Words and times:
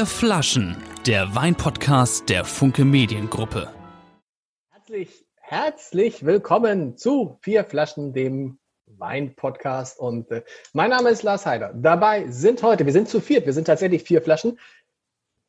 Vier 0.00 0.06
Flaschen, 0.06 0.76
der 1.04 1.34
Weinpodcast 1.34 2.30
der 2.30 2.46
Funke 2.46 2.86
Mediengruppe. 2.86 3.70
Herzlich, 4.70 5.26
herzlich 5.36 6.24
willkommen 6.24 6.96
zu 6.96 7.36
Vier 7.42 7.64
Flaschen, 7.64 8.14
dem 8.14 8.58
Weinpodcast. 8.86 9.98
Und 9.98 10.30
äh, 10.30 10.42
mein 10.72 10.88
Name 10.88 11.10
ist 11.10 11.22
Lars 11.22 11.44
Heider. 11.44 11.74
Dabei 11.74 12.26
sind 12.30 12.62
heute, 12.62 12.86
wir 12.86 12.94
sind 12.94 13.10
zu 13.10 13.20
viert, 13.20 13.44
wir 13.44 13.52
sind 13.52 13.66
tatsächlich 13.66 14.02
vier 14.02 14.22
Flaschen. 14.22 14.58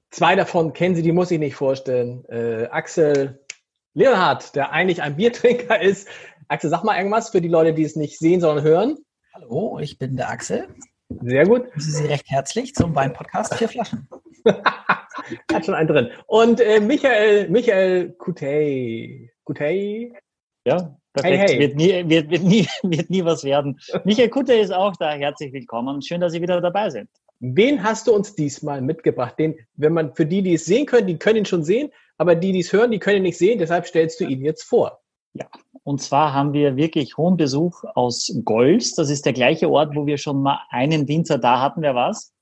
Zwei 0.09 0.35
davon 0.35 0.73
kennen 0.73 0.95
Sie, 0.95 1.01
die 1.01 1.13
muss 1.13 1.31
ich 1.31 1.39
nicht 1.39 1.55
vorstellen. 1.55 2.25
Äh, 2.25 2.67
Axel 2.71 3.39
Leonhardt, 3.93 4.53
der 4.57 4.73
eigentlich 4.73 5.01
ein 5.01 5.15
Biertrinker 5.15 5.81
ist. 5.81 6.09
Axel, 6.49 6.69
sag 6.69 6.83
mal 6.83 6.97
irgendwas 6.97 7.29
für 7.29 7.39
die 7.39 7.47
Leute, 7.47 7.73
die 7.73 7.83
es 7.83 7.95
nicht 7.95 8.19
sehen, 8.19 8.41
sondern 8.41 8.65
hören. 8.65 8.97
Hallo, 9.33 9.79
ich 9.79 9.97
bin 9.97 10.17
der 10.17 10.29
Axel. 10.29 10.67
Sehr 11.21 11.45
gut. 11.45 11.61
Ich 11.61 11.65
begrüße 11.65 11.91
Sie 11.91 12.05
recht 12.05 12.29
herzlich 12.29 12.73
zum 12.73 12.95
Weinpodcast 12.95 13.55
Vier 13.55 13.69
Flaschen. 13.69 14.07
Hat 14.45 15.65
schon 15.65 15.75
einen 15.75 15.87
drin. 15.87 16.09
Und 16.27 16.61
äh, 16.61 16.79
Michael, 16.79 17.49
Michael 17.49 18.13
Kutey. 18.13 19.31
Kutey? 19.43 20.13
Ja, 20.65 20.97
perfekt. 21.13 21.37
Hey, 21.37 21.47
hey. 21.47 21.59
Wird, 21.59 21.75
nie, 21.75 22.09
wird, 22.09 22.29
wird, 22.29 22.43
nie, 22.43 22.67
wird 22.83 23.09
nie 23.09 23.25
was 23.25 23.43
werden. 23.43 23.79
Michael 24.03 24.29
Kutey 24.29 24.61
ist 24.61 24.73
auch 24.73 24.95
da. 24.97 25.11
Herzlich 25.11 25.53
willkommen. 25.53 26.01
Schön, 26.01 26.21
dass 26.21 26.33
Sie 26.33 26.41
wieder 26.41 26.61
dabei 26.61 26.89
sind. 26.89 27.09
Wen 27.39 27.83
hast 27.83 28.07
du 28.07 28.13
uns 28.13 28.35
diesmal 28.35 28.81
mitgebracht? 28.81 29.37
Den, 29.39 29.55
wenn 29.75 29.93
man 29.93 30.13
für 30.13 30.25
die, 30.25 30.43
die 30.43 30.53
es 30.53 30.65
sehen 30.65 30.85
können, 30.85 31.07
die 31.07 31.17
können 31.17 31.37
ihn 31.37 31.45
schon 31.45 31.63
sehen, 31.63 31.91
aber 32.17 32.35
die, 32.35 32.51
die 32.51 32.59
es 32.59 32.71
hören, 32.71 32.91
die 32.91 32.99
können 32.99 33.17
ihn 33.17 33.23
nicht 33.23 33.39
sehen. 33.39 33.57
Deshalb 33.57 33.87
stellst 33.87 34.19
du 34.19 34.25
ihn 34.25 34.45
jetzt 34.45 34.63
vor. 34.63 35.01
Ja, 35.33 35.47
und 35.83 36.01
zwar 36.01 36.33
haben 36.33 36.53
wir 36.53 36.75
wirklich 36.75 37.17
hohen 37.17 37.37
Besuch 37.37 37.83
aus 37.95 38.31
Golz. 38.45 38.93
Das 38.95 39.09
ist 39.09 39.25
der 39.25 39.33
gleiche 39.33 39.69
Ort, 39.69 39.95
wo 39.95 40.05
wir 40.05 40.17
schon 40.17 40.41
mal 40.41 40.59
einen 40.69 41.07
Winzer 41.07 41.37
da 41.37 41.59
hatten. 41.61 41.81
Wer 41.81 41.95
war's? 41.95 42.33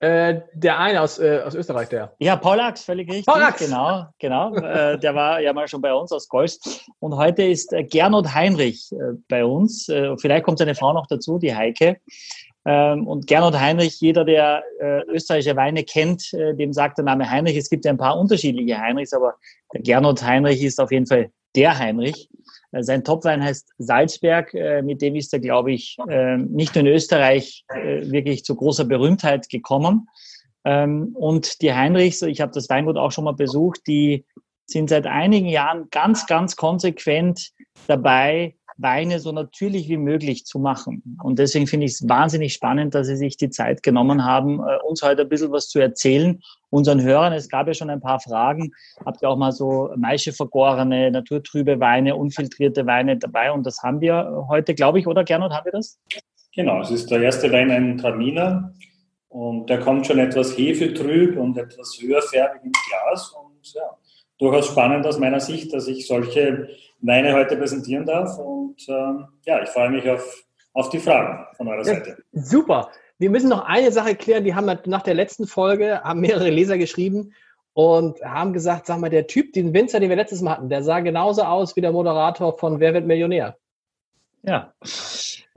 Äh, 0.00 0.42
der 0.54 0.78
eine 0.78 1.02
aus, 1.02 1.18
äh, 1.18 1.40
aus 1.44 1.56
Österreich, 1.56 1.88
der. 1.88 2.14
Ja, 2.20 2.36
Paul 2.36 2.60
Ax, 2.60 2.84
völlig 2.84 3.08
richtig. 3.08 3.26
Paul 3.26 3.42
Ax. 3.42 3.58
Genau, 3.58 4.06
genau. 4.20 4.54
äh, 4.54 4.96
der 4.96 5.14
war 5.16 5.40
ja 5.40 5.52
mal 5.52 5.66
schon 5.66 5.80
bei 5.80 5.92
uns 5.92 6.12
aus 6.12 6.28
Golz. 6.28 6.86
Und 7.00 7.16
heute 7.16 7.42
ist 7.42 7.72
äh, 7.72 7.82
Gernot 7.82 8.32
Heinrich 8.32 8.92
äh, 8.92 9.16
bei 9.28 9.44
uns. 9.44 9.88
Äh, 9.88 10.16
vielleicht 10.18 10.44
kommt 10.44 10.58
seine 10.58 10.76
Frau 10.76 10.92
noch 10.92 11.08
dazu, 11.08 11.38
die 11.38 11.52
Heike. 11.52 11.96
Ähm, 12.64 13.08
und 13.08 13.26
Gernot 13.26 13.58
Heinrich, 13.58 14.00
jeder, 14.00 14.24
der 14.24 14.62
österreichische 15.08 15.56
Weine 15.56 15.82
kennt, 15.82 16.32
dem 16.32 16.72
sagt 16.72 16.98
der 16.98 17.04
Name 17.04 17.28
Heinrich. 17.28 17.56
Es 17.56 17.70
gibt 17.70 17.84
ja 17.84 17.90
ein 17.90 17.98
paar 17.98 18.18
unterschiedliche 18.18 18.78
Heinrichs, 18.78 19.12
aber 19.12 19.34
der 19.72 19.80
Gernot 19.80 20.22
Heinrich 20.22 20.62
ist 20.62 20.80
auf 20.80 20.92
jeden 20.92 21.06
Fall 21.06 21.30
der 21.56 21.78
Heinrich. 21.78 22.28
Äh, 22.72 22.82
sein 22.82 23.04
Topwein 23.04 23.42
heißt 23.42 23.72
Salzberg, 23.78 24.54
äh, 24.54 24.82
mit 24.82 25.02
dem 25.02 25.14
ist 25.14 25.32
er, 25.32 25.40
glaube 25.40 25.72
ich, 25.72 25.96
äh, 26.08 26.36
nicht 26.36 26.74
nur 26.74 26.84
in 26.84 26.92
Österreich 26.92 27.64
wirklich 27.68 28.44
zu 28.44 28.54
großer 28.54 28.84
Berühmtheit 28.84 29.48
gekommen. 29.48 30.08
Ähm, 30.64 31.14
und 31.14 31.62
die 31.62 31.72
Heinrichs, 31.72 32.22
ich 32.22 32.40
habe 32.40 32.52
das 32.52 32.68
Weingut 32.68 32.96
auch 32.96 33.12
schon 33.12 33.24
mal 33.24 33.32
besucht, 33.32 33.80
die 33.86 34.24
sind 34.66 34.90
seit 34.90 35.06
einigen 35.06 35.48
Jahren 35.48 35.88
ganz, 35.90 36.26
ganz 36.26 36.56
konsequent 36.56 37.52
dabei, 37.86 38.54
Weine 38.78 39.18
so 39.18 39.32
natürlich 39.32 39.88
wie 39.88 39.96
möglich 39.96 40.46
zu 40.46 40.60
machen. 40.60 41.18
Und 41.22 41.40
deswegen 41.40 41.66
finde 41.66 41.86
ich 41.86 41.92
es 41.92 42.08
wahnsinnig 42.08 42.54
spannend, 42.54 42.94
dass 42.94 43.08
Sie 43.08 43.16
sich 43.16 43.36
die 43.36 43.50
Zeit 43.50 43.82
genommen 43.82 44.24
haben, 44.24 44.60
äh, 44.60 44.78
uns 44.86 45.02
heute 45.02 45.22
ein 45.22 45.28
bisschen 45.28 45.50
was 45.50 45.68
zu 45.68 45.80
erzählen. 45.80 46.40
Unseren 46.70 47.02
Hörern, 47.02 47.32
es 47.32 47.48
gab 47.48 47.66
ja 47.66 47.74
schon 47.74 47.90
ein 47.90 48.00
paar 48.00 48.20
Fragen, 48.20 48.70
habt 49.04 49.20
ihr 49.22 49.28
auch 49.28 49.36
mal 49.36 49.52
so 49.52 49.90
Maische 49.96 50.32
vergorene, 50.32 51.10
naturtrübe 51.10 51.80
Weine, 51.80 52.14
unfiltrierte 52.14 52.86
Weine 52.86 53.18
dabei 53.18 53.50
und 53.50 53.66
das 53.66 53.82
haben 53.82 54.00
wir 54.00 54.46
heute, 54.48 54.74
glaube 54.74 55.00
ich, 55.00 55.06
oder 55.06 55.24
Gernot, 55.24 55.52
haben 55.52 55.64
wir 55.64 55.72
das? 55.72 55.98
Genau, 56.54 56.80
es 56.80 56.90
ist 56.90 57.10
der 57.10 57.20
erste 57.22 57.50
Wein 57.50 57.70
ein 57.70 57.98
Traminer 57.98 58.72
und 59.28 59.68
der 59.68 59.80
kommt 59.80 60.06
schon 60.06 60.18
etwas 60.18 60.56
hefetrüb 60.56 61.36
und 61.36 61.58
etwas 61.58 61.98
höherfärbig 62.00 62.62
ins 62.64 62.78
Glas 62.88 63.30
und 63.30 63.74
ja, 63.74 63.96
durchaus 64.38 64.68
spannend 64.68 65.06
aus 65.06 65.18
meiner 65.18 65.40
Sicht, 65.40 65.72
dass 65.72 65.88
ich 65.88 66.06
solche 66.06 66.68
Weine 67.00 67.34
heute 67.34 67.56
präsentieren 67.56 68.06
darf. 68.06 68.38
Und 68.68 68.88
ähm, 68.88 69.26
ja, 69.46 69.62
ich 69.62 69.68
freue 69.70 69.90
mich 69.90 70.08
auf, 70.08 70.44
auf 70.74 70.90
die 70.90 70.98
Fragen 70.98 71.46
von 71.56 71.68
eurer 71.68 71.84
Seite. 71.84 72.18
super. 72.32 72.90
Wir 73.18 73.30
müssen 73.30 73.48
noch 73.48 73.64
eine 73.64 73.90
Sache 73.90 74.14
klären. 74.14 74.44
Die 74.44 74.54
haben 74.54 74.70
nach 74.86 75.02
der 75.02 75.14
letzten 75.14 75.46
Folge 75.46 76.02
haben 76.02 76.20
mehrere 76.20 76.50
Leser 76.50 76.78
geschrieben 76.78 77.32
und 77.72 78.20
haben 78.22 78.52
gesagt, 78.52 78.86
sag 78.86 78.98
mal, 78.98 79.10
der 79.10 79.26
Typ, 79.26 79.52
den 79.54 79.74
Winzer, 79.74 79.98
den 79.98 80.08
wir 80.08 80.16
letztes 80.16 80.40
Mal 80.40 80.52
hatten, 80.52 80.68
der 80.68 80.82
sah 80.82 81.00
genauso 81.00 81.42
aus 81.42 81.74
wie 81.74 81.80
der 81.80 81.92
Moderator 81.92 82.56
von 82.58 82.78
Wer 82.78 82.94
wird 82.94 83.06
Millionär? 83.06 83.56
Ja. 84.42 84.72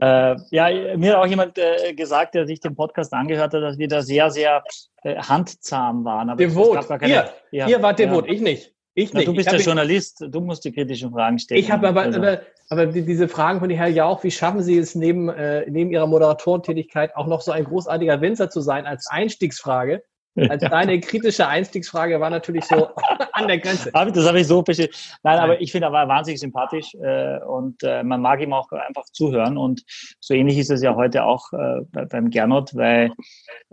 Äh, 0.00 0.36
ja, 0.50 0.96
mir 0.96 1.12
hat 1.12 1.18
auch 1.18 1.26
jemand 1.26 1.56
äh, 1.58 1.94
gesagt, 1.94 2.34
der 2.34 2.46
sich 2.46 2.58
den 2.58 2.74
Podcast 2.74 3.12
angehört 3.12 3.54
hat, 3.54 3.62
dass 3.62 3.78
wir 3.78 3.86
da 3.86 4.02
sehr, 4.02 4.30
sehr 4.30 4.64
äh, 5.02 5.16
handzahm 5.16 6.04
waren. 6.04 6.30
Aber 6.30 6.38
devot. 6.38 6.88
Keine, 6.88 7.12
ihr, 7.12 7.32
ja, 7.52 7.68
ihr 7.68 7.82
wart 7.82 8.00
devot, 8.00 8.26
ja. 8.26 8.32
ich 8.32 8.40
nicht. 8.40 8.71
Ich 8.94 9.14
nicht. 9.14 9.26
Na, 9.26 9.32
du 9.32 9.34
bist 9.34 9.50
der 9.50 9.60
Journalist, 9.60 10.24
du 10.28 10.40
musst 10.40 10.64
die 10.64 10.72
kritischen 10.72 11.10
Fragen 11.12 11.38
stellen. 11.38 11.60
Ich 11.60 11.70
habe 11.70 11.88
aber, 11.88 12.02
also. 12.02 12.18
aber, 12.18 12.42
aber, 12.68 12.86
diese 12.86 13.26
Fragen 13.26 13.60
von 13.60 13.70
Herrn 13.70 13.94
Jauch, 13.94 14.22
wie 14.22 14.30
schaffen 14.30 14.62
Sie 14.62 14.76
es 14.76 14.94
neben, 14.94 15.28
äh, 15.30 15.64
neben 15.70 15.90
Ihrer 15.90 16.06
Moderatorentätigkeit 16.06 17.16
auch 17.16 17.26
noch 17.26 17.40
so 17.40 17.52
ein 17.52 17.64
großartiger 17.64 18.20
Winzer 18.20 18.50
zu 18.50 18.60
sein 18.60 18.86
als 18.86 19.06
Einstiegsfrage? 19.06 20.02
Als 20.34 20.62
deine 20.62 20.98
kritische 21.00 21.46
Einstiegsfrage 21.46 22.18
war 22.18 22.30
natürlich 22.30 22.64
so 22.64 22.88
an 23.32 23.48
der 23.48 23.58
Grenze. 23.58 23.90
Das 23.92 24.26
habe 24.26 24.40
ich 24.40 24.46
so 24.46 24.62
verstanden. 24.64 24.92
Nein, 25.22 25.38
aber 25.38 25.60
ich 25.60 25.72
finde, 25.72 25.88
er 25.88 25.92
war 25.92 26.08
wahnsinnig 26.08 26.40
sympathisch 26.40 26.94
äh, 26.94 27.38
und 27.40 27.82
äh, 27.82 28.02
man 28.02 28.20
mag 28.22 28.40
ihm 28.40 28.52
auch 28.52 28.70
einfach 28.72 29.04
zuhören. 29.12 29.58
Und 29.58 29.82
so 30.20 30.34
ähnlich 30.34 30.58
ist 30.58 30.70
es 30.70 30.82
ja 30.82 30.94
heute 30.94 31.24
auch 31.24 31.52
äh, 31.52 32.06
beim 32.06 32.30
Gernot, 32.30 32.74
weil 32.74 33.12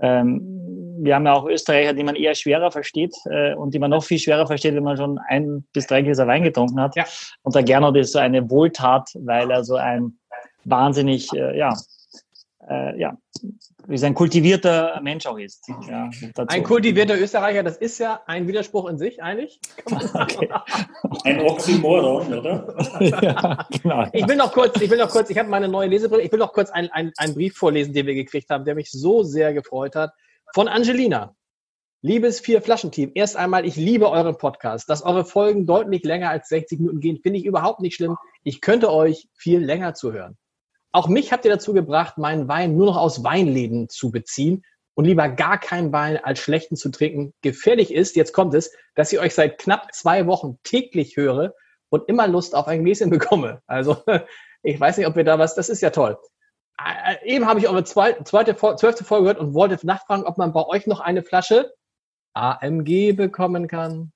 ähm, 0.02 0.98
wir 1.02 1.16
haben 1.16 1.26
ja 1.26 1.34
auch 1.34 1.46
Österreicher, 1.46 1.94
die 1.94 2.04
man 2.04 2.16
eher 2.16 2.36
schwerer 2.36 2.72
versteht 2.72 3.16
äh, 3.30 3.54
und 3.54 3.74
die 3.74 3.80
man 3.80 3.92
noch 3.92 4.04
viel 4.04 4.20
schwerer 4.20 4.48
versteht, 4.48 4.76
wenn 4.76 4.84
man 4.84 4.98
schon 4.98 5.18
ein 5.30 5.66
bis 5.74 5.88
drei 5.88 6.02
Gläser 6.02 6.28
Wein 6.28 6.44
getrunken 6.44 6.82
hat. 6.82 6.96
Ja. 6.96 7.06
Und 7.44 7.56
der 7.56 7.64
Gernot 7.64 7.96
ist 7.96 8.12
so 8.12 8.20
eine 8.20 8.50
Wohltat, 8.50 9.10
weil 9.16 9.50
er 9.50 9.64
so 9.64 9.76
ein 9.76 10.18
wahnsinnig, 10.66 11.32
äh, 11.34 11.58
ja, 11.58 11.74
äh, 12.70 13.00
ja, 13.00 13.18
wie 13.88 13.96
es 13.96 14.04
ein 14.04 14.14
kultivierter 14.14 15.00
Mensch 15.02 15.26
auch 15.26 15.38
ist. 15.38 15.68
Ja, 15.88 16.10
ein 16.48 16.64
kultivierter 16.64 17.20
Österreicher, 17.20 17.64
das 17.64 17.78
ist 17.78 17.98
ja 17.98 18.22
ein 18.28 18.48
Widerspruch 18.48 18.88
in 18.90 18.98
sich 18.98 19.22
eigentlich. 19.22 19.60
Okay. 19.86 20.50
Ein 21.24 21.42
Oxymoron, 21.42 22.34
oder? 22.34 22.76
ja, 23.00 23.68
genau. 23.70 24.06
Ich 24.14 24.28
will 24.28 24.36
noch 24.36 24.54
kurz, 24.54 24.80
ich 24.80 24.90
will 24.90 24.98
noch 24.98 25.10
kurz, 25.10 25.30
ich 25.30 25.38
habe 25.38 25.50
meine 25.50 25.68
neue 25.68 25.88
Lesebrille, 25.88 26.24
ich 26.24 26.32
will 26.32 26.40
noch 26.40 26.54
kurz 26.54 26.70
einen, 26.70 26.90
einen, 26.92 27.12
einen 27.18 27.34
Brief 27.34 27.58
vorlesen, 27.58 27.94
den 27.94 28.06
wir 28.06 28.14
gekriegt 28.14 28.50
haben, 28.50 28.64
der 28.64 28.76
mich 28.76 28.92
so 28.92 29.24
sehr 29.24 29.54
gefreut 29.54 29.96
hat. 29.96 30.12
Von 30.54 30.68
Angelina. 30.68 31.36
Liebes 32.02 32.40
Vier-Flaschen-Team, 32.40 33.12
erst 33.16 33.36
einmal, 33.36 33.66
ich 33.66 33.76
liebe 33.76 34.10
euren 34.10 34.38
Podcast. 34.38 34.90
Dass 34.90 35.04
eure 35.04 35.26
Folgen 35.26 35.66
deutlich 35.66 36.04
länger 36.06 36.30
als 36.30 36.48
60 36.48 36.80
Minuten 36.80 37.02
gehen, 37.02 37.20
finde 37.22 37.40
ich 37.40 37.46
überhaupt 37.46 37.82
nicht 37.82 37.96
schlimm. 37.96 38.16
Ich 38.44 38.62
könnte 38.62 38.94
euch 38.94 39.28
viel 39.36 39.60
länger 39.60 39.94
zuhören. 39.96 40.38
Auch 40.92 41.08
mich 41.08 41.32
habt 41.32 41.46
ihr 41.46 41.52
dazu 41.52 41.74
gebracht, 41.74 42.18
meinen 42.18 42.48
Wein 42.48 42.76
nur 42.76 42.88
noch 42.88 42.98
aus 42.98 43.24
Weinläden 43.24 43.90
zu 43.90 44.12
beziehen 44.12 44.64
und 44.96 45.06
lieber 45.06 45.30
gar 45.30 45.60
keinen 45.60 45.94
Wein 45.94 46.18
als 46.18 46.40
schlechten 46.40 46.76
zu 46.76 46.90
trinken. 46.90 47.34
Gefährlich 47.42 47.94
ist, 47.94 48.16
jetzt 48.16 48.34
kommt 48.34 48.54
es, 48.54 48.76
dass 48.96 49.14
ich 49.14 49.20
euch 49.20 49.36
seit 49.36 49.60
knapp 49.60 49.94
zwei 49.94 50.26
Wochen 50.26 50.58
täglich 50.64 51.16
höre 51.16 51.54
und 51.90 52.10
immer 52.10 52.28
Lust 52.28 52.56
auf 52.56 52.68
ein 52.68 52.84
Gläschen 52.84 53.10
bekomme. 53.12 53.62
Also 53.68 53.98
ich 54.64 54.80
weiß 54.80 54.98
nicht, 54.98 55.08
ob 55.08 55.16
wir 55.16 55.24
da 55.24 55.40
was, 55.40 55.56
das 55.56 55.70
ist 55.70 55.82
ja 55.82 55.92
toll. 55.92 56.18
Äh, 56.84 57.16
eben 57.24 57.46
habe 57.46 57.60
ich 57.60 57.68
eure 57.68 57.84
zweite, 57.84 58.24
zweite, 58.24 58.56
zwölfte 58.56 59.04
Folge 59.04 59.24
gehört 59.24 59.40
und 59.40 59.54
wollte 59.54 59.86
nachfragen, 59.86 60.24
ob 60.24 60.38
man 60.38 60.54
bei 60.54 60.66
euch 60.66 60.88
noch 60.88 61.00
eine 61.00 61.24
Flasche 61.24 61.74
AMG 62.34 63.14
bekommen 63.14 63.68
kann. 63.68 64.12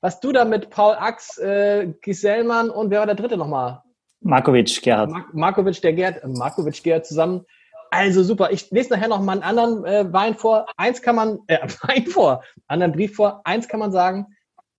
Was 0.00 0.20
du 0.20 0.32
da 0.32 0.44
mit 0.44 0.70
Paul 0.70 0.94
Ax, 0.94 1.36
äh, 1.38 1.92
Giselmann 2.00 2.70
und 2.70 2.90
wer 2.90 3.00
war 3.00 3.06
der 3.06 3.16
dritte 3.16 3.36
nochmal? 3.36 3.82
Markovic, 4.20 4.82
Gerhard. 4.82 5.10
Mark 5.10 5.34
Markovic, 5.34 5.80
der 5.80 5.92
Gerd, 5.92 6.24
Markovic, 6.26 6.82
Gerhard 6.82 7.06
zusammen. 7.06 7.46
Also 7.90 8.22
super. 8.22 8.50
Ich 8.52 8.70
lese 8.70 8.90
nachher 8.90 9.08
noch 9.08 9.20
mal 9.20 9.32
einen 9.32 9.42
anderen 9.42 9.84
äh, 9.84 10.12
Wein 10.12 10.36
vor. 10.36 10.66
Eins 10.76 11.02
kann 11.02 11.16
man, 11.16 11.40
äh, 11.48 11.58
Wein 11.82 12.06
vor, 12.06 12.44
anderen 12.68 12.92
Brief 12.92 13.16
vor. 13.16 13.40
Eins 13.44 13.68
kann 13.68 13.80
man 13.80 13.92
sagen. 13.92 14.26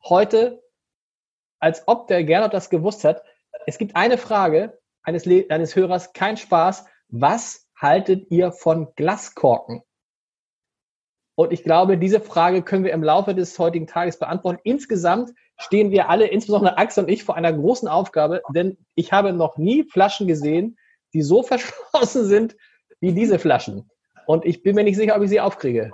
Heute, 0.04 0.62
als 1.60 1.88
ob 1.88 2.08
der 2.08 2.24
Gerhard 2.24 2.54
das 2.54 2.70
gewusst 2.70 3.04
hat. 3.04 3.24
Es 3.68 3.78
gibt 3.78 3.96
eine 3.96 4.18
Frage 4.18 4.80
eines, 5.04 5.28
eines 5.50 5.76
Hörers, 5.76 6.14
kein 6.14 6.38
Spaß. 6.38 6.86
Was 7.10 7.68
haltet 7.76 8.32
ihr 8.32 8.52
von 8.52 8.94
Glaskorken? 8.96 9.84
Und 11.36 11.52
ich 11.52 11.64
glaube, 11.64 11.98
diese 11.98 12.22
Frage 12.22 12.62
können 12.62 12.84
wir 12.84 12.94
im 12.94 13.04
Laufe 13.04 13.34
des 13.34 13.58
heutigen 13.58 13.88
Tages 13.88 14.20
beantworten. 14.20 14.60
Insgesamt 14.64 15.32
stehen 15.62 15.92
wir 15.92 16.10
alle, 16.10 16.28
insbesondere 16.28 16.78
Axel 16.78 17.04
und 17.04 17.10
ich, 17.10 17.24
vor 17.24 17.36
einer 17.36 17.54
großen 17.54 17.88
Aufgabe, 17.88 18.42
denn 18.54 18.78
ich 18.96 19.12
habe 19.12 19.34
noch 19.34 19.58
nie 19.58 19.84
Flaschen 19.84 20.28
gesehen, 20.28 20.78
die 21.14 21.22
so 21.22 21.44
verschlossen 21.44 22.26
sind 22.26 22.56
wie 23.00 23.14
diese 23.14 23.40
Flaschen. 23.40 23.90
Und 24.26 24.46
ich 24.46 24.64
bin 24.64 24.76
mir 24.76 24.84
nicht 24.84 24.98
sicher, 24.98 25.16
ob 25.16 25.24
ich 25.24 25.30
sie 25.30 25.40
aufkriege. 25.40 25.92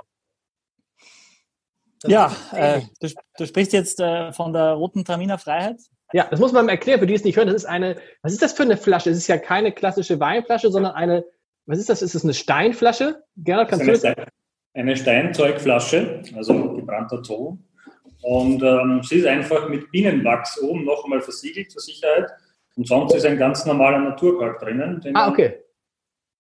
Das 2.02 2.12
ja, 2.12 2.36
äh, 2.54 2.82
du, 3.00 3.10
du, 3.38 3.46
sprichst 3.48 3.74
jetzt 3.74 4.00
äh, 4.00 4.32
von 4.32 4.54
der 4.54 4.74
roten 4.74 5.04
Traminer 5.04 5.40
Freiheit? 5.40 5.78
Ja, 6.14 6.28
das 6.30 6.40
muss 6.40 6.54
man 6.54 6.70
erklären, 6.70 7.00
für 7.00 7.08
die 7.08 7.16
es 7.16 7.24
nicht 7.24 7.38
hören. 7.38 7.48
Das 7.48 7.56
ist 7.56 7.66
eine, 7.66 7.98
was 8.22 8.34
ist 8.34 8.42
das 8.42 8.54
für 8.54 8.64
eine 8.64 8.78
Flasche? 8.78 9.10
Es 9.10 9.18
ist 9.18 9.28
ja 9.28 9.38
keine 9.38 9.72
klassische 9.72 10.20
Weinflasche, 10.20 10.72
sondern 10.72 10.94
eine, 10.94 11.26
was 11.66 11.80
ist 11.80 11.90
das? 11.90 12.02
Ist 12.02 12.16
das 12.16 12.24
eine 12.24 12.34
Steinflasche? 12.34 13.24
Gerhard, 13.36 13.70
kannst 13.70 13.88
das 13.88 13.98
ist 13.98 14.06
eine, 14.06 14.28
eine 14.74 14.96
Steinzeugflasche, 14.96 16.22
also 16.36 16.76
gebrannter 16.76 17.24
Ton. 17.24 17.67
Und 18.28 18.62
ähm, 18.62 19.02
sie 19.04 19.20
ist 19.20 19.26
einfach 19.26 19.70
mit 19.70 19.90
Bienenwachs 19.90 20.60
oben 20.62 20.84
noch 20.84 21.06
einmal 21.06 21.22
versiegelt 21.22 21.72
zur 21.72 21.82
Sicherheit. 21.82 22.30
Und 22.76 22.86
sonst 22.86 23.16
ist 23.16 23.26
ein 23.26 23.38
ganz 23.38 23.66
normaler 23.66 24.00
Naturkork 24.00 24.60
drinnen, 24.60 25.00
den 25.00 25.16
ah, 25.16 25.30
okay. 25.30 25.62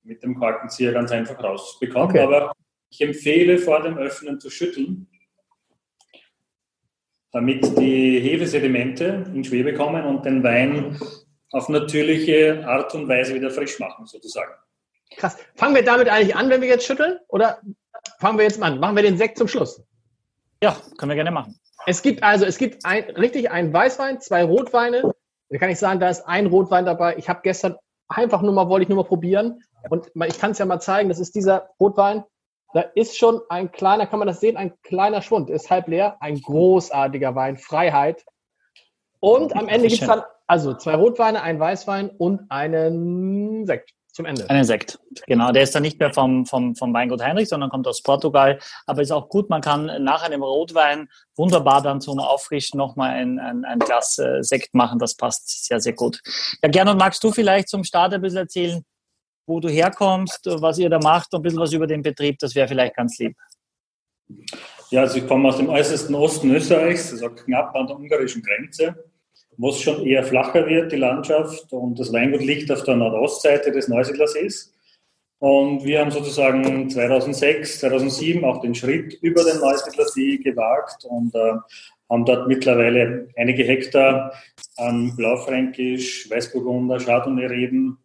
man 0.03 0.11
mit 0.11 0.21
dem 0.21 0.35
Korkenzieher 0.35 0.91
ganz 0.91 1.11
einfach 1.11 1.41
rausbekommt. 1.41 2.09
Okay. 2.09 2.19
Aber 2.19 2.51
ich 2.89 2.99
empfehle 2.99 3.57
vor 3.57 3.81
dem 3.83 3.97
Öffnen 3.97 4.37
zu 4.37 4.49
schütteln, 4.49 5.07
damit 7.31 7.63
die 7.79 8.19
Hefesedimente 8.19 9.23
in 9.33 9.45
Schwebe 9.45 9.73
kommen 9.73 10.03
und 10.03 10.25
den 10.25 10.43
Wein 10.43 10.99
auf 11.53 11.69
natürliche 11.69 12.67
Art 12.67 12.93
und 12.95 13.07
Weise 13.07 13.33
wieder 13.33 13.49
frisch 13.49 13.79
machen, 13.79 14.05
sozusagen. 14.07 14.51
Krass. 15.15 15.37
Fangen 15.55 15.73
wir 15.73 15.85
damit 15.85 16.09
eigentlich 16.09 16.35
an, 16.35 16.49
wenn 16.49 16.59
wir 16.59 16.67
jetzt 16.67 16.85
schütteln? 16.85 17.17
Oder 17.29 17.61
fangen 18.19 18.37
wir 18.37 18.43
jetzt 18.43 18.61
an? 18.61 18.77
Machen 18.81 18.97
wir 18.97 19.03
den 19.03 19.17
Sekt 19.17 19.37
zum 19.37 19.47
Schluss? 19.47 19.81
Ja, 20.61 20.75
können 20.97 21.11
wir 21.11 21.15
gerne 21.15 21.31
machen. 21.31 21.57
Es 21.87 22.01
gibt 22.01 22.21
also, 22.21 22.43
es 22.43 22.57
gibt 22.57 22.85
ein, 22.85 23.05
richtig 23.11 23.49
einen 23.49 23.71
Weißwein, 23.71 24.19
zwei 24.19 24.43
Rotweine. 24.43 25.13
Da 25.49 25.57
kann 25.57 25.69
ich 25.69 25.79
sagen, 25.79 26.01
da 26.01 26.09
ist 26.09 26.27
ein 26.27 26.47
Rotwein 26.47 26.85
dabei. 26.85 27.15
Ich 27.15 27.29
habe 27.29 27.39
gestern 27.43 27.77
einfach 28.09 28.41
nur 28.41 28.51
mal, 28.51 28.67
wollte 28.67 28.83
ich 28.83 28.89
nur 28.89 28.97
mal 28.97 29.07
probieren. 29.07 29.63
Und 29.89 30.11
ich 30.25 30.37
kann 30.37 30.51
es 30.51 30.57
ja 30.57 30.65
mal 30.65 30.81
zeigen, 30.81 31.07
das 31.07 31.19
ist 31.19 31.33
dieser 31.33 31.69
Rotwein. 31.79 32.25
Da 32.73 32.81
ist 32.81 33.17
schon 33.17 33.39
ein 33.47 33.71
kleiner, 33.71 34.05
kann 34.05 34.19
man 34.19 34.27
das 34.27 34.41
sehen, 34.41 34.57
ein 34.57 34.73
kleiner 34.83 35.21
Schwund, 35.21 35.49
ist 35.49 35.71
halb 35.71 35.87
leer. 35.87 36.17
Ein 36.19 36.41
großartiger 36.41 37.35
Wein, 37.35 37.55
Freiheit. 37.55 38.25
Und 39.21 39.55
am 39.55 39.69
Ende 39.69 39.87
gibt 39.87 40.01
es 40.01 40.07
dann 40.07 40.23
also 40.45 40.73
zwei 40.73 40.95
Rotweine, 40.95 41.41
ein 41.41 41.57
Weißwein 41.57 42.09
und 42.09 42.51
einen 42.51 43.65
Sekt 43.65 43.93
zum 44.17 44.25
Ende. 44.25 44.49
Einen 44.49 44.63
Sekt, 44.63 44.99
genau. 45.27 45.51
Der 45.51 45.61
ist 45.61 45.75
dann 45.75 45.83
nicht 45.83 45.99
mehr 45.99 46.11
vom, 46.11 46.45
vom, 46.47 46.75
vom 46.75 46.91
Weingut 46.91 47.21
Heinrich, 47.21 47.49
sondern 47.49 47.69
kommt 47.69 47.87
aus 47.87 48.01
Portugal. 48.01 48.59
Aber 48.87 49.01
ist 49.03 49.11
auch 49.11 49.29
gut, 49.29 49.49
man 49.49 49.61
kann 49.61 50.03
nach 50.03 50.23
einem 50.23 50.41
Rotwein 50.41 51.07
wunderbar 51.35 51.83
dann 51.83 52.01
zum 52.01 52.19
Auffrischen 52.19 52.79
nochmal 52.79 53.11
ein, 53.11 53.39
ein, 53.39 53.63
ein 53.63 53.77
Glas 53.77 54.17
äh, 54.17 54.41
Sekt 54.41 54.73
machen. 54.73 54.97
Das 54.97 55.15
passt 55.15 55.65
sehr, 55.65 55.79
sehr 55.79 55.93
gut. 55.93 56.19
Ja, 56.63 56.69
Gernot, 56.69 56.97
magst 56.97 57.23
du 57.23 57.31
vielleicht 57.31 57.69
zum 57.69 57.83
Start 57.83 58.11
ein 58.11 58.21
bisschen 58.21 58.39
erzählen, 58.39 58.83
wo 59.45 59.59
du 59.59 59.69
herkommst, 59.69 60.41
was 60.45 60.79
ihr 60.79 60.89
da 60.89 60.97
macht 60.97 61.31
und 61.33 61.39
ein 61.39 61.43
bisschen 61.43 61.59
was 61.59 61.71
über 61.71 61.85
den 61.85 62.01
Betrieb? 62.01 62.39
Das 62.39 62.55
wäre 62.55 62.67
vielleicht 62.67 62.95
ganz 62.95 63.19
lieb. 63.19 63.37
Ja, 64.89 65.01
also 65.01 65.19
ich 65.19 65.27
komme 65.27 65.47
aus 65.47 65.57
dem 65.57 65.69
äußersten 65.69 66.15
Osten 66.15 66.49
Österreichs, 66.55 67.11
also 67.11 67.29
knapp 67.29 67.75
an 67.75 67.85
der 67.85 67.95
ungarischen 67.95 68.41
Grenze 68.41 68.95
wo 69.57 69.69
es 69.69 69.81
schon 69.81 70.05
eher 70.05 70.23
flacher 70.23 70.67
wird, 70.67 70.91
die 70.91 70.97
Landschaft. 70.97 71.73
Und 71.73 71.99
das 71.99 72.13
Weingut 72.13 72.41
liegt 72.41 72.71
auf 72.71 72.83
der 72.83 72.95
Nordostseite 72.95 73.71
des 73.71 73.87
Neusiedlersees. 73.87 74.73
Und 75.39 75.83
wir 75.83 75.99
haben 75.99 76.11
sozusagen 76.11 76.89
2006, 76.89 77.79
2007 77.79 78.43
auch 78.43 78.61
den 78.61 78.73
Schritt 78.73 79.13
über 79.21 79.43
den 79.43 79.59
Neusiedlersee 79.59 80.37
gewagt 80.37 81.05
und 81.05 81.35
äh, 81.35 81.53
haben 82.09 82.25
dort 82.25 82.47
mittlerweile 82.47 83.27
einige 83.35 83.63
Hektar 83.63 84.33
an 84.77 85.15
Blaufränkisch, 85.15 86.29
Weißburgunder, 86.29 86.99
Chardonnay-Reben 86.99 87.97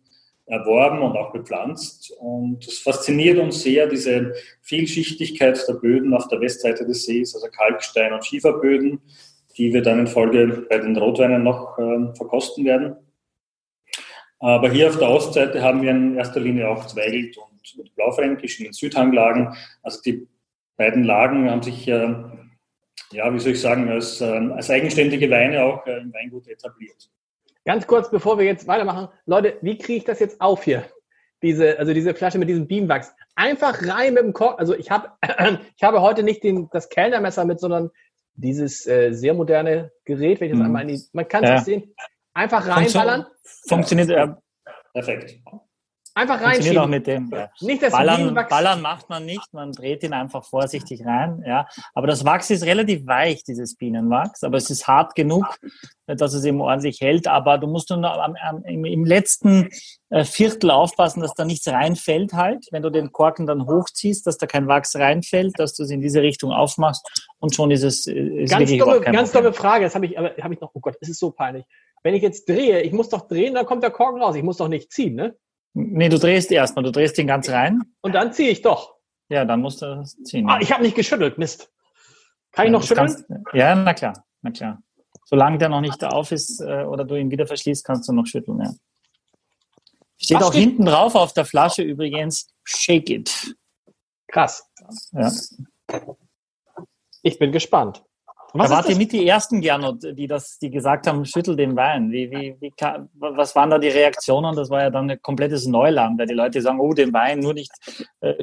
erworben 0.47 1.01
und 1.01 1.17
auch 1.17 1.33
bepflanzt. 1.33 2.13
Und 2.19 2.67
es 2.67 2.81
fasziniert 2.81 3.39
uns 3.39 3.63
sehr, 3.63 3.87
diese 3.87 4.35
Vielschichtigkeit 4.61 5.63
der 5.67 5.75
Böden 5.75 6.13
auf 6.13 6.29
der 6.29 6.41
Westseite 6.41 6.85
des 6.85 7.05
Sees, 7.05 7.35
also 7.35 7.47
Kalkstein- 7.49 8.13
und 8.13 8.27
Schieferböden, 8.27 9.01
die 9.57 9.73
wir 9.73 9.83
dann 9.83 10.01
in 10.01 10.07
Folge 10.07 10.67
bei 10.69 10.79
den 10.79 10.97
Rotweinen 10.97 11.43
noch 11.43 11.79
äh, 11.79 12.15
verkosten 12.15 12.65
werden. 12.65 12.97
Aber 14.39 14.71
hier 14.71 14.89
auf 14.89 14.99
der 14.99 15.09
Ostseite 15.09 15.63
haben 15.63 15.83
wir 15.83 15.91
in 15.93 16.17
erster 16.17 16.41
Linie 16.41 16.69
auch 16.69 16.87
Zweigelt 16.87 17.37
und 17.39 17.95
Blaufränkisch 17.95 18.59
in 18.59 18.65
den 18.65 18.73
Südhanglagen. 18.73 19.55
Also 19.83 20.01
die 20.03 20.27
beiden 20.77 21.05
Lagen 21.05 21.49
haben 21.49 21.63
sich, 21.63 21.87
äh, 21.87 22.15
ja, 23.13 23.33
wie 23.33 23.39
soll 23.39 23.53
ich 23.53 23.61
sagen, 23.61 23.89
als, 23.89 24.21
äh, 24.21 24.25
als 24.25 24.69
eigenständige 24.69 25.31
Weine 25.31 25.63
auch 25.63 25.87
äh, 25.87 25.99
im 25.99 26.13
Weingut 26.13 26.49
etabliert. 26.49 27.09
Ganz 27.65 27.87
kurz, 27.87 28.11
bevor 28.11 28.39
wir 28.39 28.45
jetzt 28.45 28.67
weitermachen, 28.67 29.09
Leute, 29.27 29.59
wie 29.63 29.79
kriege 29.79 29.99
ich 29.99 30.05
das 30.05 30.19
jetzt 30.19 30.41
auf 30.41 30.65
hier? 30.65 30.85
Diese, 31.43 31.79
also 31.79 31.95
diese 31.95 32.15
Flasche 32.15 32.39
mit 32.39 32.49
diesem 32.49 32.67
Beamwachs. 32.67 33.15
Einfach 33.37 33.81
rein 33.87 34.15
mit 34.15 34.25
dem 34.25 34.33
Kork. 34.33 34.59
Also 34.59 34.75
ich 34.75 34.91
habe, 34.91 35.13
ich 35.77 35.83
habe 35.85 36.01
heute 36.01 36.25
nicht 36.25 36.43
den, 36.43 36.69
das 36.73 36.89
Kellnermesser 36.89 37.45
mit, 37.45 37.61
sondern 37.61 37.91
dieses 38.34 38.87
äh, 38.87 39.12
sehr 39.12 39.34
moderne 39.34 39.93
Gerät, 40.05 40.40
wenn 40.40 40.49
ich 40.49 40.52
das 40.52 40.61
mhm. 40.61 40.67
einmal 40.67 40.82
in 40.82 40.88
die, 40.88 41.02
man 41.12 41.29
kann 41.29 41.44
es 41.44 41.50
ja. 41.50 41.58
sehen, 41.61 41.94
einfach 42.34 42.67
reinballern. 42.67 43.26
Funktioniert, 43.69 44.11
äh, 44.11 44.29
perfekt. 44.93 45.40
Einfach 46.14 46.43
reinschieben. 46.43 46.79
Auch 46.79 46.87
mit 46.87 47.06
dem. 47.06 47.31
Ja. 47.32 47.50
Nicht 47.61 47.82
das 47.82 47.93
Ballern, 47.93 48.35
Ballern 48.35 48.82
macht 48.82 49.09
man 49.09 49.25
nicht, 49.25 49.53
man 49.53 49.73
dreht 49.73 50.03
ihn 50.03 50.12
einfach 50.12 50.44
vorsichtig 50.44 51.06
rein. 51.06 51.43
Ja. 51.47 51.67
Aber 51.94 52.06
das 52.06 52.25
Wachs 52.25 52.50
ist 52.50 52.64
relativ 52.64 53.06
weich, 53.06 53.44
dieses 53.44 53.76
Bienenwachs, 53.76 54.44
aber 54.44 54.59
es 54.59 54.69
ist 54.69 54.87
hart 54.87 55.14
genug, 55.14 55.47
dass 56.06 56.35
es 56.35 56.44
eben 56.44 56.61
ordentlich 56.61 57.00
hält. 57.00 57.29
Aber 57.29 57.56
du 57.56 57.67
musst 57.67 57.88
nur 57.88 58.05
am, 58.05 58.37
am, 58.37 58.64
im, 58.64 58.85
im, 58.85 59.06
letzten 59.06 59.70
äh, 60.11 60.25
Viertel 60.25 60.70
aufpassen, 60.70 61.23
dass 61.23 61.32
da 61.32 61.47
nichts 61.47 61.67
reinfällt 61.67 62.35
halt. 62.35 62.67
Wenn 62.73 62.82
du 62.82 62.91
den 62.91 63.11
Korken 63.11 63.47
dann 63.47 63.67
hochziehst, 63.67 64.26
dass 64.26 64.37
da 64.37 64.47
kein 64.47 64.69
Wachs 64.69 64.94
reinfällt, 64.97 65.58
dass 65.58 65.75
du 65.75 65.82
es 65.82 65.91
in 65.91 66.03
diese 66.03 66.20
Richtung 66.20 66.53
aufmachst 66.53 67.06
und 67.38 67.55
schon 67.55 67.70
ist 67.70 67.85
es 67.85 68.06
ist 68.06 68.50
ganz 68.50 68.70
dumme, 68.70 69.00
ganz 69.00 69.32
dumme 69.32 69.55
Frage. 69.55 69.85
Das 69.85 69.94
habe 69.94 70.05
ich, 70.05 70.19
aber 70.19 70.32
habe 70.43 70.53
ich 70.53 70.61
noch. 70.61 70.73
Oh 70.75 70.81
Gott, 70.81 70.97
es 71.00 71.08
ist 71.08 71.20
so 71.20 71.31
peinlich. 71.31 71.65
Wenn 72.03 72.15
ich 72.15 72.23
jetzt 72.23 72.49
drehe, 72.49 72.82
ich 72.82 72.93
muss 72.93 73.08
doch 73.08 73.29
drehen, 73.29 73.55
dann 73.55 73.65
kommt 73.65 73.82
der 73.82 73.91
Korken 73.91 74.20
raus. 74.20 74.35
Ich 74.35 74.43
muss 74.43 74.58
doch 74.58 74.69
nicht 74.69 74.93
ziehen, 74.93 75.15
ne? 75.15 75.37
Nee, 75.75 76.09
du 76.09 76.19
drehst 76.19 76.51
erstmal, 76.53 76.85
du 76.85 76.93
drehst 76.93 77.17
den 77.17 77.27
ganz 77.27 77.49
rein. 77.49 77.83
Und 78.03 78.15
dann 78.15 78.33
ziehe 78.33 78.51
ich 78.51 78.63
doch. 78.63 78.97
Ja, 79.29 79.45
dann 79.45 79.61
musst 79.61 79.81
du 79.81 79.87
das 79.87 80.17
ziehen. 80.25 80.49
Ah, 80.49 80.59
ich 80.61 80.73
habe 80.73 80.83
nicht 80.83 80.95
geschüttelt, 80.95 81.39
Mist. 81.39 81.73
Kann 82.53 82.67
ich 82.67 82.73
noch 82.73 82.83
schütteln? 82.83 83.07
Kannst, 83.07 83.25
ja, 83.55 83.75
na 83.75 83.95
klar, 83.95 84.27
na 84.43 84.51
klar. 84.51 84.83
Solange 85.25 85.57
der 85.57 85.71
noch 85.71 85.81
nicht 85.81 86.05
auf 86.05 86.33
ist 86.33 86.61
äh, 86.61 86.85
oder 86.85 87.05
du 87.05 87.15
ihn 87.15 87.31
wieder 87.31 87.47
verschließt, 87.47 87.85
kannst 87.85 88.09
du 88.09 88.13
noch 88.13 88.27
schütteln, 88.27 88.61
ja. 88.61 88.75
Steht 90.19 90.37
Was 90.37 90.45
auch 90.45 90.53
steht? 90.53 90.63
hinten 90.63 90.85
drauf 90.85 91.15
auf 91.15 91.33
der 91.33 91.47
Flasche 91.47 91.83
übrigens, 91.83 92.49
shake 92.65 93.09
it. 93.11 93.57
Krass. 94.29 94.69
Ja. 95.13 95.33
Ich 97.23 97.39
bin 97.39 97.51
gespannt. 97.53 98.05
Was 98.55 98.71
da 98.71 98.77
wart 98.77 98.89
ihr 98.91 98.97
mit 98.97 99.13
die 99.13 99.27
ersten, 99.27 99.61
Gernot, 99.61 100.03
die 100.03 100.27
das, 100.27 100.59
die 100.59 100.71
gesagt 100.71 101.07
haben, 101.07 101.25
schüttel 101.25 101.57
den 101.57 101.75
Wein. 101.75 102.11
Wie, 102.11 102.31
wie, 102.31 102.57
wie, 102.61 102.73
was 103.15 103.57
waren 103.57 103.71
da 103.71 103.79
die 103.79 103.89
Reaktionen? 103.89 104.55
Das 104.55 104.69
war 104.69 104.83
ja 104.83 104.91
dann 104.91 105.11
ein 105.11 105.23
komplettes 105.23 105.67
Neuland, 105.67 106.19
weil 106.19 106.27
die 106.27 106.35
Leute 106.35 106.61
sagen, 106.61 106.79
oh, 106.79 106.93
den 106.93 107.13
Wein 107.13 107.41
nur 107.41 107.55
nicht, 107.55 107.73
äh, 108.21 108.35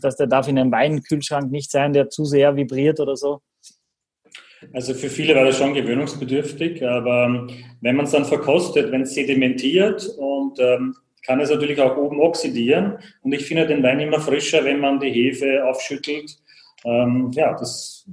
dass 0.00 0.16
der 0.16 0.26
darf 0.26 0.48
in 0.48 0.58
einem 0.58 0.72
Weinkühlschrank 0.72 1.50
nicht 1.50 1.70
sein, 1.70 1.92
der 1.92 2.08
zu 2.08 2.24
sehr 2.24 2.56
vibriert 2.56 2.98
oder 3.00 3.16
so. 3.16 3.40
Also 4.72 4.94
für 4.94 5.08
viele 5.08 5.36
war 5.36 5.44
das 5.44 5.58
schon 5.58 5.74
gewöhnungsbedürftig, 5.74 6.84
aber 6.84 7.26
ähm, 7.26 7.50
wenn 7.80 7.94
man 7.94 8.06
es 8.06 8.12
dann 8.12 8.24
verkostet, 8.24 8.90
wenn 8.90 9.02
es 9.02 9.14
sedimentiert 9.14 10.08
und 10.18 10.58
ähm, 10.58 10.96
kann 11.24 11.40
es 11.40 11.50
natürlich 11.50 11.80
auch 11.80 11.96
oben 11.96 12.20
oxidieren. 12.20 12.98
Und 13.22 13.32
ich 13.32 13.44
finde 13.44 13.66
den 13.66 13.82
Wein 13.82 14.00
immer 14.00 14.18
frischer, 14.18 14.64
wenn 14.64 14.80
man 14.80 14.98
die 14.98 15.10
Hefe 15.10 15.64
aufschüttelt 15.66 16.38
ähm, 16.84 17.30
ja, 17.32 17.54
das 17.54 18.08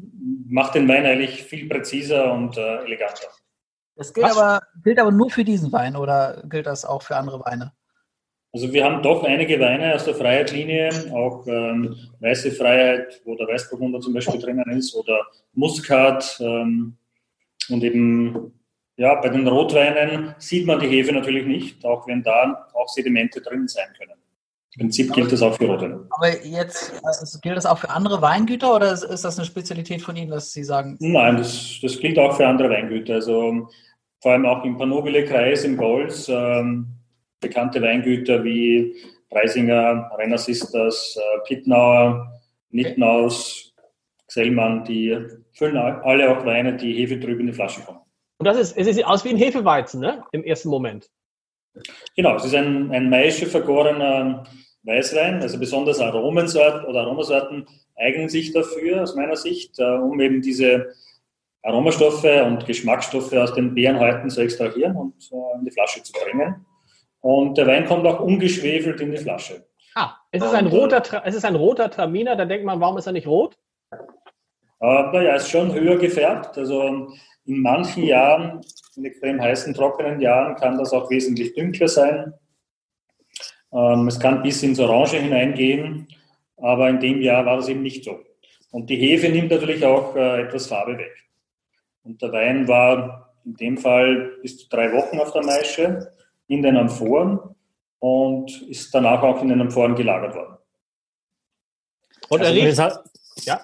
macht 0.47 0.75
den 0.75 0.87
Wein 0.87 1.05
eigentlich 1.05 1.43
viel 1.43 1.67
präziser 1.67 2.33
und 2.33 2.57
äh, 2.57 2.83
eleganter. 2.85 3.27
Das 3.95 4.13
gilt 4.13 4.27
aber, 4.27 4.61
gilt 4.83 4.99
aber 4.99 5.11
nur 5.11 5.29
für 5.29 5.43
diesen 5.43 5.71
Wein 5.71 5.95
oder 5.95 6.43
gilt 6.49 6.65
das 6.65 6.83
auch 6.83 7.01
für 7.01 7.15
andere 7.15 7.39
Weine? 7.41 7.71
Also 8.51 8.71
wir 8.71 8.85
haben 8.85 9.03
doch 9.03 9.23
einige 9.23 9.59
Weine 9.59 9.93
aus 9.95 10.05
der 10.05 10.15
Freiheitlinie, 10.15 10.89
auch 11.13 11.45
ähm, 11.47 11.95
Weiße 12.19 12.51
Freiheit, 12.51 13.21
wo 13.25 13.35
der 13.35 13.47
Weißburgunder 13.47 13.99
zum 13.99 14.13
Beispiel 14.13 14.39
drinnen 14.39 14.69
ist, 14.71 14.95
oder 14.95 15.19
Muskat 15.53 16.37
ähm, 16.41 16.97
und 17.69 17.83
eben 17.83 18.53
ja, 18.97 19.15
bei 19.15 19.27
den 19.27 19.45
Rotweinen 19.45 20.35
sieht 20.37 20.65
man 20.65 20.79
die 20.79 20.87
Hefe 20.87 21.11
natürlich 21.11 21.45
nicht, 21.45 21.83
auch 21.83 22.07
wenn 22.07 22.23
da 22.23 22.69
auch 22.73 22.87
Sedimente 22.87 23.41
drin 23.41 23.67
sein 23.67 23.87
können. 23.97 24.17
Im 24.77 24.87
Prinzip 24.87 25.13
gilt 25.13 25.31
das 25.31 25.41
auch 25.41 25.55
für 25.55 25.67
Rotwein. 25.67 26.05
Aber 26.09 26.45
jetzt 26.45 26.93
also 27.03 27.39
gilt 27.39 27.55
das 27.55 27.65
auch 27.65 27.77
für 27.77 27.89
andere 27.89 28.21
Weingüter 28.21 28.75
oder 28.75 28.91
ist 28.91 29.23
das 29.23 29.37
eine 29.37 29.45
Spezialität 29.45 30.01
von 30.01 30.17
Ihnen, 30.17 30.31
dass 30.31 30.51
Sie 30.51 30.65
sagen? 30.65 30.97
Nein, 30.99 31.37
das, 31.37 31.79
das 31.81 31.97
gilt 31.97 32.19
auch 32.19 32.35
für 32.35 32.45
andere 32.45 32.69
Weingüter. 32.69 33.15
Also 33.15 33.69
vor 34.21 34.31
allem 34.33 34.45
auch 34.45 34.65
im 34.65 34.77
Panobile-Kreis 34.77 35.63
im 35.63 35.77
Golz 35.77 36.27
ähm, 36.27 36.87
bekannte 37.39 37.81
Weingüter 37.81 38.43
wie 38.43 38.95
Preisinger, 39.29 40.11
Rennersisters, 40.17 41.17
äh, 41.17 41.47
Pittnauer, 41.47 42.41
Nittnaus, 42.69 43.73
Xellmann, 44.27 44.83
die 44.83 45.17
füllen 45.53 45.77
alle 45.77 46.37
auch 46.37 46.45
Weine, 46.45 46.75
die 46.75 46.93
hefetrüb 46.93 47.39
in 47.39 47.47
die 47.47 47.53
Flasche 47.53 47.81
kommen. 47.81 47.99
Und 48.39 48.45
das 48.45 48.57
ist, 48.57 48.77
es 48.77 48.93
sieht 48.93 49.05
aus 49.05 49.23
wie 49.23 49.29
ein 49.29 49.37
Hefeweizen, 49.37 50.01
ne? 50.01 50.23
Im 50.33 50.43
ersten 50.43 50.67
Moment. 50.67 51.09
Genau, 52.15 52.35
es 52.35 52.45
ist 52.45 52.55
ein, 52.55 52.91
ein 52.91 53.09
Maische 53.09 53.45
vergorener 53.45 54.43
Weißwein, 54.85 55.41
also 55.41 55.59
besonders 55.59 55.99
Aromensorten 55.99 56.85
oder 56.85 57.01
Aromasorten 57.01 57.67
eignen 57.95 58.29
sich 58.29 58.53
dafür, 58.53 59.03
aus 59.03 59.15
meiner 59.15 59.35
Sicht, 59.35 59.79
äh, 59.79 59.83
um 59.83 60.19
eben 60.19 60.41
diese 60.41 60.93
Aromastoffe 61.63 62.43
und 62.45 62.65
Geschmacksstoffe 62.65 63.33
aus 63.33 63.53
den 63.53 63.73
Beerenhäuten 63.73 64.29
zu 64.29 64.41
extrahieren 64.41 64.95
und 64.95 65.15
äh, 65.31 65.57
in 65.59 65.65
die 65.65 65.71
Flasche 65.71 66.03
zu 66.03 66.13
bringen. 66.13 66.65
Und 67.21 67.57
der 67.57 67.65
Wein 67.65 67.85
kommt 67.85 68.05
auch 68.05 68.19
ungeschwefelt 68.19 69.01
in 69.01 69.11
die 69.11 69.17
Flasche. 69.17 69.65
Ah, 69.95 70.13
es 70.29 70.43
ist, 70.43 70.53
ein 70.53 70.67
roter, 70.67 71.01
es 71.25 71.35
ist 71.35 71.45
ein 71.45 71.55
roter 71.55 71.89
Traminer, 71.89 72.35
da 72.35 72.45
denkt 72.45 72.65
man, 72.65 72.79
warum 72.79 72.97
ist 72.97 73.07
er 73.07 73.13
nicht 73.13 73.27
rot? 73.27 73.57
Aber 74.79 75.21
ja, 75.23 75.35
ist 75.35 75.49
schon 75.49 75.73
höher 75.73 75.97
gefärbt. 75.97 76.57
Also 76.57 77.09
in 77.45 77.61
manchen 77.61 78.03
Jahren, 78.03 78.61
in 78.95 79.05
extrem 79.05 79.41
heißen, 79.41 79.73
trockenen 79.73 80.19
Jahren, 80.19 80.55
kann 80.55 80.77
das 80.77 80.93
auch 80.93 81.09
wesentlich 81.09 81.55
dunkler 81.55 81.87
sein. 81.87 82.33
Ähm, 83.75 84.07
es 84.07 84.19
kann 84.19 84.41
bis 84.41 84.63
ins 84.63 84.79
Orange 84.79 85.17
hineingehen, 85.17 86.07
aber 86.57 86.89
in 86.89 86.99
dem 86.99 87.21
Jahr 87.21 87.45
war 87.45 87.57
das 87.57 87.67
eben 87.67 87.81
nicht 87.81 88.05
so. 88.05 88.19
Und 88.71 88.89
die 88.89 88.95
Hefe 88.95 89.29
nimmt 89.29 89.51
natürlich 89.51 89.83
auch 89.85 90.15
äh, 90.15 90.43
etwas 90.43 90.67
Farbe 90.67 90.97
weg. 90.97 91.13
Und 92.03 92.21
der 92.21 92.31
Wein 92.31 92.67
war 92.67 93.33
in 93.43 93.55
dem 93.55 93.77
Fall 93.77 94.37
bis 94.41 94.57
zu 94.57 94.69
drei 94.69 94.93
Wochen 94.93 95.19
auf 95.19 95.33
der 95.33 95.43
Maische 95.43 96.11
in 96.47 96.61
den 96.61 96.77
Amphoren 96.77 97.39
und 97.99 98.61
ist 98.69 98.93
danach 98.93 99.21
auch 99.23 99.41
in 99.41 99.49
den 99.49 99.61
Amphoren 99.61 99.95
gelagert 99.95 100.35
worden. 100.35 100.57
Und 102.29 102.41
er 102.41 102.47
also, 102.47 102.83
riecht, 102.83 102.99
ja. 103.45 103.61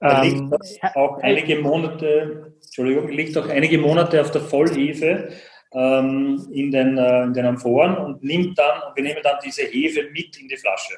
Er 0.00 0.24
liegt 0.24 0.36
ähm, 0.36 0.54
auch 0.94 1.18
einige 1.18 1.60
Monate, 1.60 2.54
Entschuldigung, 2.64 3.08
liegt 3.08 3.36
auch 3.38 3.48
einige 3.48 3.78
Monate 3.78 4.20
auf 4.20 4.30
der 4.30 4.42
Vollhefe 4.42 5.30
ähm, 5.72 6.48
in, 6.52 6.70
den, 6.70 6.98
äh, 6.98 7.24
in 7.24 7.32
den 7.32 7.46
Amphoren 7.46 7.96
und 7.98 8.22
nimmt 8.22 8.58
dann, 8.58 8.94
wir 8.94 9.02
nehmen 9.02 9.20
dann 9.22 9.38
diese 9.44 9.62
Hefe 9.62 10.08
mit 10.12 10.38
in 10.38 10.48
die 10.48 10.56
Flasche. 10.56 10.94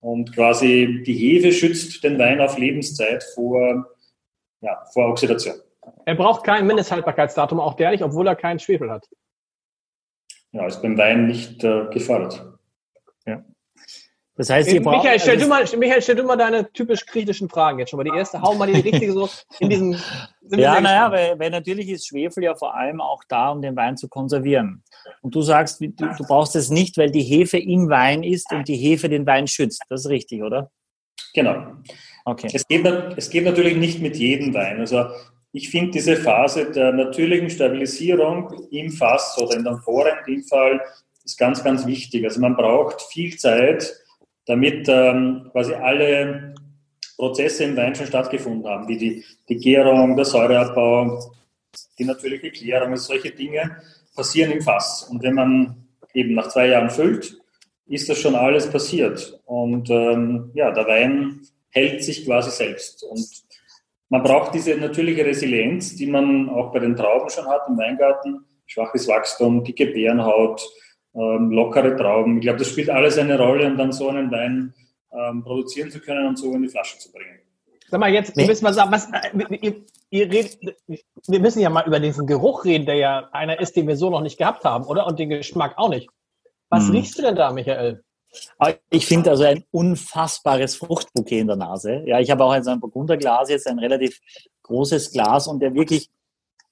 Und 0.00 0.34
quasi 0.34 1.02
die 1.06 1.14
Hefe 1.14 1.52
schützt 1.52 2.02
den 2.02 2.18
Wein 2.18 2.40
auf 2.40 2.58
Lebenszeit 2.58 3.22
vor, 3.34 3.86
ja, 4.60 4.84
vor 4.92 5.10
Oxidation. 5.10 5.54
Er 6.04 6.14
braucht 6.14 6.44
kein 6.44 6.66
Mindesthaltbarkeitsdatum, 6.66 7.60
auch 7.60 7.74
der 7.74 7.90
nicht, 7.90 8.02
obwohl 8.02 8.26
er 8.26 8.36
keinen 8.36 8.58
Schwefel 8.58 8.90
hat. 8.90 9.08
Ja, 10.52 10.66
ist 10.66 10.82
beim 10.82 10.98
Wein 10.98 11.26
nicht 11.26 11.64
äh, 11.64 11.86
gefordert. 11.90 12.58
Ja. 13.26 13.44
Das 14.34 14.48
heißt, 14.48 14.72
ihr 14.72 14.82
braucht, 14.82 15.02
Michael, 15.02 15.20
stell, 15.20 15.34
also 15.34 15.44
du 15.44 15.50
mal, 15.50 15.78
Michael, 15.78 16.02
stell 16.02 16.16
du 16.16 16.22
mal 16.24 16.36
deine 16.36 16.72
typisch 16.72 17.04
kritischen 17.04 17.50
Fragen 17.50 17.78
jetzt 17.78 17.90
schon 17.90 17.98
mal. 17.98 18.04
Die 18.04 18.16
erste, 18.16 18.40
hau 18.40 18.54
mal 18.54 18.66
die 18.66 18.80
richtige 18.80 19.12
so 19.12 19.28
in 19.58 19.68
diesem. 19.68 19.96
ja, 20.50 20.80
naja, 20.80 21.12
weil, 21.12 21.38
weil 21.38 21.50
natürlich 21.50 21.88
ist 21.90 22.06
Schwefel 22.06 22.44
ja 22.44 22.54
vor 22.54 22.74
allem 22.74 23.02
auch 23.02 23.22
da, 23.28 23.50
um 23.50 23.60
den 23.60 23.76
Wein 23.76 23.98
zu 23.98 24.08
konservieren. 24.08 24.82
Und 25.20 25.34
du 25.34 25.42
sagst, 25.42 25.82
du, 25.82 25.88
du 25.88 26.24
brauchst 26.26 26.56
es 26.56 26.70
nicht, 26.70 26.96
weil 26.96 27.10
die 27.10 27.22
Hefe 27.22 27.58
im 27.58 27.90
Wein 27.90 28.22
ist 28.22 28.50
und 28.52 28.68
die 28.68 28.76
Hefe 28.76 29.10
den 29.10 29.26
Wein 29.26 29.46
schützt. 29.46 29.82
Das 29.90 30.06
ist 30.06 30.10
richtig, 30.10 30.42
oder? 30.42 30.70
Genau. 31.34 31.66
Okay. 32.24 32.48
Es 32.52 32.66
geht, 32.66 32.86
es 33.16 33.28
geht 33.28 33.44
natürlich 33.44 33.76
nicht 33.76 34.00
mit 34.00 34.16
jedem 34.16 34.54
Wein. 34.54 34.80
Also 34.80 35.06
ich 35.52 35.68
finde 35.68 35.90
diese 35.90 36.16
Phase 36.16 36.70
der 36.70 36.92
natürlichen 36.92 37.50
Stabilisierung 37.50 38.68
im 38.70 38.90
Fass 38.90 39.36
oder 39.38 39.56
in 39.56 39.64
der 39.64 39.74
Amphoren 39.74 40.12
in 40.26 40.36
dem 40.36 40.44
Fall 40.44 40.80
ist 41.24 41.38
ganz, 41.38 41.62
ganz 41.62 41.86
wichtig. 41.86 42.24
Also 42.24 42.40
man 42.40 42.56
braucht 42.56 43.02
viel 43.02 43.36
Zeit, 43.36 43.92
damit 44.46 44.88
ähm, 44.88 45.48
quasi 45.52 45.74
alle 45.74 46.54
Prozesse 47.16 47.64
im 47.64 47.76
Wein 47.76 47.94
schon 47.94 48.06
stattgefunden 48.06 48.66
haben, 48.66 48.88
wie 48.88 48.98
die, 48.98 49.24
die 49.48 49.56
Gärung, 49.56 50.16
der 50.16 50.24
Säureabbau, 50.24 51.32
die 51.98 52.04
natürliche 52.04 52.50
Klärung, 52.50 52.90
also 52.90 53.12
solche 53.12 53.30
Dinge 53.30 53.76
passieren 54.14 54.52
im 54.52 54.62
Fass. 54.62 55.04
Und 55.04 55.22
wenn 55.22 55.34
man 55.34 55.86
eben 56.14 56.34
nach 56.34 56.48
zwei 56.48 56.68
Jahren 56.68 56.90
füllt, 56.90 57.36
ist 57.86 58.08
das 58.08 58.18
schon 58.18 58.34
alles 58.34 58.70
passiert. 58.70 59.40
Und 59.44 59.90
ähm, 59.90 60.50
ja, 60.54 60.70
der 60.70 60.86
Wein 60.86 61.42
hält 61.70 62.02
sich 62.02 62.24
quasi 62.24 62.50
selbst. 62.50 63.02
Und 63.04 63.26
man 64.08 64.22
braucht 64.22 64.54
diese 64.54 64.76
natürliche 64.76 65.24
Resilienz, 65.24 65.96
die 65.96 66.06
man 66.06 66.48
auch 66.50 66.72
bei 66.72 66.80
den 66.80 66.96
Trauben 66.96 67.30
schon 67.30 67.46
hat 67.46 67.62
im 67.68 67.78
Weingarten. 67.78 68.44
Schwaches 68.66 69.08
Wachstum, 69.08 69.64
dicke 69.64 69.86
Beerenhaut, 69.86 70.62
ähm, 71.14 71.50
lockere 71.50 71.96
Trauben. 71.96 72.38
Ich 72.38 72.42
glaube, 72.42 72.58
das 72.58 72.68
spielt 72.68 72.90
alles 72.90 73.18
eine 73.18 73.38
Rolle, 73.38 73.66
um 73.66 73.76
dann 73.76 73.92
so 73.92 74.08
einen 74.08 74.30
Wein 74.30 74.74
ähm, 75.12 75.42
produzieren 75.42 75.90
zu 75.90 76.00
können 76.00 76.26
und 76.26 76.38
so 76.38 76.52
in 76.52 76.62
die 76.62 76.68
Flasche 76.68 76.98
zu 76.98 77.12
bringen. 77.12 77.38
Sag 77.88 78.00
mal, 78.00 78.10
jetzt, 78.10 78.36
wir 78.36 78.46
müssen 78.46 78.64
mal 78.64 78.72
sagen, 78.72 78.90
was, 78.90 79.10
äh, 79.10 79.56
ihr, 79.60 79.84
ihr 80.08 80.30
redet, 80.30 80.58
wir 81.28 81.40
müssen 81.40 81.60
ja 81.60 81.68
mal 81.68 81.86
über 81.86 82.00
diesen 82.00 82.26
Geruch 82.26 82.64
reden, 82.64 82.86
der 82.86 82.94
ja 82.94 83.28
einer 83.32 83.60
ist, 83.60 83.76
den 83.76 83.86
wir 83.86 83.96
so 83.96 84.08
noch 84.08 84.22
nicht 84.22 84.38
gehabt 84.38 84.64
haben, 84.64 84.86
oder? 84.86 85.06
Und 85.06 85.18
den 85.18 85.28
Geschmack 85.28 85.74
auch 85.76 85.90
nicht. 85.90 86.08
Was 86.70 86.86
hm. 86.86 86.92
riechst 86.92 87.18
du 87.18 87.22
denn 87.22 87.36
da, 87.36 87.52
Michael? 87.52 88.02
Ah, 88.58 88.72
ich 88.88 89.04
finde 89.04 89.30
also 89.30 89.44
ein 89.44 89.64
unfassbares 89.70 90.76
Fruchtbouquet 90.76 91.40
in 91.40 91.48
der 91.48 91.56
Nase. 91.56 92.02
Ja, 92.06 92.18
ich 92.18 92.30
habe 92.30 92.44
auch 92.44 92.54
in 92.54 92.64
so 92.64 92.70
einem 92.70 92.80
Burgunderglas 92.80 93.50
jetzt 93.50 93.66
ein 93.66 93.78
relativ 93.78 94.18
großes 94.62 95.12
Glas 95.12 95.46
und 95.46 95.60
der 95.60 95.74
wirklich 95.74 96.08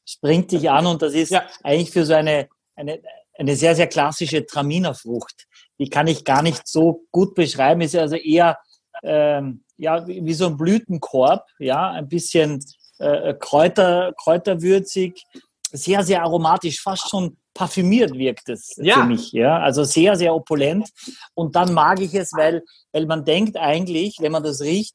springt 0.06 0.50
dich 0.52 0.70
an 0.70 0.86
und 0.86 1.02
das 1.02 1.12
ist 1.12 1.30
ja. 1.30 1.42
eigentlich 1.62 1.90
für 1.90 2.06
so 2.06 2.14
eine, 2.14 2.48
eine, 2.76 3.00
eine 3.40 3.56
sehr, 3.56 3.74
sehr 3.74 3.86
klassische 3.86 4.44
Traminerfrucht. 4.44 5.46
Die 5.78 5.88
kann 5.88 6.06
ich 6.06 6.24
gar 6.24 6.42
nicht 6.42 6.68
so 6.68 7.04
gut 7.10 7.34
beschreiben. 7.34 7.80
Ist 7.80 7.96
also 7.96 8.16
eher 8.16 8.58
ähm, 9.02 9.64
ja, 9.78 10.06
wie 10.06 10.34
so 10.34 10.46
ein 10.46 10.58
Blütenkorb, 10.58 11.46
ja, 11.58 11.90
ein 11.90 12.06
bisschen 12.06 12.62
äh, 12.98 13.32
Kräuter, 13.34 14.12
kräuterwürzig, 14.22 15.24
sehr, 15.72 16.02
sehr 16.04 16.22
aromatisch, 16.22 16.82
fast 16.82 17.08
schon 17.08 17.38
parfümiert 17.54 18.12
wirkt 18.12 18.50
es 18.50 18.76
ja. 18.76 18.96
für 18.96 19.04
mich. 19.04 19.32
Ja? 19.32 19.58
Also 19.58 19.84
sehr, 19.84 20.16
sehr 20.16 20.34
opulent. 20.34 20.88
Und 21.34 21.56
dann 21.56 21.72
mag 21.72 22.00
ich 22.00 22.14
es, 22.14 22.32
weil, 22.34 22.62
weil 22.92 23.06
man 23.06 23.24
denkt 23.24 23.56
eigentlich, 23.56 24.16
wenn 24.20 24.32
man 24.32 24.42
das 24.42 24.60
riecht, 24.60 24.94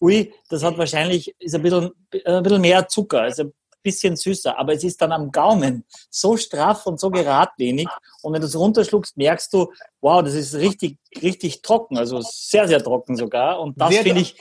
ui, 0.00 0.32
das 0.48 0.64
hat 0.64 0.78
wahrscheinlich, 0.78 1.34
ist 1.38 1.54
ein 1.54 1.62
bisschen, 1.62 1.90
ein 2.24 2.42
bisschen 2.42 2.60
mehr 2.62 2.88
Zucker. 2.88 3.22
Also 3.22 3.52
bisschen 3.84 4.16
süßer, 4.16 4.58
aber 4.58 4.72
es 4.72 4.82
ist 4.82 5.00
dann 5.00 5.12
am 5.12 5.30
Gaumen 5.30 5.84
so 6.10 6.36
straff 6.36 6.86
und 6.86 6.98
so 6.98 7.10
geradlinig. 7.10 7.86
Und 8.22 8.32
wenn 8.32 8.40
du 8.40 8.48
es 8.48 8.58
runterschluckst, 8.58 9.16
merkst 9.16 9.52
du, 9.52 9.70
wow, 10.00 10.24
das 10.24 10.34
ist 10.34 10.56
richtig, 10.56 10.98
richtig 11.22 11.62
trocken, 11.62 11.96
also 11.96 12.20
sehr, 12.22 12.66
sehr 12.66 12.82
trocken 12.82 13.16
sogar. 13.16 13.60
Und 13.60 13.80
das 13.80 13.94
finde 13.96 14.22
ich. 14.22 14.40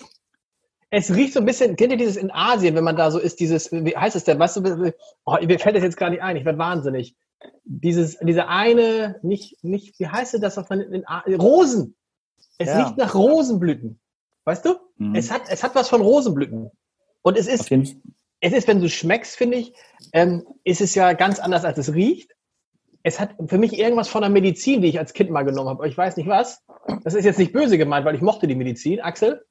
Es 0.89 1.13
riecht 1.13 1.33
so 1.33 1.39
ein 1.39 1.45
bisschen, 1.45 1.75
kennt 1.75 1.91
ihr 1.91 1.97
dieses 1.97 2.17
in 2.17 2.31
Asien, 2.31 2.75
wenn 2.75 2.83
man 2.83 2.95
da 2.95 3.09
so 3.09 3.17
ist, 3.17 3.39
dieses, 3.39 3.71
wie 3.71 3.97
heißt 3.97 4.15
es 4.15 4.25
denn, 4.25 4.37
weißt 4.37 4.57
du, 4.57 4.93
oh, 5.25 5.37
mir 5.43 5.59
fällt 5.59 5.75
das 5.75 5.83
jetzt 5.83 5.97
gar 5.97 6.11
nicht 6.11 6.21
ein, 6.21 6.35
ich 6.35 6.45
werde 6.45 6.59
wahnsinnig. 6.59 7.15
Dieses, 7.65 8.17
diese 8.19 8.47
eine, 8.47 9.19
nicht, 9.23 9.63
nicht, 9.63 9.99
wie 9.99 10.07
heißt 10.07 10.37
das 10.41 10.57
auf 10.59 10.69
in, 10.69 11.03
Rosen. 11.39 11.95
Es 12.59 12.67
ja. 12.67 12.83
riecht 12.83 12.97
nach 12.97 13.15
Rosenblüten. 13.15 13.99
Weißt 14.45 14.65
du? 14.65 14.75
Mhm. 14.97 15.15
Es 15.15 15.31
hat, 15.31 15.43
es 15.49 15.63
hat 15.63 15.73
was 15.73 15.89
von 15.89 16.01
Rosenblüten. 16.01 16.69
Und 17.23 17.37
es 17.37 17.47
ist, 17.47 17.71
es 18.43 18.51
ist, 18.51 18.67
wenn 18.67 18.81
du 18.81 18.89
schmeckst, 18.89 19.37
finde 19.37 19.57
ich, 19.57 19.73
ähm, 20.11 20.45
ist 20.65 20.81
es 20.81 20.95
ja 20.95 21.13
ganz 21.13 21.39
anders, 21.39 21.63
als 21.63 21.77
es 21.77 21.93
riecht. 21.93 22.31
Es 23.01 23.17
hat 23.19 23.35
für 23.47 23.57
mich 23.57 23.79
irgendwas 23.79 24.09
von 24.09 24.21
der 24.21 24.29
Medizin, 24.29 24.81
die 24.81 24.89
ich 24.89 24.99
als 24.99 25.13
Kind 25.13 25.29
mal 25.29 25.43
genommen 25.43 25.69
habe. 25.69 25.87
Ich 25.87 25.97
weiß 25.97 26.17
nicht 26.17 26.27
was. 26.27 26.61
Das 27.03 27.13
ist 27.13 27.23
jetzt 27.23 27.39
nicht 27.39 27.53
böse 27.53 27.77
gemeint, 27.77 28.05
weil 28.05 28.15
ich 28.15 28.21
mochte 28.21 28.45
die 28.45 28.55
Medizin. 28.55 28.99
Axel, 28.99 29.45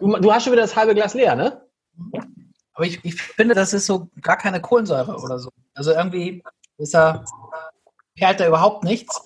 du, 0.00 0.18
du 0.18 0.32
hast 0.32 0.44
schon 0.44 0.52
wieder 0.52 0.62
das 0.62 0.76
halbe 0.76 0.94
Glas 0.94 1.14
leer, 1.14 1.34
ne? 1.34 1.62
Aber 2.74 2.84
ich, 2.84 3.02
ich 3.04 3.14
finde, 3.14 3.54
das 3.54 3.72
ist 3.72 3.86
so 3.86 4.10
gar 4.20 4.36
keine 4.36 4.60
Kohlensäure 4.60 5.16
oder 5.16 5.38
so. 5.38 5.48
Also 5.72 5.92
irgendwie 5.92 6.42
ist 6.76 6.92
da, 6.92 7.24
perlt 8.16 8.40
da 8.40 8.46
überhaupt 8.46 8.84
nichts. 8.84 9.22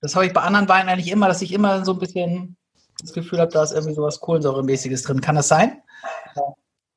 Das 0.00 0.16
habe 0.16 0.26
ich 0.26 0.32
bei 0.32 0.42
anderen 0.42 0.68
Weinen 0.68 0.88
eigentlich 0.88 1.12
immer, 1.12 1.28
dass 1.28 1.40
ich 1.40 1.52
immer 1.52 1.84
so 1.84 1.92
ein 1.92 2.00
bisschen 2.00 2.56
das 3.00 3.12
Gefühl 3.12 3.38
habe, 3.38 3.52
da 3.52 3.62
ist 3.62 3.72
irgendwie 3.72 3.94
sowas 3.94 4.18
Kohlensäuremäßiges 4.18 5.02
drin. 5.02 5.20
Kann 5.20 5.36
das 5.36 5.46
sein? 5.46 5.82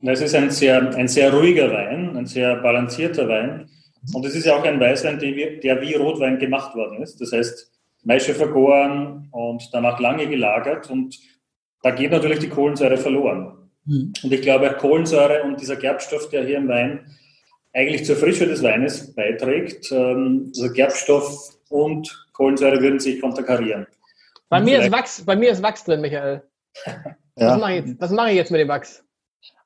Es 0.01 0.21
ist 0.21 0.35
ein 0.35 0.51
sehr, 0.51 0.95
ein 0.95 1.07
sehr 1.07 1.33
ruhiger 1.33 1.71
Wein, 1.71 2.15
ein 2.15 2.25
sehr 2.25 2.55
balancierter 2.57 3.27
Wein. 3.27 3.69
Und 4.13 4.25
es 4.25 4.35
ist 4.35 4.45
ja 4.45 4.55
auch 4.55 4.63
ein 4.63 4.79
Weißwein, 4.79 5.19
der 5.19 5.81
wie 5.81 5.95
Rotwein 5.95 6.37
gemacht 6.37 6.75
worden 6.75 7.01
ist. 7.01 7.19
Das 7.19 7.31
heißt, 7.31 7.71
Maische 8.03 8.33
vergoren 8.33 9.27
und 9.31 9.69
danach 9.73 9.99
lange 9.99 10.27
gelagert. 10.27 10.89
Und 10.89 11.17
da 11.81 11.91
geht 11.91 12.11
natürlich 12.11 12.39
die 12.39 12.49
Kohlensäure 12.49 12.97
verloren. 12.97 13.69
Mhm. 13.85 14.13
Und 14.23 14.31
ich 14.31 14.41
glaube, 14.41 14.69
Kohlensäure 14.79 15.43
und 15.43 15.59
dieser 15.59 15.75
Gerbstoff, 15.75 16.29
der 16.29 16.45
hier 16.45 16.57
im 16.57 16.67
Wein 16.67 17.17
eigentlich 17.73 18.05
zur 18.05 18.15
Frische 18.15 18.47
des 18.47 18.63
Weines 18.63 19.13
beiträgt, 19.13 19.91
also 19.91 20.73
Gerbstoff 20.73 21.57
und 21.69 22.27
Kohlensäure 22.33 22.81
würden 22.81 22.99
sich 22.99 23.19
konterkarieren. 23.19 23.87
Bei 24.49 24.61
mir, 24.61 24.79
ist 24.79 24.91
Wachs, 24.91 25.25
bei 25.25 25.35
mir 25.35 25.51
ist 25.51 25.61
Wachs 25.61 25.83
drin, 25.83 26.01
Michael. 26.01 26.43
ja. 26.85 27.05
Was 27.35 27.59
mache 27.59 27.73
ich, 27.73 27.85
jetzt, 27.85 28.01
was 28.01 28.11
mache 28.11 28.29
ich 28.29 28.35
jetzt 28.35 28.51
mit 28.51 28.61
dem 28.61 28.67
Wachs? 28.67 29.03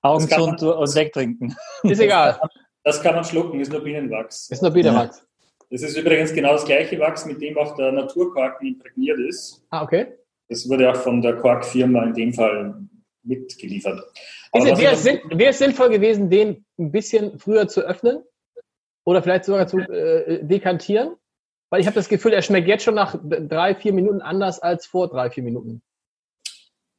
Augen 0.01 0.27
zu 0.27 0.43
und, 0.43 0.61
und 0.61 0.95
wegtrinken. 0.95 1.55
Ist 1.83 2.01
egal. 2.01 2.39
Das 2.83 3.01
kann 3.01 3.15
man 3.15 3.23
schlucken, 3.23 3.59
ist 3.59 3.71
nur 3.71 3.83
Bienenwachs. 3.83 4.49
Ist 4.49 4.63
nur 4.63 4.71
Bienenwachs. 4.71 5.19
Ja. 5.19 5.25
Das 5.69 5.83
ist 5.83 5.95
übrigens 5.95 6.33
genau 6.33 6.53
das 6.53 6.65
gleiche 6.65 6.99
Wachs, 6.99 7.25
mit 7.25 7.41
dem 7.41 7.57
auch 7.57 7.75
der 7.75 7.91
Naturkorken 7.91 8.67
imprägniert 8.67 9.19
ist. 9.19 9.63
Ah, 9.69 9.83
okay. 9.83 10.17
Das 10.49 10.67
wurde 10.67 10.89
auch 10.89 10.97
von 10.97 11.21
der 11.21 11.37
Korkfirma 11.37 12.03
in 12.05 12.13
dem 12.13 12.33
Fall 12.33 12.75
mitgeliefert. 13.23 14.03
Wäre 14.51 14.93
es, 14.93 15.05
wär 15.05 15.53
sinnvoll 15.53 15.89
gewesen, 15.89 16.29
den 16.29 16.65
ein 16.77 16.91
bisschen 16.91 17.39
früher 17.39 17.67
zu 17.67 17.81
öffnen? 17.81 18.23
Oder 19.05 19.23
vielleicht 19.23 19.45
sogar 19.45 19.67
zu 19.67 19.79
äh, 19.79 20.43
dekantieren? 20.43 21.15
Weil 21.69 21.79
ich 21.79 21.87
habe 21.87 21.95
das 21.95 22.09
Gefühl, 22.09 22.33
er 22.33 22.41
schmeckt 22.41 22.67
jetzt 22.67 22.83
schon 22.83 22.95
nach 22.95 23.15
drei, 23.23 23.75
vier 23.75 23.93
Minuten 23.93 24.21
anders 24.21 24.59
als 24.59 24.85
vor 24.85 25.07
drei, 25.07 25.29
vier 25.29 25.43
Minuten. 25.43 25.81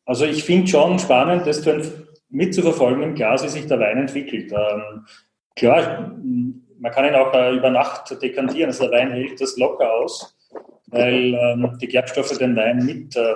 Also 0.07 0.25
ich 0.25 0.45
finde 0.45 0.69
schon 0.69 0.99
spannend, 0.99 1.47
dass 1.47 1.61
du 1.61 1.73
ein 1.73 2.09
mitzuverfolgen 2.33 3.03
im 3.03 3.15
Glas, 3.15 3.45
wie 3.45 3.49
sich 3.49 3.67
der 3.67 3.79
Wein 3.79 3.99
entwickelt. 3.99 4.51
Ähm, 4.53 5.07
klar, 5.55 6.13
man 6.79 6.93
kann 6.93 7.05
ihn 7.05 7.15
auch 7.15 7.33
äh, 7.33 7.55
über 7.55 7.71
Nacht 7.71 8.21
dekantieren, 8.21 8.71
also 8.71 8.89
der 8.89 8.99
Wein 8.99 9.13
hält 9.13 9.41
das 9.41 9.57
locker 9.57 9.93
aus. 9.93 10.37
weil 10.93 11.35
ähm, 11.35 11.79
die 11.81 11.89
Gerbstoffe 11.89 12.37
den 12.39 12.55
Wein 12.55 12.85
mit, 12.85 13.17
äh, 13.17 13.35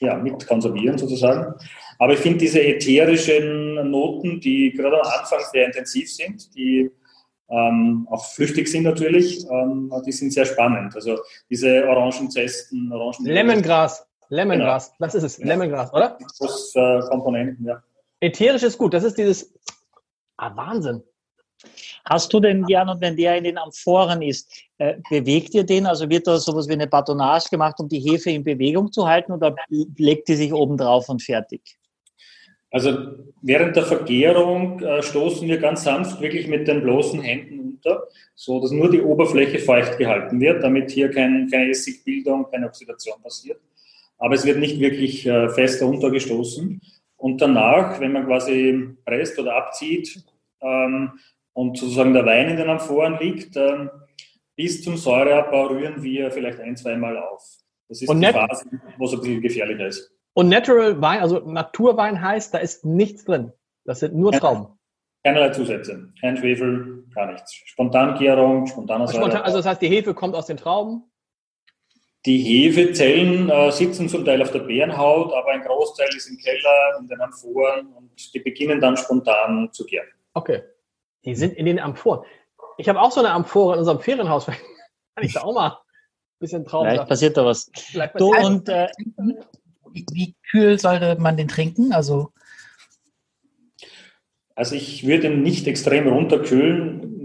ja, 0.00 0.16
mit 0.16 0.46
konservieren 0.46 0.96
sozusagen. 0.96 1.54
Aber 1.98 2.12
ich 2.14 2.20
finde 2.20 2.38
diese 2.38 2.62
ätherischen 2.62 3.90
Noten, 3.90 4.40
die 4.40 4.72
gerade 4.72 5.00
am 5.00 5.20
Anfang 5.20 5.40
sehr 5.52 5.66
intensiv 5.66 6.10
sind, 6.10 6.54
die 6.54 6.90
ähm, 7.50 8.06
auch 8.10 8.24
flüchtig 8.24 8.68
sind 8.68 8.84
natürlich, 8.84 9.44
ähm, 9.50 9.92
die 10.06 10.12
sind 10.12 10.32
sehr 10.32 10.44
spannend. 10.44 10.94
Also 10.94 11.18
diese 11.50 11.86
Orangenzesten, 11.88 12.92
Orangen 12.92 13.26
Lemongras, 13.26 14.06
Lemongras, 14.28 14.88
genau. 14.88 15.06
das 15.06 15.14
ist 15.14 15.22
es, 15.22 15.38
ja. 15.38 15.46
Lemongras, 15.46 15.92
oder? 15.92 16.18
Das 16.38 16.72
äh, 16.74 17.00
Komponenten, 17.08 17.66
ja. 17.66 17.82
Ätherisch 18.20 18.62
ist 18.62 18.78
gut, 18.78 18.94
das 18.94 19.04
ist 19.04 19.16
dieses, 19.16 19.54
ah, 20.36 20.54
Wahnsinn. 20.56 21.02
Hast 22.04 22.32
du 22.32 22.40
denn 22.40 22.64
gern, 22.64 22.88
und 22.88 23.00
wenn 23.00 23.16
der 23.16 23.36
in 23.36 23.44
den 23.44 23.58
Amphoren 23.58 24.22
ist, 24.22 24.50
äh, 24.78 24.96
bewegt 25.10 25.54
ihr 25.54 25.64
den? 25.64 25.86
Also 25.86 26.08
wird 26.08 26.26
da 26.26 26.38
sowas 26.38 26.68
wie 26.68 26.72
eine 26.72 26.86
Batonage 26.86 27.48
gemacht, 27.50 27.78
um 27.80 27.88
die 27.88 27.98
Hefe 27.98 28.30
in 28.30 28.44
Bewegung 28.44 28.92
zu 28.92 29.06
halten 29.06 29.32
oder 29.32 29.54
legt 29.68 30.28
die 30.28 30.36
sich 30.36 30.52
oben 30.52 30.76
drauf 30.76 31.08
und 31.08 31.22
fertig? 31.22 31.60
Also 32.70 32.96
während 33.42 33.76
der 33.76 33.84
Vergärung 33.84 34.80
äh, 34.80 35.02
stoßen 35.02 35.48
wir 35.48 35.58
ganz 35.58 35.84
sanft 35.84 36.20
wirklich 36.20 36.46
mit 36.48 36.68
den 36.68 36.82
bloßen 36.82 37.20
Händen 37.20 37.60
unter, 37.60 38.04
so 38.34 38.60
dass 38.60 38.70
nur 38.70 38.90
die 38.90 39.00
Oberfläche 39.00 39.58
feucht 39.58 39.98
gehalten 39.98 40.40
wird, 40.40 40.62
damit 40.62 40.90
hier 40.90 41.10
kein, 41.10 41.48
keine 41.50 41.70
Essigbildung, 41.70 42.50
keine 42.50 42.66
Oxidation 42.66 43.20
passiert. 43.22 43.58
Aber 44.18 44.34
es 44.34 44.44
wird 44.44 44.58
nicht 44.58 44.80
wirklich 44.80 45.26
äh, 45.26 45.48
fest 45.48 45.80
untergestoßen. 45.82 46.80
Und 47.18 47.40
danach, 47.40 48.00
wenn 48.00 48.12
man 48.12 48.26
quasi 48.26 48.96
presst 49.04 49.38
oder 49.38 49.56
abzieht 49.56 50.24
ähm, 50.60 51.18
und 51.52 51.76
sozusagen 51.76 52.14
der 52.14 52.24
Wein 52.24 52.48
in 52.48 52.56
den 52.56 52.70
Amphoren 52.70 53.18
liegt, 53.18 53.56
ähm, 53.56 53.90
bis 54.56 54.82
zum 54.82 54.96
Säureabbau 54.96 55.66
rühren 55.66 56.02
wir 56.02 56.30
vielleicht 56.30 56.60
ein, 56.60 56.76
zweimal 56.76 57.18
auf. 57.18 57.42
Das 57.88 58.02
ist 58.02 58.08
und 58.08 58.20
die 58.20 58.26
Phase, 58.26 58.64
wo 58.96 59.04
es 59.06 59.12
ein 59.12 59.20
bisschen 59.20 59.42
gefährlicher 59.42 59.86
ist. 59.86 60.12
Und 60.34 60.48
Natural 60.48 61.00
Wein, 61.00 61.20
also 61.20 61.40
Naturwein 61.40 62.22
heißt, 62.22 62.54
da 62.54 62.58
ist 62.58 62.84
nichts 62.84 63.24
drin. 63.24 63.52
Das 63.84 64.00
sind 64.00 64.14
nur 64.14 64.30
Trauben. 64.32 64.78
Keinerlei 65.24 65.50
Zusätze. 65.50 66.12
Kein 66.20 66.36
Schwefel, 66.36 67.04
gar 67.14 67.32
nichts. 67.32 67.52
Spontangärung, 67.66 68.66
spontaner 68.66 69.08
Spontan, 69.08 69.42
Also 69.42 69.58
das 69.58 69.66
heißt, 69.66 69.82
die 69.82 69.88
Hefe 69.88 70.14
kommt 70.14 70.36
aus 70.36 70.46
den 70.46 70.56
Trauben? 70.56 71.10
Die 72.28 72.42
Hefezellen 72.42 73.48
äh, 73.48 73.72
sitzen 73.72 74.06
zum 74.06 74.22
Teil 74.22 74.42
auf 74.42 74.50
der 74.50 74.58
Bärenhaut, 74.58 75.32
aber 75.32 75.48
ein 75.48 75.62
Großteil 75.62 76.10
ist 76.14 76.28
im 76.28 76.36
Keller, 76.36 76.98
in 77.00 77.08
den 77.08 77.18
Amphoren 77.22 77.86
und 77.94 78.34
die 78.34 78.38
beginnen 78.40 78.82
dann 78.82 78.98
spontan 78.98 79.70
zu 79.72 79.86
gären. 79.86 80.08
Okay. 80.34 80.60
Die 81.24 81.34
sind 81.34 81.54
in 81.54 81.64
den 81.64 81.78
Amphoren. 81.78 82.26
Ich 82.76 82.86
habe 82.86 83.00
auch 83.00 83.12
so 83.12 83.20
eine 83.20 83.30
Amphore 83.30 83.72
in 83.72 83.78
unserem 83.78 84.00
Ferienhaus. 84.00 84.44
Kann 84.44 85.24
ich 85.24 85.32
da 85.32 85.40
auch 85.40 85.54
mal 85.54 85.70
ein 85.70 85.76
bisschen 86.38 86.66
Trauben 86.66 86.90
Vielleicht 86.90 87.08
passiert 87.08 87.38
da 87.38 87.46
was. 87.46 87.70
Du 88.18 88.36
und 88.36 88.68
äh, 88.68 88.88
wie, 89.90 90.04
wie 90.12 90.34
kühl 90.50 90.78
sollte 90.78 91.16
man 91.18 91.38
den 91.38 91.48
trinken? 91.48 91.94
Also, 91.94 92.30
also 94.54 94.74
ich 94.74 95.06
würde 95.06 95.28
ihn 95.28 95.40
nicht 95.40 95.66
extrem 95.66 96.06
runterkühlen. 96.08 97.17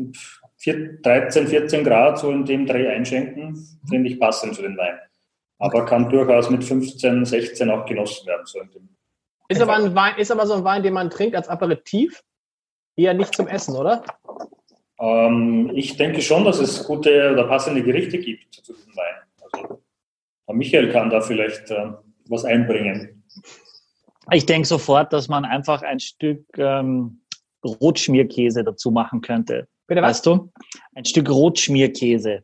13, 0.65 1.47
14 1.47 1.83
Grad 1.83 2.19
so 2.19 2.31
in 2.31 2.45
dem 2.45 2.65
Dreh 2.65 2.87
einschenken, 2.87 3.55
finde 3.87 4.09
ich 4.09 4.19
passend 4.19 4.55
für 4.55 4.63
den 4.63 4.77
Wein. 4.77 4.97
Aber 5.59 5.85
kann 5.85 6.09
durchaus 6.09 6.49
mit 6.49 6.63
15, 6.63 7.25
16 7.25 7.69
auch 7.69 7.85
genossen 7.85 8.27
werden. 8.27 8.45
So 8.45 8.59
ist, 9.49 9.61
aber 9.61 9.75
ein 9.75 9.93
Wein, 9.93 10.17
ist 10.17 10.31
aber 10.31 10.47
so 10.47 10.53
ein 10.53 10.63
Wein, 10.63 10.83
den 10.83 10.93
man 10.93 11.09
trinkt 11.09 11.35
als 11.35 11.47
Aperitif, 11.47 12.23
eher 12.95 13.13
nicht 13.13 13.35
zum 13.35 13.47
Essen, 13.47 13.75
oder? 13.75 14.03
Ähm, 14.99 15.71
ich 15.73 15.97
denke 15.97 16.21
schon, 16.21 16.45
dass 16.45 16.59
es 16.59 16.85
gute 16.85 17.31
oder 17.31 17.47
passende 17.47 17.83
Gerichte 17.83 18.17
gibt 18.17 18.53
zu 18.53 18.73
diesem 18.73 18.95
Wein. 18.95 19.15
Also, 19.41 19.81
Michael 20.47 20.91
kann 20.91 21.09
da 21.09 21.21
vielleicht 21.21 21.71
äh, 21.71 21.91
was 22.29 22.45
einbringen? 22.45 23.23
Ich 24.31 24.45
denke 24.45 24.67
sofort, 24.67 25.11
dass 25.11 25.27
man 25.27 25.43
einfach 25.43 25.81
ein 25.81 25.99
Stück 25.99 26.45
ähm, 26.57 27.21
Rotschmierkäse 27.63 28.63
dazu 28.63 28.91
machen 28.91 29.21
könnte. 29.21 29.67
Bitte 29.87 30.01
was? 30.01 30.17
Weißt 30.17 30.25
du? 30.25 30.51
Ein 30.95 31.05
Stück 31.05 31.29
Rotschmierkäse. 31.29 32.43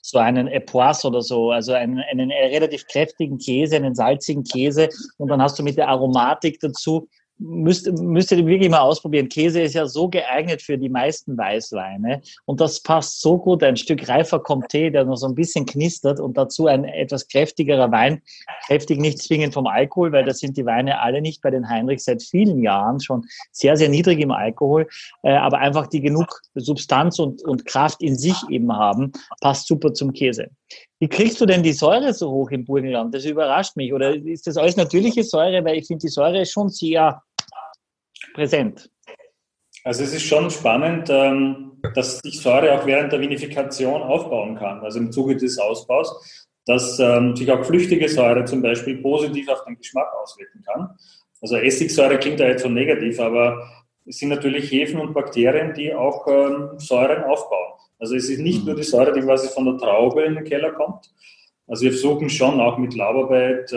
So 0.00 0.18
einen 0.18 0.48
Epoisse 0.48 1.06
oder 1.06 1.20
so, 1.20 1.50
also 1.50 1.72
einen, 1.74 1.98
einen 2.00 2.30
relativ 2.30 2.86
kräftigen 2.86 3.38
Käse, 3.38 3.76
einen 3.76 3.94
salzigen 3.94 4.42
Käse. 4.44 4.88
Und 5.18 5.28
dann 5.28 5.42
hast 5.42 5.58
du 5.58 5.62
mit 5.62 5.76
der 5.76 5.88
Aromatik 5.88 6.60
dazu 6.60 7.08
müsst, 7.38 7.90
müsst 8.00 8.32
ihr 8.32 8.44
wirklich 8.46 8.70
mal 8.70 8.80
ausprobieren. 8.80 9.28
Käse 9.28 9.62
ist 9.62 9.74
ja 9.74 9.86
so 9.86 10.08
geeignet 10.08 10.62
für 10.62 10.76
die 10.76 10.88
meisten 10.88 11.36
Weißweine 11.36 12.20
und 12.44 12.60
das 12.60 12.80
passt 12.80 13.20
so 13.20 13.38
gut. 13.38 13.62
Ein 13.62 13.76
Stück 13.76 14.08
reifer 14.08 14.38
Comté, 14.38 14.90
der 14.90 15.04
noch 15.04 15.16
so 15.16 15.26
ein 15.26 15.34
bisschen 15.34 15.66
knistert 15.66 16.20
und 16.20 16.36
dazu 16.36 16.66
ein 16.66 16.84
etwas 16.84 17.28
kräftigerer 17.28 17.90
Wein. 17.90 18.22
Kräftig 18.66 19.00
nicht 19.00 19.22
zwingend 19.22 19.54
vom 19.54 19.66
Alkohol, 19.66 20.12
weil 20.12 20.24
das 20.24 20.38
sind 20.40 20.56
die 20.56 20.66
Weine 20.66 21.00
alle 21.00 21.20
nicht 21.20 21.42
bei 21.42 21.50
den 21.50 21.68
Heinrich 21.68 22.02
seit 22.02 22.22
vielen 22.22 22.62
Jahren 22.62 23.00
schon 23.00 23.24
sehr, 23.52 23.76
sehr 23.76 23.88
niedrig 23.88 24.20
im 24.20 24.30
Alkohol, 24.30 24.88
äh, 25.22 25.32
aber 25.32 25.58
einfach 25.58 25.86
die 25.86 26.00
genug 26.00 26.40
Substanz 26.54 27.18
und, 27.18 27.42
und 27.44 27.66
Kraft 27.66 28.02
in 28.02 28.16
sich 28.16 28.36
eben 28.48 28.72
haben, 28.72 29.12
passt 29.40 29.66
super 29.66 29.92
zum 29.94 30.12
Käse. 30.12 30.48
Wie 31.00 31.08
kriegst 31.08 31.40
du 31.40 31.46
denn 31.46 31.62
die 31.62 31.72
Säure 31.72 32.12
so 32.12 32.30
hoch 32.30 32.50
im 32.50 32.64
Burgenland? 32.64 33.14
Das 33.14 33.24
überrascht 33.24 33.76
mich. 33.76 33.92
Oder 33.92 34.16
ist 34.16 34.46
das 34.46 34.56
alles 34.56 34.76
natürliche 34.76 35.22
Säure? 35.22 35.64
Weil 35.64 35.76
ich 35.76 35.86
finde, 35.86 36.02
die 36.02 36.12
Säure 36.12 36.40
ist 36.40 36.50
schon 36.50 36.68
sehr 36.68 37.22
präsent. 38.34 38.90
Also 39.84 40.04
es 40.04 40.12
ist 40.12 40.24
schon 40.24 40.50
spannend, 40.50 41.08
ähm, 41.10 41.80
dass 41.94 42.18
sich 42.18 42.40
Säure 42.40 42.78
auch 42.78 42.86
während 42.86 43.12
der 43.12 43.20
Vinifikation 43.20 44.02
aufbauen 44.02 44.56
kann, 44.56 44.80
also 44.80 44.98
im 44.98 45.12
Zuge 45.12 45.36
des 45.36 45.58
Ausbaus, 45.58 46.46
dass 46.66 46.98
ähm, 46.98 47.34
sich 47.36 47.50
auch 47.50 47.64
flüchtige 47.64 48.08
Säure 48.08 48.44
zum 48.44 48.60
Beispiel 48.60 48.98
positiv 48.98 49.48
auf 49.48 49.64
den 49.64 49.76
Geschmack 49.76 50.08
auswirken 50.22 50.62
kann. 50.62 50.90
Also 51.40 51.56
Essigsäure 51.56 52.18
klingt 52.18 52.40
ja 52.40 52.48
jetzt 52.48 52.62
so 52.62 52.68
negativ, 52.68 53.20
aber 53.20 53.66
es 54.04 54.18
sind 54.18 54.30
natürlich 54.30 54.70
Hefen 54.70 55.00
und 55.00 55.14
Bakterien, 55.14 55.72
die 55.74 55.94
auch 55.94 56.26
ähm, 56.26 56.78
Säuren 56.78 57.24
aufbauen. 57.24 57.74
Also 57.98 58.16
es 58.16 58.28
ist 58.28 58.40
nicht 58.40 58.64
nur 58.64 58.74
die 58.74 58.82
Säure, 58.82 59.12
die 59.12 59.20
quasi 59.20 59.48
von 59.48 59.64
der 59.64 59.78
Traube 59.78 60.22
in 60.22 60.34
den 60.34 60.44
Keller 60.44 60.72
kommt. 60.72 61.10
Also 61.66 61.84
wir 61.84 61.92
versuchen 61.92 62.30
schon 62.30 62.60
auch 62.60 62.78
mit 62.78 62.94
Laubarbeit, 62.94 63.70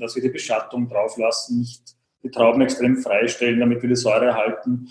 dass 0.00 0.14
wir 0.14 0.22
die 0.22 0.30
Beschattung 0.30 0.88
drauf 0.88 1.18
lassen, 1.18 1.60
nicht 1.60 1.93
die 2.24 2.30
Trauben 2.30 2.62
extrem 2.62 2.96
freistellen, 2.96 3.60
damit 3.60 3.82
wir 3.82 3.88
die 3.88 3.96
Säure 3.96 4.26
erhalten. 4.26 4.88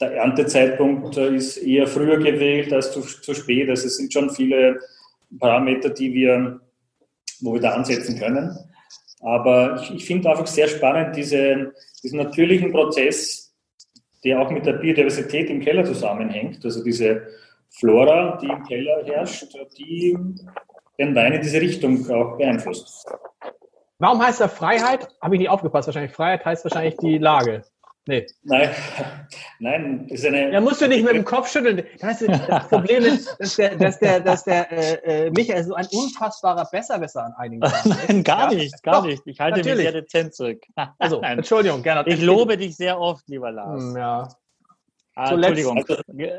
Der 0.00 0.12
Erntezeitpunkt 0.16 1.16
äh, 1.16 1.34
ist 1.34 1.56
eher 1.56 1.86
früher 1.86 2.18
gewählt 2.18 2.72
als 2.72 2.92
zu, 2.92 3.00
zu 3.00 3.34
spät. 3.34 3.70
Also 3.70 3.86
es 3.86 3.96
sind 3.96 4.12
schon 4.12 4.30
viele 4.30 4.80
Parameter, 5.38 5.90
die 5.90 6.12
wir, 6.12 6.60
wo 7.40 7.54
wir 7.54 7.60
da 7.60 7.70
ansetzen 7.70 8.18
können. 8.18 8.58
Aber 9.20 9.80
ich, 9.80 9.94
ich 9.94 10.04
finde 10.04 10.28
einfach 10.30 10.46
sehr 10.46 10.68
spannend 10.68 11.16
diese, 11.16 11.72
diesen 12.02 12.18
natürlichen 12.18 12.72
Prozess, 12.72 13.54
der 14.24 14.40
auch 14.40 14.50
mit 14.50 14.66
der 14.66 14.74
Biodiversität 14.74 15.48
im 15.48 15.60
Keller 15.60 15.84
zusammenhängt. 15.84 16.64
Also 16.64 16.84
diese 16.84 17.22
Flora, 17.70 18.38
die 18.42 18.48
im 18.48 18.64
Keller 18.64 19.04
herrscht, 19.04 19.56
die 19.78 20.16
den 20.98 21.14
Wein 21.14 21.34
in 21.34 21.42
diese 21.42 21.60
Richtung 21.60 22.10
auch 22.10 22.36
beeinflusst. 22.36 23.06
Warum 23.98 24.22
heißt 24.22 24.40
er 24.40 24.48
Freiheit? 24.48 25.08
Habe 25.22 25.36
ich 25.36 25.40
nicht 25.40 25.50
aufgepasst. 25.50 25.88
Wahrscheinlich 25.88 26.12
Freiheit 26.12 26.44
heißt 26.44 26.64
wahrscheinlich 26.64 26.96
die 26.98 27.18
Lage. 27.18 27.64
Nee. 28.08 28.24
Nein, 28.44 28.70
nein, 29.58 30.08
ist 30.08 30.24
eine. 30.24 30.52
Da 30.52 30.60
musst 30.60 30.80
du 30.80 30.86
nicht 30.86 31.04
mit 31.04 31.14
dem 31.14 31.24
Kopf 31.24 31.50
schütteln. 31.50 31.82
Das, 31.98 32.20
das 32.20 32.68
Problem 32.68 33.04
ist, 33.04 33.36
dass 33.40 33.56
der, 33.56 33.76
dass 33.76 33.98
der, 33.98 34.20
dass 34.20 34.44
der 34.44 34.70
äh, 34.70 35.26
äh 35.26 35.30
Michael 35.30 35.64
so 35.64 35.74
ein 35.74 35.86
unfassbarer 35.90 36.68
Besserwisser 36.70 37.24
an 37.24 37.32
einigen 37.36 37.62
Tagen 37.62 37.96
Nein, 38.06 38.22
gar 38.22 38.52
ja? 38.52 38.58
nicht, 38.58 38.80
gar 38.84 39.00
Doch, 39.00 39.06
nicht. 39.06 39.22
Ich 39.26 39.40
halte 39.40 39.58
natürlich. 39.58 39.78
mich 39.78 39.92
sehr 39.92 40.00
dezent 40.00 40.34
zurück. 40.34 40.62
Also, 40.98 41.20
Entschuldigung, 41.20 41.82
gerne. 41.82 42.08
Ich 42.08 42.22
lobe 42.22 42.56
dich 42.56 42.76
sehr 42.76 43.00
oft, 43.00 43.28
lieber 43.28 43.50
Lars. 43.50 43.82
Hm, 43.82 43.96
ja. 43.96 44.28
Ah, 45.18 45.32
Entschuldigung. 45.32 45.78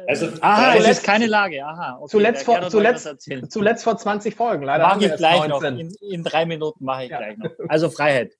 Also, 0.08 0.28
also, 0.28 0.42
aha, 0.42 0.76
es 0.78 0.88
ist 0.88 1.04
keine 1.04 1.26
Lage. 1.26 1.66
Aha, 1.66 1.98
okay, 2.00 2.12
zuletzt, 2.12 2.46
vor, 2.46 2.70
zuletzt, 2.70 3.10
zuletzt 3.50 3.84
vor 3.84 3.98
20 3.98 4.36
Folgen. 4.36 4.64
Leider 4.66 4.88
mache 4.88 5.06
ich 5.06 5.16
gleich 5.16 5.48
19. 5.48 5.50
noch. 5.50 5.80
In, 5.80 5.92
in, 6.12 6.24
drei 6.24 6.46
Minuten 6.46 6.86
mache 6.86 7.06
ich 7.06 7.10
ja. 7.10 7.18
gleich 7.18 7.38
noch. 7.38 7.50
Also 7.68 7.90
Freiheit. 7.90 8.38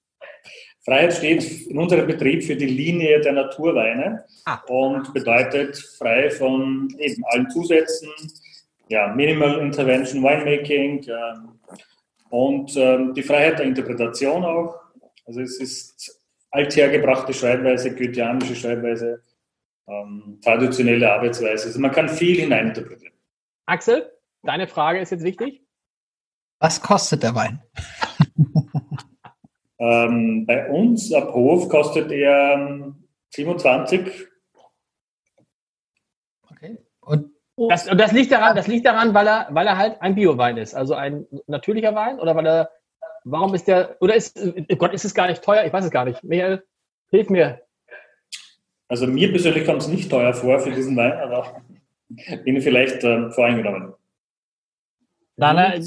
Freiheit 0.86 1.16
steht 1.16 1.68
in 1.68 1.80
unserem 1.80 2.06
Betrieb 2.06 2.44
für 2.44 2.56
die 2.56 2.68
Linie 2.68 3.20
der 3.22 3.34
Naturweine 3.34 4.26
ah. 4.46 4.62
und 4.68 5.12
bedeutet 5.12 5.76
frei 5.98 6.30
von 6.30 6.94
eben 7.00 7.24
allen 7.32 7.50
Zusätzen, 7.50 8.10
ja, 8.90 9.08
Minimal 9.08 9.58
Intervention 9.58 10.22
Winemaking 10.22 11.04
äh, 11.08 11.14
und 12.30 12.76
äh, 12.78 13.12
die 13.14 13.24
Freiheit 13.24 13.58
der 13.58 13.66
Interpretation 13.66 14.46
auch. 14.46 14.76
Also 15.26 15.42
es 15.42 15.58
ist 15.58 16.22
althergebrachte 16.52 17.34
Schreibweise, 17.34 17.96
goetheanische 17.96 18.56
Schreibweise 18.56 19.24
ähm, 19.88 20.40
traditionelle 20.44 21.12
Arbeitsweise. 21.12 21.68
Also 21.68 21.80
man 21.80 21.92
kann 21.92 22.10
viel 22.10 22.40
hineininterpretieren. 22.40 23.14
Axel, 23.66 24.12
deine 24.44 24.68
Frage 24.68 25.00
ist 25.00 25.12
jetzt 25.12 25.24
wichtig. 25.24 25.64
Was 26.60 26.82
kostet 26.82 27.24
der 27.24 27.36
Wein? 27.36 27.62
ähm, 29.80 30.46
bei 30.46 30.70
uns 30.70 31.14
ab 31.14 31.34
Hof 31.34 31.70
kostet 31.70 32.12
er 32.12 32.94
27. 33.34 34.28
Okay. 36.52 36.78
Und 37.02 37.32
Das, 37.70 37.86
das, 37.86 38.12
liegt 38.12 38.32
daran, 38.32 38.56
das 38.56 38.68
liegt 38.68 38.86
daran, 38.86 39.14
weil 39.14 39.28
er, 39.28 39.48
weil 39.52 39.68
er 39.68 39.78
halt 39.78 40.02
ein 40.02 40.16
Bio-Wein 40.16 40.58
ist, 40.58 40.76
also 40.76 40.94
ein 40.94 41.26
natürlicher 41.48 41.94
Wein, 41.96 42.20
oder 42.20 42.36
weil 42.36 42.46
er, 42.46 42.72
warum 43.24 43.54
ist 43.54 43.68
der, 43.68 43.98
oder 44.00 44.16
ist, 44.16 44.40
Gott, 44.78 44.94
ist 44.94 45.06
es 45.06 45.14
gar 45.14 45.28
nicht 45.28 45.44
teuer? 45.44 45.66
Ich 45.66 45.74
weiß 45.74 45.86
es 45.86 45.92
gar 45.92 46.06
nicht. 46.06 46.24
Michael, 46.24 46.64
hilf 47.10 47.30
mir. 47.30 47.67
Also 48.88 49.08
mir 49.08 49.32
persönlich 49.32 49.66
kommt 49.66 49.82
es 49.82 49.88
nicht 49.88 50.10
teuer 50.10 50.34
vor 50.34 50.60
für 50.60 50.72
diesen 50.72 50.96
Wein, 50.96 51.14
aber 51.14 51.62
bin 52.44 52.56
ich 52.56 52.64
vielleicht 52.64 53.04
äh, 53.04 53.30
voreingenommen. 53.32 53.94
Nein, 55.40 55.86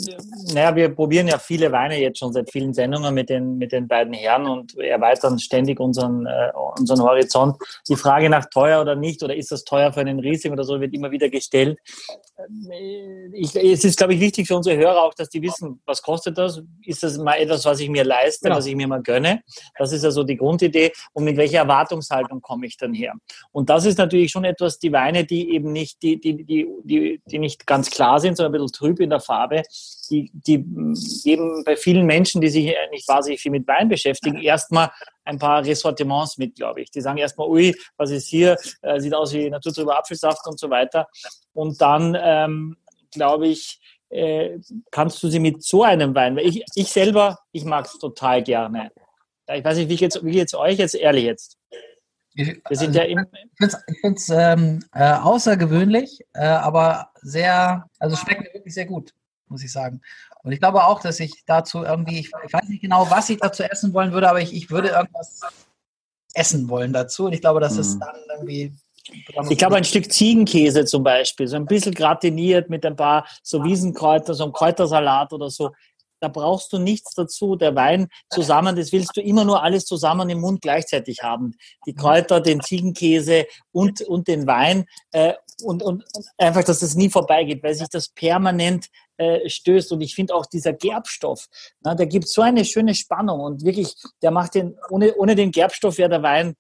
naja, 0.54 0.76
wir 0.76 0.94
probieren 0.94 1.26
ja 1.26 1.36
viele 1.36 1.72
Weine 1.72 2.00
jetzt 2.00 2.20
schon 2.20 2.32
seit 2.32 2.52
vielen 2.52 2.72
Sendungen 2.72 3.12
mit 3.12 3.28
den, 3.28 3.58
mit 3.58 3.72
den 3.72 3.88
beiden 3.88 4.14
Herren 4.14 4.46
und 4.46 4.78
erweitern 4.78 5.40
ständig 5.40 5.80
unseren, 5.80 6.24
äh, 6.24 6.52
unseren 6.78 7.02
Horizont. 7.02 7.56
Die 7.88 7.96
Frage 7.96 8.30
nach 8.30 8.44
teuer 8.44 8.80
oder 8.80 8.94
nicht 8.94 9.24
oder 9.24 9.34
ist 9.34 9.50
das 9.50 9.64
teuer 9.64 9.92
für 9.92 10.00
einen 10.00 10.20
Riesling 10.20 10.52
oder 10.52 10.62
so 10.62 10.80
wird 10.80 10.94
immer 10.94 11.10
wieder 11.10 11.28
gestellt. 11.28 11.80
Ich, 13.32 13.54
es 13.54 13.84
ist, 13.84 13.96
glaube 13.96 14.14
ich, 14.14 14.20
wichtig 14.20 14.46
für 14.46 14.56
unsere 14.56 14.76
Hörer 14.76 15.02
auch, 15.02 15.14
dass 15.14 15.28
die 15.28 15.42
wissen, 15.42 15.80
was 15.86 16.02
kostet 16.02 16.38
das? 16.38 16.62
Ist 16.84 17.02
das 17.02 17.18
mal 17.18 17.34
etwas, 17.34 17.64
was 17.64 17.80
ich 17.80 17.88
mir 17.88 18.04
leiste, 18.04 18.44
genau. 18.44 18.56
was 18.56 18.66
ich 18.66 18.74
mir 18.74 18.88
mal 18.88 19.02
gönne? 19.02 19.42
Das 19.78 19.92
ist 19.92 20.04
also 20.04 20.24
die 20.24 20.36
Grundidee. 20.36 20.92
Und 21.12 21.24
mit 21.24 21.36
welcher 21.36 21.58
Erwartungshaltung 21.58 22.40
komme 22.40 22.66
ich 22.66 22.76
dann 22.76 22.94
her? 22.94 23.14
Und 23.52 23.70
das 23.70 23.84
ist 23.84 23.98
natürlich 23.98 24.30
schon 24.30 24.44
etwas, 24.44 24.78
die 24.78 24.92
Weine, 24.92 25.24
die 25.24 25.52
eben 25.54 25.72
nicht, 25.72 26.02
die, 26.02 26.20
die, 26.20 26.44
die, 26.44 26.68
die, 26.84 27.20
die 27.26 27.38
nicht 27.38 27.66
ganz 27.66 27.90
klar 27.90 28.20
sind, 28.20 28.36
sondern 28.36 28.52
ein 28.54 28.60
bisschen 28.60 28.72
trüb 28.72 29.00
in 29.00 29.10
der 29.10 29.20
Farbe 29.20 29.62
die, 30.10 30.30
die 30.32 30.64
geben 31.24 31.62
bei 31.64 31.76
vielen 31.76 32.06
Menschen, 32.06 32.40
die 32.40 32.48
sich 32.48 32.74
nicht 32.90 33.08
wahnsinnig 33.08 33.40
viel 33.40 33.52
mit 33.52 33.66
Wein 33.66 33.88
beschäftigen, 33.88 34.38
erstmal 34.42 34.90
ein 35.30 35.38
paar 35.38 35.64
Ressortiments 35.64 36.38
mit, 36.38 36.56
glaube 36.56 36.82
ich. 36.82 36.90
Die 36.90 37.00
sagen 37.00 37.18
erstmal, 37.18 37.48
ui, 37.48 37.74
was 37.96 38.10
ist 38.10 38.28
hier? 38.28 38.56
Äh, 38.82 39.00
sieht 39.00 39.14
aus 39.14 39.32
wie 39.32 39.48
naturtrüber 39.48 39.98
Apfelsaft 39.98 40.46
und 40.46 40.58
so 40.58 40.68
weiter. 40.68 41.08
Und 41.52 41.80
dann, 41.80 42.16
ähm, 42.20 42.76
glaube 43.12 43.48
ich, 43.48 43.80
äh, 44.10 44.58
kannst 44.90 45.22
du 45.22 45.28
sie 45.28 45.38
mit 45.38 45.62
so 45.62 45.84
einem 45.84 46.14
Wein, 46.14 46.36
weil 46.36 46.46
ich, 46.46 46.64
ich 46.74 46.90
selber, 46.90 47.38
ich 47.52 47.64
mag 47.64 47.86
es 47.86 47.98
total 47.98 48.42
gerne. 48.42 48.90
Ich 49.52 49.64
weiß 49.64 49.78
nicht, 49.78 49.88
wie 49.88 49.96
geht's, 49.96 50.22
wie 50.22 50.32
geht's 50.32 50.54
euch 50.54 50.78
jetzt 50.78 50.94
ehrlich 50.94 51.24
jetzt? 51.24 51.56
Wir 52.34 52.46
sind 52.70 52.96
also, 52.96 53.00
ja 53.00 53.04
ich 53.04 53.96
finde 54.00 54.16
es 54.16 54.28
ähm, 54.28 54.84
äh, 54.94 55.12
außergewöhnlich, 55.14 56.20
äh, 56.32 56.46
aber 56.46 57.10
sehr, 57.22 57.86
also 57.98 58.16
schmeckt 58.16 58.42
mir 58.42 58.54
wirklich 58.54 58.74
sehr 58.74 58.86
gut 58.86 59.12
muss 59.50 59.64
ich 59.64 59.72
sagen. 59.72 60.00
Und 60.42 60.52
ich 60.52 60.60
glaube 60.60 60.84
auch, 60.84 61.00
dass 61.00 61.20
ich 61.20 61.42
dazu 61.46 61.82
irgendwie, 61.82 62.20
ich, 62.20 62.30
ich 62.46 62.52
weiß 62.52 62.68
nicht 62.68 62.82
genau, 62.82 63.10
was 63.10 63.28
ich 63.30 63.38
dazu 63.38 63.62
essen 63.62 63.92
wollen 63.92 64.12
würde, 64.12 64.28
aber 64.28 64.40
ich, 64.40 64.54
ich 64.54 64.70
würde 64.70 64.88
irgendwas 64.88 65.40
essen 66.34 66.68
wollen 66.68 66.92
dazu. 66.92 67.26
Und 67.26 67.32
ich 67.32 67.40
glaube, 67.40 67.60
dass 67.60 67.76
es 67.76 67.94
mhm. 67.94 68.00
dann 68.00 68.16
irgendwie 68.34 68.72
ich 69.48 69.58
glaube, 69.58 69.76
ein 69.76 69.84
Stück 69.84 70.12
Ziegenkäse 70.12 70.84
zum 70.84 71.02
Beispiel, 71.02 71.46
so 71.48 71.56
ein 71.56 71.66
bisschen 71.66 71.94
gratiniert 71.94 72.70
mit 72.70 72.84
ein 72.86 72.96
paar 72.96 73.26
so 73.42 73.64
Wiesenkräuter, 73.64 74.34
so 74.34 74.44
ein 74.44 74.52
Kräutersalat 74.52 75.32
oder 75.32 75.50
so. 75.50 75.70
Da 76.20 76.28
brauchst 76.28 76.72
du 76.72 76.78
nichts 76.78 77.14
dazu. 77.14 77.56
Der 77.56 77.74
Wein 77.74 78.08
zusammen, 78.28 78.76
das 78.76 78.92
willst 78.92 79.16
du 79.16 79.22
immer 79.22 79.44
nur 79.44 79.62
alles 79.62 79.86
zusammen 79.86 80.28
im 80.28 80.40
Mund 80.40 80.60
gleichzeitig 80.60 81.22
haben. 81.22 81.54
Die 81.86 81.94
Kräuter, 81.94 82.40
den 82.40 82.60
Ziegenkäse 82.60 83.46
und, 83.72 84.02
und 84.02 84.28
den 84.28 84.46
Wein. 84.46 84.84
Äh, 85.12 85.32
und, 85.62 85.82
und, 85.82 86.04
und 86.14 86.26
einfach, 86.36 86.64
dass 86.64 86.80
das 86.80 86.94
nie 86.94 87.08
vorbeigeht, 87.08 87.62
weil 87.62 87.74
sich 87.74 87.88
das 87.88 88.10
permanent 88.10 88.86
äh, 89.20 89.48
stößt. 89.48 89.92
Und 89.92 90.00
ich 90.00 90.14
finde 90.14 90.34
auch 90.34 90.46
dieser 90.46 90.72
Gerbstoff, 90.72 91.48
na, 91.82 91.94
der 91.94 92.06
gibt 92.06 92.26
so 92.26 92.40
eine 92.40 92.64
schöne 92.64 92.94
Spannung 92.94 93.40
und 93.40 93.64
wirklich, 93.64 93.94
der 94.22 94.30
macht 94.30 94.54
den, 94.54 94.76
ohne, 94.88 95.14
ohne 95.14 95.34
den 95.34 95.50
Gerbstoff 95.50 95.98
wäre 95.98 96.08
der 96.08 96.22
Wein 96.22 96.54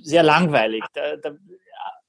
sehr 0.00 0.22
langweilig. 0.22 0.84
Da, 0.94 1.16
da, 1.16 1.32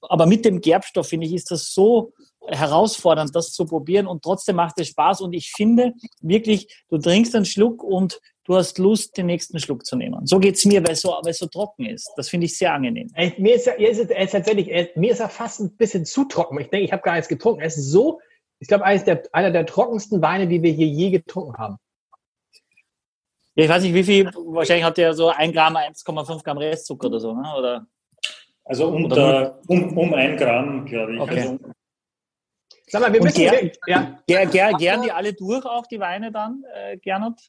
aber 0.02 0.28
mit 0.28 0.45
dem 0.45 0.62
Gerbstoff, 0.62 1.08
finde 1.08 1.25
ich, 1.25 1.34
ist 1.34 1.49
das 1.49 1.73
so 1.73 2.13
herausfordernd, 2.47 3.36
das 3.36 3.52
zu 3.52 3.65
probieren 3.65 4.06
und 4.06 4.21
trotzdem 4.21 4.58
macht 4.58 4.80
es 4.80 4.89
Spaß. 4.89 5.21
Und 5.21 5.34
ich 5.34 5.52
finde 5.52 5.93
wirklich, 6.21 6.84
du 6.89 6.99
trinkst 6.99 7.36
einen 7.36 7.45
Schluck 7.45 7.84
und 7.84 8.19
du 8.45 8.56
hast 8.56 8.78
Lust, 8.78 9.17
den 9.17 9.25
nächsten 9.25 9.60
Schluck 9.60 9.86
zu 9.88 9.95
nehmen. 9.95 10.25
So 10.28 10.39
geht 10.39 10.56
es 10.56 10.65
mir, 10.65 10.84
weil 10.84 10.93
es 10.93 11.02
so, 11.02 11.15
es 11.25 11.39
so 11.39 11.47
trocken 11.47 11.86
ist. 11.86 12.12
Das 12.15 12.30
finde 12.30 12.45
ich 12.45 12.58
sehr 12.58 12.73
angenehm. 12.73 13.12
Mir 13.38 13.56
ist, 13.56 13.67
er, 13.67 13.78
ist, 13.78 14.10
er 14.10 14.23
ist 14.23 15.19
er, 15.19 15.30
fast 15.30 15.60
ein 15.60 15.75
bisschen 15.75 16.06
zu 16.06 16.25
trocken. 16.25 16.60
Ich 16.60 16.69
denke, 16.69 16.86
ich 16.86 16.91
habe 16.91 17.02
gar 17.02 17.13
nichts 17.13 17.28
getrunken. 17.28 17.62
Er 17.62 17.67
ist 17.67 17.91
so 17.91 18.19
ich 18.60 18.67
glaube, 18.67 18.84
einer 18.86 19.52
der 19.52 19.65
trockensten 19.65 20.22
Weine, 20.22 20.48
die 20.48 20.62
wir 20.62 20.72
hier 20.72 20.88
je 20.88 21.12
getrunken 21.12 21.58
haben. 21.58 21.78
Ja, 23.56 23.63
ich 23.65 23.69
weiß 23.69 23.84
nicht, 23.84 23.93
wie 23.93 24.04
viel, 24.04 24.26
wahrscheinlich 24.26 24.86
hat 24.86 24.98
der 24.98 25.13
so 25.13 25.30
1 25.30 25.54
Gramm, 25.54 25.76
1,5 25.76 26.43
Gramm 26.43 26.58
Restzucker 26.58 27.08
oder 27.08 27.19
so, 27.19 27.34
ne? 27.34 27.54
oder? 27.58 27.88
Also 28.63 28.88
unter, 28.88 29.60
um, 29.67 29.98
um 29.98 30.13
ein 30.13 30.38
Gramm, 30.38 30.86
glaube 30.86 31.15
ich. 31.15 31.19
Okay. 31.19 31.39
Also, 31.41 31.60
Sag 32.88 33.02
mal, 33.02 33.13
wir 33.13 33.22
müssen... 33.22 33.38
Ger, 33.38 33.72
ja. 33.88 34.19
ger, 34.28 34.45
ger, 34.45 34.74
gern 34.74 35.02
die 35.04 35.12
alle 35.12 35.34
durch, 35.34 35.65
auch 35.65 35.86
die 35.88 36.00
Weine 36.00 36.32
dann, 36.32 36.63
äh, 36.74 36.98
Gernot? 36.98 37.39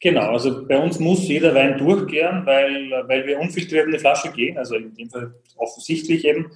Genau, 0.00 0.32
also 0.32 0.66
bei 0.66 0.78
uns 0.78 0.98
muss 0.98 1.26
jeder 1.26 1.54
Wein 1.54 1.78
durchgären, 1.78 2.44
weil, 2.44 2.90
weil 3.08 3.26
wir 3.26 3.38
unfiltriert 3.38 3.86
in 3.86 3.92
die 3.92 3.98
Flasche 3.98 4.30
gehen, 4.30 4.58
also 4.58 4.76
in 4.76 4.94
dem 4.94 5.08
Fall 5.08 5.34
offensichtlich 5.56 6.24
eben. 6.24 6.52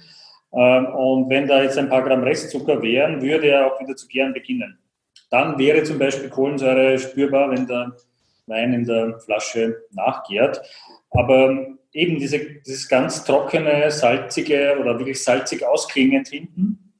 Ähm, 0.55 0.85
und 0.95 1.29
wenn 1.29 1.47
da 1.47 1.63
jetzt 1.63 1.77
ein 1.77 1.89
paar 1.89 2.03
Gramm 2.03 2.23
Restzucker 2.23 2.81
wären, 2.81 3.21
würde 3.21 3.47
er 3.47 3.67
auch 3.67 3.79
wieder 3.79 3.95
zu 3.95 4.07
gären 4.07 4.33
beginnen. 4.33 4.77
Dann 5.29 5.57
wäre 5.57 5.83
zum 5.83 5.97
Beispiel 5.97 6.29
Kohlensäure 6.29 6.99
spürbar, 6.99 7.51
wenn 7.51 7.65
der 7.65 7.95
Wein 8.45 8.73
in 8.73 8.85
der 8.85 9.19
Flasche 9.19 9.83
nachgärt. 9.91 10.61
Aber 11.09 11.67
eben 11.91 12.19
diese, 12.19 12.39
dieses 12.39 12.87
ganz 12.87 13.23
trockene, 13.23 13.89
salzige 13.89 14.77
oder 14.79 14.97
wirklich 14.99 15.23
salzig 15.23 15.65
ausklingend 15.65 16.27
hinten, 16.27 16.93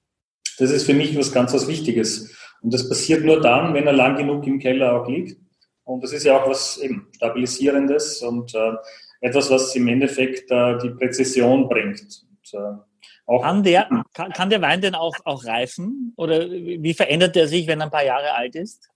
das 0.58 0.72
ist 0.72 0.86
für 0.86 0.94
mich 0.94 1.18
was 1.18 1.32
ganz 1.32 1.54
was 1.54 1.68
Wichtiges. 1.68 2.36
Und 2.62 2.74
das 2.74 2.88
passiert 2.88 3.24
nur 3.24 3.42
dann, 3.42 3.74
wenn 3.74 3.88
er 3.88 3.94
lang 3.94 4.16
genug 4.16 4.48
im 4.48 4.60
Keller 4.60 5.02
auch 5.02 5.08
liegt. 5.08 5.38
Und 5.84 6.04
das 6.04 6.14
ist 6.14 6.24
ja 6.24 6.42
auch 6.42 6.50
was 6.50 6.78
eben 6.78 7.08
Stabilisierendes 7.16 8.22
und 8.22 8.56
äh, 8.56 8.74
etwas, 9.20 9.50
was 9.52 9.76
im 9.76 9.88
Endeffekt 9.88 10.50
äh, 10.50 10.78
die 10.78 10.92
Präzision 10.92 11.68
bringt. 11.68 12.02
Und, 12.02 12.60
äh, 12.60 12.93
kann, 13.28 13.64
der, 13.64 13.88
kann, 14.14 14.32
kann 14.32 14.50
der 14.50 14.62
Wein 14.62 14.82
denn 14.82 14.96
auch, 14.96 15.16
auch 15.24 15.46
reifen? 15.46 16.14
Oder 16.18 16.50
wie 16.50 16.94
verändert 16.94 17.36
er 17.38 17.48
sich, 17.48 17.68
wenn 17.68 17.80
er 17.80 17.86
ein 17.86 17.92
paar 17.92 18.06
Jahre 18.06 18.34
alt 18.34 18.56
ist? 18.56 18.90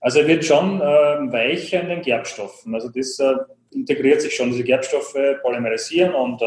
Also 0.00 0.18
er 0.18 0.26
wird 0.26 0.44
schon 0.44 0.80
äh, 0.80 0.84
weicher 0.84 1.80
in 1.80 1.88
den 1.88 2.02
Gerbstoffen. 2.02 2.74
Also 2.74 2.88
das 2.88 3.18
äh, 3.20 3.34
integriert 3.70 4.20
sich 4.20 4.34
schon. 4.34 4.50
Diese 4.50 4.64
Gerbstoffe 4.64 5.16
polymerisieren 5.42 6.14
und 6.14 6.42
äh, 6.42 6.46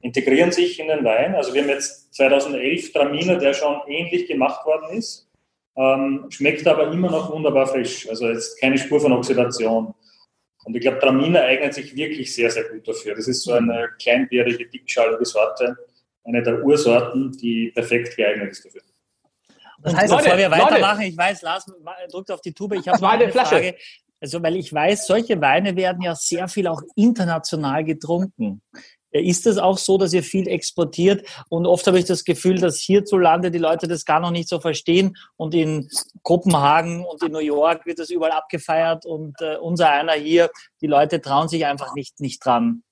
integrieren 0.00 0.52
sich 0.52 0.78
in 0.78 0.88
den 0.88 1.04
Wein. 1.04 1.34
Also 1.34 1.52
wir 1.52 1.62
haben 1.62 1.70
jetzt 1.70 2.14
2011 2.14 2.92
Traminer, 2.92 3.36
der 3.38 3.54
schon 3.54 3.80
ähnlich 3.88 4.28
gemacht 4.28 4.64
worden 4.64 4.96
ist, 4.96 5.28
ähm, 5.76 6.26
schmeckt 6.28 6.66
aber 6.68 6.92
immer 6.92 7.10
noch 7.10 7.32
wunderbar 7.32 7.66
frisch. 7.66 8.08
Also 8.08 8.28
jetzt 8.28 8.60
keine 8.60 8.78
Spur 8.78 9.00
von 9.00 9.12
Oxidation. 9.12 9.94
Und 10.64 10.74
ich 10.74 10.80
glaube, 10.80 10.98
Traminer 10.98 11.42
eignet 11.42 11.74
sich 11.74 11.94
wirklich 11.94 12.34
sehr, 12.34 12.50
sehr 12.50 12.64
gut 12.64 12.86
dafür. 12.88 13.14
Das 13.14 13.28
ist 13.28 13.42
so 13.42 13.52
eine 13.52 13.88
kleinbärige, 14.00 14.66
dickschalige 14.66 15.24
Sorte, 15.24 15.76
eine 16.24 16.42
der 16.42 16.64
Ursorten, 16.64 17.32
die 17.32 17.70
perfekt 17.74 18.16
geeignet 18.16 18.52
ist 18.52 18.64
dafür. 18.64 18.82
Das 19.82 19.94
heißt, 19.94 20.10
Leute, 20.10 20.24
bevor 20.24 20.38
wir 20.38 20.50
weitermachen, 20.50 20.98
Leute. 21.00 21.10
ich 21.10 21.16
weiß, 21.16 21.42
Lars 21.42 21.66
drückt 22.10 22.30
auf 22.30 22.40
die 22.40 22.52
Tube, 22.54 22.74
ich 22.74 22.88
habe 22.88 23.06
eine 23.06 23.30
Flasche. 23.30 23.56
Frage. 23.56 23.76
Also, 24.20 24.42
weil 24.42 24.56
ich 24.56 24.72
weiß, 24.72 25.06
solche 25.06 25.38
Weine 25.42 25.76
werden 25.76 26.00
ja 26.00 26.14
sehr 26.14 26.48
viel 26.48 26.66
auch 26.66 26.80
international 26.96 27.84
getrunken. 27.84 28.62
Ist 29.14 29.46
es 29.46 29.58
auch 29.58 29.78
so, 29.78 29.96
dass 29.96 30.12
ihr 30.12 30.24
viel 30.24 30.48
exportiert? 30.48 31.24
Und 31.48 31.66
oft 31.66 31.86
habe 31.86 32.00
ich 32.00 32.04
das 32.04 32.24
Gefühl, 32.24 32.58
dass 32.58 32.80
hierzulande 32.80 33.52
die 33.52 33.58
Leute 33.58 33.86
das 33.86 34.04
gar 34.04 34.18
noch 34.18 34.32
nicht 34.32 34.48
so 34.48 34.58
verstehen. 34.58 35.16
Und 35.36 35.54
in 35.54 35.88
Kopenhagen 36.22 37.04
und 37.04 37.22
in 37.22 37.30
New 37.30 37.38
York 37.38 37.86
wird 37.86 38.00
das 38.00 38.10
überall 38.10 38.32
abgefeiert. 38.32 39.06
Und 39.06 39.40
äh, 39.40 39.56
unser 39.56 39.90
einer 39.90 40.14
hier, 40.14 40.50
die 40.80 40.88
Leute 40.88 41.20
trauen 41.20 41.48
sich 41.48 41.64
einfach 41.64 41.94
nicht, 41.94 42.18
nicht 42.18 42.44
dran. 42.44 42.82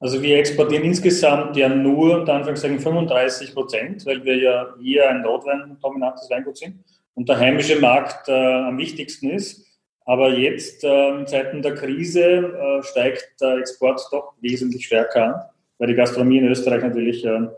Also 0.00 0.20
wir 0.20 0.36
exportieren 0.36 0.82
insgesamt 0.82 1.56
ja 1.56 1.68
nur, 1.68 2.18
unter 2.18 2.34
Anführungszeichen, 2.34 2.80
35 2.80 3.54
Prozent, 3.54 4.04
weil 4.04 4.24
wir 4.24 4.36
ja 4.36 4.74
hier 4.80 5.08
ein 5.08 5.24
Rotwein-dominantes 5.24 6.28
Weingut 6.28 6.56
sind 6.56 6.82
und 7.14 7.28
der 7.28 7.38
heimische 7.38 7.78
Markt 7.78 8.28
äh, 8.28 8.32
am 8.32 8.78
wichtigsten 8.78 9.30
ist. 9.30 9.64
Aber 10.04 10.36
jetzt 10.36 10.82
äh, 10.84 11.10
in 11.10 11.26
Zeiten 11.26 11.62
der 11.62 11.74
Krise 11.74 12.22
äh, 12.22 12.82
steigt 12.82 13.40
der 13.40 13.58
Export 13.58 14.00
doch 14.10 14.34
wesentlich 14.40 14.86
stärker 14.86 15.24
an, 15.24 15.34
weil 15.78 15.88
die 15.88 15.94
Gastronomie 15.94 16.38
in 16.38 16.48
Österreich 16.48 16.82
natürlich 16.82 17.24
äh, 17.24 17.48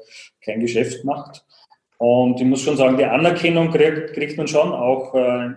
kein 0.44 0.60
Geschäft 0.60 1.04
macht. 1.04 1.44
Und 1.98 2.40
ich 2.40 2.46
muss 2.46 2.62
schon 2.62 2.76
sagen, 2.76 2.98
die 2.98 3.04
Anerkennung 3.04 3.70
kriegt, 3.70 4.12
kriegt 4.12 4.36
man 4.36 4.48
schon 4.48 4.72
auch 4.72 5.14
äh, 5.14 5.50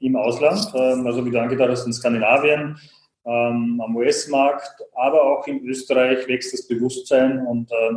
im 0.00 0.16
Ausland, 0.16 0.66
ähm, 0.74 1.06
also 1.06 1.24
wie 1.26 1.30
du 1.30 1.40
angedeutet 1.40 1.72
hast, 1.72 1.86
in 1.86 1.92
Skandinavien, 1.92 2.78
ähm, 3.26 3.82
am 3.84 3.96
US-Markt, 3.96 4.82
aber 4.94 5.22
auch 5.22 5.46
in 5.46 5.62
Österreich 5.66 6.26
wächst 6.26 6.54
das 6.54 6.66
Bewusstsein 6.66 7.46
und 7.46 7.70
äh, 7.70 7.96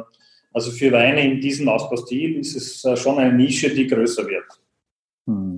also 0.52 0.70
für 0.70 0.92
Weine 0.92 1.24
in 1.24 1.40
diesem 1.40 1.70
Ausbaustil 1.70 2.40
ist 2.40 2.56
es 2.56 2.84
äh, 2.84 2.98
schon 2.98 3.20
eine 3.20 3.34
Nische, 3.34 3.74
die 3.74 3.88
größer 3.88 4.28
wird. 4.28 4.46
Mhm 5.26 5.53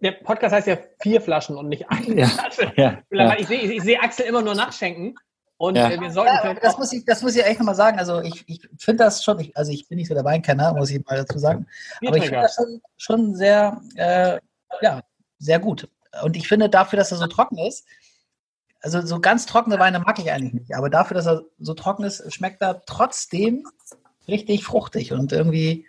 der 0.00 0.12
Podcast 0.12 0.54
heißt 0.54 0.66
ja 0.66 0.78
vier 1.00 1.20
Flaschen 1.20 1.56
und 1.56 1.68
nicht 1.68 1.88
eine 1.90 2.20
ja, 2.20 2.26
Flasche. 2.26 2.72
Ja, 2.76 2.98
ja. 3.10 3.38
Ich 3.38 3.48
sehe 3.48 3.60
ich 3.60 3.82
seh 3.82 3.98
Axel 3.98 4.26
immer 4.26 4.42
nur 4.42 4.54
nachschenken. 4.54 5.16
Und 5.56 5.76
ja. 5.76 5.90
Äh, 5.90 6.00
wir 6.00 6.10
sollten 6.10 6.34
ja, 6.34 6.54
das, 6.54 6.78
muss 6.78 6.92
ich, 6.92 7.04
das 7.04 7.22
muss 7.22 7.34
ich 7.34 7.44
echt 7.44 7.58
nochmal 7.58 7.74
sagen. 7.74 7.98
Also 7.98 8.20
ich, 8.20 8.44
ich 8.46 8.60
finde 8.78 9.04
das 9.04 9.24
schon, 9.24 9.40
ich, 9.40 9.56
also 9.56 9.72
ich 9.72 9.88
bin 9.88 9.98
nicht 9.98 10.08
so 10.08 10.14
der 10.14 10.24
Weinkenner, 10.24 10.72
muss 10.72 10.90
ich 10.90 11.04
mal 11.04 11.16
dazu 11.16 11.38
sagen. 11.38 11.66
Aber 12.06 12.16
ich 12.16 12.24
finde 12.24 12.42
das 12.42 12.54
schon, 12.54 12.80
schon 12.96 13.34
sehr, 13.34 13.80
äh, 13.96 14.38
ja, 14.80 15.02
sehr 15.38 15.58
gut. 15.58 15.88
Und 16.22 16.36
ich 16.36 16.46
finde 16.46 16.68
dafür, 16.68 16.96
dass 16.96 17.10
er 17.10 17.18
so 17.18 17.26
trocken 17.26 17.58
ist, 17.58 17.84
also 18.80 19.04
so 19.04 19.20
ganz 19.20 19.46
trockene 19.46 19.80
Weine 19.80 19.98
mag 19.98 20.18
ich 20.20 20.30
eigentlich 20.30 20.54
nicht, 20.54 20.74
aber 20.74 20.88
dafür, 20.88 21.16
dass 21.16 21.26
er 21.26 21.42
so 21.58 21.74
trocken 21.74 22.04
ist, 22.04 22.32
schmeckt 22.32 22.62
er 22.62 22.84
trotzdem 22.86 23.66
richtig 24.28 24.64
fruchtig 24.64 25.12
und 25.12 25.32
irgendwie, 25.32 25.86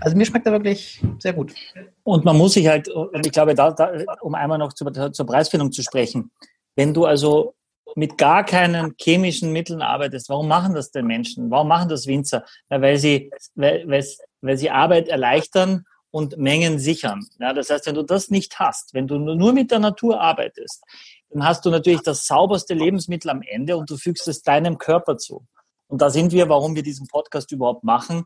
also 0.00 0.16
mir 0.16 0.24
schmeckt 0.26 0.46
er 0.46 0.52
wirklich 0.52 1.02
sehr 1.18 1.32
gut. 1.32 1.54
Und 2.02 2.24
man 2.24 2.36
muss 2.36 2.54
sich 2.54 2.66
halt, 2.68 2.88
und 2.88 3.26
ich 3.26 3.32
glaube, 3.32 3.54
da, 3.54 3.70
da 3.72 3.92
um 4.20 4.34
einmal 4.34 4.58
noch 4.58 4.72
zur, 4.72 5.12
zur 5.12 5.26
Preisfindung 5.26 5.72
zu 5.72 5.82
sprechen, 5.82 6.30
wenn 6.76 6.94
du 6.94 7.04
also 7.04 7.54
mit 7.96 8.18
gar 8.18 8.44
keinen 8.44 8.94
chemischen 9.00 9.52
Mitteln 9.52 9.82
arbeitest, 9.82 10.28
warum 10.28 10.48
machen 10.48 10.74
das 10.74 10.90
denn 10.90 11.06
Menschen? 11.06 11.50
Warum 11.50 11.68
machen 11.68 11.88
das 11.88 12.06
Winzer? 12.06 12.44
Ja, 12.70 12.80
weil, 12.80 12.98
sie, 12.98 13.30
weil, 13.54 14.04
weil 14.40 14.56
sie 14.56 14.70
Arbeit 14.70 15.08
erleichtern 15.08 15.84
und 16.10 16.36
Mengen 16.38 16.78
sichern. 16.78 17.26
Ja, 17.38 17.52
das 17.52 17.70
heißt, 17.70 17.86
wenn 17.86 17.94
du 17.94 18.02
das 18.02 18.30
nicht 18.30 18.58
hast, 18.58 18.94
wenn 18.94 19.06
du 19.06 19.18
nur 19.18 19.52
mit 19.52 19.70
der 19.70 19.78
Natur 19.78 20.20
arbeitest, 20.20 20.82
dann 21.30 21.44
hast 21.44 21.64
du 21.64 21.70
natürlich 21.70 22.02
das 22.02 22.26
sauberste 22.26 22.74
Lebensmittel 22.74 23.30
am 23.30 23.42
Ende 23.42 23.76
und 23.76 23.88
du 23.90 23.96
fügst 23.96 24.26
es 24.28 24.42
deinem 24.42 24.78
Körper 24.78 25.16
zu. 25.16 25.46
Und 25.86 26.02
da 26.02 26.10
sind 26.10 26.32
wir, 26.32 26.48
warum 26.48 26.74
wir 26.74 26.82
diesen 26.82 27.06
Podcast 27.06 27.50
überhaupt 27.52 27.84
machen. 27.84 28.24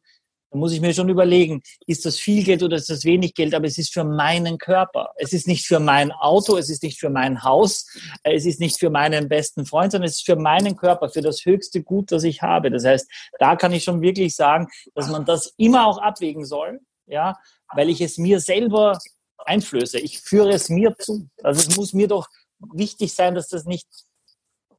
Da 0.55 0.59
muss 0.61 0.71
ich 0.71 0.81
mir 0.81 0.95
schon 0.95 1.09
überlegen, 1.09 1.65
ist 1.85 2.07
das 2.07 2.17
viel 2.17 2.45
Geld 2.45 2.63
oder 2.63 2.77
ist 2.77 2.89
das 2.89 3.05
wenig 3.05 3.35
Geld, 3.35 3.55
aber 3.55 3.67
es 3.67 3.77
ist 3.77 3.93
für 3.93 4.05
meinen 4.05 4.57
Körper. 4.57 5.13
Es 5.17 5.33
ist 5.33 5.49
nicht 5.49 5.67
für 5.67 5.81
mein 5.81 6.13
Auto, 6.13 6.57
es 6.57 6.71
ist 6.71 6.85
nicht 6.85 7.01
für 7.01 7.11
mein 7.11 7.43
Haus, 7.43 7.89
es 8.23 8.47
ist 8.47 8.61
nicht 8.61 8.79
für 8.79 8.89
meinen 8.89 9.29
besten 9.29 9.67
Freund, 9.67 9.91
sondern 9.91 10.09
es 10.09 10.19
ist 10.19 10.27
für 10.27 10.37
meinen 10.37 10.77
Körper, 10.77 11.09
für 11.09 11.23
das 11.23 11.45
höchste 11.45 11.83
Gut, 11.83 12.13
das 12.13 12.23
ich 12.23 12.43
habe. 12.43 12.71
Das 12.71 12.85
heißt, 12.85 13.11
da 13.41 13.57
kann 13.57 13.73
ich 13.73 13.83
schon 13.83 14.01
wirklich 14.01 14.37
sagen, 14.37 14.69
dass 14.95 15.09
man 15.09 15.25
das 15.25 15.53
immer 15.57 15.89
auch 15.89 15.99
abwägen 15.99 16.45
soll, 16.45 16.79
ja, 17.07 17.37
weil 17.73 17.91
ich 17.91 18.01
es 18.01 18.17
mir 18.17 18.39
selber 18.39 19.01
einflöße. 19.39 19.99
Ich 19.99 20.21
führe 20.21 20.53
es 20.53 20.69
mir 20.69 20.95
zu. 20.97 21.29
Also 21.43 21.69
es 21.69 21.77
muss 21.77 21.95
mir 21.95 22.07
doch 22.07 22.29
wichtig 22.61 23.13
sein, 23.13 23.35
dass 23.35 23.49
das 23.49 23.65
nicht, 23.65 23.89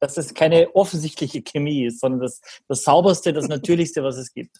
dass 0.00 0.14
das 0.14 0.32
keine 0.32 0.74
offensichtliche 0.74 1.42
Chemie 1.42 1.84
ist, 1.84 2.00
sondern 2.00 2.22
das, 2.22 2.40
das 2.66 2.82
sauberste, 2.82 3.34
das 3.34 3.46
natürlichste, 3.46 4.02
was 4.02 4.16
es 4.16 4.32
gibt. 4.32 4.56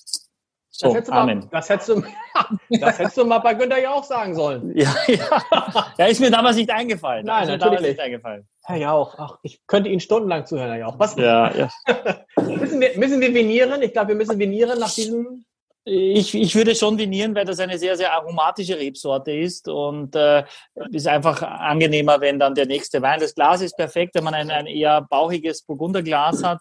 So, 0.78 0.92
das 0.92 1.08
Amen. 1.08 1.38
Mal, 1.38 1.48
das, 1.50 1.68
hättest 1.70 1.88
du, 1.88 2.02
das 2.80 2.98
hättest 2.98 3.16
du 3.16 3.24
mal 3.24 3.38
bei 3.38 3.54
Günther 3.54 3.80
ja 3.80 3.92
auch 3.92 4.04
sagen 4.04 4.34
sollen. 4.34 4.76
Ja, 4.76 4.94
ja. 5.06 5.86
ja 5.96 6.06
ist 6.06 6.20
mir 6.20 6.30
damals 6.30 6.56
nicht 6.56 6.70
eingefallen. 6.70 7.24
Nein, 7.24 7.48
natürlich 7.48 7.80
nicht 7.80 8.00
eingefallen. 8.00 8.46
Herr 8.64 8.76
Jauch, 8.76 9.14
ach, 9.16 9.38
ich 9.42 9.66
könnte 9.66 9.88
Ihnen 9.88 10.00
stundenlang 10.00 10.44
zuhören, 10.44 10.70
Herr 10.70 10.80
Jauch. 10.80 10.98
Was? 10.98 11.16
Ja, 11.16 11.50
ja. 11.54 11.70
müssen, 12.36 12.80
wir, 12.80 12.98
müssen 12.98 13.20
wir 13.20 13.32
venieren? 13.32 13.80
Ich 13.80 13.92
glaube, 13.92 14.08
wir 14.08 14.16
müssen 14.16 14.38
venieren 14.38 14.78
nach 14.78 14.92
diesem 14.92 15.44
ich, 15.88 16.34
ich 16.34 16.56
würde 16.56 16.74
schon 16.74 16.98
vinieren, 16.98 17.32
weil 17.36 17.44
das 17.44 17.60
eine 17.60 17.78
sehr, 17.78 17.96
sehr 17.96 18.12
aromatische 18.12 18.76
Rebsorte 18.76 19.30
ist 19.30 19.68
und 19.68 20.16
äh, 20.16 20.42
ist 20.90 21.06
einfach 21.06 21.40
angenehmer, 21.42 22.20
wenn 22.20 22.40
dann 22.40 22.56
der 22.56 22.66
nächste 22.66 23.00
Wein. 23.02 23.20
Das 23.20 23.36
Glas 23.36 23.60
ist 23.60 23.76
perfekt, 23.76 24.16
wenn 24.16 24.24
man 24.24 24.34
ein, 24.34 24.50
ein 24.50 24.66
eher 24.66 25.02
bauchiges 25.02 25.62
Burgunderglas 25.62 26.42
hat, 26.42 26.58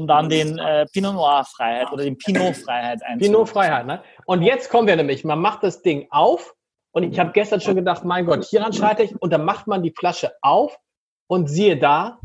um 0.00 0.06
dann 0.06 0.28
den 0.28 0.58
äh, 0.58 0.86
Pinot 0.92 1.14
Noir 1.14 1.44
Freiheit 1.44 1.92
oder 1.92 2.04
den 2.04 2.16
Pinot 2.16 2.56
Freiheit 2.56 3.02
einzubauen. 3.02 3.18
Pinot 3.18 3.48
Freiheit, 3.48 3.86
ne? 3.86 4.02
Und 4.26 4.42
jetzt 4.42 4.70
kommen 4.70 4.88
wir 4.88 4.96
nämlich, 4.96 5.24
man 5.24 5.40
macht 5.40 5.62
das 5.62 5.82
Ding 5.82 6.06
auf 6.10 6.54
und 6.92 7.02
ich 7.02 7.18
habe 7.18 7.32
gestern 7.32 7.60
schon 7.60 7.76
gedacht, 7.76 8.04
mein 8.04 8.26
Gott, 8.26 8.44
hieran 8.44 8.72
scheite 8.72 9.02
ich 9.02 9.20
und 9.20 9.32
dann 9.32 9.44
macht 9.44 9.66
man 9.66 9.82
die 9.82 9.92
Flasche 9.96 10.32
auf 10.42 10.78
und 11.28 11.48
siehe 11.48 11.78
da, 11.78 12.18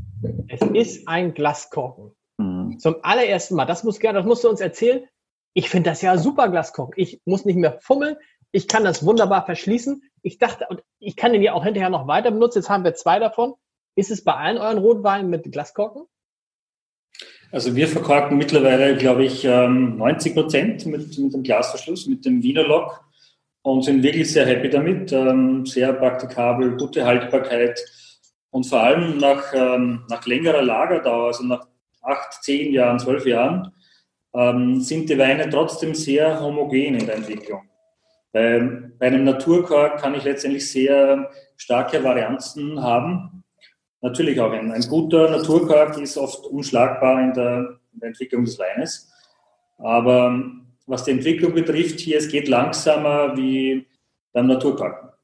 es 0.48 0.62
ist 0.62 1.08
ein 1.08 1.34
Glaskorken. 1.34 2.16
Mhm. 2.38 2.80
Zum 2.80 2.96
allerersten 3.04 3.56
Mal, 3.56 3.66
das 3.66 3.84
muss 3.84 4.00
gerne, 4.00 4.20
das 4.20 4.26
musst 4.26 4.44
du 4.44 4.50
uns 4.50 4.62
erzählen, 4.62 5.08
ich 5.54 5.70
finde 5.70 5.90
das 5.90 6.02
ja 6.02 6.18
super 6.18 6.50
Glaskoch. 6.50 6.92
Ich 6.98 7.22
muss 7.26 7.46
nicht 7.46 7.56
mehr 7.56 7.80
fummeln. 7.82 8.18
Ich 8.52 8.68
kann 8.68 8.84
das 8.84 9.06
wunderbar 9.06 9.46
verschließen. 9.46 10.04
Ich 10.22 10.38
dachte, 10.38 10.68
und 10.70 10.84
ich 11.00 11.16
kann 11.16 11.32
den 11.32 11.42
ja 11.42 11.54
auch 11.54 11.64
hinterher 11.64 11.90
noch 11.90 12.08
weiter 12.08 12.30
benutzen. 12.32 12.60
Jetzt 12.60 12.70
haben 12.70 12.84
wir 12.84 12.94
zwei 12.94 13.20
davon. 13.20 13.54
Ist 13.96 14.12
es 14.12 14.24
bei 14.24 14.34
allen 14.34 14.58
euren 14.58 14.78
Rotweinen 14.78 15.30
mit 15.30 15.50
Glaskorken? 15.50 16.08
Also 17.52 17.76
wir 17.76 17.88
verkorken 17.88 18.38
mittlerweile, 18.38 18.96
glaube 18.98 19.26
ich, 19.26 19.44
90 19.44 19.48
ähm, 19.48 20.34
Prozent 20.36 20.86
mit, 20.86 21.18
mit 21.18 21.34
dem 21.34 21.44
Glasverschluss, 21.44 22.08
mit 22.08 22.26
dem 22.26 22.44
Wiener 22.44 22.64
Lock 22.64 23.04
und 23.62 23.84
sind 23.84 24.04
wirklich 24.04 24.32
sehr 24.32 24.46
happy 24.46 24.70
damit. 24.70 25.12
Ähm, 25.12 25.66
sehr 25.66 25.94
praktikabel, 25.94 26.78
gute 26.78 27.06
Haltbarkeit 27.06 27.80
und 28.52 28.66
vor 28.66 28.82
allem 28.82 29.18
nach, 29.18 29.54
ähm, 29.54 30.04
nach 30.10 30.26
längerer 30.26 30.62
Lagerdauer, 30.62 31.28
also 31.28 31.44
nach 31.44 31.68
acht, 32.02 32.44
zehn 32.44 32.74
Jahren, 32.74 33.00
zwölf 33.00 33.26
Jahren, 33.26 33.72
sind 34.82 35.10
die 35.10 35.18
Weine 35.18 35.50
trotzdem 35.50 35.96
sehr 35.96 36.42
homogen 36.42 36.96
in 36.96 37.06
der 37.06 37.16
Entwicklung. 37.16 37.62
Bei, 38.34 38.60
bei 39.00 39.08
einem 39.08 39.24
Naturkork 39.24 40.02
kann 40.02 40.14
ich 40.14 40.26
letztendlich 40.26 40.70
sehr 40.70 41.32
starke 41.56 42.04
Varianzen 42.04 42.82
haben. 42.84 43.35
Natürlich 44.06 44.40
auch 44.40 44.52
ein, 44.52 44.72
ein 44.72 44.82
guter 44.82 45.32
Naturkork 45.32 45.98
ist 45.98 46.16
oft 46.16 46.46
unschlagbar 46.46 47.24
in 47.24 47.34
der, 47.34 47.80
in 47.92 48.00
der 48.00 48.10
Entwicklung 48.10 48.46
des 48.46 48.60
Weines. 48.60 49.12
Aber 49.80 50.40
was 50.86 51.06
die 51.06 51.12
Entwicklung 51.12 51.56
betrifft, 51.56 52.00
hier, 52.02 52.20
es 52.20 52.28
geht 52.28 52.48
langsamer 52.48 53.36
wie 53.36 53.88
beim 54.32 54.46
Naturkork. 54.46 55.18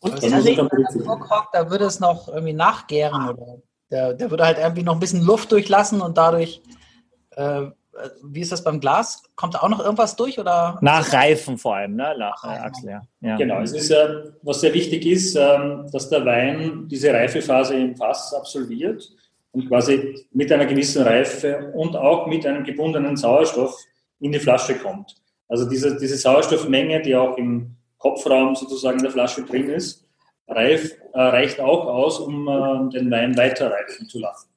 Und 0.00 0.20
das 0.20 0.32
also 0.32 0.50
Naturkork, 0.50 1.52
da 1.52 1.70
würde 1.70 1.84
es 1.84 2.00
noch 2.00 2.26
irgendwie 2.26 2.52
nachgären 2.52 3.28
oder 3.28 3.58
der, 3.92 4.14
der 4.14 4.28
würde 4.28 4.44
halt 4.44 4.58
irgendwie 4.58 4.82
noch 4.82 4.94
ein 4.94 5.00
bisschen 5.00 5.24
Luft 5.24 5.52
durchlassen 5.52 6.00
und 6.00 6.18
dadurch 6.18 6.60
äh, 7.36 7.66
wie 8.22 8.40
ist 8.40 8.52
das 8.52 8.62
beim 8.62 8.80
Glas? 8.80 9.22
Kommt 9.34 9.54
da 9.54 9.60
auch 9.60 9.68
noch 9.68 9.80
irgendwas 9.80 10.16
durch? 10.16 10.38
Oder? 10.38 10.78
Nach 10.80 11.12
Reifen 11.12 11.58
vor 11.58 11.76
allem, 11.76 11.96
ne? 11.96 12.14
Nach, 12.18 12.44
äh, 12.44 12.58
Axel, 12.58 12.90
ja. 12.90 13.02
ja. 13.20 13.36
Genau, 13.36 13.60
es 13.60 13.72
ist 13.72 13.90
ja, 13.90 14.08
was 14.42 14.60
sehr 14.60 14.72
wichtig 14.74 15.04
ist, 15.06 15.36
ähm, 15.36 15.86
dass 15.92 16.08
der 16.08 16.24
Wein 16.24 16.86
diese 16.88 17.12
Reifephase 17.12 17.74
im 17.74 17.96
Fass 17.96 18.32
absolviert 18.32 19.10
und 19.52 19.68
quasi 19.68 20.26
mit 20.32 20.52
einer 20.52 20.66
gewissen 20.66 21.02
Reife 21.02 21.72
und 21.74 21.96
auch 21.96 22.26
mit 22.26 22.46
einem 22.46 22.64
gebundenen 22.64 23.16
Sauerstoff 23.16 23.76
in 24.20 24.32
die 24.32 24.38
Flasche 24.38 24.76
kommt. 24.76 25.16
Also 25.48 25.68
diese, 25.68 25.98
diese 25.98 26.16
Sauerstoffmenge, 26.16 27.02
die 27.02 27.16
auch 27.16 27.36
im 27.36 27.74
Kopfraum 27.98 28.54
sozusagen 28.54 28.98
in 28.98 29.04
der 29.04 29.12
Flasche 29.12 29.42
drin 29.42 29.68
ist, 29.68 30.06
reif, 30.46 30.96
äh, 31.12 31.20
reicht 31.20 31.60
auch 31.60 31.86
aus, 31.86 32.20
um 32.20 32.46
äh, 32.46 32.90
den 32.90 33.10
Wein 33.10 33.36
weiter 33.36 33.70
reifen 33.72 34.08
zu 34.08 34.20
lassen. 34.20 34.48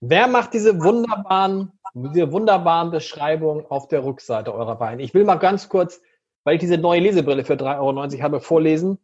Wer 0.00 0.26
macht 0.26 0.52
diese 0.52 0.78
wunderbaren 0.82 1.72
diese 1.94 2.32
wunderbaren 2.32 2.90
Beschreibungen 2.90 3.66
auf 3.66 3.88
der 3.88 4.04
Rückseite 4.04 4.54
eurer 4.54 4.80
Weine. 4.80 5.02
Ich 5.02 5.14
will 5.14 5.24
mal 5.24 5.36
ganz 5.36 5.68
kurz, 5.68 6.00
weil 6.44 6.54
ich 6.54 6.60
diese 6.60 6.78
neue 6.78 7.00
Lesebrille 7.00 7.44
für 7.44 7.54
3,90 7.54 7.80
Euro 7.80 8.22
habe, 8.22 8.40
vorlesen. 8.40 8.98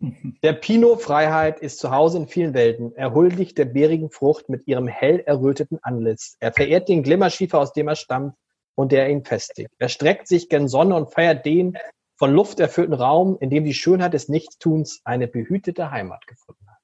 Der 0.42 0.52
Pinot 0.52 1.02
Freiheit 1.02 1.60
ist 1.60 1.80
zu 1.80 1.90
Hause 1.90 2.18
in 2.18 2.28
vielen 2.28 2.54
Welten. 2.54 2.94
Er 2.94 3.14
huldigt 3.14 3.58
der 3.58 3.64
bärigen 3.64 4.10
Frucht 4.10 4.48
mit 4.48 4.66
ihrem 4.68 4.86
hell 4.86 5.20
erröteten 5.26 5.78
Antlitz. 5.82 6.36
Er 6.38 6.52
verehrt 6.52 6.88
den 6.88 7.02
Glimmerschiefer, 7.02 7.58
aus 7.58 7.72
dem 7.72 7.88
er 7.88 7.96
stammt 7.96 8.34
und 8.76 8.92
der 8.92 9.08
ihn 9.10 9.24
festigt. 9.24 9.70
Er 9.78 9.88
streckt 9.88 10.28
sich 10.28 10.48
gen 10.48 10.68
Sonne 10.68 10.94
und 10.94 11.12
feiert 11.12 11.44
den 11.44 11.76
von 12.16 12.32
Luft 12.32 12.60
erfüllten 12.60 12.94
Raum, 12.94 13.38
in 13.40 13.50
dem 13.50 13.64
die 13.64 13.74
Schönheit 13.74 14.14
des 14.14 14.28
Nichtstuns 14.28 15.00
eine 15.04 15.26
behütete 15.26 15.90
Heimat 15.90 16.26
gefunden 16.26 16.66
hat. 16.68 16.78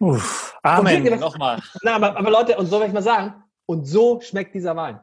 Uff, 0.00 0.56
Amen. 0.62 1.20
Nochmal. 1.20 1.60
Na, 1.82 1.96
aber, 1.96 2.16
aber 2.16 2.30
Leute, 2.30 2.56
und 2.56 2.66
so 2.66 2.80
will 2.80 2.86
ich 2.86 2.92
mal 2.92 3.02
sagen, 3.02 3.44
und 3.68 3.84
so 3.84 4.20
schmeckt 4.20 4.54
dieser 4.54 4.74
Wein. 4.76 4.98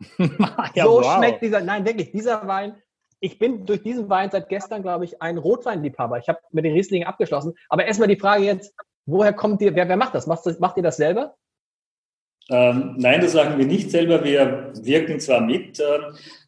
ja, 0.74 0.84
so 0.84 1.02
wow. 1.02 1.16
schmeckt 1.16 1.42
dieser, 1.42 1.60
nein, 1.60 1.84
wirklich, 1.84 2.12
dieser 2.12 2.46
Wein. 2.46 2.76
Ich 3.18 3.38
bin 3.38 3.66
durch 3.66 3.82
diesen 3.82 4.08
Wein 4.08 4.30
seit 4.30 4.48
gestern, 4.48 4.82
glaube 4.82 5.04
ich, 5.04 5.20
ein 5.20 5.38
Rotweinliebhaber. 5.38 6.18
Ich 6.18 6.28
habe 6.28 6.38
mit 6.52 6.64
den 6.64 6.74
Rieslingen 6.74 7.08
abgeschlossen. 7.08 7.54
Aber 7.68 7.84
erstmal 7.84 8.08
die 8.08 8.18
Frage 8.18 8.44
jetzt, 8.44 8.74
woher 9.06 9.32
kommt 9.32 9.60
ihr, 9.62 9.74
wer, 9.74 9.88
wer 9.88 9.96
macht 9.96 10.14
das? 10.14 10.26
Macht, 10.26 10.44
macht 10.60 10.76
ihr 10.76 10.82
das 10.82 10.96
selber? 10.96 11.34
Ähm, 12.50 12.94
nein, 12.98 13.20
das 13.20 13.34
machen 13.34 13.58
wir 13.58 13.66
nicht 13.66 13.90
selber. 13.90 14.22
Wir 14.22 14.70
wirken 14.74 15.18
zwar 15.18 15.40
mit, 15.40 15.80
äh, 15.80 15.98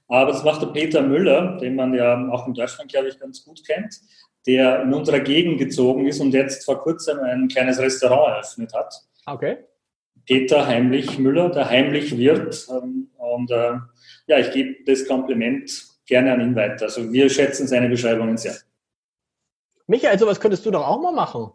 aber 0.09 0.31
das 0.31 0.45
macht 0.45 0.63
der 0.63 0.69
Peter 0.69 1.03
Müller, 1.03 1.57
den 1.57 1.75
man 1.75 1.95
ja 1.95 2.29
auch 2.31 2.47
in 2.47 2.55
Deutschland, 2.55 2.93
glaube 2.93 3.09
ich, 3.09 3.19
ganz 3.19 3.45
gut 3.45 3.67
kennt, 3.67 4.01
der 4.47 4.83
in 4.83 4.95
unserer 4.95 5.21
Gegend 5.21 5.59
gezogen 5.59 6.07
ist 6.07 6.21
und 6.21 6.33
jetzt 6.33 6.65
vor 6.65 6.81
kurzem 6.81 7.19
ein 7.21 7.49
kleines 7.49 7.79
Restaurant 7.79 8.35
eröffnet 8.35 8.73
hat. 8.75 8.95
Okay. 9.25 9.59
Peter 10.27 10.67
Heimlich 10.67 11.19
Müller, 11.19 11.51
der 11.51 11.69
Heimlich 11.69 12.17
Wirt. 12.17 12.67
Ähm, 12.71 13.11
und 13.17 13.51
äh, 13.51 13.75
ja, 14.27 14.39
ich 14.39 14.51
gebe 14.53 14.85
das 14.85 15.07
Kompliment 15.07 15.71
gerne 16.07 16.33
an 16.33 16.41
ihn 16.41 16.57
weiter. 16.57 16.87
Also 16.87 17.13
wir 17.13 17.31
schätzen 17.31 17.67
seine 17.67 17.89
Beschreibungen 17.89 18.37
sehr. 18.37 18.57
Michael, 19.87 20.19
sowas 20.19 20.41
könntest 20.41 20.67
du 20.67 20.71
doch 20.71 20.87
auch 20.87 21.01
mal 21.01 21.13
machen. 21.13 21.51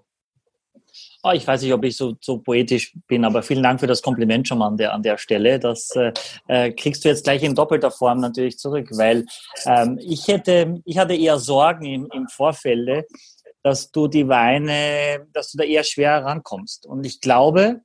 Oh, 1.24 1.32
ich 1.32 1.46
weiß 1.46 1.62
nicht, 1.62 1.74
ob 1.74 1.84
ich 1.84 1.96
so, 1.96 2.16
so 2.20 2.40
poetisch 2.40 2.96
bin, 3.08 3.24
aber 3.24 3.44
vielen 3.44 3.64
Dank 3.64 3.80
für 3.80 3.88
das 3.88 4.02
Kompliment 4.02 4.48
schon 4.48 4.58
mal 4.58 4.68
an 4.68 4.78
der, 4.78 4.94
an 4.94 5.04
der 5.04 5.18
Stelle. 5.18 5.60
Das 5.60 5.90
äh, 5.96 6.12
äh 6.48 6.72
kriegst 6.72 7.06
du 7.06 7.10
jetzt 7.10 7.24
gleich 7.24 7.44
in 7.44 7.56
doppelter 7.56 7.92
Form 7.92 8.20
natürlich 8.20 8.58
zurück, 8.58 8.90
weil 8.92 9.26
ähm, 9.66 10.00
ich 10.02 10.28
hätte, 10.28 10.82
ich 10.84 10.98
hatte 10.98 11.14
eher 11.14 11.38
Sorgen 11.38 11.86
im, 11.86 12.10
im 12.14 12.28
Vorfeld, 12.28 13.06
dass 13.64 13.92
du 13.92 14.08
die 14.08 14.28
Weine, 14.28 15.28
dass 15.34 15.52
du 15.52 15.60
da 15.60 15.64
eher 15.64 15.84
schwer 15.84 16.24
rankommst. 16.26 16.86
Und 16.88 17.06
ich 17.06 17.22
glaube, 17.22 17.82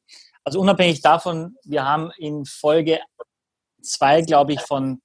Also 0.46 0.60
unabhängig 0.60 1.00
davon, 1.00 1.56
wir 1.64 1.84
haben 1.84 2.12
in 2.18 2.44
Folge 2.44 3.00
zwei, 3.82 4.22
glaube 4.22 4.52
ich, 4.52 4.60
von, 4.60 5.00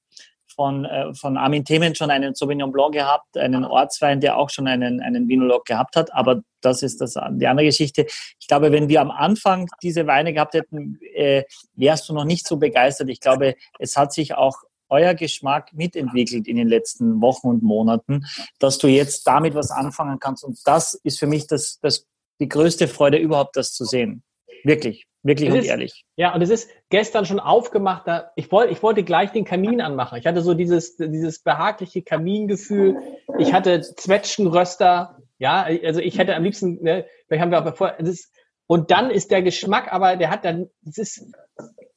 von, 0.55 0.85
äh, 0.85 1.15
von 1.15 1.35
Armin 1.35 1.65
Themen 1.65 1.95
schon 1.95 2.11
einen 2.11 2.35
Sauvignon 2.35 2.71
Blanc 2.71 2.93
gehabt, 2.93 3.35
einen 3.35 3.65
Ortswein, 3.65 4.21
der 4.21 4.37
auch 4.37 4.51
schon 4.51 4.67
einen, 4.67 5.01
einen 5.01 5.27
Vinolog 5.27 5.65
gehabt 5.65 5.95
hat. 5.95 6.13
Aber 6.13 6.43
das 6.61 6.83
ist 6.83 7.01
das, 7.01 7.15
die 7.31 7.47
andere 7.47 7.65
Geschichte. 7.65 8.05
Ich 8.39 8.47
glaube, 8.47 8.71
wenn 8.71 8.87
wir 8.87 9.01
am 9.01 9.09
Anfang 9.09 9.67
diese 9.81 10.05
Weine 10.05 10.31
gehabt 10.31 10.53
hätten, 10.53 10.99
äh, 11.15 11.43
wärst 11.73 12.07
du 12.07 12.13
noch 12.13 12.25
nicht 12.25 12.47
so 12.47 12.57
begeistert. 12.57 13.09
Ich 13.09 13.19
glaube, 13.19 13.55
es 13.79 13.97
hat 13.97 14.13
sich 14.13 14.35
auch 14.35 14.57
euer 14.89 15.15
Geschmack 15.15 15.73
mitentwickelt 15.73 16.47
in 16.47 16.57
den 16.57 16.67
letzten 16.67 17.19
Wochen 17.19 17.47
und 17.47 17.63
Monaten, 17.63 18.27
dass 18.59 18.77
du 18.77 18.87
jetzt 18.87 19.25
damit 19.25 19.55
was 19.55 19.71
anfangen 19.71 20.19
kannst. 20.19 20.43
Und 20.43 20.59
das 20.65 20.93
ist 20.93 21.17
für 21.17 21.25
mich 21.25 21.47
das, 21.47 21.79
das, 21.81 22.05
die 22.39 22.47
größte 22.47 22.87
Freude 22.87 23.17
überhaupt, 23.17 23.55
das 23.55 23.73
zu 23.73 23.85
sehen. 23.85 24.21
Wirklich, 24.63 25.07
wirklich 25.23 25.49
es 25.49 25.53
und 25.53 25.61
ist, 25.61 25.67
ehrlich. 25.67 26.05
Ja, 26.15 26.33
und 26.33 26.41
es 26.41 26.49
ist 26.49 26.69
gestern 26.89 27.25
schon 27.25 27.39
aufgemacht. 27.39 28.07
Da, 28.07 28.31
ich, 28.35 28.51
wollte, 28.51 28.73
ich 28.73 28.81
wollte 28.83 29.03
gleich 29.03 29.31
den 29.31 29.45
Kamin 29.45 29.81
anmachen. 29.81 30.17
Ich 30.17 30.25
hatte 30.25 30.41
so 30.41 30.53
dieses, 30.53 30.97
dieses 30.97 31.39
behagliche 31.39 32.01
Kamingefühl. 32.01 32.97
Ich 33.37 33.53
hatte 33.53 33.81
Zwetschgenröster. 33.81 35.19
Ja, 35.37 35.63
also 35.83 35.99
ich 35.99 36.17
hätte 36.17 36.35
am 36.35 36.43
liebsten, 36.43 36.83
ne, 36.83 37.05
vielleicht 37.27 37.41
haben 37.41 37.51
wir 37.51 37.59
auch 37.59 37.65
bevor, 37.65 37.99
ist, 37.99 38.31
und 38.67 38.91
dann 38.91 39.09
ist 39.09 39.31
der 39.31 39.41
Geschmack, 39.41 39.91
aber 39.91 40.15
der 40.15 40.29
hat 40.29 40.45
dann, 40.45 40.69
das 40.81 40.97
ist, 40.97 41.25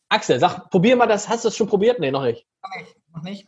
Axel, 0.09 0.39
sag, 0.39 0.71
probier 0.71 0.97
mal 0.97 1.07
das, 1.07 1.29
hast 1.29 1.45
du 1.45 1.49
das 1.49 1.57
schon 1.57 1.69
probiert? 1.69 2.01
Nee, 2.01 2.11
noch 2.11 2.25
nicht. 2.25 2.47
Noch 3.15 3.23
nicht. 3.23 3.47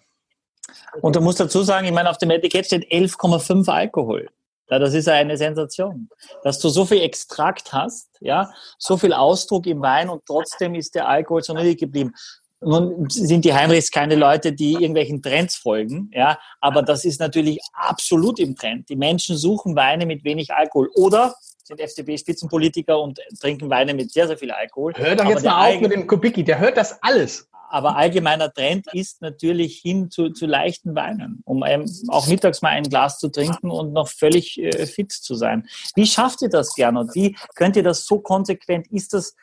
Und 1.00 1.16
du 1.16 1.20
musst 1.20 1.40
dazu 1.40 1.62
sagen, 1.62 1.86
ich 1.86 1.92
meine, 1.92 2.10
auf 2.10 2.18
dem 2.18 2.30
Etikett 2.30 2.66
steht 2.66 2.90
11,5 2.90 3.70
Alkohol. 3.70 4.28
Ja, 4.68 4.78
das 4.78 4.94
ist 4.94 5.08
eine 5.08 5.36
Sensation. 5.36 6.08
Dass 6.42 6.58
du 6.58 6.68
so 6.68 6.84
viel 6.84 7.00
Extrakt 7.00 7.72
hast, 7.72 8.08
ja, 8.20 8.50
so 8.78 8.96
viel 8.96 9.12
Ausdruck 9.12 9.66
im 9.66 9.80
Wein 9.80 10.08
und 10.08 10.22
trotzdem 10.26 10.74
ist 10.74 10.94
der 10.94 11.08
Alkohol 11.08 11.42
so 11.42 11.54
niedrig 11.54 11.78
geblieben. 11.78 12.12
Nun 12.60 13.08
sind 13.10 13.44
die 13.44 13.54
Heinrichs 13.54 13.90
keine 13.90 14.14
Leute, 14.14 14.52
die 14.52 14.72
irgendwelchen 14.72 15.22
Trends 15.22 15.56
folgen, 15.56 16.10
ja, 16.12 16.38
aber 16.60 16.82
das 16.82 17.04
ist 17.04 17.20
natürlich 17.20 17.60
absolut 17.74 18.38
im 18.38 18.56
Trend. 18.56 18.88
Die 18.88 18.96
Menschen 18.96 19.36
suchen 19.36 19.76
Weine 19.76 20.06
mit 20.06 20.24
wenig 20.24 20.52
Alkohol 20.52 20.90
oder 20.94 21.34
sind 21.62 21.80
FDP-Spitzenpolitiker 21.80 22.98
und 22.98 23.20
trinken 23.40 23.68
Weine 23.68 23.92
mit 23.92 24.10
sehr, 24.10 24.26
sehr 24.26 24.38
viel 24.38 24.50
Alkohol. 24.50 24.94
Hör 24.96 25.16
doch 25.16 25.26
jetzt 25.26 25.44
mal 25.44 25.74
auf 25.74 25.80
mit 25.80 25.92
dem 25.92 26.06
Kubicki, 26.06 26.44
der 26.44 26.58
hört 26.58 26.76
das 26.76 27.00
alles 27.02 27.48
aber 27.68 27.96
allgemeiner 27.96 28.52
Trend 28.52 28.86
ist 28.92 29.22
natürlich 29.22 29.78
hin 29.78 30.10
zu, 30.10 30.30
zu 30.30 30.46
leichten 30.46 30.94
Weinen, 30.94 31.42
um 31.44 31.64
auch 32.08 32.26
mittags 32.26 32.62
mal 32.62 32.70
ein 32.70 32.84
Glas 32.84 33.18
zu 33.18 33.28
trinken 33.28 33.70
und 33.70 33.92
noch 33.92 34.08
völlig 34.08 34.58
äh, 34.62 34.86
fit 34.86 35.12
zu 35.12 35.34
sein. 35.34 35.66
Wie 35.94 36.06
schafft 36.06 36.42
ihr 36.42 36.48
das, 36.48 36.74
Gernot? 36.74 37.14
Wie 37.14 37.36
könnt 37.54 37.76
ihr 37.76 37.82
das 37.82 38.04
so 38.04 38.20
konsequent? 38.20 38.86
Ist 38.88 39.14
das 39.14 39.34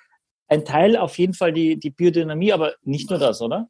ein 0.48 0.66
Teil 0.66 0.98
auf 0.98 1.18
jeden 1.18 1.34
Fall 1.34 1.54
die, 1.54 1.80
die 1.80 1.90
Biodynamie, 1.90 2.54
aber 2.54 2.74
nicht 2.84 3.10
nur 3.10 3.20
das, 3.20 3.42
oder? 3.42 3.70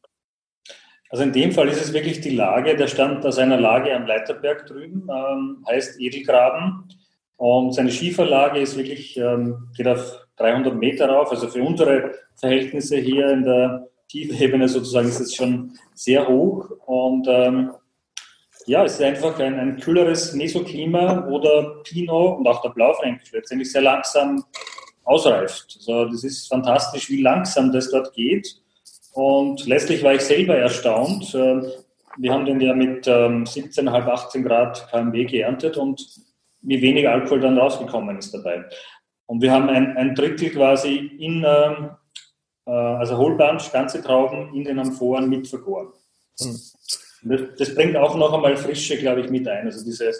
Also 1.09 1.23
in 1.23 1.31
dem 1.31 1.51
Fall 1.51 1.67
ist 1.67 1.79
es 1.79 1.93
wirklich 1.93 2.21
die 2.21 2.35
Lage, 2.35 2.75
der 2.75 2.87
stammt 2.87 3.23
aus 3.25 3.37
einer 3.37 3.59
Lage 3.59 3.95
am 3.95 4.07
Leiterberg 4.07 4.65
drüben, 4.65 5.07
ähm, 5.09 5.63
heißt 5.69 6.01
Edelgraben. 6.01 6.89
Und 7.37 7.73
seine 7.73 7.91
Schieferlage 7.91 8.59
ist 8.59 8.77
wirklich, 8.77 9.17
ähm, 9.17 9.69
geht 9.77 9.87
auf 9.87 10.25
300 10.37 10.75
Meter 10.75 11.09
rauf. 11.09 11.29
Also 11.29 11.47
für 11.47 11.61
unsere 11.61 12.13
Verhältnisse 12.35 12.97
hier 12.97 13.29
in 13.29 13.43
der 13.43 13.89
Tiefebene 14.13 14.69
sozusagen 14.69 15.08
ist 15.08 15.19
es 15.19 15.34
schon 15.34 15.71
sehr 15.95 16.28
hoch 16.28 16.69
und 16.86 17.28
ähm, 17.28 17.71
ja, 18.67 18.86
es 18.86 18.93
ist 18.93 19.02
einfach 19.02 19.39
ein, 19.39 19.60
ein 19.60 19.80
kühleres 19.80 20.34
Mesoklima, 20.34 21.26
wo 21.28 21.39
der 21.39 21.82
Pinot 21.84 22.38
und 22.38 22.47
auch 22.47 22.62
der 22.62 22.69
Blaufränkisch 22.69 23.32
letztendlich 23.32 23.71
sehr 23.71 23.82
langsam 23.82 24.45
ausreift. 25.04 25.78
Also 25.80 26.06
das 26.06 26.23
ist 26.23 26.47
fantastisch, 26.47 27.10
wie 27.10 27.23
langsam 27.23 27.71
das 27.71 27.89
dort 27.89 28.13
geht. 28.13 28.62
Und 29.13 29.65
letztlich 29.65 30.04
war 30.04 30.13
ich 30.13 30.21
selber 30.21 30.58
erstaunt. 30.58 31.34
Ähm, 31.34 31.65
wir 32.17 32.32
haben 32.32 32.45
den 32.45 32.62
ja 32.62 32.76
mit 32.76 33.08
17,5, 33.08 33.89
18 33.89 34.43
Grad 34.43 34.88
KMW 34.91 35.26
geerntet 35.26 35.76
und 35.76 36.08
wie 36.62 36.82
wenig 36.82 37.10
Alkohol 37.10 37.41
dann 37.41 37.58
rausgekommen 37.58 38.19
ist 38.19 38.32
dabei. 38.32 38.63
Und 39.26 39.41
wir 39.41 39.52
haben 39.52 39.69
ein, 39.69 39.97
ein 39.97 40.13
Drittel 40.13 40.52
quasi 40.52 40.97
in, 41.19 41.43
ähm, 41.45 41.45
äh, 41.45 42.02
also 42.71 43.17
Holbunch, 43.17 43.71
ganze 43.71 44.02
Trauben 44.02 44.54
in 44.54 44.63
den 44.63 44.80
Amphoren 44.80 45.30
mit 45.30 45.47
vergoren. 45.47 45.88
Mhm. 46.39 46.60
Das, 47.23 47.41
das, 47.58 47.76
bringt 47.76 47.95
auch 47.95 48.15
noch 48.15 48.34
einmal 48.34 48.58
Frische, 48.58 48.97
glaube 48.97 49.21
ich, 49.21 49.30
mit 49.30 49.47
ein. 49.47 49.65
Also 49.65 49.84
diese, 49.84 50.12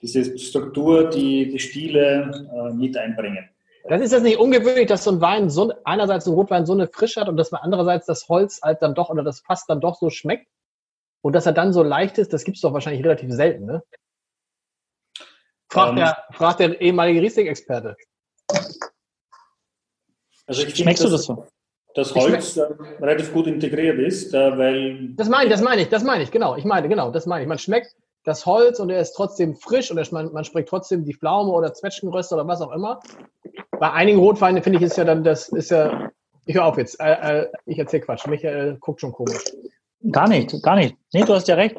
diese 0.00 0.38
Struktur, 0.38 1.10
die 1.10 1.50
die 1.50 1.58
Stile 1.58 2.48
äh, 2.52 2.72
mit 2.72 2.96
einbringen. 2.96 3.48
Das 3.88 4.00
ist 4.00 4.12
das 4.12 4.22
nicht 4.22 4.38
ungewöhnlich, 4.38 4.88
dass 4.88 5.04
so 5.04 5.12
ein 5.12 5.20
Wein 5.20 5.48
so 5.48 5.72
einerseits 5.84 6.26
ein 6.26 6.32
Rotwein 6.32 6.66
so 6.66 6.72
eine 6.72 6.88
Frische 6.88 7.20
hat 7.20 7.28
und 7.28 7.36
dass 7.36 7.52
man 7.52 7.60
andererseits 7.62 8.06
das 8.06 8.28
Holz 8.28 8.60
halt 8.62 8.82
dann 8.82 8.94
doch 8.94 9.10
oder 9.10 9.22
das 9.22 9.40
Fass 9.40 9.64
dann 9.66 9.80
doch 9.80 9.96
so 9.96 10.10
schmeckt 10.10 10.48
und 11.22 11.34
dass 11.34 11.46
er 11.46 11.52
dann 11.52 11.72
so 11.72 11.82
leicht 11.82 12.18
ist, 12.18 12.32
das 12.32 12.44
gibt 12.44 12.56
es 12.56 12.62
doch 12.62 12.72
wahrscheinlich 12.72 13.04
relativ 13.04 13.32
selten, 13.32 13.66
ne? 13.66 13.82
Fragt, 15.68 15.90
ähm, 15.90 15.96
der, 15.96 16.24
fragt 16.32 16.60
der 16.60 16.80
ehemalige 16.80 17.20
Riesling-Experte. 17.22 17.96
Also 20.46 20.68
Schmeckst 20.68 21.04
du 21.04 21.08
das 21.08 21.24
so? 21.24 21.46
Das 21.96 22.14
Holz 22.14 22.58
relativ 23.00 23.32
gut 23.32 23.46
integriert 23.46 23.98
ist, 23.98 24.32
weil. 24.32 25.14
Das 25.16 25.28
meine 25.28 25.46
ich, 25.46 25.50
das 25.50 25.62
meine 25.62 25.82
ich, 25.82 25.88
das 25.88 26.04
meine 26.04 26.22
ich, 26.22 26.30
genau. 26.30 26.56
Ich 26.56 26.64
meine, 26.64 26.88
genau, 26.88 27.10
das 27.10 27.26
meine 27.26 27.42
ich. 27.42 27.48
Man 27.48 27.58
schmeckt 27.58 27.96
das 28.26 28.44
Holz 28.44 28.80
und 28.80 28.90
er 28.90 29.00
ist 29.00 29.12
trotzdem 29.12 29.54
frisch 29.54 29.90
und 29.90 30.12
man, 30.12 30.32
man 30.32 30.44
schmeckt 30.44 30.68
trotzdem 30.68 31.04
die 31.04 31.14
Pflaume 31.14 31.52
oder 31.52 31.72
Zwetschgenröste 31.72 32.34
oder 32.34 32.46
was 32.46 32.60
auch 32.60 32.72
immer. 32.72 33.00
Bei 33.78 33.92
einigen 33.92 34.18
Rotweinen 34.18 34.62
finde 34.62 34.78
ich 34.78 34.84
ist 34.84 34.96
ja 34.96 35.04
dann, 35.04 35.24
das 35.24 35.48
ist 35.48 35.70
ja, 35.70 36.10
ich 36.44 36.54
höre 36.54 36.66
auf 36.66 36.76
jetzt, 36.76 37.00
äh, 37.00 37.42
äh, 37.42 37.48
ich 37.66 37.78
erzähle 37.78 38.02
Quatsch, 38.02 38.26
Michael 38.26 38.76
guckt 38.80 39.00
schon 39.00 39.12
komisch. 39.12 39.44
Gar 40.10 40.28
nicht, 40.28 40.60
gar 40.62 40.76
nicht. 40.76 40.96
Nee, 41.12 41.24
du 41.24 41.34
hast 41.34 41.48
ja 41.48 41.54
recht. 41.54 41.76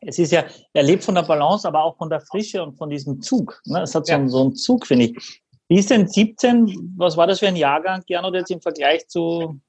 Es 0.00 0.18
ist 0.18 0.30
ja, 0.30 0.44
er 0.72 0.82
lebt 0.82 1.02
von 1.02 1.16
der 1.16 1.22
Balance, 1.22 1.66
aber 1.66 1.82
auch 1.82 1.96
von 1.96 2.08
der 2.08 2.20
Frische 2.20 2.62
und 2.62 2.76
von 2.76 2.88
diesem 2.88 3.20
Zug. 3.20 3.60
Ne? 3.64 3.82
Es 3.82 3.94
hat 3.94 4.06
so, 4.06 4.12
ja. 4.12 4.28
so 4.28 4.42
einen 4.42 4.54
Zug, 4.54 4.86
finde 4.86 5.06
ich. 5.06 5.42
Wie 5.68 5.78
ist 5.78 5.90
denn 5.90 6.06
17? 6.06 6.94
Was 6.96 7.16
war 7.16 7.26
das 7.26 7.40
für 7.40 7.48
ein 7.48 7.56
Jahrgang, 7.56 8.02
Gernot, 8.06 8.34
jetzt 8.34 8.50
im 8.50 8.60
Vergleich 8.60 9.06
zu 9.08 9.60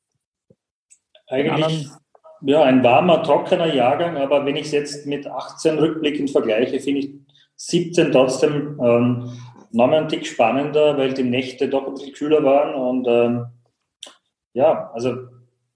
Eigentlich, 1.27 1.87
ja, 2.41 2.63
ein 2.63 2.83
warmer, 2.83 3.23
trockener 3.23 3.73
Jahrgang, 3.73 4.15
aber 4.17 4.45
wenn 4.45 4.55
ich 4.55 4.67
es 4.67 4.71
jetzt 4.71 5.05
mit 5.07 5.27
18 5.27 5.79
rückblickend 5.79 6.29
vergleiche, 6.29 6.79
finde 6.79 6.99
ich 6.99 7.09
17 7.55 8.11
trotzdem 8.11 8.79
ähm, 8.81 9.31
nochmal 9.71 9.99
einen 9.99 10.09
Tick 10.09 10.25
spannender, 10.25 10.97
weil 10.97 11.13
die 11.13 11.23
Nächte 11.23 11.67
doch 11.67 11.87
ein 11.87 11.95
bisschen 11.95 12.13
kühler 12.13 12.43
waren 12.43 12.75
und 12.75 13.07
ähm, 13.07 13.45
ja, 14.53 14.91
also 14.93 15.15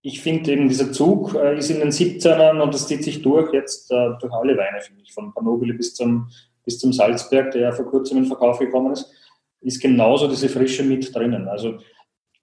ich 0.04 0.22
finde 0.22 0.52
eben 0.52 0.68
dieser 0.68 0.92
Zug 0.92 1.36
äh, 1.36 1.58
ist 1.58 1.70
in 1.70 1.80
den 1.80 1.90
17ern 1.90 2.62
und 2.62 2.74
das 2.74 2.88
zieht 2.88 3.04
sich 3.04 3.22
durch 3.24 3.52
jetzt 3.54 3.92
äh, 3.92 4.12
durch 4.20 4.32
alle 4.32 4.56
Weine, 4.56 4.82
finde 4.82 5.02
ich, 5.02 5.14
von 5.14 5.34
Panobili 5.34 5.74
bis 5.74 5.96
zum, 5.96 6.30
bis 6.64 6.80
zum 6.80 6.94
Salzberg, 6.94 7.52
der 7.52 7.62
ja 7.62 7.72
vor 7.72 7.86
kurzem 7.86 8.20
in 8.20 8.26
Verkauf 8.26 8.60
gekommen 8.60 8.94
ist 8.94 9.12
ist 9.62 9.82
genauso 9.82 10.28
diese 10.28 10.50
Frische 10.50 10.84
mit 10.84 11.16
drinnen. 11.16 11.48
Also 11.48 11.80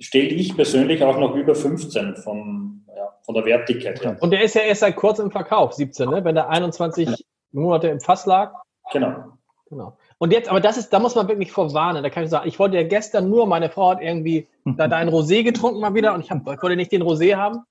stelle 0.01 0.29
ich 0.29 0.55
persönlich 0.55 1.03
auch 1.03 1.19
noch 1.19 1.35
über 1.35 1.55
15 1.55 2.17
von, 2.17 2.85
ja, 2.97 3.09
von 3.23 3.35
der 3.35 3.45
Wertigkeit 3.45 4.03
her. 4.03 4.17
Und 4.21 4.31
der 4.31 4.43
ist 4.43 4.55
ja 4.55 4.63
erst 4.63 4.81
seit 4.81 4.97
kurzem 4.97 5.27
im 5.27 5.31
Verkauf, 5.31 5.73
17, 5.75 6.09
ne? 6.09 6.25
wenn 6.25 6.35
der 6.35 6.49
21 6.49 7.09
ja. 7.09 7.17
Monate 7.53 7.89
im 7.89 8.01
Fass 8.01 8.27
lag. 8.27 8.53
Genau. 8.93 9.39
Genau. 9.69 9.99
Und 10.19 10.33
jetzt, 10.33 10.49
aber 10.49 10.61
das 10.61 10.79
ist, 10.79 10.91
da 10.91 10.99
muss 10.99 11.15
man 11.15 11.29
wirklich 11.29 11.53
vorwarnen. 11.53 12.03
Da 12.03 12.11
kann 12.11 12.25
ich 12.25 12.31
sagen, 12.31 12.49
ich 12.49 12.59
wollte 12.59 12.77
ja 12.77 12.85
gestern 12.85 13.29
nur, 13.29 13.47
meine 13.47 13.69
Frau 13.69 13.91
hat 13.91 14.01
irgendwie 14.01 14.49
da 14.65 14.89
deinen 14.89 15.11
Rosé 15.11 15.43
getrunken 15.43 15.81
mal 15.81 15.95
wieder 15.95 16.15
und 16.15 16.21
ich, 16.21 16.31
hab, 16.31 16.41
ich 16.41 16.63
wollte 16.63 16.77
nicht 16.77 16.93
den 16.93 17.03
Rosé 17.03 17.37
haben. 17.37 17.65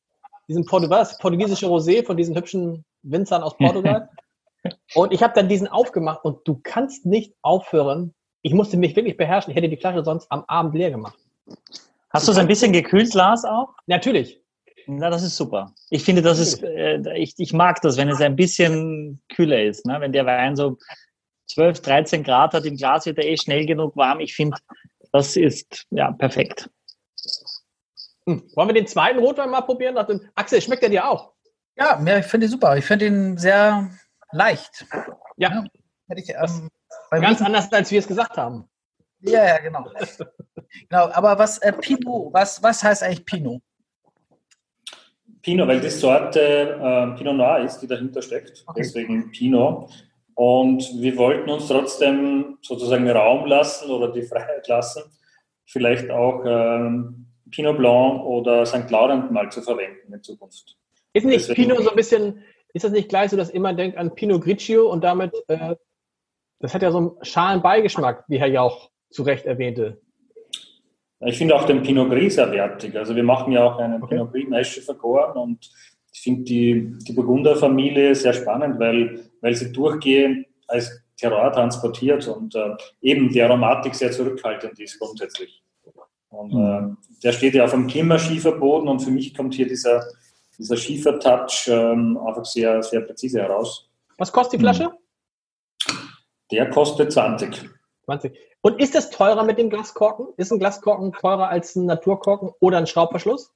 Diesen 0.47 0.65
Portu 0.65 0.89
was, 0.89 1.17
portugiesische 1.17 1.65
Rosé 1.65 2.05
von 2.05 2.15
diesen 2.15 2.35
hübschen 2.35 2.85
Winzern 3.01 3.41
aus 3.41 3.57
Portugal. 3.57 4.09
und 4.95 5.11
ich 5.11 5.23
habe 5.23 5.33
dann 5.33 5.49
diesen 5.49 5.67
aufgemacht 5.67 6.23
und 6.23 6.47
du 6.47 6.59
kannst 6.63 7.05
nicht 7.05 7.33
aufhören, 7.41 8.13
ich 8.47 8.53
musste 8.53 8.77
mich 8.77 8.95
wirklich 8.95 9.17
beherrschen. 9.17 9.51
Ich 9.51 9.57
hätte 9.57 9.67
die 9.67 9.75
Flasche 9.75 10.05
sonst 10.05 10.31
am 10.31 10.45
Abend 10.47 10.73
leer 10.73 10.89
gemacht. 10.89 11.19
Hast 12.11 12.27
du 12.27 12.31
es 12.31 12.37
ein 12.37 12.47
bisschen 12.47 12.71
gekühlt, 12.71 13.13
Lars, 13.13 13.43
auch? 13.43 13.73
Natürlich. 13.87 14.41
Na, 14.87 15.09
das 15.09 15.21
ist 15.21 15.35
super. 15.35 15.73
Ich 15.89 16.05
finde, 16.05 16.21
das 16.21 16.39
ist, 16.39 16.63
äh, 16.63 17.17
ich, 17.17 17.33
ich 17.37 17.51
mag 17.51 17.81
das, 17.81 17.97
wenn 17.97 18.07
es 18.07 18.21
ein 18.21 18.37
bisschen 18.37 19.21
kühler 19.27 19.61
ist. 19.61 19.85
Ne? 19.85 19.99
Wenn 19.99 20.13
der 20.13 20.25
Wein 20.25 20.55
so 20.55 20.77
12, 21.47 21.81
13 21.81 22.23
Grad 22.23 22.53
hat, 22.53 22.65
im 22.65 22.77
Glas 22.77 23.05
wird 23.05 23.17
er 23.17 23.25
eh 23.25 23.35
schnell 23.35 23.65
genug 23.65 23.97
warm. 23.97 24.21
Ich 24.21 24.33
finde, 24.33 24.57
das 25.11 25.35
ist 25.35 25.85
ja 25.89 26.13
perfekt. 26.13 26.69
Hm. 28.27 28.49
Wollen 28.55 28.69
wir 28.69 28.73
den 28.73 28.87
zweiten 28.87 29.19
Rotwein 29.19 29.49
mal 29.49 29.61
probieren? 29.61 29.97
Axel, 30.35 30.61
schmeckt 30.61 30.83
der 30.83 30.89
dir 30.89 31.09
auch? 31.09 31.33
Ja, 31.75 32.01
ich 32.17 32.25
finde 32.25 32.47
ihn 32.47 32.51
super. 32.51 32.77
Ich 32.77 32.85
finde 32.85 33.07
ihn 33.07 33.37
sehr 33.37 33.91
leicht. 34.31 34.85
Ja. 35.35 35.51
ja. 35.51 35.65
Hätte 36.07 36.21
ich, 36.21 36.29
ähm, 36.29 36.69
Ganz 37.11 37.41
anders, 37.41 37.71
als 37.71 37.91
wir 37.91 37.99
es 37.99 38.07
gesagt 38.07 38.37
haben. 38.37 38.67
Ja, 39.21 39.45
ja, 39.45 39.57
genau. 39.59 39.85
genau, 40.89 41.09
aber 41.11 41.39
was 41.39 41.57
äh, 41.59 41.73
Pinot, 41.73 42.33
was, 42.33 42.61
was 42.61 42.83
heißt 42.83 43.03
eigentlich 43.03 43.25
Pinot? 43.25 43.61
Pinot, 45.41 45.67
weil 45.67 45.79
die 45.79 45.89
Sorte 45.89 46.39
äh, 46.41 47.17
Pinot 47.17 47.35
Noir 47.35 47.63
ist, 47.63 47.79
die 47.79 47.87
dahinter 47.87 48.21
steckt. 48.21 48.63
Okay. 48.67 48.81
Deswegen 48.81 49.31
Pinot. 49.31 49.89
Und 50.35 51.01
wir 51.01 51.17
wollten 51.17 51.49
uns 51.49 51.67
trotzdem 51.67 52.59
sozusagen 52.61 53.09
Raum 53.09 53.47
lassen 53.47 53.89
oder 53.89 54.11
die 54.11 54.21
Freiheit 54.21 54.67
lassen, 54.67 55.01
vielleicht 55.65 56.11
auch 56.11 56.43
ähm, 56.45 57.25
Pinot 57.49 57.77
Blanc 57.77 58.23
oder 58.23 58.65
St. 58.65 58.89
Laurent 58.91 59.31
mal 59.31 59.51
zu 59.51 59.61
verwenden 59.61 60.13
in 60.13 60.21
Zukunft. 60.21 60.77
Ist 61.13 61.25
nicht 61.25 61.49
Deswegen 61.49 61.69
Pinot 61.69 61.83
so 61.83 61.89
ein 61.89 61.95
bisschen, 61.95 62.43
ist 62.73 62.85
das 62.85 62.91
nicht 62.91 63.09
gleich 63.09 63.31
so, 63.31 63.37
dass 63.37 63.49
immer 63.49 63.73
denkt 63.73 63.97
an 63.97 64.13
Pinot 64.13 64.43
Grigio 64.43 64.91
und 64.91 65.03
damit, 65.03 65.31
äh, 65.47 65.75
das 66.59 66.73
hat 66.73 66.81
ja 66.81 66.91
so 66.91 66.97
einen 66.97 67.11
schalen 67.21 67.61
Beigeschmack, 67.61 68.25
wie 68.27 68.39
Herr 68.39 68.47
Jauch 68.47 68.89
zu 69.09 69.23
Recht 69.23 69.45
erwähnte. 69.45 70.01
Ich 71.21 71.37
finde 71.37 71.55
auch 71.55 71.65
den 71.65 71.81
Pinot 71.81 72.09
Gris 72.09 72.35
sehr 72.35 72.51
wertig. 72.51 72.95
Also 72.95 73.15
wir 73.15 73.23
machen 73.23 73.51
ja 73.51 73.63
auch 73.63 73.79
einen 73.79 74.03
okay. 74.03 74.15
Pinot 74.15 74.31
Gris 74.31 74.47
Maische 74.47 74.81
vergoren 74.81 75.37
und 75.37 75.69
ich 76.13 76.21
finde 76.21 76.43
die, 76.43 76.95
die 76.99 77.13
Burgunder-Familie 77.13 78.13
sehr 78.15 78.33
spannend, 78.33 78.79
weil, 78.79 79.29
weil 79.41 79.55
sie 79.55 79.71
durchgehend 79.71 80.47
als 80.67 81.03
Terroir 81.15 81.51
transportiert 81.51 82.27
und 82.27 82.55
äh, 82.55 82.75
eben 83.01 83.29
die 83.29 83.41
Aromatik 83.41 83.95
sehr 83.95 84.11
zurückhaltend 84.11 84.79
ist 84.79 84.99
grundsätzlich. 84.99 85.63
Und 86.29 86.53
mhm. 86.53 86.97
äh, 86.97 87.19
der 87.23 87.31
steht 87.31 87.55
ja 87.55 87.65
auf 87.65 87.73
einem 87.73 87.87
Klimmerschieferboden 87.87 88.87
und 88.87 88.99
für 88.99 89.11
mich 89.11 89.35
kommt 89.35 89.55
hier 89.55 89.67
dieser, 89.67 90.03
dieser 90.57 90.77
Schiefertouch 90.77 91.67
ähm, 91.67 92.19
einfach 92.25 92.45
sehr, 92.45 92.83
sehr 92.83 93.01
präzise 93.01 93.41
heraus. 93.41 93.89
Was 94.17 94.31
kostet 94.31 94.59
die 94.59 94.63
Flasche? 94.63 94.91
Der 96.51 96.69
kostet 96.69 97.11
20. 97.11 97.69
20. 98.05 98.37
Und 98.61 98.79
ist 98.81 98.95
das 98.95 99.09
teurer 99.09 99.43
mit 99.43 99.57
dem 99.57 99.69
Glaskorken? 99.69 100.27
Ist 100.37 100.51
ein 100.51 100.59
Glaskorken 100.59 101.13
teurer 101.13 101.49
als 101.49 101.75
ein 101.75 101.85
Naturkorken 101.85 102.51
oder 102.59 102.77
ein 102.77 102.87
Schraubverschluss? 102.87 103.53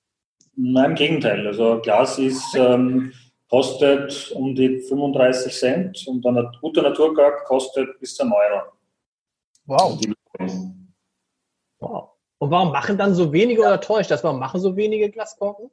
Nein, 0.55 0.91
im 0.91 0.95
Gegenteil. 0.95 1.47
Also 1.47 1.79
Glas 1.81 2.19
ist, 2.19 2.55
ähm, 2.55 3.13
kostet 3.49 4.31
um 4.31 4.55
die 4.55 4.79
35 4.79 5.53
Cent 5.53 6.07
und 6.07 6.25
ein 6.25 6.47
guter 6.61 6.81
Naturkork 6.81 7.43
kostet 7.45 7.99
bis 7.99 8.15
zu 8.15 8.23
Euro. 8.23 8.71
Wow. 9.65 9.99
wow. 11.79 12.09
Und 12.37 12.49
warum 12.49 12.71
machen 12.71 12.97
dann 12.97 13.13
so 13.13 13.31
wenige 13.31 13.61
oder 13.61 13.79
täuscht 13.79 14.09
das? 14.09 14.23
Warum 14.23 14.39
machen 14.39 14.59
so 14.61 14.75
wenige 14.75 15.11
Glaskorken? 15.11 15.69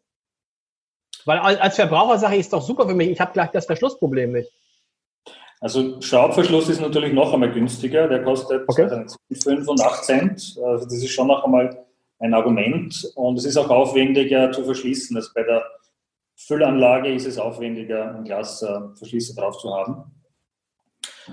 Weil 1.24 1.38
als 1.38 1.76
Verbraucher 1.76 2.18
sage 2.18 2.34
ich, 2.34 2.40
ist 2.40 2.52
doch 2.52 2.62
super 2.62 2.86
für 2.88 2.94
mich, 2.94 3.10
ich 3.10 3.20
habe 3.20 3.32
gleich 3.32 3.50
das 3.50 3.66
Verschlussproblem 3.66 4.32
nicht. 4.32 4.50
Also 5.60 6.00
Schraubverschluss 6.00 6.68
ist 6.68 6.80
natürlich 6.80 7.12
noch 7.12 7.32
einmal 7.32 7.52
günstiger, 7.52 8.06
der 8.06 8.22
kostet 8.22 8.62
okay. 8.68 8.88
5 9.32 9.68
und 9.68 9.80
8 9.80 10.04
Cent. 10.04 10.58
Also 10.64 10.84
das 10.84 10.94
ist 10.94 11.10
schon 11.10 11.26
noch 11.26 11.44
einmal 11.44 11.84
ein 12.20 12.34
Argument 12.34 13.10
und 13.14 13.38
es 13.38 13.44
ist 13.44 13.56
auch 13.56 13.70
aufwendiger 13.70 14.52
zu 14.52 14.64
verschließen. 14.64 15.16
Also 15.16 15.30
bei 15.34 15.42
der 15.42 15.64
Füllanlage 16.36 17.12
ist 17.12 17.26
es 17.26 17.38
aufwendiger, 17.38 18.14
ein 18.14 18.24
Glasverschließer 18.24 19.34
drauf 19.40 19.58
zu 19.58 19.74
haben. 19.74 20.04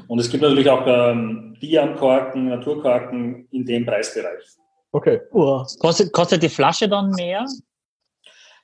Und 0.07 0.19
es 0.19 0.30
gibt 0.30 0.43
natürlich 0.43 0.69
auch 0.69 0.86
ähm, 0.88 1.55
Diamkorken, 1.61 2.49
Naturkorken 2.49 3.47
in 3.51 3.65
dem 3.65 3.86
Preisbereich. 3.86 4.43
Okay. 4.91 5.21
Uh. 5.32 5.63
Kostet, 5.80 6.11
kostet 6.11 6.43
die 6.43 6.49
Flasche 6.49 6.89
dann 6.89 7.11
mehr? 7.11 7.45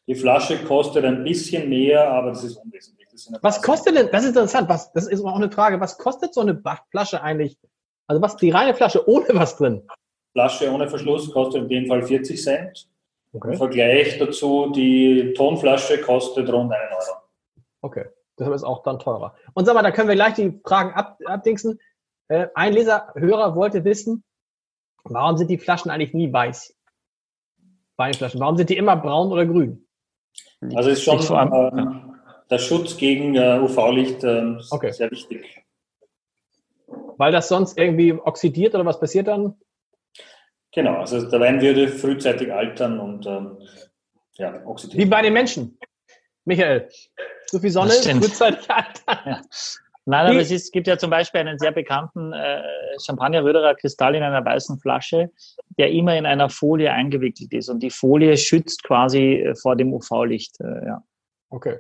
Die 0.07 0.15
Flasche 0.15 0.57
kostet 0.63 1.05
ein 1.05 1.23
bisschen 1.23 1.69
mehr, 1.69 2.09
aber 2.09 2.29
das 2.31 2.43
ist 2.43 2.57
unwesentlich. 2.57 3.00
Das 3.29 3.39
was 3.41 3.61
kostet 3.61 3.95
denn, 3.95 4.09
das 4.11 4.23
ist 4.23 4.29
interessant, 4.29 4.69
was, 4.69 4.91
das 4.93 5.07
ist 5.07 5.23
auch 5.23 5.35
eine 5.35 5.51
Frage, 5.51 5.79
was 5.79 5.97
kostet 5.97 6.33
so 6.33 6.41
eine 6.41 6.61
Flasche 6.91 7.21
eigentlich? 7.21 7.57
Also 8.07 8.21
was, 8.21 8.35
die 8.37 8.49
reine 8.49 8.73
Flasche 8.73 9.07
ohne 9.07 9.27
was 9.29 9.57
drin? 9.57 9.87
Flasche 10.33 10.71
ohne 10.71 10.89
Verschluss 10.89 11.31
kostet 11.31 11.63
in 11.63 11.69
dem 11.69 11.87
Fall 11.87 12.03
40 12.03 12.41
Cent. 12.41 12.87
Okay. 13.33 13.53
Im 13.53 13.57
Vergleich 13.57 14.17
dazu, 14.19 14.71
die 14.71 15.33
Tonflasche 15.35 16.01
kostet 16.01 16.51
rund 16.51 16.73
einen 16.73 16.93
Euro. 16.93 17.17
Okay, 17.81 18.05
das 18.35 18.49
ist 18.49 18.63
auch 18.63 18.83
dann 18.83 18.99
teurer. 18.99 19.35
Und 19.53 19.65
sag 19.65 19.73
mal, 19.73 19.83
da 19.83 19.91
können 19.91 20.09
wir 20.09 20.15
gleich 20.15 20.33
die 20.33 20.59
Fragen 20.65 20.93
ab, 20.93 21.17
abdingsen. 21.25 21.79
Äh, 22.27 22.47
ein 22.55 22.73
Leser, 22.73 23.13
Hörer 23.15 23.55
wollte 23.55 23.85
wissen, 23.85 24.23
Warum 25.03 25.37
sind 25.37 25.49
die 25.49 25.57
Flaschen 25.57 25.91
eigentlich 25.91 26.13
nie 26.13 26.31
weiß? 26.31 26.75
Weinflaschen. 27.97 28.39
Warum 28.39 28.57
sind 28.57 28.69
die 28.69 28.77
immer 28.77 28.95
braun 28.95 29.31
oder 29.31 29.45
grün? 29.45 29.87
Also 30.75 30.89
ist 30.91 31.03
schon 31.03 31.19
äh, 31.19 32.10
der 32.51 32.59
Schutz 32.59 32.97
gegen 32.97 33.35
äh, 33.35 33.59
UV-Licht 33.59 34.23
äh, 34.23 34.57
okay. 34.69 34.91
sehr 34.91 35.09
wichtig. 35.09 35.63
Weil 37.17 37.31
das 37.31 37.47
sonst 37.47 37.77
irgendwie 37.77 38.13
oxidiert 38.13 38.75
oder 38.75 38.85
was 38.85 38.99
passiert 38.99 39.27
dann? 39.27 39.55
Genau, 40.73 40.95
also 40.97 41.29
der 41.29 41.39
Wein 41.39 41.61
würde 41.61 41.87
frühzeitig 41.87 42.51
altern 42.51 42.99
und 42.99 43.25
ähm, 43.25 43.57
ja, 44.33 44.65
oxidieren. 44.65 45.03
Wie 45.03 45.09
bei 45.09 45.21
den 45.21 45.33
Menschen. 45.33 45.77
Michael, 46.45 46.89
so 47.45 47.59
viel 47.59 47.69
Sonne, 47.69 47.91
frühzeitig 47.91 48.69
altern. 48.69 49.19
Ja. 49.25 49.41
Nein, 50.05 50.27
aber 50.27 50.39
es, 50.39 50.49
ist, 50.49 50.71
gibt 50.71 50.87
ja 50.87 50.97
zum 50.97 51.11
Beispiel 51.11 51.41
einen 51.41 51.59
sehr 51.59 51.71
bekannten 51.71 52.33
äh, 52.33 52.63
Champagner-Röderer 53.05 53.75
Kristall 53.75 54.15
in 54.15 54.23
einer 54.23 54.43
weißen 54.43 54.79
Flasche, 54.79 55.29
der 55.77 55.91
immer 55.91 56.17
in 56.17 56.25
einer 56.25 56.49
Folie 56.49 56.91
eingewickelt 56.91 57.53
ist. 57.53 57.69
Und 57.69 57.83
die 57.83 57.91
Folie 57.91 58.35
schützt 58.35 58.83
quasi 58.83 59.35
äh, 59.35 59.55
vor 59.55 59.75
dem 59.75 59.93
UV-Licht. 59.93 60.59
Äh, 60.59 60.87
ja. 60.87 61.03
Okay. 61.49 61.77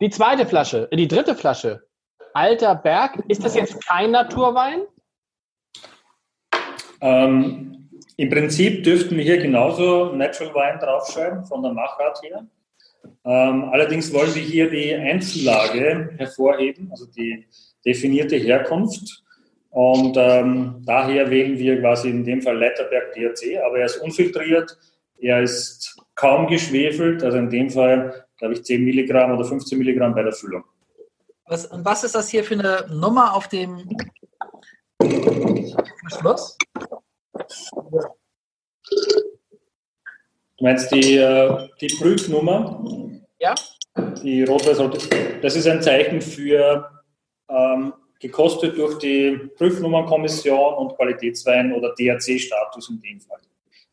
Die 0.00 0.10
zweite 0.10 0.44
Flasche, 0.44 0.88
äh, 0.90 0.96
die 0.96 1.08
dritte 1.08 1.34
Flasche, 1.34 1.86
Alter 2.34 2.74
Berg, 2.74 3.22
ist 3.28 3.42
das 3.42 3.54
jetzt 3.54 3.86
kein 3.86 4.10
Naturwein? 4.10 4.82
Ähm, 7.00 7.88
Im 8.18 8.28
Prinzip 8.28 8.84
dürften 8.84 9.16
wir 9.16 9.24
hier 9.24 9.38
genauso 9.38 10.12
Natural 10.12 10.54
Wine 10.54 10.78
draufschreiben, 10.78 11.46
von 11.46 11.62
der 11.62 11.72
Machart 11.72 12.22
her. 12.22 12.46
Ähm, 13.24 13.70
allerdings 13.70 14.12
wollen 14.12 14.34
wir 14.34 14.42
hier 14.42 14.68
die 14.68 14.94
Einzellage 14.94 16.10
hervorheben, 16.18 16.88
also 16.90 17.06
die 17.06 17.46
definierte 17.84 18.36
Herkunft. 18.36 19.22
Und 19.70 20.16
ähm, 20.18 20.82
daher 20.84 21.30
wählen 21.30 21.58
wir 21.58 21.80
quasi 21.80 22.10
in 22.10 22.24
dem 22.24 22.42
Fall 22.42 22.58
Leiterberg 22.58 23.14
DRC, 23.14 23.62
aber 23.64 23.78
er 23.78 23.86
ist 23.86 23.96
unfiltriert, 23.96 24.76
er 25.18 25.42
ist 25.42 25.96
kaum 26.14 26.48
geschwefelt, 26.48 27.22
also 27.22 27.38
in 27.38 27.48
dem 27.48 27.70
Fall, 27.70 28.25
glaube 28.38 28.54
ich, 28.54 28.64
10 28.64 28.84
Milligramm 28.84 29.32
oder 29.32 29.44
15 29.44 29.78
Milligramm 29.78 30.14
bei 30.14 30.22
der 30.22 30.32
Füllung. 30.32 30.64
Was, 31.46 31.66
und 31.66 31.84
was 31.84 32.04
ist 32.04 32.14
das 32.14 32.28
hier 32.28 32.44
für 32.44 32.54
eine 32.54 32.86
Nummer 32.92 33.34
auf 33.34 33.48
dem 33.48 33.88
Verschluss? 36.00 36.56
Du 40.58 40.64
meinst 40.64 40.90
die, 40.92 41.16
äh, 41.16 41.68
die 41.80 41.94
Prüfnummer? 41.98 42.82
Ja. 43.38 43.54
Die 44.22 44.42
rote 44.44 44.74
Das 45.42 45.54
ist 45.54 45.66
ein 45.66 45.82
Zeichen 45.82 46.20
für 46.20 46.90
ähm, 47.48 47.92
gekostet 48.18 48.76
durch 48.78 48.98
die 48.98 49.36
Prüfnummernkommission 49.56 50.74
und 50.74 50.96
Qualitätswein 50.96 51.72
oder 51.72 51.94
DRC-Status 51.94 52.90
in 52.90 53.00
dem 53.00 53.20
Fall. 53.20 53.40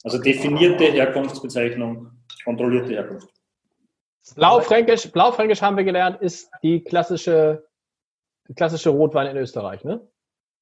Also 0.04 0.18
definierte 0.18 0.86
Herkunftsbezeichnung, 0.86 2.12
kontrollierte 2.44 2.94
Herkunft. 2.94 3.33
Blaufränkisch, 4.36 5.12
Blaufränkisch 5.12 5.62
haben 5.62 5.78
wir 5.78 5.84
gelernt, 5.84 6.22
ist 6.22 6.50
die 6.64 6.84
klassische, 6.84 7.66
klassische 8.56 8.90
Rotwein 8.90 9.28
in 9.28 9.38
Österreich, 9.38 9.84
ne? 9.84 10.08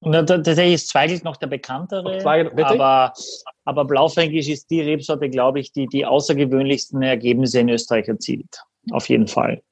Und 0.00 0.14
tatsächlich 0.26 0.74
ist 0.74 0.88
Zweigelt 0.88 1.22
noch 1.22 1.36
der 1.36 1.46
bekanntere, 1.46 2.18
Zweigelt, 2.18 2.60
aber, 2.60 3.12
aber 3.64 3.84
Blaufränkisch 3.84 4.48
ist 4.48 4.68
die 4.68 4.80
Rebsorte, 4.80 5.30
glaube 5.30 5.60
ich, 5.60 5.72
die 5.72 5.86
die 5.86 6.04
außergewöhnlichsten 6.04 7.02
Ergebnisse 7.02 7.60
in 7.60 7.68
Österreich 7.68 8.08
erzielt. 8.08 8.62
Auf 8.90 9.08
jeden 9.08 9.28
Fall. 9.28 9.62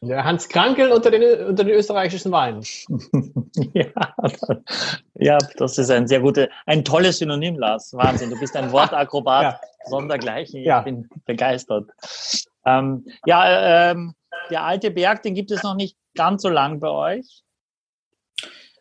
Der 0.00 0.24
Hans 0.24 0.48
Krankel 0.48 0.92
unter 0.92 1.10
den, 1.10 1.46
unter 1.46 1.64
den 1.64 1.74
österreichischen 1.74 2.30
Weinen. 2.30 2.62
ja, 3.74 3.86
ja, 5.14 5.38
das 5.56 5.76
ist 5.76 5.90
ein 5.90 6.06
sehr 6.06 6.20
gutes, 6.20 6.48
ein 6.66 6.84
tolles 6.84 7.18
Synonym, 7.18 7.58
Lars. 7.58 7.92
Wahnsinn. 7.94 8.30
Du 8.30 8.38
bist 8.38 8.56
ein 8.56 8.70
Wortakrobat 8.70 9.42
ja. 9.42 9.60
sondergleichen. 9.90 10.60
Ich 10.60 10.66
ja. 10.66 10.82
bin 10.82 11.08
begeistert. 11.24 11.90
Ähm, 12.64 13.06
ja, 13.26 13.90
ähm, 13.90 14.14
der 14.50 14.64
alte 14.64 14.92
Berg, 14.92 15.22
den 15.24 15.34
gibt 15.34 15.50
es 15.50 15.64
noch 15.64 15.74
nicht 15.74 15.96
ganz 16.14 16.42
so 16.42 16.48
lang 16.48 16.78
bei 16.78 16.88
euch. 16.90 17.42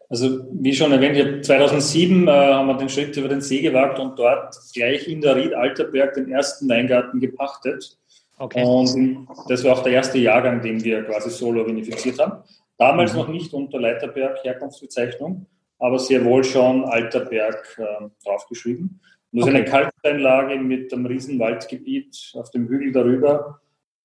Also 0.10 0.46
wie 0.52 0.74
schon 0.74 0.92
erwähnt, 0.92 1.46
2007 1.46 2.28
äh, 2.28 2.32
haben 2.32 2.68
wir 2.68 2.78
den 2.78 2.90
Schritt 2.90 3.18
über 3.18 3.28
den 3.28 3.42
See 3.42 3.62
gewagt 3.62 4.00
und 4.00 4.18
dort 4.18 4.56
gleich 4.74 5.08
in 5.08 5.20
der 5.20 5.36
Ried 5.36 5.54
Alterberg 5.54 6.14
den 6.14 6.32
ersten 6.32 6.70
Weingarten 6.70 7.20
gepachtet. 7.20 7.98
Okay. 8.38 8.64
Und 8.64 9.28
das 9.48 9.64
war 9.64 9.74
auch 9.74 9.84
der 9.84 9.94
erste 9.94 10.18
Jahrgang, 10.20 10.62
den 10.62 10.84
wir 10.84 11.04
quasi 11.04 11.30
solo 11.30 11.66
vinifiziert 11.66 12.20
haben. 12.20 12.44
Damals 12.78 13.14
mhm. 13.14 13.20
noch 13.20 13.28
nicht 13.30 13.54
unter 13.54 13.80
Leiterberg 13.80 14.44
Herkunftsbezeichnung, 14.44 15.48
aber 15.80 15.98
sehr 15.98 16.24
wohl 16.24 16.44
schon 16.44 16.86
Alterberg 16.86 17.80
äh, 17.80 18.08
draufgeschrieben. 18.24 19.02
Und 19.32 19.40
das 19.40 19.50
okay. 19.50 19.50
ist 19.50 19.56
eine 19.56 19.66
Kalksteinlage 19.66 20.58
mit 20.58 20.94
einem 20.94 21.06
riesen 21.08 21.40
Waldgebiet 21.40 22.34
auf 22.36 22.52
dem 22.52 22.68
Hügel 22.68 22.92
darüber, 22.92 23.60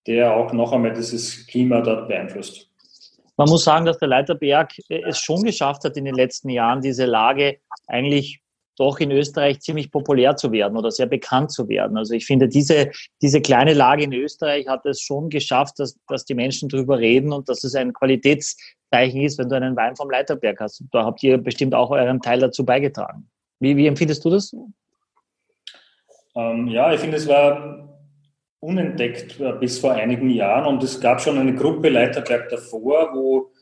der 0.06 0.34
auch 0.34 0.52
noch 0.52 0.72
einmal 0.72 0.94
dieses 0.94 1.46
Klima 1.46 1.80
dort 1.80 2.08
beeinflusst. 2.08 2.68
Man 3.36 3.48
muss 3.48 3.64
sagen, 3.64 3.86
dass 3.86 3.98
der 3.98 4.08
Leiterberg 4.08 4.72
es 4.88 5.18
schon 5.18 5.42
geschafft 5.42 5.84
hat, 5.84 5.96
in 5.96 6.04
den 6.04 6.14
letzten 6.14 6.48
Jahren 6.48 6.80
diese 6.80 7.06
Lage 7.06 7.58
eigentlich 7.86 8.42
doch 8.76 9.00
in 9.00 9.10
Österreich 9.10 9.60
ziemlich 9.60 9.90
populär 9.90 10.36
zu 10.36 10.52
werden 10.52 10.76
oder 10.76 10.90
sehr 10.90 11.06
bekannt 11.06 11.52
zu 11.52 11.68
werden. 11.68 11.96
Also 11.96 12.14
ich 12.14 12.26
finde, 12.26 12.48
diese, 12.48 12.90
diese 13.20 13.40
kleine 13.40 13.74
Lage 13.74 14.04
in 14.04 14.12
Österreich 14.12 14.66
hat 14.68 14.86
es 14.86 15.00
schon 15.00 15.28
geschafft, 15.28 15.78
dass, 15.78 15.98
dass 16.08 16.24
die 16.24 16.34
Menschen 16.34 16.68
darüber 16.68 16.98
reden 16.98 17.32
und 17.32 17.48
dass 17.48 17.64
es 17.64 17.74
ein 17.74 17.92
Qualitätszeichen 17.92 19.20
ist, 19.20 19.38
wenn 19.38 19.48
du 19.48 19.56
einen 19.56 19.76
Wein 19.76 19.96
vom 19.96 20.10
Leiterberg 20.10 20.60
hast. 20.60 20.82
Da 20.90 21.04
habt 21.04 21.22
ihr 21.22 21.38
bestimmt 21.38 21.74
auch 21.74 21.90
euren 21.90 22.20
Teil 22.20 22.40
dazu 22.40 22.64
beigetragen. 22.64 23.28
Wie, 23.60 23.76
wie 23.76 23.86
empfindest 23.86 24.24
du 24.24 24.30
das? 24.30 24.54
Ähm, 26.34 26.68
ja, 26.68 26.92
ich 26.92 27.00
finde, 27.00 27.18
es 27.18 27.28
war 27.28 27.88
unentdeckt 28.60 29.40
äh, 29.40 29.52
bis 29.52 29.78
vor 29.78 29.92
einigen 29.92 30.30
Jahren 30.30 30.66
und 30.66 30.82
es 30.82 31.00
gab 31.00 31.20
schon 31.20 31.38
eine 31.38 31.54
Gruppe 31.54 31.88
Leiterberg 31.88 32.48
davor, 32.48 33.10
wo 33.12 33.52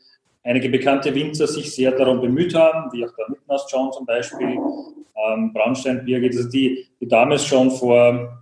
einige 0.43 0.69
bekannte 0.69 1.13
Winzer 1.13 1.47
sich 1.47 1.73
sehr 1.73 1.91
darum 1.91 2.21
bemüht 2.21 2.55
haben, 2.55 2.91
wie 2.91 3.05
auch 3.05 3.15
der 3.15 3.29
Mittenhaus 3.29 3.67
John 3.71 3.91
zum 3.91 4.05
Beispiel, 4.05 4.57
ähm, 5.27 5.53
Braunstein 5.53 6.03
Birgit, 6.05 6.35
also 6.35 6.49
die, 6.49 6.87
die 6.99 7.07
damals 7.07 7.45
schon 7.45 7.71
vor 7.71 8.41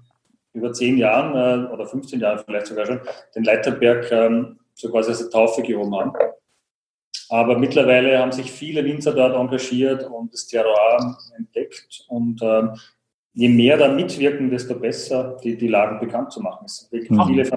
über 0.54 0.74
zehn 0.74 0.98
Jahren 0.98 1.68
äh, 1.68 1.72
oder 1.72 1.86
15 1.86 2.20
Jahren 2.20 2.40
vielleicht 2.46 2.68
sogar 2.68 2.86
schon 2.86 3.02
den 3.36 3.44
Leiterberg 3.44 4.12
ähm, 4.12 4.60
so 4.74 4.90
quasi 4.90 5.10
als 5.10 5.30
Taufe 5.30 5.62
gehoben 5.62 5.96
haben. 5.96 6.14
Aber 7.30 7.58
mittlerweile 7.58 8.18
haben 8.18 8.32
sich 8.32 8.52
viele 8.52 8.84
Winzer 8.84 9.14
dort 9.14 9.36
engagiert 9.36 10.04
und 10.10 10.34
das 10.34 10.48
Terroir 10.48 11.18
entdeckt 11.38 12.06
und 12.08 12.42
ähm, 12.42 12.72
je 13.34 13.50
mehr 13.50 13.78
da 13.78 13.90
mitwirken, 13.90 14.50
desto 14.50 14.76
besser 14.76 15.38
die, 15.44 15.56
die 15.56 15.68
Lagen 15.68 16.00
bekannt 16.00 16.32
zu 16.32 16.42
machen. 16.42 16.66
Es 16.66 16.78
sind 16.78 16.92
wirklich 16.92 17.12
mhm. 17.12 17.26
viele 17.28 17.50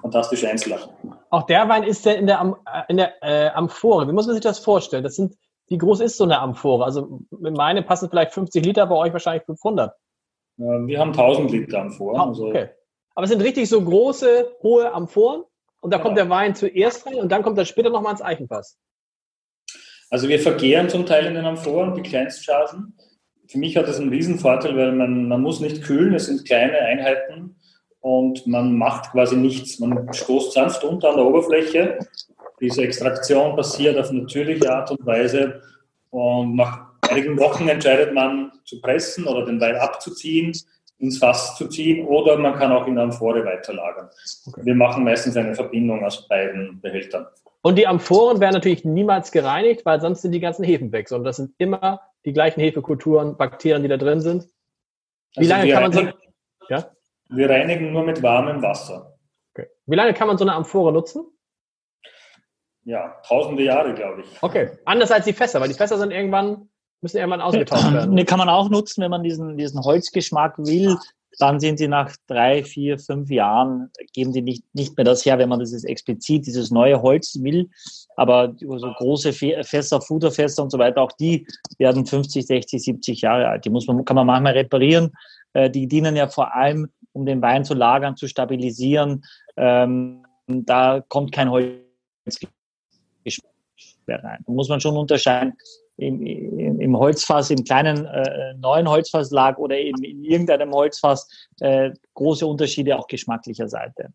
fantastische 0.00 0.48
Einzellagen. 0.48 0.88
Auch 1.30 1.44
der 1.44 1.68
Wein 1.68 1.82
ist 1.82 2.04
ja 2.04 2.12
in 2.12 2.26
der, 2.26 2.56
äh, 2.66 2.82
in 2.88 2.96
der 2.96 3.22
äh, 3.22 3.48
Amphore. 3.50 4.08
Wie 4.08 4.12
muss 4.12 4.26
man 4.26 4.34
sich 4.34 4.42
das 4.42 4.58
vorstellen? 4.58 5.02
Das 5.02 5.16
sind, 5.16 5.36
wie 5.68 5.78
groß 5.78 6.00
ist 6.00 6.16
so 6.16 6.24
eine 6.24 6.38
Amphore? 6.38 6.84
Also 6.84 7.20
meine 7.30 7.82
passen 7.82 8.08
vielleicht 8.08 8.32
50 8.32 8.64
Liter, 8.64 8.86
bei 8.86 8.94
euch 8.94 9.12
wahrscheinlich 9.12 9.44
500. 9.44 9.92
Wir 10.56 10.98
haben 10.98 11.10
1000 11.10 11.50
Liter 11.52 11.82
Amphoren. 11.82 12.20
Oh, 12.20 12.24
also 12.24 12.46
okay. 12.48 12.70
Aber 13.14 13.24
es 13.24 13.30
sind 13.30 13.42
richtig 13.42 13.68
so 13.68 13.82
große, 13.82 14.56
hohe 14.62 14.92
Amphoren 14.92 15.44
und 15.80 15.92
da 15.92 15.98
ja. 15.98 16.02
kommt 16.02 16.16
der 16.16 16.30
Wein 16.30 16.54
zuerst 16.54 17.06
rein 17.06 17.16
und 17.16 17.30
dann 17.30 17.42
kommt 17.42 17.58
er 17.58 17.64
später 17.64 17.90
nochmal 17.90 18.12
ins 18.12 18.22
Eichenfass. 18.22 18.78
Also 20.10 20.28
wir 20.28 20.40
verkehren 20.40 20.88
zum 20.88 21.06
Teil 21.06 21.26
in 21.26 21.34
den 21.34 21.44
Amphoren, 21.44 21.94
die 21.94 22.02
Kleinstchargen 22.02 22.94
für 23.48 23.58
mich 23.58 23.76
hat 23.76 23.88
das 23.88 23.98
einen 23.98 24.10
Riesenvorteil, 24.10 24.76
weil 24.76 24.92
man, 24.92 25.26
man 25.26 25.40
muss 25.40 25.60
nicht 25.60 25.82
kühlen, 25.82 26.14
es 26.14 26.26
sind 26.26 26.44
kleine 26.44 26.78
Einheiten 26.78 27.56
und 28.00 28.46
man 28.46 28.76
macht 28.76 29.12
quasi 29.12 29.36
nichts. 29.36 29.78
Man 29.78 30.12
stoßt 30.12 30.52
sanft 30.52 30.84
unter 30.84 31.10
an 31.10 31.16
der 31.16 31.26
Oberfläche. 31.26 31.98
Diese 32.60 32.82
Extraktion 32.82 33.56
passiert 33.56 33.98
auf 33.98 34.10
natürliche 34.10 34.72
Art 34.72 34.90
und 34.90 35.04
Weise 35.06 35.62
und 36.10 36.56
nach 36.56 36.86
einigen 37.08 37.38
Wochen 37.38 37.68
entscheidet 37.68 38.14
man 38.14 38.52
zu 38.64 38.80
pressen 38.80 39.26
oder 39.26 39.44
den 39.44 39.60
Wein 39.60 39.76
abzuziehen, 39.76 40.52
ins 40.98 41.18
Fass 41.18 41.56
zu 41.56 41.68
ziehen 41.68 42.06
oder 42.06 42.36
man 42.36 42.54
kann 42.54 42.72
auch 42.72 42.86
in 42.86 42.98
Amphore 42.98 43.44
weiterlagern. 43.44 44.08
Okay. 44.46 44.60
Wir 44.64 44.74
machen 44.74 45.04
meistens 45.04 45.36
eine 45.36 45.54
Verbindung 45.54 46.04
aus 46.04 46.26
beiden 46.28 46.80
Behältern. 46.80 47.26
Und 47.62 47.76
die 47.76 47.86
Amphoren 47.86 48.40
werden 48.40 48.54
natürlich 48.54 48.84
niemals 48.84 49.32
gereinigt, 49.32 49.84
weil 49.84 50.00
sonst 50.00 50.22
sind 50.22 50.32
die 50.32 50.40
ganzen 50.40 50.64
Hefen 50.64 50.92
weg, 50.92 51.08
sondern 51.08 51.26
das 51.26 51.36
sind 51.36 51.52
immer 51.58 52.00
die 52.24 52.32
gleichen 52.32 52.60
Hefekulturen, 52.60 53.36
Bakterien, 53.36 53.82
die 53.82 53.88
da 53.88 53.96
drin 53.96 54.20
sind. 54.20 54.44
Wie 55.36 55.40
also 55.40 55.50
lange 55.50 55.72
kann 55.72 55.82
man 55.82 55.92
so. 55.92 56.08
Ja? 56.68 56.90
Wir 57.28 57.50
reinigen 57.50 57.92
nur 57.92 58.04
mit 58.04 58.22
warmem 58.22 58.62
Wasser. 58.62 59.18
Okay. 59.54 59.68
Wie 59.86 59.96
lange 59.96 60.14
kann 60.14 60.28
man 60.28 60.38
so 60.38 60.44
eine 60.44 60.54
Amphore 60.54 60.92
nutzen? 60.92 61.26
Ja, 62.84 63.20
tausende 63.26 63.62
Jahre, 63.62 63.92
glaube 63.94 64.22
ich. 64.22 64.42
Okay. 64.42 64.70
Anders 64.84 65.10
als 65.10 65.26
die 65.26 65.32
Fässer, 65.34 65.60
weil 65.60 65.68
die 65.68 65.74
Fässer 65.74 65.98
sind 65.98 66.10
irgendwann, 66.10 66.70
müssen 67.02 67.18
irgendwann 67.18 67.42
ausgetauscht 67.42 67.92
werden. 67.92 68.14
Ne, 68.14 68.24
kann 68.24 68.38
man 68.38 68.48
auch 68.48 68.70
nutzen, 68.70 69.02
wenn 69.02 69.10
man 69.10 69.22
diesen, 69.22 69.58
diesen 69.58 69.84
Holzgeschmack 69.84 70.58
will 70.58 70.96
dann 71.38 71.60
sind 71.60 71.78
sie 71.78 71.88
nach 71.88 72.14
drei, 72.26 72.64
vier, 72.64 72.98
fünf 72.98 73.30
Jahren, 73.30 73.90
geben 74.12 74.32
die 74.32 74.42
nicht, 74.42 74.64
nicht 74.74 74.96
mehr 74.96 75.04
das 75.04 75.24
her, 75.24 75.38
wenn 75.38 75.48
man 75.48 75.60
dieses 75.60 75.84
explizit, 75.84 76.46
dieses 76.46 76.70
neue 76.70 77.00
Holz 77.00 77.38
will. 77.40 77.70
Aber 78.16 78.54
so 78.58 78.92
große 78.92 79.32
Fässer, 79.32 80.00
Fuderfässer 80.00 80.62
und 80.64 80.70
so 80.70 80.78
weiter, 80.78 81.00
auch 81.00 81.12
die 81.12 81.46
werden 81.78 82.06
50, 82.06 82.44
60, 82.46 82.82
70 82.82 83.20
Jahre 83.20 83.48
alt. 83.48 83.64
Die 83.64 83.70
muss 83.70 83.86
man, 83.86 84.04
kann 84.04 84.16
man 84.16 84.26
manchmal 84.26 84.54
reparieren. 84.54 85.12
Äh, 85.52 85.70
die 85.70 85.86
dienen 85.86 86.16
ja 86.16 86.26
vor 86.26 86.54
allem, 86.54 86.88
um 87.12 87.26
den 87.26 87.42
Wein 87.42 87.64
zu 87.64 87.74
lagern, 87.74 88.16
zu 88.16 88.28
stabilisieren. 88.28 89.24
Ähm, 89.56 90.24
da 90.46 91.00
kommt 91.08 91.32
kein 91.32 91.50
Holz 91.50 91.88
mehr 94.06 94.24
rein. 94.24 94.42
Da 94.46 94.52
muss 94.52 94.68
man 94.68 94.80
schon 94.80 94.96
unterscheiden, 94.96 95.54
im, 95.96 96.24
im, 96.24 96.80
im 96.80 96.96
Holzfass, 96.96 97.50
im 97.50 97.64
kleinen 97.64 98.06
äh, 98.06 98.54
neuen 98.54 98.88
Holzfass 98.88 99.30
lag 99.30 99.58
oder 99.58 99.76
eben 99.76 100.02
in 100.04 100.24
irgendeinem 100.24 100.72
Holzfass, 100.72 101.28
äh, 101.60 101.90
große 102.14 102.46
Unterschiede 102.46 102.96
auch 102.96 103.06
geschmacklicher 103.06 103.68
Seite. 103.68 104.12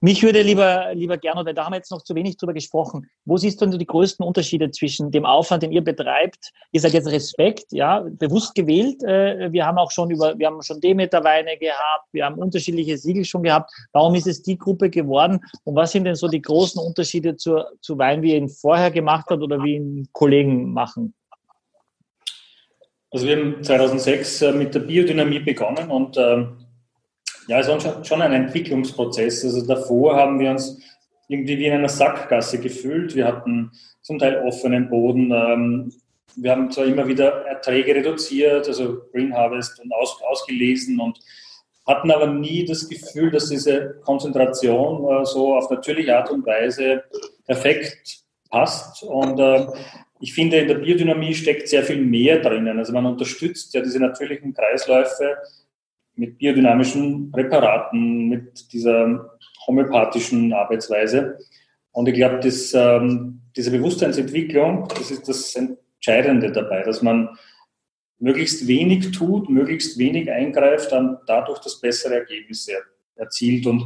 Mich 0.00 0.22
würde 0.22 0.42
lieber, 0.42 0.94
lieber 0.94 1.16
Gernot, 1.16 1.46
weil 1.46 1.54
da 1.54 1.64
haben 1.64 1.72
wir 1.72 1.78
jetzt 1.78 1.90
noch 1.90 2.02
zu 2.02 2.14
wenig 2.14 2.36
drüber 2.36 2.52
gesprochen. 2.52 3.08
Wo 3.24 3.38
siehst 3.38 3.60
du 3.60 3.66
denn 3.66 3.78
die 3.78 3.86
größten 3.86 4.26
Unterschiede 4.26 4.70
zwischen 4.70 5.10
dem 5.10 5.24
Aufwand, 5.24 5.62
den 5.62 5.72
ihr 5.72 5.82
betreibt? 5.82 6.52
Ihr 6.72 6.82
seid 6.82 6.92
jetzt 6.92 7.10
Respekt, 7.10 7.64
ja, 7.70 8.04
bewusst 8.06 8.54
gewählt. 8.54 9.02
Äh, 9.02 9.50
wir 9.52 9.64
haben 9.64 9.78
auch 9.78 9.90
schon 9.90 10.10
über, 10.10 10.38
wir 10.38 10.48
haben 10.48 10.60
schon 10.62 10.82
Demeter-Weine 10.82 11.56
gehabt, 11.56 12.08
wir 12.12 12.26
haben 12.26 12.36
unterschiedliche 12.36 12.98
Siegel 12.98 13.24
schon 13.24 13.42
gehabt. 13.42 13.72
Warum 13.92 14.14
ist 14.14 14.26
es 14.26 14.42
die 14.42 14.58
Gruppe 14.58 14.90
geworden? 14.90 15.40
Und 15.64 15.76
was 15.76 15.92
sind 15.92 16.04
denn 16.04 16.14
so 16.14 16.28
die 16.28 16.42
großen 16.42 16.80
Unterschiede 16.80 17.36
zu, 17.36 17.64
zu 17.80 17.96
Wein, 17.96 18.20
wie 18.20 18.32
ihr 18.32 18.38
ihn 18.38 18.50
vorher 18.50 18.90
gemacht 18.90 19.26
habt 19.30 19.42
oder 19.42 19.62
wie 19.62 19.76
ihn 19.76 20.08
Kollegen 20.12 20.74
machen? 20.74 21.14
Also 23.10 23.26
wir 23.26 23.36
haben 23.38 23.62
2006 23.62 24.42
äh, 24.42 24.52
mit 24.52 24.74
der 24.74 24.80
Biodynamie 24.80 25.38
begonnen 25.38 25.90
und 25.90 26.18
ähm, 26.18 26.65
ja, 27.48 27.60
es 27.60 27.68
war 27.68 28.04
schon 28.04 28.22
ein 28.22 28.32
Entwicklungsprozess. 28.32 29.44
Also 29.44 29.66
davor 29.66 30.16
haben 30.16 30.38
wir 30.38 30.50
uns 30.50 30.80
irgendwie 31.28 31.58
wie 31.58 31.66
in 31.66 31.74
einer 31.74 31.88
Sackgasse 31.88 32.60
gefühlt. 32.60 33.14
Wir 33.14 33.26
hatten 33.26 33.72
zum 34.02 34.18
Teil 34.18 34.42
offenen 34.44 34.88
Boden. 34.88 35.32
Ähm, 35.32 35.92
wir 36.36 36.50
haben 36.50 36.70
zwar 36.70 36.84
immer 36.84 37.06
wieder 37.08 37.46
Erträge 37.46 37.94
reduziert, 37.94 38.68
also 38.68 39.02
Green 39.12 39.34
Harvest 39.34 39.80
und 39.80 39.92
aus, 39.92 40.20
ausgelesen 40.22 41.00
und 41.00 41.18
hatten 41.86 42.10
aber 42.10 42.26
nie 42.26 42.64
das 42.64 42.88
Gefühl, 42.88 43.30
dass 43.30 43.48
diese 43.48 44.00
Konzentration 44.04 45.04
äh, 45.04 45.24
so 45.24 45.56
auf 45.56 45.70
natürliche 45.70 46.16
Art 46.16 46.30
und 46.30 46.44
Weise 46.44 47.04
perfekt 47.46 48.24
passt. 48.50 49.02
Und 49.04 49.38
äh, 49.38 49.66
ich 50.20 50.34
finde, 50.34 50.58
in 50.58 50.68
der 50.68 50.76
Biodynamie 50.76 51.34
steckt 51.34 51.68
sehr 51.68 51.84
viel 51.84 52.04
mehr 52.04 52.40
drinnen. 52.40 52.78
Also 52.78 52.92
man 52.92 53.06
unterstützt 53.06 53.72
ja 53.74 53.82
diese 53.82 54.00
natürlichen 54.00 54.52
Kreisläufe 54.52 55.36
mit 56.16 56.38
biodynamischen 56.38 57.30
Präparaten, 57.30 58.28
mit 58.28 58.72
dieser 58.72 59.36
homöopathischen 59.66 60.52
Arbeitsweise. 60.52 61.38
Und 61.92 62.08
ich 62.08 62.14
glaube, 62.14 62.40
ähm, 62.74 63.40
diese 63.56 63.70
Bewusstseinsentwicklung, 63.70 64.88
das 64.88 65.10
ist 65.10 65.28
das 65.28 65.54
Entscheidende 65.54 66.52
dabei, 66.52 66.82
dass 66.82 67.02
man 67.02 67.30
möglichst 68.18 68.66
wenig 68.66 69.12
tut, 69.12 69.48
möglichst 69.48 69.98
wenig 69.98 70.30
eingreift, 70.30 70.92
dann 70.92 71.18
dadurch 71.26 71.60
das 71.60 71.80
bessere 71.80 72.14
Ergebnis 72.14 72.68
erzielt. 73.14 73.66
Und 73.66 73.84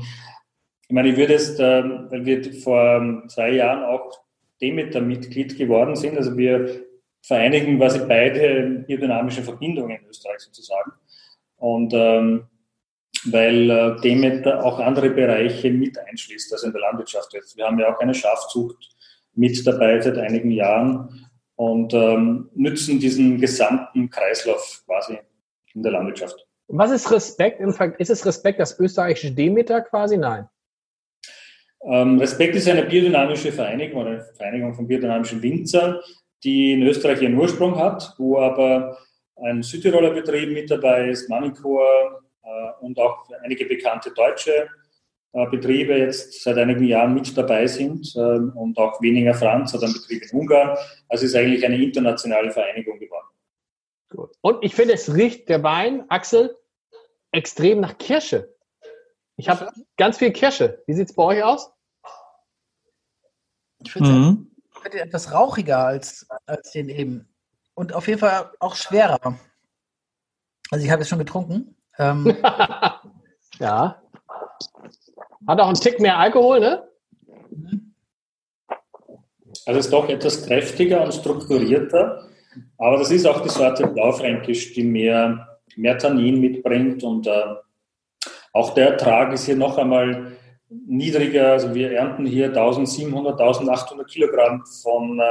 ich 0.88 0.94
meine, 0.94 1.08
ich 1.08 1.16
würde 1.16 1.34
jetzt, 1.34 1.58
äh, 1.60 1.82
weil 2.10 2.24
wir 2.24 2.52
vor 2.54 3.22
zwei 3.28 3.50
Jahren 3.52 3.84
auch 3.84 4.20
Demeter-Mitglied 4.60 5.56
geworden 5.56 5.96
sind, 5.96 6.16
also 6.16 6.36
wir 6.36 6.84
vereinigen 7.22 7.78
quasi 7.78 8.00
beide 8.06 8.84
biodynamische 8.86 9.42
Verbindungen 9.42 9.98
in 9.98 10.08
Österreich 10.08 10.40
sozusagen. 10.40 10.92
Und 11.60 11.92
ähm, 11.94 12.48
weil 13.26 13.70
äh, 13.70 14.00
Demeter 14.00 14.64
auch 14.64 14.78
andere 14.78 15.10
Bereiche 15.10 15.70
mit 15.70 15.98
einschließt, 15.98 16.52
also 16.52 16.66
in 16.66 16.72
der 16.72 16.80
Landwirtschaft 16.80 17.32
jetzt. 17.34 17.56
Wir 17.56 17.66
haben 17.66 17.78
ja 17.78 17.94
auch 17.94 18.00
eine 18.00 18.14
Schafzucht 18.14 18.90
mit 19.34 19.66
dabei 19.66 20.00
seit 20.00 20.18
einigen 20.18 20.50
Jahren 20.50 21.28
und 21.56 21.92
ähm, 21.92 22.50
nützen 22.54 22.98
diesen 22.98 23.40
gesamten 23.40 24.08
Kreislauf 24.10 24.82
quasi 24.86 25.18
in 25.74 25.82
der 25.82 25.92
Landwirtschaft. 25.92 26.46
Was 26.68 26.90
ist 26.90 27.10
Respekt? 27.10 27.60
Ist 27.98 28.10
es 28.10 28.24
Respekt 28.24 28.60
das 28.60 28.78
österreichische 28.78 29.32
Demeter 29.32 29.82
quasi? 29.82 30.16
Nein. 30.16 30.48
Ähm, 31.84 32.18
Respekt 32.18 32.56
ist 32.56 32.68
eine 32.68 32.84
biodynamische 32.84 33.52
Vereinigung 33.52 34.02
oder 34.02 34.10
eine 34.10 34.24
Vereinigung 34.36 34.74
von 34.74 34.86
biodynamischen 34.86 35.42
Winzern, 35.42 35.98
die 36.44 36.72
in 36.72 36.82
Österreich 36.82 37.22
ihren 37.22 37.36
Ursprung 37.36 37.76
hat, 37.78 38.14
wo 38.18 38.38
aber 38.38 38.98
ein 39.42 39.62
Südtiroler 39.62 40.10
Betrieb 40.10 40.50
mit 40.52 40.70
dabei 40.70 41.08
ist, 41.10 41.28
Manicor 41.28 42.22
äh, 42.42 42.84
und 42.84 42.98
auch 42.98 43.28
einige 43.42 43.66
bekannte 43.66 44.10
deutsche 44.12 44.68
äh, 45.32 45.46
Betriebe 45.46 45.96
jetzt 45.96 46.42
seit 46.42 46.58
einigen 46.58 46.84
Jahren 46.84 47.14
mit 47.14 47.36
dabei 47.36 47.66
sind 47.66 48.14
äh, 48.16 48.18
und 48.18 48.76
auch 48.78 49.00
weniger 49.00 49.34
Franz 49.34 49.74
oder 49.74 49.86
ein 49.86 49.92
Betrieb 49.92 50.22
in 50.24 50.40
Ungarn. 50.40 50.76
Also 51.08 51.24
es 51.24 51.30
ist 51.30 51.36
eigentlich 51.36 51.64
eine 51.64 51.76
internationale 51.82 52.50
Vereinigung 52.50 52.98
geworden. 52.98 53.28
Gut. 54.10 54.30
Und 54.40 54.64
ich 54.64 54.74
finde, 54.74 54.94
es 54.94 55.14
riecht 55.14 55.48
der 55.48 55.62
Wein, 55.62 56.04
Axel, 56.10 56.56
extrem 57.30 57.80
nach 57.80 57.96
Kirsche. 57.98 58.52
Ich 59.36 59.48
habe 59.48 59.70
ganz 59.96 60.18
viel 60.18 60.32
Kirsche. 60.32 60.82
Wie 60.86 60.94
sieht 60.94 61.08
es 61.08 61.14
bei 61.14 61.22
euch 61.22 61.42
aus? 61.42 61.70
Ich 63.82 63.92
finde 63.92 64.10
mhm. 64.10 64.50
es 64.84 64.94
etwas 64.94 65.32
rauchiger 65.32 65.78
als, 65.78 66.26
als 66.44 66.72
den 66.72 66.88
eben 66.88 67.29
und 67.80 67.94
auf 67.94 68.06
jeden 68.08 68.20
Fall 68.20 68.50
auch 68.60 68.76
schwerer. 68.76 69.38
Also 70.70 70.84
ich 70.84 70.90
habe 70.90 71.00
es 71.00 71.08
schon 71.08 71.18
getrunken. 71.18 71.74
Ähm, 71.98 72.36
ja. 73.58 74.02
Hat 75.48 75.60
auch 75.60 75.66
einen 75.66 75.80
Tick 75.80 75.98
mehr 75.98 76.18
Alkohol, 76.18 76.60
ne? 76.60 76.86
Also 79.64 79.78
es 79.78 79.86
ist 79.86 79.92
doch 79.92 80.08
etwas 80.10 80.44
kräftiger 80.44 81.02
und 81.02 81.14
strukturierter, 81.14 82.28
aber 82.76 82.98
das 82.98 83.10
ist 83.10 83.26
auch 83.26 83.40
die 83.40 83.48
Sorte 83.48 83.86
Blaufränkisch, 83.86 84.74
die 84.74 84.84
mehr 84.84 85.58
mehr 85.76 85.96
Tannin 85.96 86.40
mitbringt 86.40 87.02
und 87.02 87.26
äh, 87.26 87.54
auch 88.52 88.74
der 88.74 88.92
Ertrag 88.92 89.32
ist 89.32 89.46
hier 89.46 89.56
noch 89.56 89.78
einmal 89.78 90.36
niedriger. 90.70 91.52
Also 91.52 91.74
wir 91.74 91.92
ernten 91.92 92.26
hier 92.26 92.46
1700, 92.46 93.40
1800 93.40 94.08
Kilogramm 94.08 94.64
von 94.82 95.18
äh, 95.18 95.22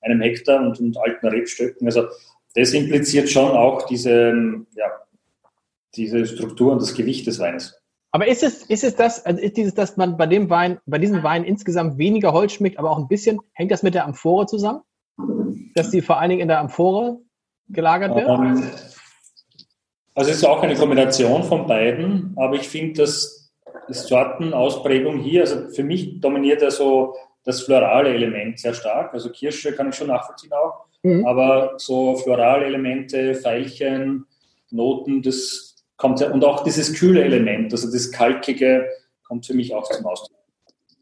einem 0.00 0.20
Hektar 0.20 0.60
und, 0.60 0.78
und 0.80 0.96
alten 0.98 1.26
Rebstöcken. 1.26 1.86
Also 1.86 2.06
das 2.54 2.72
impliziert 2.72 3.28
schon 3.28 3.50
auch 3.50 3.86
diese, 3.86 4.32
ja, 4.76 4.86
diese 5.96 6.26
Struktur 6.26 6.72
und 6.72 6.82
das 6.82 6.94
Gewicht 6.94 7.26
des 7.26 7.38
Weines. 7.38 7.80
Aber 8.12 8.28
ist 8.28 8.44
es, 8.44 8.62
ist 8.66 8.84
es 8.84 8.94
das, 8.94 9.26
also 9.26 9.40
ist 9.40 9.56
dieses, 9.56 9.74
dass 9.74 9.96
man 9.96 10.16
bei 10.16 10.26
dem 10.26 10.48
Wein, 10.48 10.78
bei 10.86 10.98
diesem 10.98 11.24
Wein 11.24 11.42
insgesamt 11.42 11.98
weniger 11.98 12.32
Holz 12.32 12.52
schmeckt, 12.52 12.78
aber 12.78 12.90
auch 12.90 12.98
ein 12.98 13.08
bisschen, 13.08 13.40
hängt 13.54 13.72
das 13.72 13.82
mit 13.82 13.94
der 13.94 14.04
Amphore 14.04 14.46
zusammen? 14.46 14.82
Dass 15.74 15.90
die 15.90 16.00
vor 16.00 16.20
allen 16.20 16.30
Dingen 16.30 16.42
in 16.42 16.48
der 16.48 16.60
Amphore 16.60 17.18
gelagert 17.68 18.14
wird? 18.14 18.28
Um, 18.28 18.44
ähm, 18.44 18.70
also 20.14 20.30
es 20.30 20.36
ist 20.36 20.44
auch 20.44 20.62
eine 20.62 20.76
Kombination 20.76 21.42
von 21.42 21.66
beiden, 21.66 22.32
aber 22.36 22.54
ich 22.54 22.68
finde, 22.68 23.02
dass 23.02 23.43
Sortenausprägung 23.88 25.18
hier, 25.18 25.42
also 25.42 25.68
für 25.68 25.84
mich 25.84 26.20
dominiert 26.20 26.62
ja 26.62 26.70
so 26.70 27.16
das 27.44 27.62
florale 27.62 28.14
Element 28.14 28.58
sehr 28.58 28.74
stark. 28.74 29.12
Also 29.12 29.30
Kirsche 29.30 29.74
kann 29.74 29.90
ich 29.90 29.94
schon 29.94 30.08
nachvollziehen 30.08 30.52
auch, 30.52 30.86
mhm. 31.02 31.26
aber 31.26 31.74
so 31.76 32.16
florale 32.16 32.66
Elemente, 32.66 33.34
Veilchen, 33.34 34.26
Noten, 34.70 35.22
das 35.22 35.76
kommt 35.96 36.20
ja, 36.20 36.30
und 36.30 36.44
auch 36.44 36.64
dieses 36.64 36.94
kühle 36.94 37.22
Element, 37.22 37.72
also 37.72 37.90
das 37.90 38.10
kalkige, 38.10 38.88
kommt 39.26 39.46
für 39.46 39.54
mich 39.54 39.74
auch 39.74 39.88
zum 39.90 40.06
Ausdruck. 40.06 40.36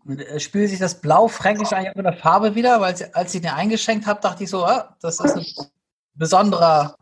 Äh, 0.08 0.40
spürt 0.40 0.68
sich 0.68 0.78
das 0.78 1.00
Blau 1.00 1.28
fränkisch 1.28 1.72
eigentlich 1.72 1.90
auch 1.90 1.96
in 1.96 2.04
der 2.04 2.12
Farbe 2.12 2.54
wieder? 2.54 2.80
Weil 2.80 2.94
als 3.12 3.34
ich 3.34 3.40
den 3.40 3.50
eingeschenkt 3.50 4.06
habe, 4.06 4.20
dachte 4.20 4.44
ich 4.44 4.50
so, 4.50 4.64
ah, 4.64 4.96
das 5.00 5.20
ist 5.20 5.36
ein 5.36 5.66
besonderer 6.14 6.96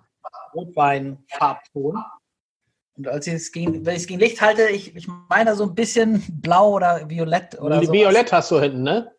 Rotwein-Farbton. 0.55 1.97
Und 3.01 3.09
als 3.09 3.27
ich 3.27 3.33
es 3.33 3.51
gegen, 3.51 3.87
wenn 3.87 3.97
ich 3.97 4.03
es 4.03 4.07
gegen 4.07 4.21
Licht 4.21 4.43
halte, 4.43 4.69
ich, 4.69 4.95
ich 4.95 5.09
meine 5.31 5.57
so 5.57 5.65
ein 5.65 5.75
bisschen 5.75 6.23
blau 6.43 6.75
oder 6.75 7.09
violett 7.09 7.59
oder 7.59 7.83
so. 7.83 7.91
Violett 7.91 8.31
hast 8.31 8.51
du 8.51 8.61
hinten, 8.61 8.83
ne? 8.83 9.11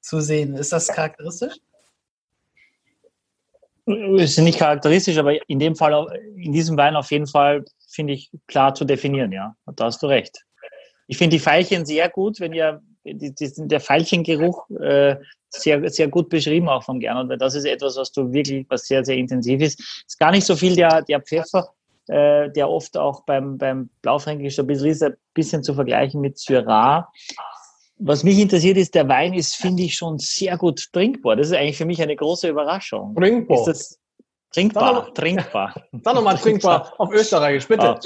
Zu 0.00 0.20
sehen. 0.20 0.56
Ist 0.56 0.72
das 0.72 0.88
charakteristisch? 0.88 1.54
Ist 3.84 4.38
nicht 4.38 4.58
charakteristisch, 4.58 5.18
aber 5.18 5.48
in 5.48 5.60
dem 5.60 5.76
Fall, 5.76 6.20
in 6.36 6.50
diesem 6.52 6.76
Wein 6.76 6.96
auf 6.96 7.12
jeden 7.12 7.28
Fall, 7.28 7.64
finde 7.88 8.14
ich, 8.14 8.28
klar 8.48 8.74
zu 8.74 8.84
definieren, 8.84 9.30
ja. 9.30 9.54
Da 9.76 9.84
hast 9.84 10.02
du 10.02 10.08
recht. 10.08 10.44
Ich 11.06 11.16
finde 11.16 11.36
die 11.36 11.46
Veilchen 11.46 11.86
sehr 11.86 12.08
gut, 12.08 12.40
wenn 12.40 12.54
ihr, 12.54 12.82
die, 13.04 13.32
die, 13.32 13.52
der 13.56 13.80
Veilchengeruch 13.80 14.68
äh, 14.80 15.14
sehr, 15.50 15.88
sehr 15.90 16.08
gut 16.08 16.28
beschrieben 16.28 16.68
auch 16.68 16.82
vom 16.82 16.98
Gernot, 16.98 17.28
weil 17.28 17.38
das 17.38 17.54
ist 17.54 17.66
etwas, 17.66 17.96
was 17.96 18.10
du 18.10 18.32
wirklich, 18.32 18.66
was 18.68 18.88
sehr, 18.88 19.04
sehr 19.04 19.16
intensiv 19.16 19.60
ist. 19.60 19.78
Es 19.78 20.04
ist 20.08 20.18
gar 20.18 20.32
nicht 20.32 20.44
so 20.44 20.56
viel 20.56 20.74
der, 20.74 21.02
der 21.02 21.20
Pfeffer, 21.20 21.72
äh, 22.08 22.50
der 22.50 22.68
oft 22.68 22.96
auch 22.96 23.24
beim, 23.24 23.58
beim 23.58 23.90
Blaufränkisch 24.02 24.58
ein 24.58 24.66
bisschen, 24.66 25.12
ein 25.12 25.16
bisschen 25.34 25.62
zu 25.62 25.74
vergleichen 25.74 26.20
mit 26.20 26.38
Syrah. 26.38 27.10
Was 27.98 28.24
mich 28.24 28.38
interessiert 28.38 28.76
ist, 28.76 28.94
der 28.94 29.08
Wein 29.08 29.32
ist, 29.32 29.56
finde 29.56 29.82
ich, 29.82 29.94
schon 29.94 30.18
sehr 30.18 30.58
gut 30.58 30.92
trinkbar. 30.92 31.36
Das 31.36 31.48
ist 31.48 31.54
eigentlich 31.54 31.78
für 31.78 31.86
mich 31.86 32.02
eine 32.02 32.14
große 32.14 32.48
Überraschung. 32.48 33.14
Trinkbar. 33.14 33.58
Ist 33.58 33.66
das 33.66 34.00
trinkbar, 34.52 35.12
trinkbar. 35.14 35.74
Sag 36.02 36.14
nochmal 36.14 36.36
trinkbar 36.36 36.92
auf 36.98 37.12
Österreichisch, 37.12 37.68
bitte. 37.68 37.94
Ah, 37.94 38.00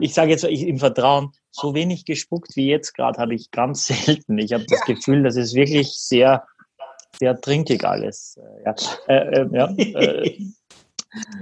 ich 0.00 0.12
sage 0.12 0.32
jetzt 0.32 0.44
ich, 0.44 0.66
im 0.66 0.78
Vertrauen, 0.78 1.32
so 1.50 1.74
wenig 1.74 2.04
gespuckt 2.04 2.56
wie 2.56 2.68
jetzt 2.68 2.92
gerade 2.92 3.18
habe 3.18 3.34
ich 3.34 3.50
ganz 3.50 3.86
selten. 4.06 4.38
Ich 4.38 4.52
habe 4.52 4.64
das 4.68 4.82
Gefühl, 4.82 5.22
das 5.22 5.36
ist 5.36 5.54
wirklich 5.54 5.92
sehr 5.94 6.44
sehr 7.18 7.40
trinkig 7.40 7.84
alles. 7.84 8.38
Äh, 8.38 8.64
ja, 8.64 8.74
äh, 9.06 9.40
äh, 9.42 9.48
ja 9.52 9.66
äh, 9.76 10.38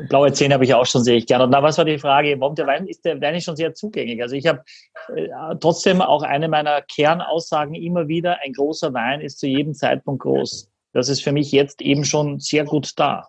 blaue 0.09 0.33
Zähne 0.33 0.55
habe 0.55 0.65
ich 0.65 0.75
auch 0.75 0.87
schon, 0.87 1.05
sehe 1.05 1.17
ich 1.17 1.27
gerne. 1.27 1.45
Und 1.45 1.53
da 1.53 1.63
was 1.63 1.79
war 1.79 1.85
die 1.85 1.99
Frage, 1.99 2.35
warum 2.39 2.55
der 2.55 2.67
Wein 2.67 2.87
ist, 2.87 3.05
der 3.05 3.21
Wein 3.21 3.35
ist 3.35 3.45
schon 3.45 3.57
sehr 3.57 3.75
zugänglich. 3.75 4.23
Also 4.23 4.37
ich 4.37 4.47
habe 4.47 4.63
äh, 5.15 5.29
trotzdem 5.61 6.01
auch 6.01 6.23
eine 6.23 6.49
meiner 6.49 6.83
Kernaussagen 6.83 7.75
immer 7.75 8.09
wieder, 8.09 8.39
ein 8.43 8.53
großer 8.53 8.93
Wein 8.93 9.21
ist 9.21 9.39
zu 9.39 9.47
jedem 9.47 9.75
Zeitpunkt 9.75 10.23
groß. 10.23 10.69
Das 10.93 11.09
ist 11.09 11.23
für 11.23 11.33
mich 11.33 11.53
jetzt 11.53 11.81
eben 11.81 12.05
schon 12.05 12.41
sehr 12.41 12.65
gut 12.65 12.93
da. 12.97 13.29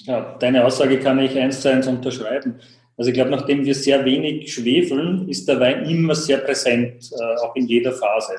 Ja, 0.00 0.36
deine 0.38 0.64
Aussage 0.64 0.98
kann 0.98 1.18
ich 1.18 1.38
eins 1.38 1.60
zu 1.60 1.70
eins 1.70 1.86
unterschreiben. 1.86 2.60
Also 2.96 3.10
ich 3.10 3.14
glaube, 3.14 3.30
nachdem 3.30 3.64
wir 3.64 3.74
sehr 3.74 4.04
wenig 4.04 4.52
schwefeln, 4.52 5.28
ist 5.28 5.48
der 5.48 5.58
Wein 5.60 5.84
immer 5.84 6.14
sehr 6.14 6.38
präsent, 6.38 7.10
äh, 7.12 7.40
auch 7.44 7.56
in 7.56 7.66
jeder 7.66 7.92
Phase. 7.92 8.34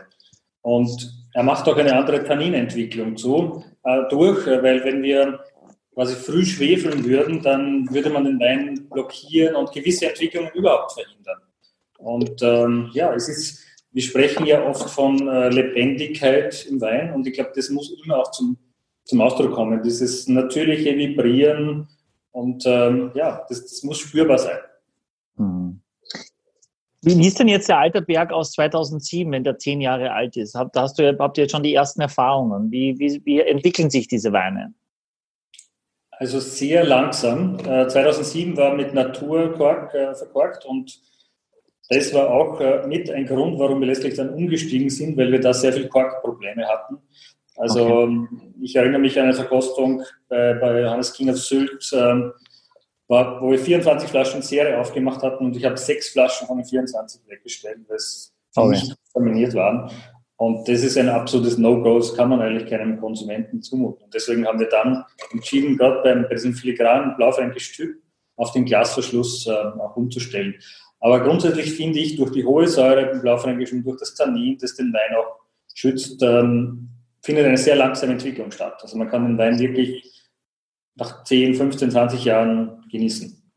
Und 0.61 1.13
er 1.33 1.43
macht 1.43 1.67
auch 1.67 1.77
eine 1.77 1.95
andere 1.95 2.23
Tanninentwicklung 2.23 3.17
zu, 3.17 3.63
äh, 3.83 4.03
durch, 4.09 4.47
äh, 4.47 4.61
weil 4.61 4.83
wenn 4.83 5.01
wir 5.01 5.39
quasi 5.93 6.15
früh 6.15 6.45
schwefeln 6.45 7.05
würden, 7.05 7.41
dann 7.41 7.89
würde 7.91 8.09
man 8.09 8.25
den 8.25 8.39
Wein 8.39 8.87
blockieren 8.89 9.55
und 9.55 9.71
gewisse 9.71 10.09
Entwicklungen 10.09 10.51
überhaupt 10.53 10.93
verhindern. 10.93 11.39
Und 11.99 12.41
ähm, 12.41 12.89
ja, 12.93 13.13
es 13.13 13.29
ist, 13.29 13.63
wir 13.91 14.01
sprechen 14.01 14.45
ja 14.45 14.65
oft 14.65 14.89
von 14.89 15.27
äh, 15.27 15.49
Lebendigkeit 15.49 16.65
im 16.65 16.81
Wein 16.81 17.13
und 17.13 17.27
ich 17.27 17.33
glaube, 17.33 17.51
das 17.55 17.69
muss 17.69 17.95
immer 18.03 18.17
auch 18.17 18.31
zum, 18.31 18.57
zum 19.05 19.21
Ausdruck 19.21 19.53
kommen. 19.53 19.81
Dieses 19.83 20.27
natürliche 20.27 20.97
Vibrieren 20.97 21.87
und 22.31 22.63
ähm, 22.65 23.11
ja, 23.13 23.45
das, 23.47 23.61
das 23.61 23.83
muss 23.83 23.99
spürbar 23.99 24.39
sein. 24.39 24.59
Mhm. 25.37 25.79
Wie 27.05 27.27
ist 27.27 27.37
denn 27.37 27.49
jetzt 27.49 27.67
der 27.67 27.79
alte 27.79 28.01
Berg 28.01 28.31
aus 28.31 28.53
2007, 28.53 29.29
wenn 29.31 29.43
der 29.43 29.57
zehn 29.57 29.81
Jahre 29.81 30.13
alt 30.13 30.37
ist? 30.37 30.55
Habt, 30.55 30.75
hast 30.77 30.97
du, 30.97 31.17
habt 31.19 31.37
ihr 31.37 31.43
jetzt 31.43 31.51
schon 31.51 31.63
die 31.63 31.73
ersten 31.73 31.99
Erfahrungen? 31.99 32.71
Wie, 32.71 32.97
wie, 32.97 33.21
wie 33.25 33.41
entwickeln 33.41 33.89
sich 33.89 34.07
diese 34.07 34.31
Weine? 34.31 34.73
Also 36.19 36.39
sehr 36.39 36.83
langsam. 36.83 37.59
2007 37.59 38.53
äh, 38.53 38.57
war 38.57 38.75
mit 38.75 38.93
Naturkork 38.93 39.93
äh, 39.93 40.13
verkorkt 40.15 40.65
und 40.65 41.01
das 41.89 42.13
war 42.13 42.29
auch 42.29 42.59
äh, 42.61 42.87
mit 42.87 43.09
ein 43.09 43.25
Grund, 43.25 43.59
warum 43.59 43.79
wir 43.79 43.87
letztlich 43.87 44.15
dann 44.15 44.29
umgestiegen 44.29 44.89
sind, 44.89 45.17
weil 45.17 45.31
wir 45.31 45.39
da 45.39 45.53
sehr 45.53 45.73
viel 45.73 45.87
Korkprobleme 45.87 46.65
hatten. 46.65 46.97
Also 47.55 47.85
okay. 47.85 48.03
Ähm, 48.03 48.53
ich 48.61 48.75
erinnere 48.75 49.01
mich 49.01 49.17
an 49.19 49.25
eine 49.25 49.33
Verkostung 49.33 50.03
bei, 50.27 50.53
bei 50.53 50.89
Hannes 50.89 51.13
King 51.13 51.29
of 51.29 51.37
Sylt, 51.37 51.91
ähm, 51.93 52.33
war, 53.07 53.41
wo 53.41 53.51
wir 53.51 53.59
24 53.59 54.09
Flaschen 54.09 54.41
Serie 54.41 54.79
aufgemacht 54.79 55.21
hatten 55.21 55.45
und 55.45 55.55
ich 55.55 55.65
habe 55.65 55.77
sechs 55.77 56.09
Flaschen 56.09 56.47
von 56.47 56.57
den 56.57 56.65
24 56.65 57.21
weggestellt, 57.27 57.79
weil 57.87 57.97
es 57.97 58.33
okay. 58.55 58.69
nicht 58.69 58.95
kontaminiert 59.11 59.53
waren. 59.53 59.91
Und 60.43 60.67
das 60.67 60.83
ist 60.83 60.97
ein 60.97 61.07
absolutes 61.07 61.57
No-Go, 61.57 61.99
das 61.99 62.13
kann 62.17 62.27
man 62.27 62.41
eigentlich 62.41 62.69
keinem 62.69 62.99
Konsumenten 62.99 63.61
zumuten. 63.61 64.03
Und 64.03 64.13
deswegen 64.13 64.45
haben 64.45 64.59
wir 64.59 64.67
dann 64.67 65.05
entschieden, 65.31 65.77
gerade 65.77 66.01
beim, 66.03 66.23
bei 66.23 66.35
diesem 66.35 66.53
filigranen 66.53 67.15
Blaufränkisch-Typ 67.15 67.95
auf 68.35 68.51
den 68.51 68.65
Glasverschluss 68.65 69.47
äh, 69.47 69.51
auch 69.53 69.95
umzustellen. 69.95 70.55
Aber 70.99 71.21
grundsätzlich 71.21 71.71
finde 71.71 71.99
ich, 71.99 72.17
durch 72.17 72.31
die 72.31 72.43
hohe 72.43 72.67
Säure 72.67 73.11
im 73.11 73.21
Blaufränkisch 73.21 73.71
und 73.71 73.83
durch 73.83 73.99
das 73.99 74.15
Tannin, 74.15 74.57
das 74.57 74.75
den 74.75 74.91
Wein 74.91 75.15
auch 75.15 75.39
schützt, 75.73 76.21
ähm, 76.21 76.89
findet 77.21 77.45
eine 77.45 77.57
sehr 77.57 77.77
langsame 77.77 78.11
Entwicklung 78.11 78.51
statt. 78.51 78.79
Also 78.81 78.97
man 78.97 79.07
kann 79.07 79.25
den 79.25 79.37
Wein 79.37 79.59
wirklich 79.59 80.29
nach 80.95 81.23
10, 81.23 81.55
15, 81.55 81.89
20 81.89 82.25
Jahren 82.25 82.83
genießen. 82.91 83.49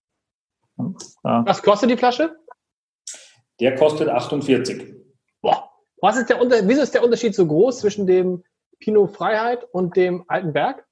Was 1.24 1.60
kostet 1.64 1.90
die 1.90 1.96
Flasche? 1.96 2.36
Der 3.58 3.74
kostet 3.74 4.08
48. 4.08 4.95
Was 6.00 6.16
ist 6.16 6.28
der 6.28 6.40
Unter 6.40 6.66
Wieso 6.68 6.82
ist 6.82 6.94
der 6.94 7.02
Unterschied 7.02 7.34
so 7.34 7.46
groß 7.46 7.80
zwischen 7.80 8.06
dem 8.06 8.44
Pinot 8.78 9.12
Freiheit 9.12 9.64
und 9.72 9.96
dem 9.96 10.24
Alten 10.28 10.52
Berg? 10.52 10.84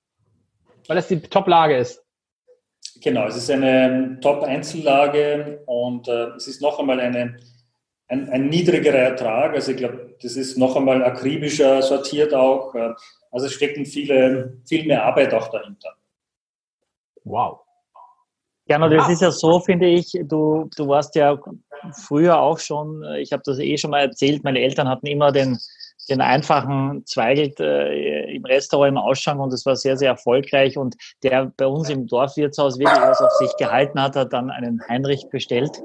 Weil 0.87 0.97
das 0.97 1.09
die 1.09 1.21
Top-Lage 1.21 1.77
ist. 1.77 2.03
Genau, 3.01 3.27
es 3.27 3.37
ist 3.37 3.51
eine 3.51 4.19
Top-Einzellage 4.21 5.63
und 5.67 6.09
äh, 6.09 6.29
es 6.37 6.47
ist 6.47 6.63
noch 6.63 6.79
einmal 6.79 7.01
eine, 7.01 7.37
ein, 8.09 8.29
ein 8.29 8.49
niedrigerer 8.49 8.99
Ertrag. 8.99 9.55
Also 9.55 9.73
ich 9.73 9.79
glaube, 9.79 10.17
das 10.23 10.37
ist 10.37 10.57
noch 10.57 10.77
einmal 10.77 11.03
akribischer 11.05 11.83
sortiert 11.83 12.35
auch. 12.35 12.75
Äh, 12.75 12.95
also 13.31 13.47
es 13.47 13.53
stecken 13.53 13.85
viele, 13.85 14.59
viel 14.67 14.87
mehr 14.87 15.05
Arbeit 15.05 15.35
auch 15.35 15.49
dahinter. 15.49 15.97
Wow. 17.25 17.64
Ja, 18.67 18.83
und 18.83 18.91
das 18.91 19.09
ist 19.11 19.21
ja 19.21 19.31
so, 19.31 19.61
finde 19.61 19.87
ich, 19.87 20.13
du, 20.25 20.71
du 20.77 20.89
warst 20.89 21.15
ja 21.17 21.39
früher 22.07 22.41
auch 22.41 22.59
schon, 22.59 23.05
ich 23.19 23.33
habe 23.33 23.43
das 23.45 23.59
eh 23.59 23.77
schon 23.77 23.91
mal 23.91 24.01
erzählt, 24.01 24.43
meine 24.43 24.61
Eltern 24.61 24.89
hatten 24.89 25.07
immer 25.07 25.33
den, 25.33 25.59
den 26.09 26.21
einfachen 26.21 27.05
Zweigelt 27.07 27.61
äh, 27.61 28.35
im 28.35 28.45
Restaurant 28.45 28.91
im 28.93 28.99
Ausschank 28.99 29.41
und 29.41 29.53
das 29.53 29.65
war 29.67 29.77
sehr, 29.77 29.97
sehr 29.97 30.11
erfolgreich. 30.11 30.77
Und 30.77 30.97
der 31.23 31.53
bei 31.57 31.67
uns 31.67 31.89
im 31.91 32.07
Dorfwirtshaus 32.07 32.79
wirklich 32.79 33.01
was 33.01 33.21
auf 33.21 33.33
sich 33.33 33.55
gehalten 33.57 34.01
hat, 34.01 34.17
hat 34.17 34.33
dann 34.33 34.51
einen 34.51 34.81
Heinrich 34.89 35.29
bestellt. 35.31 35.83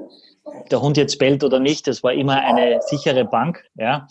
Der 0.70 0.80
Hund 0.80 0.96
jetzt 0.96 1.18
bellt 1.18 1.44
oder 1.44 1.60
nicht, 1.60 1.86
das 1.86 2.02
war 2.02 2.12
immer 2.12 2.40
eine 2.40 2.80
sichere 2.82 3.24
Bank. 3.24 3.62
Ja. 3.76 4.08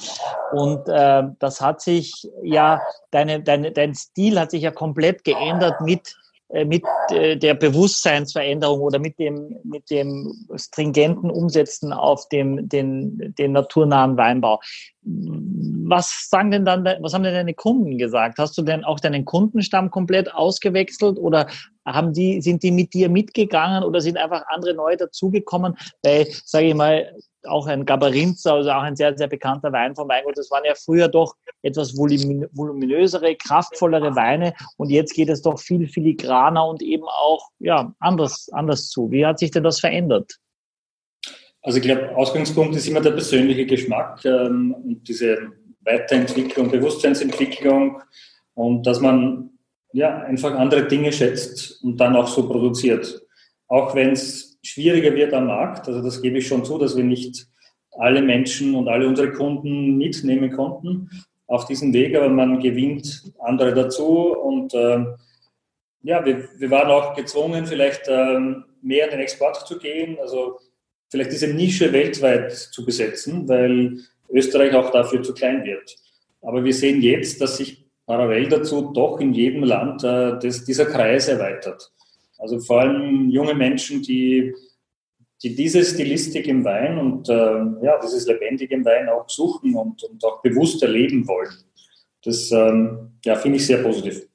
Und 0.52 0.88
äh, 0.88 1.24
das 1.40 1.60
hat 1.62 1.82
sich 1.82 2.28
ja, 2.44 2.82
deine, 3.12 3.42
deine, 3.42 3.72
dein 3.72 3.94
Stil 3.94 4.40
hat 4.40 4.52
sich 4.52 4.62
ja 4.62 4.72
komplett 4.72 5.24
geändert 5.24 5.82
mit 5.82 6.08
äh, 6.08 6.29
mit 6.50 6.84
äh, 7.12 7.38
der 7.38 7.54
Bewusstseinsveränderung 7.54 8.82
oder 8.82 8.98
mit 8.98 9.20
dem, 9.20 9.58
mit 9.64 9.90
dem 9.92 10.34
stringenten 10.56 11.30
Umsetzen 11.30 11.94
auf 11.94 12.28
dem, 12.30 12.68
den, 12.68 13.36
den 13.38 13.52
naturnahen 13.52 14.18
Weinbau. 14.18 14.60
Was 15.02 16.28
sagen 16.30 16.52
denn 16.52 16.66
dann, 16.66 16.84
was 17.02 17.14
haben 17.14 17.24
denn 17.24 17.36
deine 17.36 17.54
Kunden 17.54 17.98
gesagt? 17.98 18.40
Hast 18.40 18.58
du 18.58 18.64
denn 18.64 18.84
auch 18.84 19.00
deinen 19.00 19.26
Kundenstamm 19.26 19.92
komplett 19.92 20.34
ausgewechselt 20.34 21.20
oder 21.20 21.48
haben 21.86 22.14
die, 22.14 22.42
sind 22.42 22.64
die 22.64 22.72
mit 22.72 22.94
dir 22.94 23.10
mitgegangen 23.10 23.84
oder 23.84 24.02
sind 24.02 24.18
einfach 24.18 24.44
andere 24.50 24.74
neu 24.74 24.96
dazugekommen? 24.96 25.78
Weil, 26.04 26.28
sage 26.46 26.68
ich 26.68 26.76
mal, 26.76 27.16
auch 27.46 27.68
ein 27.68 27.86
Gabarinza, 27.86 28.54
also 28.54 28.70
auch 28.72 28.82
ein 28.82 28.96
sehr, 28.96 29.18
sehr 29.18 29.28
bekannter 29.28 29.72
Wein 29.72 29.96
vom 29.96 30.10
Weingut. 30.10 30.38
Das 30.38 30.52
waren 30.52 30.66
ja 30.66 30.74
früher 30.76 31.08
doch 31.08 31.36
etwas 31.62 31.98
voluminösere, 31.98 33.36
kraftvollere 33.36 34.16
Weine 34.16 34.54
und 34.78 34.90
jetzt 34.90 35.14
geht 35.14 35.30
es 35.30 35.42
doch 35.42 35.60
viel 35.60 35.88
filigraner 35.88 36.66
und 36.66 36.82
eben 36.82 37.06
auch 37.06 37.50
ja, 37.60 37.94
anders, 38.00 38.50
anders 38.52 38.90
zu. 38.90 39.12
Wie 39.12 39.26
hat 39.26 39.40
sich 39.40 39.52
denn 39.52 39.64
das 39.64 39.80
verändert? 39.80 40.38
Also 41.62 41.78
ich 41.78 41.84
glaube, 41.84 42.16
Ausgangspunkt 42.16 42.76
ist 42.76 42.88
immer 42.88 43.02
der 43.02 43.12
persönliche 43.12 43.66
Geschmack 43.66 44.24
ähm, 44.26 44.74
und 44.74 45.08
diese 45.08 45.52
Weiterentwicklung, 45.82 46.72
Bewusstseinsentwicklung 46.72 48.02
und 48.54 48.86
dass 48.86 49.02
man 49.02 49.50
ja 49.92 50.20
einfach 50.20 50.54
andere 50.56 50.88
Dinge 50.88 51.12
schätzt 51.12 51.84
und 51.84 51.98
dann 51.98 52.16
auch 52.16 52.28
so 52.28 52.48
produziert. 52.48 53.22
Auch 53.68 53.96
wenn 53.96 54.12
es 54.12 54.49
schwieriger 54.64 55.14
wird 55.16 55.34
am 55.34 55.48
Markt. 55.48 55.88
Also 55.88 56.02
das 56.02 56.22
gebe 56.22 56.38
ich 56.40 56.48
schon 56.48 56.66
zu, 56.66 56.78
dass 56.78 56.96
wir 56.96 57.04
nicht 57.04 57.48
alle 57.92 58.22
Menschen 58.22 58.76
und 58.76 58.88
alle 58.88 59.08
unsere 59.08 59.32
Kunden 59.32 59.98
mitnehmen 59.98 60.52
konnten 60.52 61.10
auf 61.48 61.66
diesem 61.66 61.94
Weg, 61.94 62.16
aber 62.16 62.30
man 62.30 62.60
gewinnt 62.60 63.34
andere 63.40 63.74
dazu 63.74 64.36
und 64.36 64.74
äh, 64.74 65.04
ja, 66.04 66.24
wir, 66.24 66.48
wir 66.58 66.72
waren 66.72 66.92
auch 66.92 67.16
gezwungen, 67.16 67.66
vielleicht 67.66 68.08
äh, 68.08 68.40
mehr 68.82 69.06
in 69.06 69.12
den 69.12 69.20
Export 69.20 69.68
zu 69.68 69.80
gehen, 69.80 70.18
also 70.22 70.60
vielleicht 71.10 71.32
diese 71.32 71.48
Nische 71.48 71.92
weltweit 71.92 72.52
zu 72.54 72.86
besetzen, 72.86 73.50
weil 73.50 73.98
Österreich 74.30 74.74
auch 74.76 74.92
dafür 74.92 75.24
zu 75.24 75.34
klein 75.34 75.66
wird. 75.66 75.96
Aber 76.42 76.64
wir 76.64 76.74
sehen 76.74 77.02
jetzt, 77.02 77.42
dass 77.42 77.58
sich 77.58 77.86
parallel 78.06 78.48
dazu 78.48 78.92
doch 78.94 79.20
in 79.20 79.34
jedem 79.34 79.64
Land 79.64 80.04
äh, 80.04 80.38
das, 80.40 80.64
dieser 80.64 80.86
Kreis 80.86 81.28
erweitert. 81.28 81.92
Also 82.40 82.60
vor 82.60 82.82
allem 82.82 83.30
junge 83.30 83.54
Menschen, 83.54 84.02
die, 84.02 84.56
die 85.44 85.56
diese 85.56 85.84
Stilistik 85.84 86.48
im 86.48 86.64
Wein 86.64 86.98
und 86.98 87.30
äh, 87.30 87.86
ja, 87.86 88.00
dieses 88.02 88.26
Lebendige 88.26 88.74
im 88.74 88.86
Wein 88.86 89.10
auch 89.10 89.30
suchen 89.30 89.76
und, 89.76 90.04
und 90.04 90.24
auch 90.24 90.42
bewusst 90.42 90.82
erleben 90.82 91.28
wollen. 91.28 91.54
Das 92.24 92.52
ähm, 92.52 93.12
ja, 93.24 93.36
finde 93.36 93.58
ich 93.58 93.66
sehr 93.66 93.84
positiv. 93.84 94.26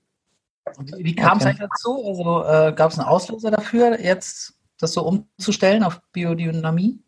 Wie 0.97 1.15
kam 1.15 1.39
es 1.39 1.45
okay. 1.45 1.51
eigentlich 1.51 1.69
dazu? 1.71 2.05
Also 2.07 2.45
äh, 2.45 2.73
gab 2.75 2.91
es 2.91 2.99
einen 2.99 3.09
Auslöser 3.09 3.51
dafür, 3.51 4.01
jetzt 4.01 4.55
das 4.79 4.93
so 4.93 5.03
umzustellen 5.03 5.83
auf 5.83 6.01
Biodynamie? 6.13 6.99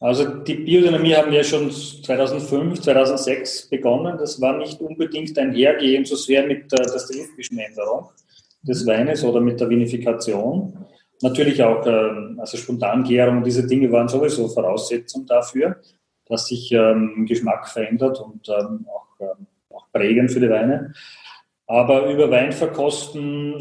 Also 0.00 0.24
die 0.24 0.54
Biodynamie 0.54 1.14
haben 1.14 1.30
wir 1.30 1.44
schon 1.44 1.70
2005, 1.70 2.80
2006 2.80 3.68
begonnen. 3.68 4.16
Das 4.18 4.40
war 4.40 4.56
nicht 4.56 4.80
unbedingt 4.80 5.38
ein 5.38 5.52
Hergehen 5.52 6.04
so 6.04 6.16
sehr 6.16 6.46
mit 6.46 6.72
äh, 6.72 6.76
der 6.76 6.98
stilistischen 6.98 7.58
Änderung, 7.58 8.08
des 8.62 8.86
Weines 8.86 9.24
oder 9.24 9.40
mit 9.40 9.60
der 9.60 9.68
Vinifikation. 9.68 10.86
Natürlich 11.22 11.62
auch, 11.62 11.86
ähm, 11.86 12.38
also 12.40 12.56
Spontangärung, 12.56 13.42
diese 13.42 13.66
Dinge 13.66 13.90
waren 13.92 14.08
sowieso 14.08 14.48
Voraussetzung 14.48 15.26
dafür, 15.26 15.76
dass 16.26 16.46
sich 16.46 16.72
ähm, 16.72 17.26
Geschmack 17.26 17.68
verändert 17.68 18.20
und 18.20 18.48
ähm, 18.48 18.86
auch, 18.88 19.06
auch 19.74 19.86
prägend 19.92 20.30
für 20.30 20.40
die 20.40 20.50
Weine. 20.50 20.92
Aber 21.66 22.10
über 22.10 22.30
Weinverkosten, 22.30 23.60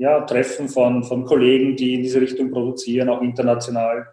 ja, 0.00 0.22
Treffen 0.22 0.70
von, 0.70 1.04
von 1.04 1.26
Kollegen, 1.26 1.76
die 1.76 1.94
in 1.94 2.02
diese 2.02 2.22
Richtung 2.22 2.50
produzieren, 2.50 3.10
auch 3.10 3.20
international. 3.20 4.06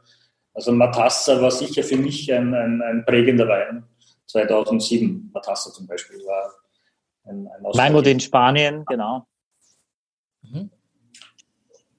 Also 0.53 0.73
Matassa 0.73 1.41
war 1.41 1.49
sicher 1.49 1.81
für 1.81 1.95
mich 1.95 2.31
ein, 2.33 2.53
ein, 2.53 2.81
ein 2.81 3.05
prägender 3.05 3.47
Wein. 3.47 3.85
2007, 4.25 5.31
Matassa 5.33 5.71
zum 5.71 5.87
Beispiel, 5.87 6.17
war 6.25 6.51
ein, 7.27 7.49
ein 7.77 8.05
in 8.05 8.19
Spanien, 8.19 8.85
genau. 8.85 9.25
Mhm. 10.41 10.71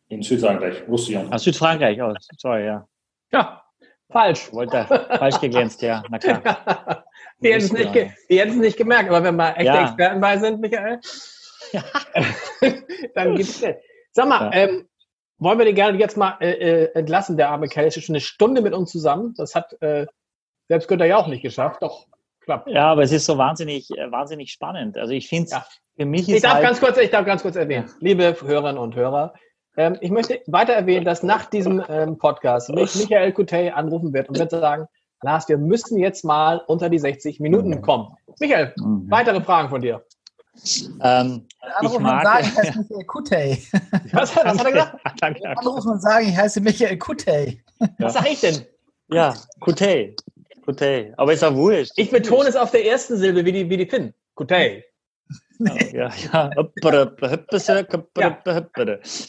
In 0.08 0.22
Südfrankreich, 0.22 0.88
Roussillon. 0.88 1.30
Ah, 1.30 1.38
Südfrankreich, 1.38 2.00
oh, 2.00 2.14
sorry, 2.38 2.66
ja. 2.66 2.88
Ja, 3.30 3.62
falsch. 4.10 4.52
Wollte, 4.52 4.86
falsch 4.86 5.40
geglänzt, 5.40 5.82
ja, 5.82 6.02
na 6.08 6.18
klar. 6.18 7.04
die 7.42 7.52
hätten 7.52 7.64
es 7.64 7.72
nicht, 7.72 7.92
ge 7.92 8.10
nicht 8.28 8.78
gemerkt, 8.78 9.10
aber 9.10 9.22
wenn 9.22 9.36
mal 9.36 9.50
echte 9.50 9.64
ja. 9.64 9.84
Experten 9.84 10.20
bei 10.20 10.38
sind, 10.38 10.60
Michael, 10.60 11.00
ja. 11.72 11.84
dann 13.14 13.36
gibt's 13.36 13.62
es. 13.62 13.76
Sag 14.12 14.28
mal, 14.28 14.50
ja. 14.52 14.52
ähm, 14.52 14.88
wollen 15.38 15.58
wir 15.58 15.66
den 15.66 15.74
gerne 15.74 15.98
jetzt 15.98 16.16
mal 16.16 16.36
äh, 16.40 16.52
äh, 16.52 16.92
entlassen, 16.94 17.36
der 17.36 17.50
arme 17.50 17.68
Kerl 17.68 17.86
ist 17.86 18.02
schon 18.02 18.14
eine 18.14 18.20
Stunde 18.20 18.62
mit 18.62 18.74
uns 18.74 18.90
zusammen. 18.90 19.34
Das 19.36 19.54
hat 19.54 19.80
äh, 19.82 20.06
selbst 20.68 20.88
Günther 20.88 21.06
ja 21.06 21.16
auch 21.16 21.28
nicht 21.28 21.42
geschafft. 21.42 21.82
Doch 21.82 22.06
klappt. 22.48 22.68
Ja, 22.68 22.90
aber 22.90 23.02
es 23.02 23.12
ist 23.12 23.26
so 23.26 23.36
wahnsinnig, 23.36 23.90
äh, 23.90 24.10
wahnsinnig 24.10 24.50
spannend. 24.50 24.96
Also 24.96 25.12
ich 25.12 25.28
finde 25.28 25.50
ja. 25.50 25.66
für 25.96 26.06
mich 26.06 26.28
ist 26.28 26.36
ich 26.36 26.42
darf 26.42 26.54
halt 26.54 26.64
ganz 26.64 26.80
kurz, 26.80 26.96
ich 26.96 27.10
darf 27.10 27.26
ganz 27.26 27.42
kurz 27.42 27.56
erwähnen, 27.56 27.90
liebe 28.00 28.34
Hörerinnen 28.40 28.78
und 28.78 28.96
Hörer, 28.96 29.34
ähm, 29.76 29.98
ich 30.00 30.10
möchte 30.10 30.40
weiter 30.46 30.72
erwähnen, 30.72 31.04
dass 31.04 31.22
nach 31.22 31.46
diesem 31.46 31.84
ähm, 31.88 32.16
Podcast 32.16 32.70
mich 32.70 32.94
Michael 32.94 33.32
Coutet 33.32 33.74
anrufen 33.74 34.14
wird 34.14 34.30
und 34.30 34.38
wird 34.38 34.50
sagen, 34.50 34.86
Lars, 35.22 35.48
wir 35.48 35.58
müssen 35.58 35.98
jetzt 35.98 36.24
mal 36.24 36.62
unter 36.66 36.88
die 36.88 36.98
60 36.98 37.38
Minuten 37.40 37.68
mhm. 37.70 37.82
kommen. 37.82 38.08
Michael, 38.40 38.72
mhm. 38.76 39.10
weitere 39.10 39.42
Fragen 39.42 39.68
von 39.68 39.82
dir. 39.82 40.02
Ähm, 41.02 41.46
anrufen 41.76 42.06
und 42.06 42.22
sagen, 42.22 42.46
ich 42.46 42.56
heiße 42.56 42.78
Michael 42.78 43.04
Kutey. 43.04 43.62
Was, 44.12 44.34
was 44.34 44.58
hat 44.58 44.64
er 44.64 44.72
gesagt? 44.72 45.22
Anrufen 45.58 45.90
und 45.90 46.00
sagen, 46.00 46.28
ich 46.28 46.36
heiße 46.36 46.60
Michael 46.62 46.96
Kutey. 46.96 47.62
Was 47.98 48.14
sag 48.14 48.30
ich 48.30 48.40
denn? 48.40 48.64
Ja, 49.10 49.34
Kutey. 49.60 50.16
Kutey. 50.68 51.14
Aber 51.16 51.32
ist 51.32 51.40
ja 51.40 51.54
wurscht. 51.54 51.92
Ich 51.96 52.10
betone 52.10 52.46
es 52.46 52.54
auf 52.54 52.70
der 52.70 52.84
ersten 52.84 53.16
Silbe 53.16 53.42
wie 53.42 53.52
die, 53.52 53.70
wie 53.70 53.78
die 53.78 53.86
Finn. 53.86 54.12
Kutey. 54.34 54.84
Ja, 55.92 56.08
ja. 56.32 56.50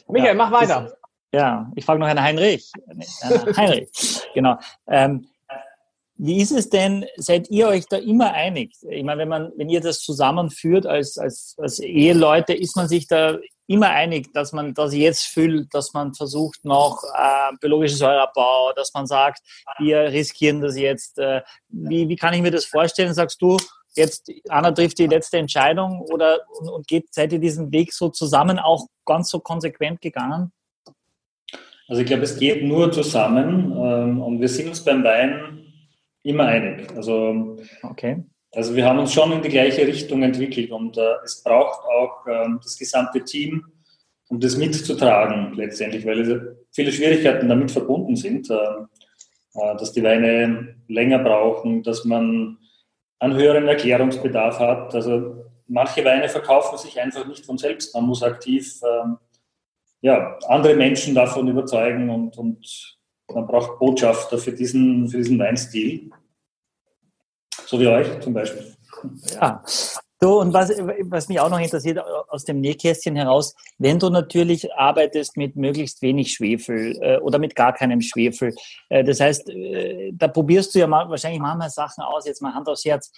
Michael, 0.07 0.35
mach 0.35 0.51
weiter. 0.51 0.93
Ja, 1.33 1.71
ich 1.75 1.83
frage 1.83 1.99
noch 1.99 2.05
einen 2.05 2.21
Heinrich. 2.21 2.71
Heinrich, 3.57 3.89
genau. 4.35 4.59
Ähm, 4.87 5.27
wie 6.17 6.39
ist 6.39 6.51
es 6.51 6.69
denn, 6.69 7.05
seid 7.15 7.49
ihr 7.49 7.67
euch 7.69 7.87
da 7.87 7.97
immer 7.97 8.31
einig? 8.31 8.75
Ich 8.87 9.03
meine, 9.03 9.21
wenn 9.21 9.29
man, 9.29 9.51
wenn 9.55 9.69
ihr 9.69 9.81
das 9.81 10.01
zusammenführt 10.01 10.85
als, 10.85 11.17
als, 11.17 11.55
als 11.57 11.79
Eheleute, 11.79 12.53
ist 12.53 12.75
man 12.75 12.87
sich 12.87 13.07
da 13.07 13.39
immer 13.69 13.89
einig, 13.91 14.33
dass 14.33 14.51
man 14.51 14.73
das 14.73 14.95
jetzt 14.95 15.27
fühlt, 15.27 15.73
dass 15.73 15.93
man 15.93 16.13
versucht 16.15 16.65
noch 16.65 17.03
äh, 17.15 17.55
biologischen 17.61 17.97
Säureabbau, 17.97 18.73
dass 18.75 18.93
man 18.95 19.05
sagt, 19.05 19.41
wir 19.77 19.99
riskieren 19.99 20.59
das 20.59 20.75
jetzt. 20.75 21.19
Äh, 21.19 21.41
wie, 21.69 22.09
wie 22.09 22.15
kann 22.15 22.33
ich 22.33 22.41
mir 22.41 22.51
das 22.51 22.65
vorstellen? 22.65 23.13
Sagst 23.13 23.39
du, 23.41 23.57
jetzt 23.95 24.31
Anna 24.49 24.71
trifft 24.71 24.97
die 24.97 25.05
letzte 25.05 25.37
Entscheidung 25.37 26.01
oder 26.01 26.39
und, 26.59 26.67
und 26.69 26.87
geht, 26.87 27.13
seid 27.13 27.31
ihr 27.31 27.39
diesen 27.39 27.71
Weg 27.71 27.93
so 27.93 28.09
zusammen 28.09 28.57
auch 28.57 28.87
ganz 29.05 29.29
so 29.29 29.39
konsequent 29.39 30.01
gegangen? 30.01 30.51
Also 31.87 32.01
ich 32.01 32.07
glaube, 32.07 32.23
es 32.23 32.39
geht 32.39 32.63
nur 32.63 32.91
zusammen 32.91 33.71
ähm, 33.71 34.21
und 34.21 34.41
wir 34.41 34.49
sind 34.49 34.69
uns 34.69 34.83
beim 34.83 35.03
Wein 35.03 35.63
immer 36.23 36.45
einig. 36.45 36.91
Also, 36.95 37.57
okay. 37.83 38.23
Also 38.53 38.75
wir 38.75 38.85
haben 38.85 38.99
uns 38.99 39.13
schon 39.13 39.31
in 39.31 39.41
die 39.41 39.49
gleiche 39.49 39.85
Richtung 39.85 40.23
entwickelt 40.23 40.71
und 40.71 40.97
äh, 40.97 41.15
es 41.23 41.43
braucht 41.43 41.85
auch 41.85 42.25
ähm, 42.27 42.59
das 42.63 42.77
gesamte 42.77 43.23
Team, 43.23 43.65
um 44.29 44.39
das 44.39 44.57
mitzutragen 44.57 45.53
letztendlich, 45.53 46.05
weil 46.05 46.57
viele 46.71 46.91
Schwierigkeiten 46.91 47.47
damit 47.47 47.71
verbunden 47.71 48.15
sind, 48.15 48.49
äh, 48.49 48.55
äh, 48.55 49.77
dass 49.77 49.91
die 49.91 50.03
Weine 50.03 50.75
länger 50.87 51.19
brauchen, 51.19 51.83
dass 51.83 52.05
man 52.05 52.57
einen 53.19 53.35
höheren 53.35 53.67
Erklärungsbedarf 53.67 54.59
hat. 54.59 54.95
Also 54.95 55.45
manche 55.67 56.03
Weine 56.05 56.29
verkaufen 56.29 56.77
sich 56.77 56.99
einfach 56.99 57.27
nicht 57.27 57.45
von 57.45 57.57
selbst. 57.57 57.93
Man 57.93 58.05
muss 58.05 58.23
aktiv 58.23 58.79
ähm, 58.83 59.17
ja, 60.01 60.37
andere 60.47 60.75
Menschen 60.75 61.13
davon 61.13 61.47
überzeugen 61.47 62.09
und, 62.09 62.37
und 62.37 62.97
man 63.31 63.45
braucht 63.45 63.77
Botschafter 63.79 64.37
für 64.37 64.53
diesen, 64.53 65.07
für 65.07 65.17
diesen 65.17 65.37
Weinstil. 65.37 66.09
So 67.69 67.79
wie 67.79 67.85
euch 67.85 68.19
zum 68.21 68.33
Beispiel. 68.33 68.65
Ja. 69.35 69.63
So, 70.19 70.41
und 70.41 70.51
was, 70.53 70.71
was 70.71 71.29
mich 71.29 71.39
auch 71.39 71.51
noch 71.51 71.59
interessiert 71.59 71.99
aus 72.27 72.43
dem 72.43 72.61
Nähkästchen 72.61 73.15
heraus, 73.15 73.53
wenn 73.77 73.99
du 73.99 74.09
natürlich 74.09 74.73
arbeitest 74.73 75.37
mit 75.37 75.55
möglichst 75.55 76.01
wenig 76.01 76.33
Schwefel 76.33 76.97
äh, 76.99 77.17
oder 77.19 77.37
mit 77.37 77.55
gar 77.55 77.73
keinem 77.73 78.01
Schwefel, 78.01 78.55
äh, 78.89 79.03
das 79.03 79.19
heißt, 79.19 79.49
äh, 79.51 80.11
da 80.13 80.27
probierst 80.27 80.73
du 80.73 80.79
ja 80.79 80.87
mal, 80.87 81.07
wahrscheinlich 81.09 81.39
manchmal 81.39 81.69
Sachen 81.69 82.03
aus, 82.03 82.25
jetzt 82.25 82.41
mal 82.41 82.55
Hand 82.55 82.67
aufs 82.67 82.85
Herz, 82.85 83.11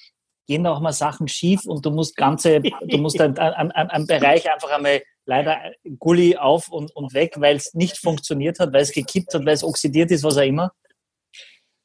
gehen 0.48 0.66
da 0.66 0.74
auch 0.74 0.82
mal 0.82 0.92
Sachen 0.92 1.30
schief 1.30 1.66
und 1.66 1.86
du 1.86 1.90
musst 1.90 2.18
ganze, 2.18 2.60
du 2.60 2.98
musst 2.98 3.22
einen 3.22 4.06
Bereich 4.06 4.52
einfach 4.52 4.70
einmal 4.70 5.02
leider 5.26 5.60
Gully 5.98 6.36
auf 6.36 6.68
und, 6.68 6.94
und 6.94 7.14
weg, 7.14 7.36
weil 7.38 7.56
es 7.56 7.74
nicht 7.74 7.98
funktioniert 7.98 8.60
hat, 8.60 8.74
weil 8.74 8.82
es 8.82 8.92
gekippt 8.92 9.34
hat, 9.34 9.46
weil 9.46 9.54
es 9.54 9.64
oxidiert 9.64 10.12
ist, 10.12 10.26
was 10.26 10.38
auch 10.38 10.42
immer? 10.42 10.74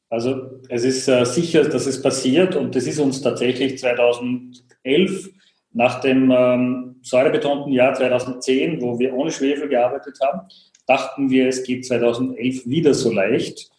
Also 0.08 0.60
es 0.68 0.84
ist 0.84 1.08
äh, 1.08 1.24
sicher, 1.24 1.64
dass 1.68 1.86
es 1.86 2.00
passiert 2.00 2.54
und 2.54 2.74
das 2.76 2.86
ist 2.86 2.98
uns 2.98 3.20
tatsächlich 3.20 3.78
2011 3.78 5.30
nach 5.72 6.00
dem 6.00 6.30
ähm, 6.30 6.96
säurebetonten 7.02 7.72
Jahr 7.72 7.94
2010, 7.94 8.80
wo 8.80 8.98
wir 8.98 9.14
ohne 9.14 9.30
Schwefel 9.30 9.68
gearbeitet 9.68 10.18
haben, 10.24 10.48
dachten 10.86 11.28
wir, 11.28 11.48
es 11.48 11.64
geht 11.64 11.84
2011 11.86 12.66
wieder 12.66 12.94
so 12.94 13.12
leicht. 13.12 13.70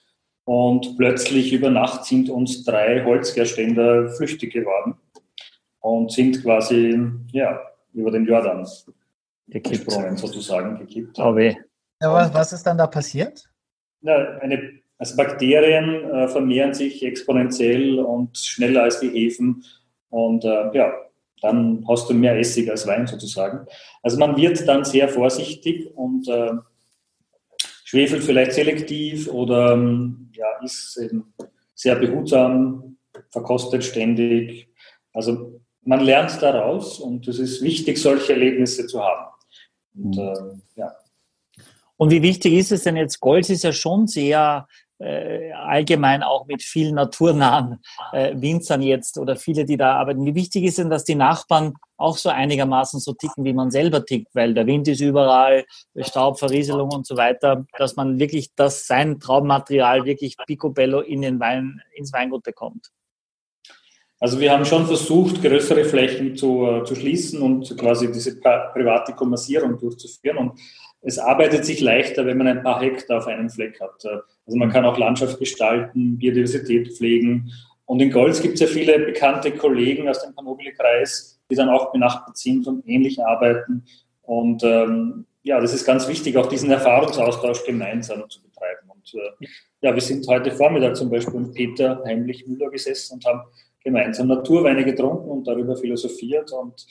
Und 0.43 0.95
plötzlich 0.95 1.51
über 1.51 1.69
Nacht 1.69 2.05
sind 2.05 2.29
uns 2.29 2.63
drei 2.63 3.03
Holzgerständer 3.03 4.09
flüchtig 4.11 4.53
geworden 4.53 4.95
und 5.79 6.11
sind 6.11 6.41
quasi 6.41 6.97
ja, 7.31 7.59
über 7.93 8.11
den 8.11 8.25
Jordan 8.25 8.65
gesprungen, 9.47 10.17
sozusagen 10.17 10.77
gekippt. 10.77 11.19
Oh 11.19 11.35
weh. 11.35 11.55
Ja, 12.01 12.13
was, 12.13 12.33
was 12.33 12.53
ist 12.53 12.63
dann 12.63 12.77
da 12.77 12.87
passiert? 12.87 13.49
Ja, 14.01 14.37
eine, 14.39 14.79
also 14.97 15.15
Bakterien 15.15 16.09
äh, 16.09 16.27
vermehren 16.27 16.73
sich 16.73 17.03
exponentiell 17.03 17.99
und 17.99 18.37
schneller 18.37 18.83
als 18.83 18.99
die 18.99 19.09
Hefen. 19.09 19.63
Und 20.09 20.43
äh, 20.43 20.71
ja, 20.73 20.93
dann 21.41 21.85
hast 21.87 22.09
du 22.09 22.13
mehr 22.13 22.37
Essig 22.37 22.69
als 22.69 22.87
Wein 22.87 23.05
sozusagen. 23.05 23.67
Also 24.01 24.17
man 24.17 24.35
wird 24.37 24.67
dann 24.67 24.83
sehr 24.83 25.07
vorsichtig 25.07 25.95
und 25.95 26.27
äh, 26.27 26.51
schwefelt 27.83 28.23
vielleicht 28.23 28.53
selektiv 28.53 29.27
oder 29.27 29.73
ähm, 29.73 30.31
ja, 30.33 30.47
ist 30.63 30.97
eben 30.97 31.33
sehr 31.75 31.95
behutsam, 31.95 32.97
verkostet 33.29 33.83
ständig. 33.83 34.69
Also 35.13 35.61
man 35.83 36.01
lernt 36.01 36.41
daraus 36.41 36.99
und 36.99 37.27
es 37.27 37.37
ist 37.37 37.61
wichtig, 37.61 37.99
solche 37.99 38.33
Erlebnisse 38.33 38.87
zu 38.87 39.01
haben. 39.01 39.31
Und, 39.95 40.17
äh, 40.17 40.79
ja. 40.79 40.91
und 41.97 42.11
wie 42.11 42.21
wichtig 42.21 42.53
ist 42.53 42.71
es 42.71 42.83
denn 42.83 42.97
jetzt? 42.97 43.19
Golz 43.19 43.49
ist 43.49 43.63
ja 43.63 43.71
schon 43.71 44.07
sehr 44.07 44.67
äh, 44.99 45.51
allgemein 45.51 46.23
auch 46.23 46.47
mit 46.47 46.63
vielen 46.63 46.95
naturnahen 46.95 47.79
äh, 48.13 48.33
Winzern 48.35 48.81
jetzt 48.81 49.17
oder 49.17 49.35
viele, 49.35 49.65
die 49.65 49.77
da 49.77 49.95
arbeiten. 49.95 50.25
Wie 50.25 50.35
wichtig 50.35 50.63
ist 50.63 50.77
denn, 50.77 50.89
dass 50.89 51.03
die 51.03 51.15
Nachbarn 51.15 51.73
auch 51.97 52.17
so 52.17 52.29
einigermaßen 52.29 52.99
so 52.99 53.13
ticken, 53.13 53.43
wie 53.43 53.53
man 53.53 53.71
selber 53.71 54.05
tickt, 54.05 54.33
weil 54.33 54.53
der 54.53 54.67
Wind 54.67 54.87
ist 54.87 55.01
überall, 55.01 55.65
Staub, 55.99 56.39
Verrieselung 56.39 56.91
und 56.91 57.05
so 57.05 57.17
weiter, 57.17 57.65
dass 57.77 57.95
man 57.95 58.19
wirklich 58.19 58.53
das 58.55 58.87
sein 58.87 59.19
Traummaterial 59.19 60.05
wirklich 60.05 60.35
picobello 60.45 61.01
in 61.01 61.21
den 61.21 61.39
Wein, 61.39 61.81
ins 61.93 62.13
Weingut 62.13 62.43
bekommt? 62.43 62.91
Also 64.19 64.39
wir 64.39 64.51
haben 64.51 64.65
schon 64.65 64.87
versucht, 64.87 65.43
größere 65.43 65.85
Flächen 65.85 66.35
zu, 66.35 66.65
äh, 66.65 66.83
zu 66.83 66.95
schließen 66.95 67.39
und 67.41 67.77
quasi 67.77 68.11
diese 68.11 68.39
private 68.39 69.13
Kommersierung 69.13 69.77
durchzuführen. 69.77 70.37
Und 70.37 70.59
es 71.01 71.19
arbeitet 71.19 71.65
sich 71.65 71.79
leichter, 71.79 72.25
wenn 72.25 72.37
man 72.37 72.47
ein 72.47 72.63
paar 72.63 72.81
Hektar 72.81 73.19
auf 73.19 73.27
einem 73.27 73.49
Fleck 73.49 73.79
hat. 73.79 74.03
Also 74.05 74.57
man 74.57 74.71
kann 74.71 74.85
auch 74.85 74.97
Landschaft 74.97 75.39
gestalten, 75.39 76.17
Biodiversität 76.17 76.95
pflegen. 76.97 77.51
Und 77.85 78.01
in 78.01 78.11
Golz 78.11 78.41
gibt 78.41 78.55
es 78.55 78.59
ja 78.59 78.67
viele 78.67 78.99
bekannte 78.99 79.51
Kollegen 79.51 80.09
aus 80.09 80.21
dem 80.21 80.33
Panobili-Kreis, 80.35 81.39
die 81.49 81.55
dann 81.55 81.69
auch 81.69 81.91
benachbart 81.91 82.37
sind 82.37 82.67
und 82.67 82.87
ähnlich 82.87 83.23
arbeiten. 83.23 83.85
Und 84.23 84.63
ähm, 84.63 85.25
ja, 85.43 85.61
das 85.61 85.73
ist 85.73 85.85
ganz 85.85 86.07
wichtig, 86.09 86.35
auch 86.35 86.47
diesen 86.47 86.69
Erfahrungsaustausch 86.69 87.63
gemeinsam 87.65 88.29
zu 88.29 88.41
betreiben. 88.41 88.89
Und 88.89 89.13
äh, 89.13 89.47
ja, 89.81 89.93
wir 89.93 90.01
sind 90.01 90.27
heute 90.27 90.51
Vormittag 90.51 90.97
zum 90.97 91.09
Beispiel 91.09 91.39
mit 91.39 91.53
Peter 91.53 92.03
Heimlich 92.05 92.45
Müller 92.47 92.69
gesessen 92.69 93.13
und 93.13 93.25
haben 93.25 93.41
gemeinsam 93.81 94.27
Naturweine 94.27 94.83
getrunken 94.83 95.29
und 95.29 95.47
darüber 95.47 95.77
philosophiert 95.77 96.51
und 96.51 96.85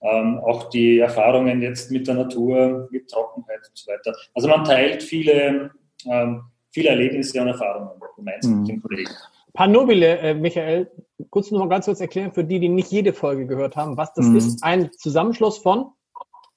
ähm, 0.00 0.38
auch 0.38 0.70
die 0.70 0.98
Erfahrungen 0.98 1.60
jetzt 1.62 1.90
mit 1.90 2.06
der 2.06 2.14
Natur, 2.14 2.88
mit 2.90 3.10
Trockenheit 3.10 3.60
und 3.68 3.76
so 3.76 3.90
weiter. 3.90 4.14
Also 4.34 4.48
man 4.48 4.64
teilt 4.64 5.02
viele, 5.02 5.70
ähm, 6.06 6.42
viele 6.70 6.90
Erlebnisse 6.90 7.40
und 7.40 7.48
Erfahrungen 7.48 7.90
gemeinsam 8.16 8.52
mhm. 8.52 8.58
mit 8.60 8.68
den 8.68 8.82
Kollegen. 8.82 9.10
Panobile, 9.54 10.18
äh, 10.18 10.34
Michael, 10.34 10.90
kurz 11.30 11.50
noch 11.50 11.60
mal 11.60 11.68
ganz 11.68 11.86
kurz 11.86 12.00
erklären 12.00 12.32
für 12.32 12.44
die, 12.44 12.60
die 12.60 12.68
nicht 12.68 12.92
jede 12.92 13.12
Folge 13.12 13.46
gehört 13.46 13.76
haben, 13.76 13.96
was 13.96 14.12
das 14.14 14.26
mhm. 14.26 14.36
ist. 14.36 14.62
Ein 14.62 14.90
Zusammenschluss 14.92 15.58
von? 15.58 15.92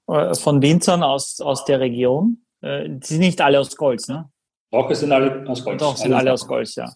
Äh, 0.08 0.36
von 0.36 0.62
Winzern 0.62 1.04
aus, 1.04 1.40
aus 1.42 1.66
der 1.66 1.80
Region. 1.80 2.44
Äh, 2.62 2.90
die 2.90 3.08
sind 3.08 3.20
nicht 3.20 3.42
alle 3.42 3.60
aus 3.60 3.76
Golz, 3.76 4.08
ne? 4.08 4.30
Doch, 4.72 4.90
es 4.90 5.00
sind 5.00 5.12
alle 5.12 5.48
aus 5.50 5.64
Golz. 5.64 5.82
Doch, 5.82 5.98
sind 5.98 6.14
alle 6.14 6.32
aus 6.32 6.48
Golz, 6.48 6.76
ja. 6.76 6.94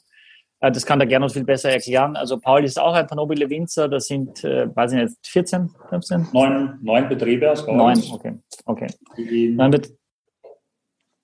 Das 0.72 0.86
kann 0.86 1.00
der 1.00 1.08
Gernot 1.08 1.32
viel 1.32 1.44
besser 1.44 1.72
erklären. 1.72 2.16
Also 2.16 2.40
Paul 2.40 2.64
ist 2.64 2.80
auch 2.80 2.94
ein 2.94 3.08
paar 3.08 3.16
nobile 3.16 3.50
Winzer. 3.50 3.88
Das 3.88 4.08
sind, 4.08 4.44
äh, 4.44 4.68
weiß 4.76 4.94
ich 4.94 5.00
nicht, 5.00 5.16
14, 5.24 5.70
15? 5.90 6.28
Neun, 6.34 6.80
neun 6.82 7.10
Betriebe 7.10 7.52
aus 7.52 7.66
Neun, 7.68 8.02
okay. 8.12 8.34
okay. 8.66 8.88
Die, 9.18 9.50
neun 9.50 9.72
Bet 9.72 9.92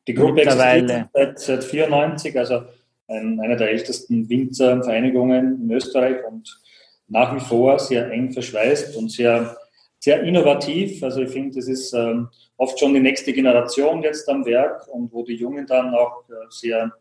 die 0.07 0.13
Gruppe 0.15 0.41
existiert 0.41 1.09
seit, 1.13 1.39
seit 1.39 1.63
94, 1.63 2.37
also 2.37 2.63
ein, 3.07 3.39
einer 3.39 3.55
der 3.55 3.69
ältesten 3.69 4.27
Winzervereinigungen 4.29 5.61
in 5.63 5.71
Österreich 5.71 6.25
und 6.25 6.59
nach 7.07 7.35
wie 7.35 7.39
vor 7.39 7.77
sehr 7.77 8.09
eng 8.11 8.31
verschweißt 8.31 8.95
und 8.95 9.11
sehr, 9.11 9.57
sehr 9.99 10.23
innovativ. 10.23 11.03
Also 11.03 11.21
ich 11.21 11.29
finde, 11.29 11.55
das 11.55 11.67
ist 11.67 11.93
ähm, 11.93 12.29
oft 12.57 12.79
schon 12.79 12.93
die 12.93 12.99
nächste 12.99 13.33
Generation 13.33 14.01
jetzt 14.01 14.27
am 14.29 14.45
Werk 14.45 14.87
und 14.87 15.11
wo 15.13 15.23
die 15.23 15.35
Jungen 15.35 15.67
dann 15.67 15.93
auch 15.93 16.23
äh, 16.29 16.33
sehr 16.49 16.91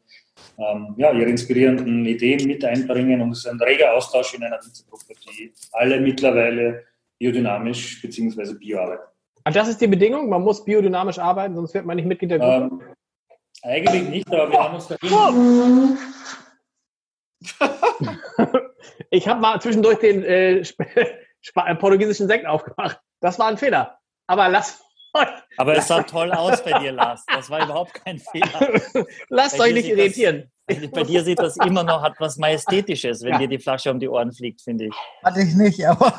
ähm, 0.59 0.95
ja, 0.97 1.13
ihre 1.13 1.31
inspirierenden 1.31 2.05
Ideen 2.05 2.47
mit 2.47 2.65
einbringen 2.65 3.21
und 3.21 3.33
es 3.33 3.39
ist 3.39 3.47
ein 3.47 3.61
reger 3.61 3.95
Austausch 3.95 4.35
in 4.35 4.43
einer 4.43 4.59
Winzergruppe, 4.63 5.15
die 5.27 5.53
alle 5.73 6.01
mittlerweile 6.01 6.85
biodynamisch 7.19 8.03
bzw. 8.03 8.55
bio 8.55 8.81
arbeiten. 8.81 9.03
Und 9.45 9.57
das 9.57 9.69
ist 9.69 9.81
die 9.81 9.87
Bedingung, 9.87 10.29
man 10.29 10.43
muss 10.43 10.65
biodynamisch 10.65 11.19
arbeiten, 11.19 11.55
sonst 11.55 11.75
wird 11.75 11.87
man 11.87 11.97
nicht 11.97 12.07
Mitglied 12.07 12.31
der 12.31 12.39
Gruppe? 12.39 12.71
Ähm, 12.73 12.83
eigentlich 13.63 14.09
nicht, 14.09 14.29
aber 14.29 14.51
wir 14.51 14.63
haben 14.63 14.75
uns 14.75 14.89
dagegen... 14.89 15.99
ich 19.11 19.27
habe 19.27 19.41
mal 19.41 19.61
zwischendurch 19.61 19.99
den 19.99 20.23
äh, 20.25 20.63
portugiesischen 21.79 22.29
Sekt 22.29 22.47
aufgemacht. 22.47 23.01
Das 23.21 23.39
war 23.39 23.47
ein 23.47 23.57
Fehler. 23.57 23.99
Aber 24.27 24.49
lass 24.49 24.83
aber 25.57 25.77
es 25.77 25.89
sah 25.89 26.03
toll 26.03 26.33
aus 26.33 26.63
bei 26.63 26.79
dir, 26.79 26.93
Lars. 26.93 27.25
Das 27.27 27.51
war 27.51 27.65
überhaupt 27.65 27.95
kein 27.95 28.19
Fehler. 28.19 28.81
Lasst 29.29 29.59
bei 29.59 29.65
euch 29.65 29.75
nicht 29.75 29.89
irritieren. 29.89 30.51
Das, 30.67 30.91
bei 30.91 31.03
dir 31.03 31.25
sieht 31.25 31.39
das 31.39 31.57
immer 31.57 31.83
noch, 31.83 32.03
hat 32.03 32.15
was 32.19 32.37
Majestätisches, 32.37 33.23
wenn 33.23 33.33
ja. 33.33 33.39
dir 33.39 33.49
die 33.49 33.59
Flasche 33.59 33.91
um 33.91 33.99
die 33.99 34.09
Ohren 34.09 34.33
fliegt, 34.33 34.63
finde 34.63 34.87
ich. 34.87 34.95
Hatte 35.23 35.41
ich 35.41 35.55
nicht, 35.55 35.85
aber. 35.85 36.13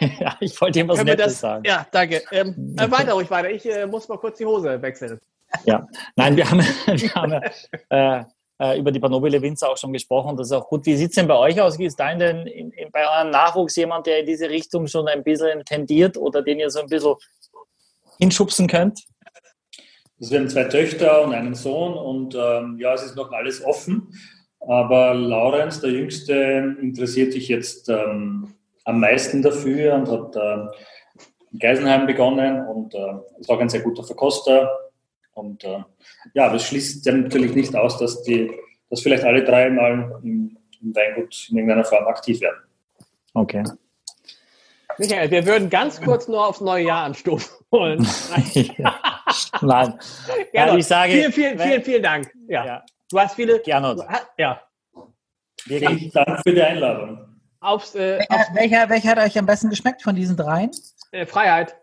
ja, 0.20 0.36
ich 0.40 0.60
wollte 0.60 0.80
dir 0.80 0.88
was 0.88 1.02
Nettes 1.02 1.26
das, 1.26 1.40
sagen. 1.40 1.64
Ja, 1.66 1.86
danke. 1.90 2.22
Ähm, 2.30 2.76
äh, 2.78 2.90
weiter 2.90 3.14
ruhig 3.14 3.30
weiter. 3.30 3.50
Ich 3.50 3.66
äh, 3.66 3.86
muss 3.86 4.08
mal 4.08 4.18
kurz 4.18 4.38
die 4.38 4.46
Hose 4.46 4.80
wechseln. 4.80 5.18
Ja, 5.64 5.86
nein, 6.16 6.36
wir 6.36 6.48
haben, 6.50 6.60
wir 6.86 7.14
haben 7.14 7.40
äh, 7.88 8.24
äh, 8.58 8.78
über 8.78 8.90
die 8.90 9.00
Panobile 9.00 9.40
Winzer 9.42 9.70
auch 9.70 9.76
schon 9.76 9.92
gesprochen. 9.92 10.36
Das 10.36 10.48
ist 10.48 10.52
auch 10.52 10.68
gut. 10.68 10.86
Wie 10.86 10.96
sieht 10.96 11.10
es 11.10 11.16
denn 11.16 11.26
bei 11.26 11.36
euch 11.36 11.60
aus? 11.60 11.78
Ist 11.78 12.00
da 12.00 12.10
in 12.10 12.18
den, 12.18 12.46
in, 12.46 12.70
in, 12.72 12.90
bei 12.90 13.06
eurem 13.06 13.30
Nachwuchs 13.30 13.76
jemand, 13.76 14.06
der 14.06 14.20
in 14.20 14.26
diese 14.26 14.48
Richtung 14.48 14.86
schon 14.86 15.08
ein 15.08 15.22
bisschen 15.22 15.64
tendiert 15.64 16.16
oder 16.16 16.42
den 16.42 16.58
ihr 16.58 16.70
so 16.70 16.80
ein 16.80 16.86
bisschen 16.86 17.14
hinschubsen 18.18 18.66
könnt? 18.66 19.02
Also 20.18 20.32
wir 20.32 20.40
haben 20.40 20.48
zwei 20.48 20.64
Töchter 20.64 21.24
und 21.24 21.34
einen 21.34 21.54
Sohn 21.54 21.94
und 21.94 22.34
ähm, 22.34 22.78
ja, 22.78 22.94
es 22.94 23.02
ist 23.02 23.16
noch 23.16 23.32
alles 23.32 23.64
offen. 23.64 24.08
Aber 24.60 25.14
Laurenz, 25.14 25.80
der 25.80 25.90
Jüngste, 25.90 26.76
interessiert 26.80 27.32
sich 27.32 27.48
jetzt 27.48 27.88
ähm, 27.88 28.54
am 28.84 29.00
meisten 29.00 29.42
dafür 29.42 29.94
und 29.94 30.08
hat 30.08 30.34
äh, 30.34 30.66
in 31.52 31.58
Geisenheim 31.58 32.06
begonnen 32.06 32.66
und 32.66 32.94
äh, 32.94 33.14
ist 33.38 33.50
auch 33.50 33.60
ein 33.60 33.68
sehr 33.68 33.82
guter 33.82 34.02
Verkoster. 34.02 34.70
Und 35.34 35.64
äh, 35.64 35.84
ja, 36.34 36.50
das 36.50 36.64
schließt 36.64 37.04
ja 37.04 37.12
natürlich 37.12 37.54
nicht 37.54 37.76
aus, 37.76 37.98
dass, 37.98 38.22
die, 38.22 38.50
dass 38.88 39.02
vielleicht 39.02 39.24
alle 39.24 39.44
drei 39.44 39.70
mal 39.70 40.18
im, 40.22 40.56
im 40.80 40.94
Weingut 40.94 41.48
in 41.50 41.58
irgendeiner 41.58 41.84
Form 41.84 42.06
aktiv 42.06 42.40
werden. 42.40 42.60
Okay. 43.34 43.64
Michael, 44.98 45.30
wir 45.30 45.46
würden 45.46 45.70
ganz 45.70 46.00
kurz 46.00 46.28
nur 46.28 46.46
aufs 46.46 46.60
neue 46.60 46.84
Jahr 46.84 47.04
anstoßen 47.04 47.54
wollen. 47.70 47.98
Nein. 49.60 49.98
Ja, 50.52 50.74
ich 50.74 50.86
sage, 50.86 51.12
vielen, 51.12 51.32
vielen, 51.32 51.58
vielen, 51.58 51.82
vielen 51.82 52.02
Dank. 52.02 52.30
Ja. 52.48 52.64
ja. 52.64 52.84
Du 53.10 53.20
hast 53.20 53.34
viele. 53.34 53.60
Gerne. 53.60 53.96
Ja. 54.38 54.62
Vielen 55.58 56.10
Dank 56.12 56.40
für 56.42 56.54
die 56.54 56.62
Einladung. 56.62 57.26
Aufs, 57.60 57.94
äh, 57.94 58.18
welcher, 58.18 58.34
aufs 58.34 58.54
welcher, 58.54 58.88
welcher, 58.88 59.10
hat 59.10 59.18
euch 59.18 59.38
am 59.38 59.46
besten 59.46 59.70
geschmeckt 59.70 60.02
von 60.02 60.14
diesen 60.14 60.36
dreien? 60.36 60.70
Äh, 61.10 61.26
Freiheit. 61.26 61.76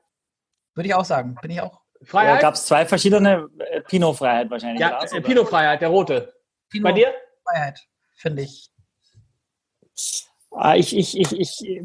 Würde 0.76 0.88
ich 0.88 0.95
auch 0.95 1.05
sagen. 1.05 1.36
Bin 1.41 1.51
ich 1.51 1.61
auch. 1.61 1.82
Freiheit. 2.03 2.41
Gab 2.41 2.55
es 2.55 2.66
zwei 2.66 2.86
verschiedene 2.86 3.47
äh, 3.59 3.82
Pinot-Freiheit 3.82 4.49
wahrscheinlich? 4.49 4.80
Ja, 4.80 5.03
äh, 5.03 5.22
Pinot-Freiheit, 5.22 5.82
der 5.82 5.89
rote. 5.89 6.34
Pinot 6.70 6.84
Bei 6.84 6.91
dir? 6.93 7.14
Freiheit, 7.43 7.80
finde 8.16 8.43
ich. 8.43 8.70
Ah, 10.51 10.76
ich, 10.76 10.95
ich, 10.95 11.20
ich, 11.20 11.32
ich, 11.34 11.82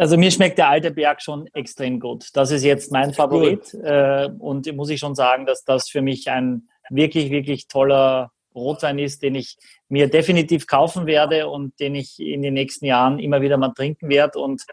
also 0.00 0.16
mir 0.16 0.30
schmeckt 0.30 0.56
der 0.56 0.70
alte 0.70 0.90
Berg 0.90 1.20
schon 1.20 1.46
extrem 1.52 2.00
gut. 2.00 2.28
Das 2.32 2.50
ist 2.50 2.64
jetzt 2.64 2.90
mein 2.90 3.12
Favorit. 3.12 3.74
Äh, 3.74 4.30
und 4.38 4.74
muss 4.74 4.88
ich 4.88 4.98
schon 4.98 5.14
sagen, 5.14 5.44
dass 5.44 5.62
das 5.64 5.90
für 5.90 6.00
mich 6.00 6.30
ein 6.30 6.68
wirklich, 6.88 7.30
wirklich 7.30 7.68
toller 7.68 8.32
Rotwein 8.54 8.98
ist, 8.98 9.22
den 9.22 9.34
ich 9.34 9.58
mir 9.90 10.08
definitiv 10.08 10.66
kaufen 10.66 11.04
werde 11.06 11.48
und 11.48 11.78
den 11.80 11.94
ich 11.94 12.18
in 12.18 12.40
den 12.40 12.54
nächsten 12.54 12.86
Jahren 12.86 13.18
immer 13.18 13.42
wieder 13.42 13.58
mal 13.58 13.74
trinken 13.74 14.08
werde 14.08 14.38
und 14.38 14.64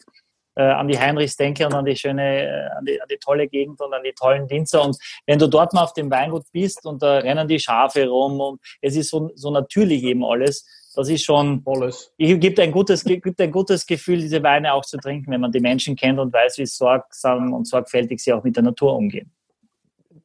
äh, 0.55 0.63
an 0.63 0.87
die 0.87 0.97
Heinrichs 0.97 1.35
denke 1.35 1.65
und 1.65 1.73
an 1.73 1.83
die 1.83 1.97
schöne, 1.97 2.43
äh, 2.43 2.77
an, 2.77 2.85
die, 2.85 3.01
an 3.01 3.07
die 3.11 3.17
tolle 3.17 3.49
Gegend 3.49 3.81
und 3.81 3.93
an 3.93 4.03
die 4.03 4.13
tollen 4.13 4.49
Winzer. 4.49 4.81
Und 4.81 4.97
wenn 5.25 5.39
du 5.39 5.47
dort 5.47 5.73
mal 5.73 5.83
auf 5.83 5.93
dem 5.93 6.09
Weingut 6.09 6.45
bist 6.53 6.85
und 6.85 7.03
da 7.03 7.17
rennen 7.17 7.49
die 7.49 7.59
Schafe 7.59 8.07
rum 8.07 8.39
und 8.39 8.61
es 8.81 8.95
ist 8.95 9.09
so, 9.09 9.29
so 9.35 9.51
natürlich 9.51 10.03
eben 10.03 10.23
alles, 10.23 10.65
das 10.97 11.09
ist 11.09 11.23
schon, 11.23 11.61
Alles. 11.63 12.11
gibt 12.17 12.59
ein 12.59 12.71
gutes, 12.71 13.03
gibt 13.03 13.39
ein 13.39 13.51
gutes 13.51 13.85
Gefühl, 13.85 14.17
diese 14.17 14.41
Weine 14.41 14.73
auch 14.73 14.83
zu 14.83 14.97
trinken, 14.97 15.31
wenn 15.31 15.41
man 15.41 15.51
die 15.51 15.59
Menschen 15.59 15.95
kennt 15.95 16.17
und 16.17 16.33
weiß, 16.33 16.57
wie 16.57 16.65
sorgsam 16.65 17.53
und 17.53 17.67
sorgfältig 17.67 18.19
sie 18.19 18.33
auch 18.33 18.43
mit 18.43 18.55
der 18.55 18.63
Natur 18.63 18.95
umgehen. 18.95 19.31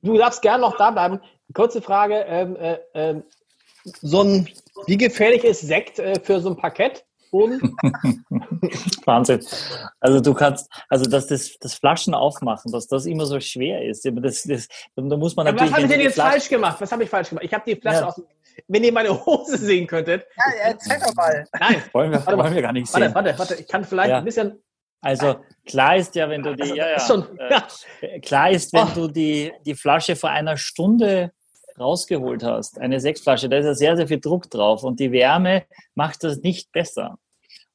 Du 0.00 0.16
darfst 0.16 0.40
gerne 0.40 0.62
noch 0.62 0.78
da 0.78 0.90
bleiben. 0.90 1.20
Kurze 1.52 1.82
Frage, 1.82 2.24
ähm, 2.26 2.56
äh, 2.56 2.78
äh, 2.94 3.22
so 4.00 4.22
ein, 4.22 4.48
wie 4.86 4.96
gefährlich 4.96 5.44
ist 5.44 5.60
Sekt 5.60 5.98
äh, 5.98 6.18
für 6.18 6.40
so 6.40 6.48
ein 6.48 6.56
Parkett? 6.56 7.04
Wahnsinn. 9.04 9.40
Also 10.00 10.20
du 10.20 10.34
kannst, 10.34 10.70
also 10.88 11.08
dass 11.08 11.26
das, 11.26 11.58
das 11.58 11.74
Flaschen 11.74 12.14
aufmachen, 12.14 12.72
dass 12.72 12.86
das 12.86 13.06
immer 13.06 13.24
so 13.26 13.40
schwer 13.40 13.84
ist. 13.86 14.06
Das, 14.06 14.42
das, 14.42 14.68
da 14.94 15.16
muss 15.16 15.34
man 15.36 15.46
natürlich. 15.46 15.70
was 15.70 15.78
habe 15.78 15.86
ich 15.86 15.92
denn 15.92 16.00
jetzt 16.00 16.14
Flaschen 16.14 16.30
falsch 16.32 16.48
gemacht? 16.48 16.80
Was 16.80 16.92
habe 16.92 17.04
ich 17.04 17.10
falsch 17.10 17.30
gemacht? 17.30 17.44
Ich 17.44 17.54
habe 17.54 17.64
die 17.66 17.80
Flasche 17.80 18.00
ja. 18.00 18.08
aus. 18.08 18.22
Wenn 18.68 18.84
ihr 18.84 18.92
meine 18.92 19.24
Hose 19.26 19.58
sehen 19.58 19.86
könntet. 19.86 20.26
Ja, 20.36 20.70
erzähl 20.70 20.98
doch 20.98 21.14
mal. 21.14 21.44
Nein, 21.58 21.82
wollen 21.92 22.10
wir, 22.10 22.26
warte, 22.26 22.38
wollen 22.38 22.54
wir 22.54 22.62
gar 22.62 22.72
nicht 22.72 22.88
sehen. 22.88 23.14
Warte, 23.14 23.14
warte, 23.14 23.38
warte. 23.38 23.54
Ich 23.56 23.68
kann 23.68 23.84
vielleicht 23.84 24.10
ja. 24.10 24.18
ein 24.18 24.24
bisschen. 24.24 24.62
Also 25.00 25.40
klar 25.66 25.96
ist 25.96 26.14
ja, 26.14 26.28
wenn 26.28 26.42
du 26.42 26.54
die, 26.54 26.62
also, 26.62 26.74
ja, 26.76 26.90
ja, 26.90 27.00
schon, 27.00 27.38
äh, 28.00 28.20
klar 28.20 28.50
ist, 28.50 28.72
wenn 28.72 28.84
oh. 28.84 28.94
du 28.94 29.08
die, 29.08 29.52
die 29.66 29.74
Flasche 29.74 30.14
vor 30.14 30.30
einer 30.30 30.56
Stunde 30.56 31.32
rausgeholt 31.78 32.44
hast, 32.44 32.78
eine 32.78 33.00
Sechsflasche, 33.00 33.48
da 33.48 33.58
ist 33.58 33.66
ja 33.66 33.74
sehr, 33.74 33.96
sehr 33.96 34.06
viel 34.06 34.20
Druck 34.20 34.48
drauf 34.48 34.84
und 34.84 35.00
die 35.00 35.10
Wärme 35.10 35.64
macht 35.96 36.22
das 36.22 36.38
nicht 36.38 36.70
besser. 36.70 37.18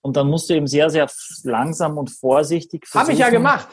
Und 0.02 0.16
dann 0.16 0.30
musst 0.30 0.50
du 0.50 0.54
eben 0.54 0.68
sehr, 0.68 0.90
sehr 0.90 1.10
langsam 1.44 1.98
und 1.98 2.12
vorsichtig 2.12 2.86
Habe 2.94 3.12
ich 3.12 3.20
ja 3.20 3.30
gemacht. 3.30 3.68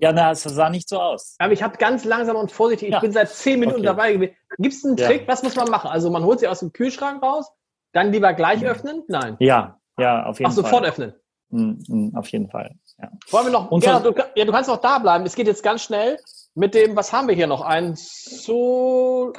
Ja, 0.00 0.12
na, 0.12 0.30
es 0.30 0.42
sah 0.42 0.70
nicht 0.70 0.88
so 0.88 0.98
aus. 0.98 1.36
Aber 1.38 1.52
ich 1.52 1.62
habe 1.62 1.76
ganz 1.76 2.04
langsam 2.04 2.36
und 2.36 2.50
vorsichtig, 2.50 2.88
ich 2.88 2.94
ja. 2.94 3.00
bin 3.00 3.12
seit 3.12 3.28
zehn 3.28 3.60
Minuten 3.60 3.80
okay. 3.80 3.86
dabei 3.86 4.12
gewesen. 4.14 4.34
Gibt 4.58 4.74
es 4.74 4.84
einen 4.84 4.96
Trick, 4.96 5.22
ja. 5.22 5.28
was 5.28 5.42
muss 5.42 5.56
man 5.56 5.70
machen? 5.70 5.90
Also 5.90 6.10
man 6.10 6.24
holt 6.24 6.40
sie 6.40 6.48
aus 6.48 6.60
dem 6.60 6.72
Kühlschrank 6.72 7.22
raus, 7.22 7.50
dann 7.92 8.10
lieber 8.10 8.32
gleich 8.32 8.64
öffnen? 8.64 9.04
Nein. 9.08 9.36
Ja, 9.40 9.78
ja, 9.98 10.24
auf 10.24 10.38
jeden 10.38 10.50
Ach, 10.50 10.54
Fall. 10.54 10.64
Ach, 10.64 10.70
sofort 10.70 10.86
öffnen. 10.86 11.12
Mm, 11.50 11.72
mm, 11.86 12.16
auf 12.16 12.28
jeden 12.28 12.48
Fall. 12.48 12.74
Ja. 12.98 13.10
Wollen 13.30 13.46
wir 13.46 13.52
noch, 13.52 13.82
ja, 13.82 14.00
du, 14.00 14.14
ja, 14.34 14.44
du 14.44 14.52
kannst 14.52 14.70
noch 14.70 14.80
da 14.80 14.98
bleiben. 14.98 15.26
Es 15.26 15.34
geht 15.34 15.46
jetzt 15.46 15.62
ganz 15.62 15.82
schnell 15.82 16.18
mit 16.54 16.74
dem, 16.74 16.96
was 16.96 17.12
haben 17.12 17.28
wir 17.28 17.34
hier 17.34 17.46
noch? 17.46 17.60
Ein 17.60 17.94
so. 17.96 19.32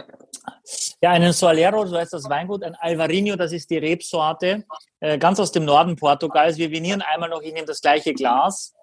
Ja, 1.02 1.12
einen 1.12 1.34
Solero, 1.34 1.86
so 1.86 1.98
heißt 1.98 2.14
das 2.14 2.30
Weingut, 2.30 2.64
ein 2.64 2.76
Alvarinho, 2.76 3.36
das 3.36 3.52
ist 3.52 3.70
die 3.70 3.78
Rebsorte, 3.78 4.64
äh, 5.00 5.18
ganz 5.18 5.40
aus 5.40 5.52
dem 5.52 5.66
Norden 5.66 5.96
Portugals. 5.96 6.58
Wir 6.58 6.70
vinieren 6.70 7.02
einmal 7.02 7.30
noch, 7.30 7.42
nehme 7.42 7.66
das 7.66 7.82
gleiche 7.82 8.14
Glas. 8.14 8.74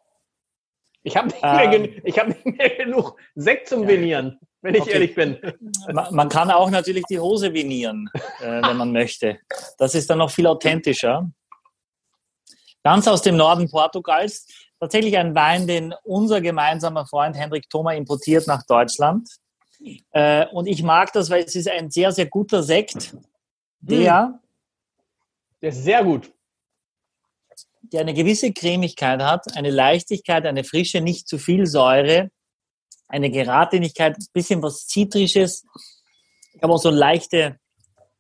Ich 1.03 1.17
habe 1.17 1.29
nicht, 1.29 1.39
ähm, 1.43 2.17
hab 2.17 2.29
nicht, 2.29 2.45
mehr 2.45 2.77
genug 2.77 3.17
Sekt 3.35 3.69
zum. 3.69 3.87
Vinieren, 3.87 4.39
wenn 4.61 4.75
ich 4.75 4.83
okay. 4.83 4.93
ehrlich 4.93 5.15
bin. 5.15 5.39
Man, 5.93 6.15
man, 6.15 6.29
kann 6.29 6.51
auch 6.51 6.71
natürlich 6.71 7.05
die 7.09 7.19
Hose 7.19 7.53
vinieren, 7.53 8.11
äh, 8.41 8.63
wenn 8.63 8.77
man 8.77 8.93
möchte. 8.93 9.39
Das 9.79 9.95
ist 9.95 10.11
dann 10.11 10.19
noch 10.19 10.31
viel 10.31 10.47
authentischer. 10.47 11.31
Ganz 12.83 13.07
aus 13.09 13.23
dem 13.23 13.37
Norden 13.37 13.71
Portugals 13.71 14.47
tatsächlich 14.81 15.17
ein 15.17 15.35
Wein, 15.35 15.67
den 15.67 15.95
unser 16.05 16.41
gemeinsamer 16.41 17.07
Freund 17.07 17.37
Henrik 17.37 17.69
Thoma 17.69 17.93
importiert 17.95 18.47
nach 18.47 18.65
Deutschland. 18.65 19.29
Äh, 20.11 20.47
und 20.49 20.67
ich 20.67 20.83
mag 20.83 21.13
das, 21.13 21.31
weil 21.31 21.45
es 21.45 21.55
ist 21.55 21.69
ein 21.69 21.91
sehr, 21.91 22.13
sehr 22.13 22.27
guter 22.27 22.63
Sekt, 22.63 23.15
der, 23.81 24.27
hm. 24.27 24.39
der 25.63 25.69
ist 25.71 25.85
sehr 25.85 26.05
gut. 26.05 26.33
Der 27.93 28.03
eine 28.03 28.15
gewisse 28.15 28.53
Cremigkeit 28.53 29.23
hat, 29.23 29.57
eine 29.57 29.71
Leichtigkeit, 29.71 30.45
eine 30.47 30.65
Frische, 30.65 31.01
nicht 31.01 31.27
zu 31.27 31.39
viel 31.39 31.67
Säure, 31.67 32.31
eine 33.09 33.31
Geradlinigkeit, 33.31 34.17
ein 34.17 34.27
bisschen 34.33 34.63
was 34.63 34.87
Zitrisches. 34.87 35.65
Ich 36.55 36.63
habe 36.63 36.73
auch 36.73 36.79
so 36.79 36.91
leichte, 36.91 37.59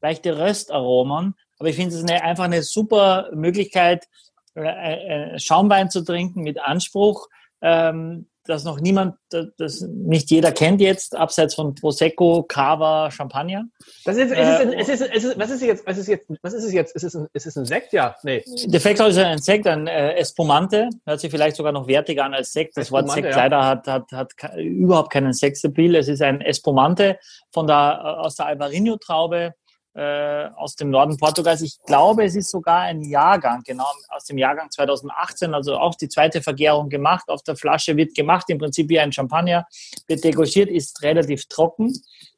leichte 0.01 0.39
Röstaromen. 0.39 1.35
Aber 1.59 1.69
ich 1.69 1.77
finde 1.77 1.95
es 1.95 2.05
einfach 2.05 2.45
eine 2.45 2.63
super 2.63 3.31
Möglichkeit, 3.35 4.07
äh, 4.55 5.35
äh, 5.35 5.39
Schaumwein 5.39 5.91
zu 5.91 6.03
trinken 6.03 6.43
mit 6.43 6.61
Anspruch, 6.61 7.29
ähm, 7.61 8.28
das 8.49 8.65
noch 8.65 8.81
niemand, 8.81 9.15
das 9.59 9.83
nicht 9.83 10.31
jeder 10.31 10.53
kennt 10.53 10.81
jetzt, 10.81 11.15
abseits 11.15 11.55
von 11.55 11.75
Prosecco, 11.75 12.45
Cava, 12.49 13.11
Champagner. 13.11 13.65
Das 14.07 14.17
ist, 14.17 14.33
äh, 14.33 14.75
es 14.75 14.89
ist, 14.89 15.03
es 15.03 15.25
ist, 15.25 15.39
was 15.39 15.51
ist 15.51 15.63
jetzt, 15.63 15.87
was 15.87 15.99
ist 15.99 16.09
jetzt, 16.09 16.27
was 16.41 16.55
ist 16.55 16.65
es 16.65 16.73
jetzt? 16.73 16.97
Ist 16.97 17.05
es 17.05 17.15
ein, 17.15 17.27
ist 17.35 17.47
es 17.47 17.57
ein 17.57 17.67
Sekt? 17.67 17.93
Ja, 17.93 18.17
nee. 18.23 18.43
De 18.65 18.81
facto 18.81 19.07
ist 19.07 19.19
ein 19.19 19.39
Sekt, 19.39 19.67
ein 19.67 19.87
äh, 19.87 20.15
Espumante, 20.15 20.89
hört 21.05 21.21
sich 21.21 21.31
vielleicht 21.31 21.57
sogar 21.57 21.73
noch 21.73 21.87
wertiger 21.87 22.25
an 22.25 22.33
als 22.33 22.53
Sekt. 22.53 22.77
Das 22.77 22.87
Espumante, 22.87 23.09
Wort 23.09 23.15
Sekt 23.17 23.31
ja. 23.31 23.37
leider 23.37 23.67
hat, 23.67 23.87
hat, 23.87 24.13
hat 24.13 24.33
überhaupt 24.57 25.13
keinen 25.13 25.35
Sexappeal. 25.35 25.95
Es 25.97 26.09
ist 26.09 26.23
ein 26.23 26.41
Espumante 26.41 27.19
von 27.53 27.67
der, 27.67 28.21
aus 28.21 28.37
der 28.37 28.47
Alvarinho-Traube, 28.47 29.55
äh, 29.99 30.51
aus 30.55 30.77
dem 30.77 30.91
Norden 30.91 31.17
Portugals. 31.17 31.61
Ich 31.61 31.83
glaube, 31.85 32.23
es 32.25 32.37
ist 32.37 32.51
sogar 32.51 32.83
ein 32.83 33.03
Jahrgang, 33.03 33.65
genau 33.67 33.87
aus 34.11 34.27
dem 34.27 34.39
Jahrgang 34.39 34.71
2018, 34.71 35.55
also 35.55 35.77
auch 35.77 35.97
die 35.97 36.09
zweite 36.09 36.41
Vergärung 36.41 36.89
gemacht. 36.89 37.29
Auf 37.29 37.43
der 37.43 37.57
Flasche 37.57 37.97
wird 37.97 38.15
gemacht, 38.15 38.49
im 38.49 38.59
Prinzip 38.59 38.89
wie 38.91 39.01
ein 39.01 39.11
Champagner, 39.11 39.67
wird 40.07 40.23
degustiert, 40.23 40.71
ist 40.71 41.03
relativ 41.03 41.47
trocken. 41.47 41.93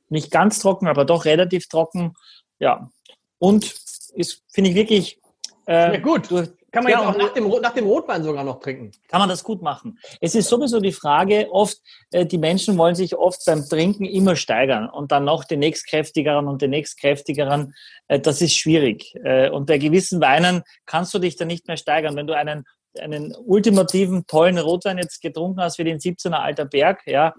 Nicht 0.09 0.31
ganz 0.31 0.61
trocken, 0.61 0.89
aber 0.89 1.05
doch 1.05 1.27
relativ 1.27 1.69
trocken. 1.69 2.15
Ja. 2.61 2.91
Und 3.39 3.75
ist, 4.15 4.43
finde 4.49 4.71
ich 4.71 4.77
wirklich 4.77 5.21
äh, 5.67 5.93
ja, 5.93 6.01
gut. 6.01 6.31
Durch, 6.31 6.49
kann 6.71 6.85
man 6.85 6.93
ja, 6.93 7.09
auch 7.09 7.17
nach 7.17 7.33
dem, 7.33 7.49
nach 7.49 7.75
dem 7.75 7.87
Rotwein 7.87 8.23
sogar 8.23 8.45
noch 8.45 8.61
trinken. 8.61 8.93
Kann 9.09 9.21
man 9.21 9.29
das 9.29 9.43
gut 9.43 9.63
machen. 9.63 9.99
Es 10.21 10.35
ist 10.35 10.49
sowieso 10.49 10.81
die 10.81 10.93
Frage, 10.93 11.49
oft, 11.51 11.79
äh, 12.11 12.27
die 12.27 12.39
Menschen 12.39 12.79
wollen 12.79 12.95
sich 12.95 13.17
oft 13.17 13.45
beim 13.47 13.65
Trinken 13.69 14.05
immer 14.05 14.37
steigern 14.37 14.89
und 14.89 15.13
dann 15.13 15.25
noch 15.25 15.45
den 15.45 15.61
nächstkräftigeren 15.61 16.49
und 16.49 16.63
den 16.63 16.71
nächstkräftigeren. 16.71 17.75
Äh, 18.09 18.21
das 18.21 18.41
ist 18.41 18.55
schwierig. 18.55 19.15
Äh, 19.25 19.51
und 19.51 19.67
bei 19.67 19.79
gewissen 19.79 20.21
Weinen 20.21 20.63
kannst 20.87 21.13
du 21.15 21.19
dich 21.19 21.37
dann 21.37 21.49
nicht 21.49 21.67
mehr 21.67 21.77
steigern. 21.77 22.17
Wenn 22.17 22.27
du 22.27 22.37
einen 22.37 22.65
einen 22.99 23.35
ultimativen, 23.37 24.27
tollen 24.27 24.59
Rotwein 24.59 24.99
jetzt 24.99 25.21
getrunken 25.23 25.61
hast 25.61 25.79
wie 25.79 25.85
den 25.85 25.99
17er 25.99 26.33
Alter 26.33 26.65
Berg, 26.65 27.07
ja, 27.07 27.35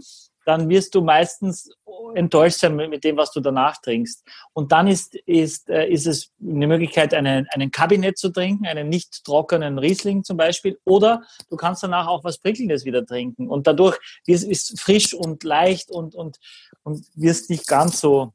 dann 0.46 0.70
wirst 0.70 0.96
du 0.96 1.02
meistens 1.02 1.70
enttäuscht 2.16 2.60
sein 2.60 2.76
mit 2.76 3.04
dem, 3.04 3.18
was 3.18 3.32
du 3.32 3.40
danach 3.40 3.78
trinkst. 3.82 4.26
Und 4.54 4.72
dann 4.72 4.88
ist, 4.88 5.16
ist, 5.26 5.70
äh, 5.70 5.88
ist 5.88 6.08
es 6.08 6.32
eine 6.42 6.68
Möglichkeit, 6.68 7.14
einen, 7.14 7.48
einen 7.52 7.72
Kabinett 7.72 8.18
zu 8.18 8.30
trinken, 8.30 8.66
einen 8.66 8.90
nicht 8.90 9.24
trockenen 9.24 9.78
Riesling 9.78 10.24
zum 10.24 10.38
Beispiel. 10.38 10.80
Oder 10.84 11.24
du 11.50 11.56
kannst 11.58 11.84
danach 11.84 12.08
auch 12.08 12.24
was 12.24 12.40
Prickelndes 12.40 12.86
wieder 12.86 13.06
trinken. 13.06 13.48
Und 13.48 13.68
dadurch 13.68 13.98
ist 14.26 14.50
es 14.50 14.80
frisch 14.80 15.14
und 15.14 15.44
leicht 15.44 15.92
und, 15.92 16.16
und, 16.16 16.38
und 16.84 17.06
wirst 17.16 17.50
nicht 17.50 17.68
ganz 17.68 18.00
so 18.00 18.34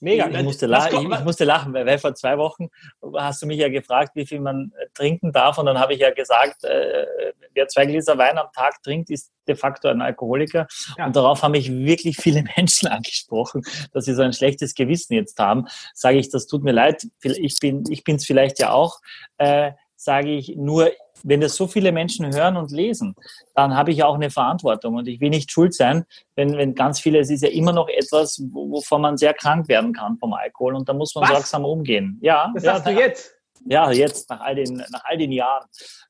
Mega. 0.00 0.28
Ich 0.28 0.42
musste, 0.42 0.66
lachen, 0.66 1.10
ich, 1.10 1.18
ich 1.18 1.24
musste 1.24 1.44
lachen, 1.44 1.74
weil, 1.74 1.98
vor 1.98 2.14
zwei 2.14 2.38
Wochen 2.38 2.68
hast 3.16 3.42
du 3.42 3.46
mich 3.46 3.58
ja 3.58 3.68
gefragt, 3.68 4.12
wie 4.14 4.26
viel 4.26 4.40
man 4.40 4.72
äh, 4.78 4.86
trinken 4.94 5.32
darf. 5.32 5.58
Und 5.58 5.66
dann 5.66 5.78
habe 5.78 5.94
ich 5.94 6.00
ja 6.00 6.10
gesagt, 6.10 6.62
äh, 6.64 7.06
wer 7.54 7.66
zwei 7.66 7.86
Gläser 7.86 8.16
Wein 8.16 8.38
am 8.38 8.46
Tag 8.54 8.82
trinkt, 8.82 9.10
ist 9.10 9.32
de 9.48 9.56
facto 9.56 9.88
ein 9.88 10.00
Alkoholiker. 10.00 10.68
Ja. 10.96 11.06
Und 11.06 11.16
darauf 11.16 11.42
haben 11.42 11.52
mich 11.52 11.72
wirklich 11.72 12.16
viele 12.16 12.44
Menschen 12.56 12.88
angesprochen, 12.88 13.62
dass 13.92 14.04
sie 14.04 14.14
so 14.14 14.22
ein 14.22 14.32
schlechtes 14.32 14.74
Gewissen 14.74 15.14
jetzt 15.14 15.38
haben. 15.38 15.66
Sage 15.94 16.18
ich, 16.18 16.30
das 16.30 16.46
tut 16.46 16.62
mir 16.62 16.72
leid. 16.72 17.06
Ich 17.22 17.58
bin 17.60 17.84
ich 17.90 18.04
bin's 18.04 18.24
vielleicht 18.24 18.60
ja 18.60 18.70
auch. 18.70 19.00
Äh, 19.38 19.72
sage 19.96 20.30
ich 20.30 20.54
nur, 20.56 20.92
wenn 21.22 21.40
das 21.40 21.56
so 21.56 21.66
viele 21.66 21.92
Menschen 21.92 22.34
hören 22.34 22.56
und 22.56 22.70
lesen, 22.70 23.14
dann 23.54 23.74
habe 23.74 23.90
ich 23.90 24.02
auch 24.02 24.14
eine 24.14 24.30
Verantwortung 24.30 24.96
und 24.96 25.08
ich 25.08 25.20
will 25.20 25.30
nicht 25.30 25.50
schuld 25.50 25.74
sein, 25.74 26.04
wenn, 26.36 26.56
wenn 26.56 26.74
ganz 26.74 27.00
viele, 27.00 27.18
es 27.18 27.30
ist 27.30 27.42
ja 27.42 27.48
immer 27.48 27.72
noch 27.72 27.88
etwas, 27.88 28.42
wovon 28.52 29.02
man 29.02 29.16
sehr 29.16 29.34
krank 29.34 29.68
werden 29.68 29.92
kann 29.92 30.18
vom 30.18 30.32
Alkohol 30.32 30.74
und 30.74 30.88
da 30.88 30.92
muss 30.92 31.14
man 31.14 31.24
Was? 31.24 31.30
sorgsam 31.30 31.64
umgehen. 31.64 32.18
Ja. 32.22 32.52
Das 32.54 32.64
ja, 32.64 32.78
du 32.78 32.90
jetzt? 32.90 33.34
Ja, 33.66 33.90
jetzt, 33.90 34.30
nach 34.30 34.40
all 34.40 34.54
den, 34.54 34.76
nach 34.90 35.04
all 35.04 35.18
den 35.18 35.32
Jahren. 35.32 35.66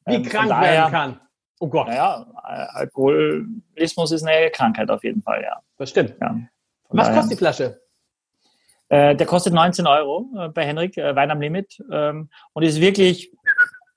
Wie 0.06 0.16
ähm, 0.16 0.22
krank 0.22 0.48
daher, 0.48 0.72
werden 0.72 0.92
kann. 0.92 1.20
Oh 1.60 1.68
Gott. 1.68 1.88
Naja, 1.88 2.26
Alkoholismus 2.72 4.12
ist 4.12 4.24
eine 4.24 4.50
Krankheit 4.50 4.90
auf 4.90 5.02
jeden 5.02 5.22
Fall, 5.22 5.42
ja. 5.42 5.60
Das 5.76 5.90
stimmt. 5.90 6.14
Ja. 6.20 6.36
Was 6.90 7.06
daher, 7.06 7.20
kostet 7.20 7.32
die 7.32 7.38
Flasche? 7.38 7.80
Äh, 8.88 9.16
der 9.16 9.26
kostet 9.26 9.52
19 9.52 9.86
Euro 9.86 10.26
äh, 10.38 10.48
bei 10.48 10.64
Henrik, 10.64 10.96
äh, 10.96 11.14
Wein 11.14 11.30
am 11.30 11.40
Limit. 11.40 11.82
Ähm, 11.90 12.30
und 12.52 12.62
ist 12.62 12.80
wirklich 12.80 13.32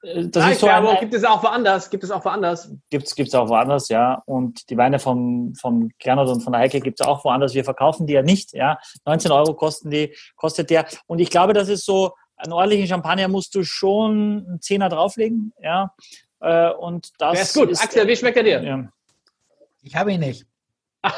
das 0.02 0.43
Nein, 0.43 0.52
ist 0.54 0.62
so 0.62 0.68
ein, 0.68 0.99
gibt 0.99 1.14
es 1.14 1.24
auch 1.24 1.43
woanders, 1.43 1.89
gibt 1.89 2.04
es 2.04 2.10
auch 2.10 2.26
woanders. 2.26 2.72
Gibt 2.89 3.08
es 3.08 3.36
auch 3.36 3.49
woanders, 3.49 3.88
ja. 3.89 4.24
Und 4.26 4.70
die 4.72 4.78
Weine 4.78 4.97
vom, 4.97 5.54
vom 5.54 5.91
Gernot 5.99 6.28
und 6.28 6.41
von 6.41 6.54
der 6.54 6.62
Heike 6.62 6.80
gibt 6.80 6.99
es 6.99 7.06
auch 7.06 7.24
woanders. 7.24 7.54
Wir 7.54 7.64
verkaufen 7.64 8.08
die 8.08 8.14
ja 8.14 8.24
nicht, 8.24 8.54
ja. 8.54 8.80
19 9.06 9.32
Euro 9.32 9.54
kosten 9.54 9.91
die, 9.91 10.16
kostet 10.36 10.72
der. 10.72 10.88
Und 11.06 11.20
ich 11.20 11.30
glaube, 11.30 11.54
das 11.54 11.70
ist 11.70 11.86
so, 11.86 12.14
einen 12.43 12.54
ordentlichen 12.54 12.88
Champagner 12.88 13.28
musst 13.28 13.54
du 13.54 13.64
schon 13.64 14.45
einen 14.47 14.62
Zehner 14.62 14.89
drauflegen, 14.89 15.54
ja. 15.62 15.93
Äh, 16.39 16.72
und 16.72 17.10
das 17.20 17.34
der 17.34 17.41
ist 17.43 17.54
gut. 17.54 17.70
Ist, 17.70 17.84
Axel, 17.84 18.08
wie 18.08 18.16
schmeckt 18.16 18.38
er 18.38 18.43
dir? 18.43 18.64
Ja. 18.64 18.89
Ich 19.84 19.95
habe 19.95 20.14
ihn 20.14 20.22
nicht. 20.22 20.45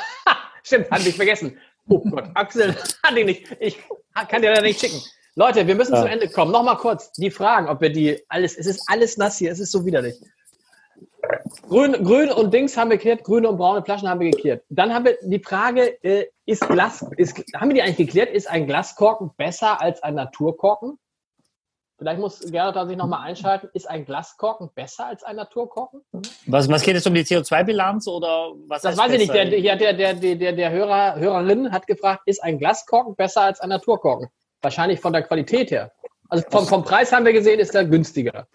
Stimmt, 0.63 0.91
hatte 0.91 1.07
ich 1.07 1.15
vergessen. 1.15 1.57
Oh 1.88 1.99
Gott, 1.99 2.29
Axel 2.34 2.75
hat 3.03 3.17
ihn 3.17 3.25
nicht. 3.25 3.55
Ich 3.59 3.81
kann 4.27 4.41
dir 4.41 4.53
da 4.53 4.61
nicht 4.61 4.79
schicken. 4.79 5.01
Leute, 5.36 5.65
wir 5.65 5.75
müssen 5.75 5.93
ja. 5.93 6.01
zum 6.01 6.09
Ende 6.09 6.29
kommen. 6.29 6.51
Nochmal 6.51 6.77
kurz 6.77 7.11
die 7.13 7.31
Fragen, 7.31 7.67
ob 7.67 7.81
wir 7.81 7.91
die 7.91 8.23
alles, 8.29 8.55
es 8.55 8.67
ist 8.67 8.84
alles 8.88 9.17
nass 9.17 9.38
hier, 9.38 9.51
es 9.51 9.59
ist 9.59 9.71
so 9.71 9.86
widerlich. 9.86 10.15
Grün, 11.67 11.93
grün 12.03 12.31
und 12.31 12.53
Dings 12.53 12.77
haben 12.77 12.89
wir 12.89 12.97
geklärt, 12.97 13.23
grüne 13.23 13.49
und 13.49 13.57
braune 13.57 13.84
Flaschen 13.84 14.07
haben 14.07 14.19
wir 14.19 14.29
geklärt. 14.29 14.63
Dann 14.69 14.93
haben 14.93 15.05
wir 15.05 15.17
die 15.21 15.39
Frage, 15.39 16.03
äh, 16.03 16.27
ist 16.45 16.67
Glas, 16.67 17.05
ist, 17.17 17.38
haben 17.55 17.69
wir 17.69 17.75
die 17.75 17.81
eigentlich 17.81 18.07
geklärt, 18.07 18.29
ist 18.29 18.49
ein 18.49 18.67
Glaskorken 18.67 19.31
besser 19.38 19.81
als 19.81 20.03
ein 20.03 20.15
Naturkorken? 20.15 20.99
Vielleicht 21.97 22.19
muss 22.19 22.39
Gerhard 22.51 22.88
sich 22.88 22.97
nochmal 22.97 23.21
einschalten. 23.21 23.69
Ist 23.73 23.89
ein 23.89 24.05
Glaskorken 24.05 24.69
besser 24.75 25.05
als 25.05 25.23
ein 25.23 25.38
Naturkorken? 25.38 26.01
Was, 26.47 26.67
was 26.67 26.81
geht 26.84 26.97
es 26.97 27.07
um 27.07 27.13
die 27.13 27.23
CO2-Bilanz 27.23 28.07
oder 28.07 28.51
was? 28.67 28.81
Das 28.81 28.97
weiß 28.97 29.13
ich 29.13 29.19
nicht. 29.19 29.34
Der, 29.34 29.45
der, 29.45 29.93
der, 29.93 30.13
der, 30.13 30.51
der 30.51 30.71
Hörer, 30.71 31.15
Hörerin 31.15 31.71
hat 31.71 31.88
gefragt, 31.88 32.23
ist 32.25 32.43
ein 32.43 32.59
Glaskorken 32.59 33.15
besser 33.15 33.43
als 33.43 33.61
ein 33.61 33.69
Naturkorken? 33.69 34.27
Wahrscheinlich 34.64 34.99
von 34.99 35.14
der 35.14 35.24
Qualität 35.24 35.72
her. 35.72 35.91
Also 36.30 36.45
vom, 36.49 36.66
vom 36.66 36.84
Preis 36.84 37.11
haben 37.11 37.26
wir 37.26 37.34
gesehen, 37.34 37.59
ist 37.59 37.76
er 37.76 37.86
günstiger. 37.86 38.47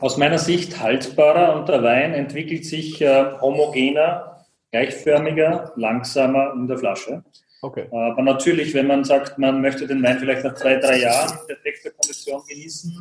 Aus 0.00 0.18
meiner 0.18 0.38
Sicht 0.38 0.78
haltbarer 0.80 1.56
und 1.56 1.68
der 1.68 1.82
Wein 1.82 2.12
entwickelt 2.12 2.66
sich 2.66 3.00
äh, 3.00 3.32
homogener, 3.40 4.44
gleichförmiger, 4.72 5.72
langsamer 5.76 6.52
in 6.54 6.66
der 6.66 6.76
Flasche. 6.76 7.22
Okay. 7.62 7.86
Aber 7.90 8.22
natürlich, 8.22 8.74
wenn 8.74 8.88
man 8.88 9.04
sagt, 9.04 9.38
man 9.38 9.62
möchte 9.62 9.86
den 9.86 10.02
Wein 10.02 10.18
vielleicht 10.18 10.44
nach 10.44 10.54
zwei, 10.54 10.76
drei 10.76 11.00
Jahren 11.00 11.38
in 11.40 11.46
perfekter 11.46 11.90
Kondition 11.90 12.42
genießen, 12.46 12.92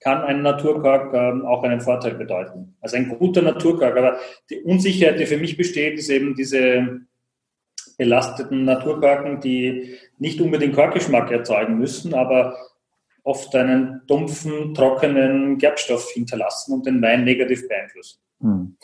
kann 0.00 0.22
ein 0.22 0.42
Naturkork 0.42 1.14
ähm, 1.14 1.46
auch 1.46 1.62
einen 1.62 1.80
Vorteil 1.80 2.14
bedeuten. 2.14 2.76
Also 2.80 2.96
ein 2.96 3.08
guter 3.08 3.42
Naturkork. 3.42 3.96
Aber 3.96 4.18
die 4.50 4.60
Unsicherheit, 4.62 5.18
die 5.18 5.26
für 5.26 5.38
mich 5.38 5.56
besteht, 5.56 5.98
ist 5.98 6.10
eben 6.10 6.34
diese 6.34 7.00
belasteten 7.98 8.64
Naturkorken, 8.64 9.40
die 9.40 9.98
nicht 10.18 10.40
unbedingt 10.40 10.74
Korkgeschmack 10.74 11.30
erzeugen 11.30 11.78
müssen, 11.78 12.14
aber 12.14 12.56
oft 13.24 13.54
einen 13.54 14.00
dumpfen, 14.06 14.72
trockenen 14.72 15.58
Gerbstoff 15.58 16.08
hinterlassen 16.12 16.72
und 16.72 16.86
den 16.86 17.02
Wein 17.02 17.24
negativ 17.24 17.68
beeinflussen. 17.68 18.20
Hm. 18.40 18.76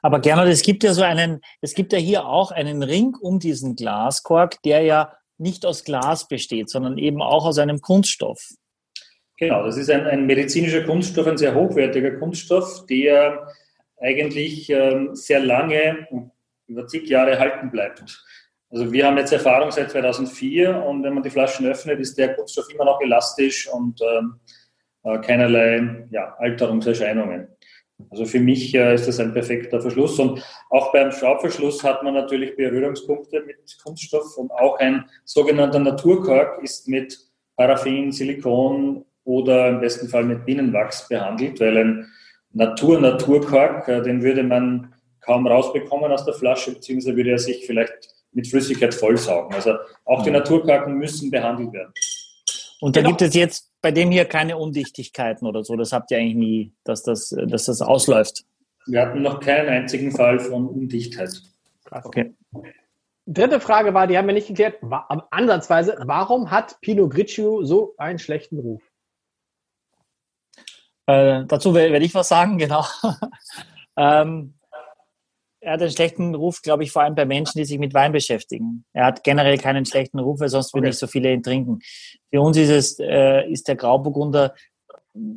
Aber 0.00 0.18
Gernot, 0.18 0.48
es 0.48 0.62
gibt 0.62 0.82
ja 0.82 0.94
so 0.94 1.02
einen, 1.02 1.40
es 1.60 1.74
gibt 1.74 1.92
ja 1.92 1.98
hier 1.98 2.26
auch 2.26 2.50
einen 2.50 2.82
Ring 2.82 3.14
um 3.20 3.38
diesen 3.38 3.76
Glaskork, 3.76 4.60
der 4.62 4.80
ja 4.80 5.12
nicht 5.38 5.64
aus 5.64 5.84
Glas 5.84 6.26
besteht, 6.26 6.68
sondern 6.68 6.98
eben 6.98 7.22
auch 7.22 7.44
aus 7.44 7.58
einem 7.58 7.80
Kunststoff. 7.80 8.40
Genau, 9.38 9.64
das 9.64 9.76
ist 9.76 9.90
ein, 9.90 10.06
ein 10.06 10.26
medizinischer 10.26 10.82
Kunststoff, 10.82 11.26
ein 11.26 11.36
sehr 11.36 11.54
hochwertiger 11.54 12.12
Kunststoff, 12.12 12.86
der 12.86 13.46
eigentlich 14.00 14.70
ähm, 14.70 15.14
sehr 15.14 15.40
lange, 15.40 16.08
über 16.66 16.86
zig 16.86 17.08
Jahre 17.08 17.38
halten 17.38 17.70
bleibt. 17.70 18.02
Also 18.72 18.90
wir 18.90 19.06
haben 19.06 19.18
jetzt 19.18 19.32
Erfahrung 19.32 19.70
seit 19.70 19.90
2004 19.90 20.82
und 20.82 21.02
wenn 21.02 21.12
man 21.12 21.22
die 21.22 21.28
Flaschen 21.28 21.66
öffnet, 21.66 22.00
ist 22.00 22.16
der 22.16 22.34
Kunststoff 22.34 22.72
immer 22.72 22.86
noch 22.86 23.02
elastisch 23.02 23.68
und 23.68 24.00
ähm, 24.00 24.40
äh, 25.02 25.18
keinerlei 25.18 26.06
ja, 26.10 26.34
Alterungserscheinungen. 26.38 27.48
Also 28.10 28.24
für 28.24 28.40
mich 28.40 28.74
äh, 28.74 28.94
ist 28.94 29.06
das 29.06 29.20
ein 29.20 29.34
perfekter 29.34 29.78
Verschluss. 29.78 30.18
Und 30.18 30.42
auch 30.70 30.90
beim 30.90 31.12
Schraubverschluss 31.12 31.84
hat 31.84 32.02
man 32.02 32.14
natürlich 32.14 32.56
Berührungspunkte 32.56 33.42
mit 33.42 33.58
Kunststoff 33.84 34.38
und 34.38 34.50
auch 34.50 34.78
ein 34.78 35.04
sogenannter 35.24 35.78
Naturkork 35.78 36.62
ist 36.62 36.88
mit 36.88 37.18
Paraffin, 37.56 38.10
Silikon 38.10 39.04
oder 39.24 39.68
im 39.68 39.80
besten 39.80 40.08
Fall 40.08 40.24
mit 40.24 40.46
Bienenwachs 40.46 41.08
behandelt, 41.08 41.60
weil 41.60 41.76
ein 41.76 42.12
Natur-Naturkork, 42.54 43.86
äh, 43.88 44.00
den 44.00 44.22
würde 44.22 44.42
man 44.42 44.94
kaum 45.20 45.46
rausbekommen 45.46 46.10
aus 46.10 46.24
der 46.24 46.34
Flasche, 46.34 46.72
beziehungsweise 46.72 47.14
würde 47.14 47.32
er 47.32 47.38
sich 47.38 47.66
vielleicht 47.66 48.21
mit 48.32 48.48
Flüssigkeit 48.48 48.94
vollsaugen. 48.94 49.54
Also 49.54 49.74
auch 50.04 50.22
die 50.22 50.30
mhm. 50.30 50.36
Naturkorken 50.36 50.94
müssen 50.94 51.30
behandelt 51.30 51.72
werden. 51.72 51.92
Und 52.80 52.96
da 52.96 53.00
genau. 53.00 53.10
gibt 53.10 53.22
es 53.22 53.34
jetzt 53.34 53.70
bei 53.80 53.92
dem 53.92 54.10
hier 54.10 54.24
keine 54.24 54.56
Undichtigkeiten 54.56 55.46
oder 55.46 55.62
so. 55.64 55.76
Das 55.76 55.92
habt 55.92 56.10
ihr 56.10 56.18
eigentlich 56.18 56.34
nie, 56.34 56.72
dass 56.84 57.02
das, 57.02 57.28
dass 57.28 57.66
das 57.66 57.80
ausläuft. 57.80 58.44
Wir 58.86 59.02
hatten 59.02 59.22
noch 59.22 59.40
keinen 59.40 59.68
einzigen 59.68 60.10
Fall 60.10 60.40
von 60.40 60.66
Undichtheit. 60.66 61.42
Okay. 61.90 62.34
Dritte 63.26 63.60
Frage 63.60 63.94
war, 63.94 64.08
die 64.08 64.18
haben 64.18 64.26
wir 64.26 64.34
nicht 64.34 64.48
geklärt, 64.48 64.78
ansatzweise, 65.30 65.96
warum 66.04 66.50
hat 66.50 66.80
Pinot 66.80 67.12
Grigio 67.12 67.62
so 67.62 67.94
einen 67.98 68.18
schlechten 68.18 68.58
Ruf? 68.58 68.82
Äh, 71.06 71.44
dazu 71.46 71.74
werde 71.74 72.04
ich 72.04 72.14
was 72.14 72.28
sagen, 72.28 72.58
genau. 72.58 72.84
ähm, 73.96 74.54
er 75.62 75.74
hat 75.74 75.80
einen 75.80 75.92
schlechten 75.92 76.34
Ruf, 76.34 76.60
glaube 76.60 76.82
ich, 76.82 76.90
vor 76.90 77.02
allem 77.02 77.14
bei 77.14 77.24
Menschen, 77.24 77.56
die 77.58 77.64
sich 77.64 77.78
mit 77.78 77.94
Wein 77.94 78.10
beschäftigen. 78.10 78.84
Er 78.92 79.06
hat 79.06 79.22
generell 79.22 79.58
keinen 79.58 79.86
schlechten 79.86 80.18
Ruf, 80.18 80.40
weil 80.40 80.48
sonst 80.48 80.74
würde 80.74 80.86
okay. 80.86 80.90
nicht 80.90 80.98
so 80.98 81.06
viele 81.06 81.32
ihn 81.32 81.42
trinken. 81.42 81.78
Für 82.30 82.40
uns 82.40 82.56
ist 82.56 82.68
es, 82.68 82.98
äh, 82.98 83.48
ist 83.48 83.68
der 83.68 83.76
Grauburgunder 83.76 84.54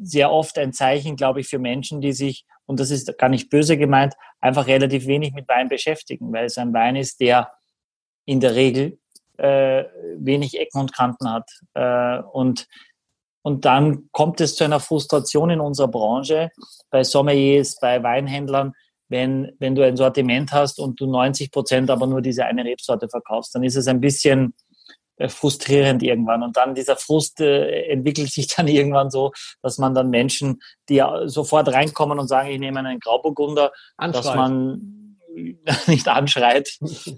sehr 0.02 0.32
oft 0.32 0.58
ein 0.58 0.74
Zeichen, 0.74 1.16
glaube 1.16 1.42
ich, 1.42 1.48
für 1.48 1.60
Menschen, 1.60 2.02
die 2.02 2.12
sich, 2.12 2.46
und 2.66 2.80
das 2.80 2.90
ist 2.90 3.16
gar 3.20 3.30
nicht 3.30 3.52
böse 3.52 3.78
gemeint, 3.78 4.16
einfach 4.42 4.66
relativ 4.66 5.06
wenig 5.06 5.34
mit 5.34 5.48
Wein 5.48 5.70
beschäftigen, 5.70 6.34
weil 6.34 6.46
es 6.46 6.58
ein 6.58 6.74
Wein 6.74 6.96
ist, 6.96 7.20
der 7.20 7.52
in 8.26 8.40
der 8.40 8.56
Regel 8.56 8.98
äh, 9.38 9.84
wenig 10.18 10.60
Ecken 10.60 10.82
und 10.82 10.94
Kanten 10.94 11.32
hat. 11.32 11.52
Äh, 11.76 12.24
und, 12.32 12.68
und 13.44 13.66
dann 13.66 14.10
kommt 14.12 14.42
es 14.42 14.56
zu 14.56 14.64
einer 14.64 14.80
Frustration 14.80 15.52
in 15.52 15.60
unserer 15.60 15.90
Branche, 15.90 16.50
bei 16.90 17.04
Sommeliers, 17.04 17.78
bei 17.80 18.02
Weinhändlern, 18.02 18.74
wenn, 19.16 19.54
wenn 19.60 19.76
du 19.76 19.82
ein 19.82 19.96
Sortiment 19.96 20.52
hast 20.52 20.78
und 20.78 21.00
du 21.00 21.08
90 21.08 21.50
Prozent 21.50 21.90
aber 21.90 22.06
nur 22.06 22.22
diese 22.22 22.44
eine 22.46 22.66
Rebsorte 22.66 23.08
verkaufst, 23.08 23.56
dann 23.56 23.64
ist 23.64 23.78
es 23.78 23.88
ein 23.88 24.02
bisschen 24.02 24.54
äh, 25.16 25.30
frustrierend 25.30 26.04
irgendwann. 26.04 26.44
Und 26.44 26.58
dann 26.58 26.76
dieser 26.76 26.98
Frust 26.98 27.40
äh, 27.40 27.84
entwickelt 27.88 28.30
sich 28.30 28.48
dann 28.56 28.68
irgendwann 28.68 29.10
so, 29.10 29.32
dass 29.62 29.78
man 29.78 29.94
dann 29.94 30.10
Menschen, 30.10 30.60
die 30.90 31.02
sofort 31.28 31.70
reinkommen 31.70 32.20
und 32.20 32.28
sagen, 32.28 32.50
ich 32.50 32.60
nehme 32.60 32.80
einen 32.80 33.00
Grauburgunder, 33.00 33.72
Anschreit. 33.96 34.26
dass 34.26 34.36
man 34.36 35.18
nicht 35.88 36.10
anschreit, 36.10 36.70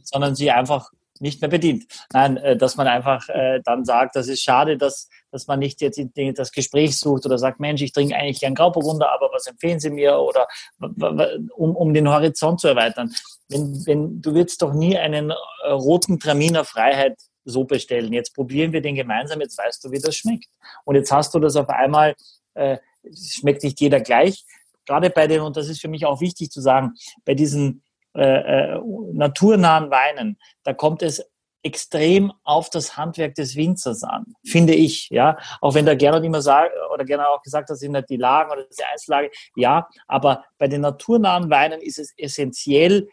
sondern 0.04 0.36
sie 0.36 0.52
einfach 0.52 0.92
nicht 1.22 1.42
mehr 1.42 1.50
bedient. 1.50 1.86
Nein, 2.14 2.38
äh, 2.38 2.58
dass 2.58 2.76
man 2.76 2.88
einfach 2.88 3.28
äh, 3.30 3.62
dann 3.64 3.86
sagt, 3.86 4.16
das 4.16 4.28
ist 4.28 4.42
schade, 4.42 4.78
dass, 4.78 5.10
dass 5.32 5.48
man 5.48 5.60
nicht 5.60 5.82
jetzt 5.82 6.00
das 6.36 6.52
Gespräch 6.52 6.98
sucht 6.98 7.26
oder 7.26 7.38
sagt, 7.38 7.60
Mensch, 7.60 7.82
ich 7.82 7.92
trinke 7.92 8.16
eigentlich 8.16 8.40
gern 8.40 8.56
Grauburgunder, 8.56 9.12
aber 9.12 9.30
was 9.34 9.48
empfehlen 9.48 9.80
Sie 9.80 9.90
mir 9.90 10.18
oder 10.20 10.48
um, 10.80 11.76
um 11.76 11.94
den 11.94 12.10
Horizont 12.10 12.60
zu 12.60 12.68
erweitern. 12.68 13.14
Wenn, 13.50 13.86
wenn, 13.86 14.22
du 14.22 14.34
würdest 14.34 14.62
doch 14.62 14.74
nie 14.74 14.98
einen 14.98 15.32
äh, 15.32 15.70
roten 15.70 16.20
Traminer 16.20 16.66
Freiheit 16.66 17.18
so 17.48 17.64
bestellen. 17.64 18.14
Jetzt 18.14 18.36
probieren 18.36 18.74
wir 18.74 18.82
den 18.82 18.96
gemeinsam, 18.96 19.40
jetzt 19.42 19.58
weißt 19.58 19.84
du, 19.84 19.92
wie 19.92 20.00
das 20.00 20.16
schmeckt. 20.16 20.50
Und 20.84 20.96
jetzt 20.96 21.12
hast 21.12 21.34
du 21.34 21.40
das 21.40 21.56
auf 21.56 21.70
einmal, 21.70 22.16
äh, 22.54 22.78
schmeckt 23.16 23.64
nicht 23.64 23.80
jeder 23.80 24.02
gleich. 24.02 24.46
Gerade 24.86 25.10
bei 25.10 25.28
den, 25.28 25.42
und 25.42 25.58
das 25.58 25.70
ist 25.70 25.82
für 25.82 25.88
mich 25.88 26.06
auch 26.06 26.22
wichtig 26.22 26.52
zu 26.52 26.62
sagen, 26.62 26.94
bei 27.26 27.34
diesen 27.34 27.84
äh, 28.18 28.74
äh, 28.74 28.82
naturnahen 29.14 29.92
Weinen, 29.92 30.38
da 30.64 30.74
kommt 30.74 31.02
es 31.04 31.24
extrem 31.64 32.32
auf 32.44 32.70
das 32.70 32.98
Handwerk 32.98 33.36
des 33.36 33.56
Winzers 33.56 34.04
an, 34.04 34.26
finde 34.46 34.74
ich, 34.74 35.10
ja. 35.10 35.38
Auch 35.60 35.74
wenn 35.76 35.86
der 35.86 35.96
Gernot 35.96 36.24
immer 36.24 36.42
sagt, 36.42 36.72
oder 36.94 37.04
Gernot 37.04 37.28
auch 37.28 37.42
gesagt 37.42 37.70
hat, 37.70 37.78
sind 37.78 37.92
nicht 37.92 38.10
die 38.10 38.18
Lagen 38.18 38.52
oder 38.52 38.64
die 38.64 38.84
Einzellage, 38.84 39.32
ja, 39.56 39.88
aber 40.08 40.46
bei 40.58 40.68
den 40.68 40.82
naturnahen 40.82 41.50
Weinen 41.50 41.82
ist 41.82 42.00
es 42.00 42.14
essentiell, 42.18 43.08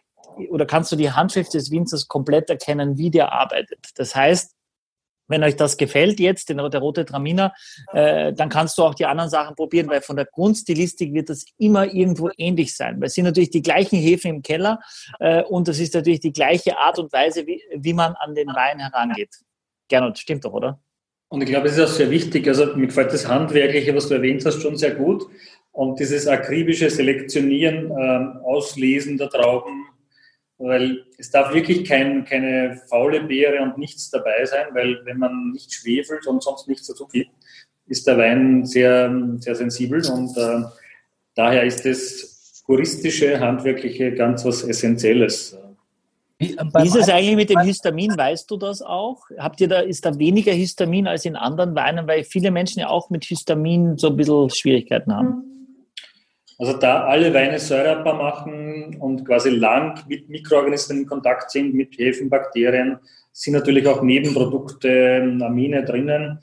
oder 0.49 0.65
kannst 0.65 0.91
du 0.91 0.95
die 0.95 1.11
Handschrift 1.11 1.53
des 1.53 1.69
Winzers 1.69 2.07
komplett 2.07 2.49
erkennen, 2.49 2.97
wie 2.97 3.11
der 3.11 3.31
arbeitet. 3.31 3.79
Das 3.95 4.15
heißt, 4.15 4.54
wenn 5.27 5.43
euch 5.43 5.55
das 5.55 5.77
gefällt 5.77 6.19
jetzt, 6.19 6.49
der, 6.49 6.69
der 6.69 6.79
rote 6.79 7.05
Traminer, 7.05 7.53
äh, 7.93 8.33
dann 8.33 8.49
kannst 8.49 8.77
du 8.77 8.83
auch 8.83 8.95
die 8.95 9.05
anderen 9.05 9.29
Sachen 9.29 9.55
probieren, 9.55 9.87
weil 9.89 10.01
von 10.01 10.15
der 10.15 10.25
Grundstilistik 10.25 11.13
wird 11.13 11.29
das 11.29 11.45
immer 11.57 11.93
irgendwo 11.93 12.29
ähnlich 12.37 12.75
sein. 12.75 12.99
Weil 12.99 13.07
es 13.07 13.13
sind 13.13 13.25
natürlich 13.25 13.49
die 13.49 13.61
gleichen 13.61 13.97
Hefen 13.97 14.35
im 14.35 14.41
Keller 14.41 14.79
äh, 15.19 15.43
und 15.43 15.67
das 15.67 15.79
ist 15.79 15.93
natürlich 15.93 16.19
die 16.19 16.33
gleiche 16.33 16.77
Art 16.77 16.99
und 16.99 17.11
Weise, 17.13 17.45
wie, 17.47 17.61
wie 17.75 17.93
man 17.93 18.13
an 18.15 18.35
den 18.35 18.47
Wein 18.47 18.79
herangeht. 18.79 19.35
Gernot, 19.87 20.17
stimmt 20.17 20.45
doch, 20.45 20.53
oder? 20.53 20.79
Und 21.27 21.41
ich 21.41 21.49
glaube, 21.49 21.67
es 21.67 21.77
ist 21.77 21.83
auch 21.83 21.93
sehr 21.93 22.11
wichtig. 22.11 22.47
Also 22.47 22.75
mir 22.75 22.87
gefällt 22.87 23.11
das 23.11 23.27
Handwerkliche, 23.27 23.95
was 23.95 24.07
du 24.07 24.13
erwähnt 24.13 24.45
hast, 24.45 24.61
schon 24.61 24.77
sehr 24.77 24.95
gut. 24.95 25.25
Und 25.71 25.99
dieses 25.99 26.27
akribische 26.27 26.89
Selektionieren, 26.89 27.91
äh, 27.91 28.45
Auslesen 28.45 29.17
der 29.17 29.29
Trauben, 29.29 29.85
weil 30.57 31.05
es 31.17 31.31
darf 31.31 31.53
wirklich 31.53 31.87
kein, 31.87 32.25
keine 32.25 32.81
faule 32.89 33.21
Beere 33.21 33.61
und 33.61 33.77
nichts 33.77 34.09
dabei 34.09 34.45
sein, 34.45 34.67
weil 34.73 35.05
wenn 35.05 35.17
man 35.17 35.51
nicht 35.51 35.73
schwefelt 35.73 36.25
und 36.27 36.41
sonst 36.43 36.67
nichts 36.67 36.87
dazu 36.87 37.07
gibt, 37.07 37.31
ist 37.87 38.07
der 38.07 38.17
Wein 38.17 38.65
sehr, 38.65 39.13
sehr 39.39 39.55
sensibel 39.55 40.03
und 40.11 40.35
äh, 40.37 40.63
daher 41.35 41.63
ist 41.63 41.85
das 41.85 42.63
puristische, 42.65 43.39
handwerkliche 43.39 44.13
ganz 44.13 44.43
was 44.45 44.63
Essentielles. 44.63 45.57
Wie, 46.37 46.57
Wie 46.57 46.87
ist 46.87 46.95
es 46.95 47.09
eigentlich 47.09 47.35
mit 47.35 47.49
dem 47.49 47.59
Histamin? 47.59 48.17
Weißt 48.17 48.49
du 48.51 48.57
das 48.57 48.81
auch? 48.81 49.23
Habt 49.37 49.61
ihr 49.61 49.69
da, 49.69 49.79
ist 49.79 50.05
da 50.05 50.17
weniger 50.17 50.51
Histamin 50.51 51.07
als 51.07 51.23
in 51.25 51.35
anderen 51.35 51.75
Weinen, 51.75 52.07
weil 52.07 52.23
viele 52.23 52.51
Menschen 52.51 52.79
ja 52.79 52.89
auch 52.89 53.09
mit 53.09 53.23
Histamin 53.23 53.97
so 53.97 54.07
ein 54.07 54.17
bisschen 54.17 54.49
Schwierigkeiten 54.49 55.15
haben? 55.15 55.54
Also 56.57 56.73
da 56.77 57.05
alle 57.05 57.33
Weine 57.33 57.59
säureabbau 57.59 58.13
machen 58.13 58.95
und 58.99 59.25
quasi 59.25 59.49
lang 59.49 59.99
mit 60.07 60.29
Mikroorganismen 60.29 60.99
in 60.99 61.05
Kontakt 61.05 61.51
sind, 61.51 61.73
mit 61.73 61.97
Hefen, 61.97 62.29
Bakterien, 62.29 62.99
sind 63.33 63.53
natürlich 63.53 63.85
auch 63.87 64.01
Nebenprodukte, 64.01 65.37
Amine 65.41 65.83
drinnen. 65.83 66.39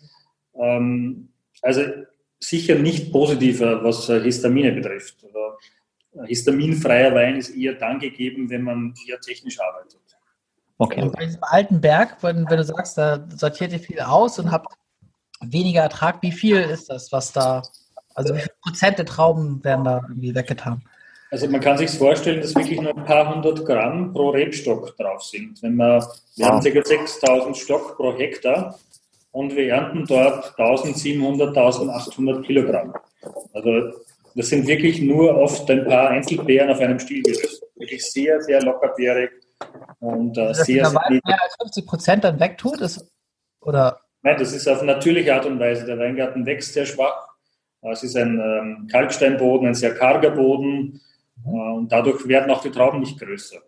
Ähm, 0.55 1.29
also 1.63 1.83
sicher 2.39 2.75
nicht 2.75 3.11
positiver, 3.11 3.83
was 3.83 4.07
Histamine 4.07 4.73
betrifft. 4.73 5.25
histaminfreier 6.27 7.15
Wein 7.15 7.37
ist 7.37 7.51
eher 7.57 7.75
dann 7.75 7.99
gegeben, 7.99 8.51
wenn 8.51 8.63
man 8.63 8.95
eher 9.09 9.19
technisch 9.21 9.59
arbeitet. 9.61 10.01
Okay. 10.79 11.03
Und 11.03 11.13
bei 11.13 11.27
diesem 11.27 11.45
alten 11.45 11.81
Berg, 11.81 12.23
wenn, 12.23 12.49
wenn, 12.51 12.57
du 12.57 12.65
sagst, 12.65 12.99
da 12.99 13.25
sortiert 13.37 13.73
ihr 13.73 13.79
viel 13.79 14.01
aus 14.01 14.39
und 14.39 14.51
habt 14.51 14.75
weniger 15.41 15.83
Ertrag. 15.83 16.21
Wie 16.23 16.33
viel 16.33 16.57
ist 16.57 16.91
das, 16.91 17.13
was 17.13 17.33
da, 17.33 17.63
also 18.15 18.35
wie 18.35 18.41
viel 18.41 18.53
Prozent 18.63 18.99
der 18.99 19.07
Trauben 19.07 19.63
werden 19.65 19.85
da 19.85 20.03
irgendwie 20.09 20.35
weggetan? 20.35 20.83
Also 21.31 21.49
man 21.49 21.61
kann 21.63 21.79
sich 21.79 21.91
vorstellen, 21.91 22.43
dass 22.43 22.55
wirklich 22.55 22.81
nur 22.81 22.95
ein 22.95 23.05
paar 23.05 23.35
hundert 23.35 23.65
Gramm 23.65 24.13
pro 24.13 24.31
Rebstock 24.31 24.95
drauf 24.99 25.23
sind. 25.23 25.63
Wenn 25.63 25.77
wir, 25.77 26.07
wir 26.37 26.47
haben 26.47 26.61
ca. 26.61 26.85
6000 26.85 27.57
Stock 27.57 27.97
pro 27.97 28.15
Hektar 28.17 28.79
und 29.31 29.57
wir 29.57 29.73
ernten 29.73 30.05
dort 30.07 30.59
1700, 30.59 31.57
1800 31.57 32.45
Kilogramm. 32.45 32.93
Also 33.55 33.93
das 34.35 34.49
sind 34.49 34.67
wirklich 34.67 35.01
nur 35.01 35.37
oft 35.37 35.71
ein 35.71 35.87
paar 35.87 36.09
Einzelbeeren 36.11 36.71
auf 36.71 36.81
einem 36.81 36.99
Stielgerüst. 36.99 37.63
Wirklich 37.77 38.05
sehr, 38.05 38.41
sehr 38.43 38.63
lockerbeerig 38.63 39.31
und 40.01 40.37
äh, 40.37 40.53
sehr, 40.55 40.87
sehr 40.87 41.11
mehr 41.11 41.43
als 41.43 41.57
50 41.61 41.87
Prozent 41.87 42.25
dann 42.25 42.41
wegtut? 42.41 42.81
Ist, 42.81 43.11
oder? 43.61 44.01
Nein, 44.23 44.37
das 44.39 44.53
ist 44.53 44.69
auf 44.69 44.83
natürliche 44.83 45.35
Art 45.35 45.47
und 45.47 45.59
Weise. 45.59 45.85
Der 45.85 45.99
Weingarten 45.99 46.47
wächst 46.47 46.75
sehr 46.75 46.87
schwach. 46.87 47.29
Es 47.91 48.03
ist 48.03 48.17
ein 48.17 48.39
ähm, 48.39 48.89
Kalksteinboden, 48.91 49.69
ein 49.69 49.75
sehr 49.75 49.95
karger 49.95 50.31
Boden 50.31 51.01
äh, 51.45 51.49
und 51.49 51.91
dadurch 51.91 52.27
werden 52.29 52.51
auch 52.51 52.63
die 52.63 52.71
Trauben 52.71 53.01
nicht 53.01 53.19
größer. 53.19 53.59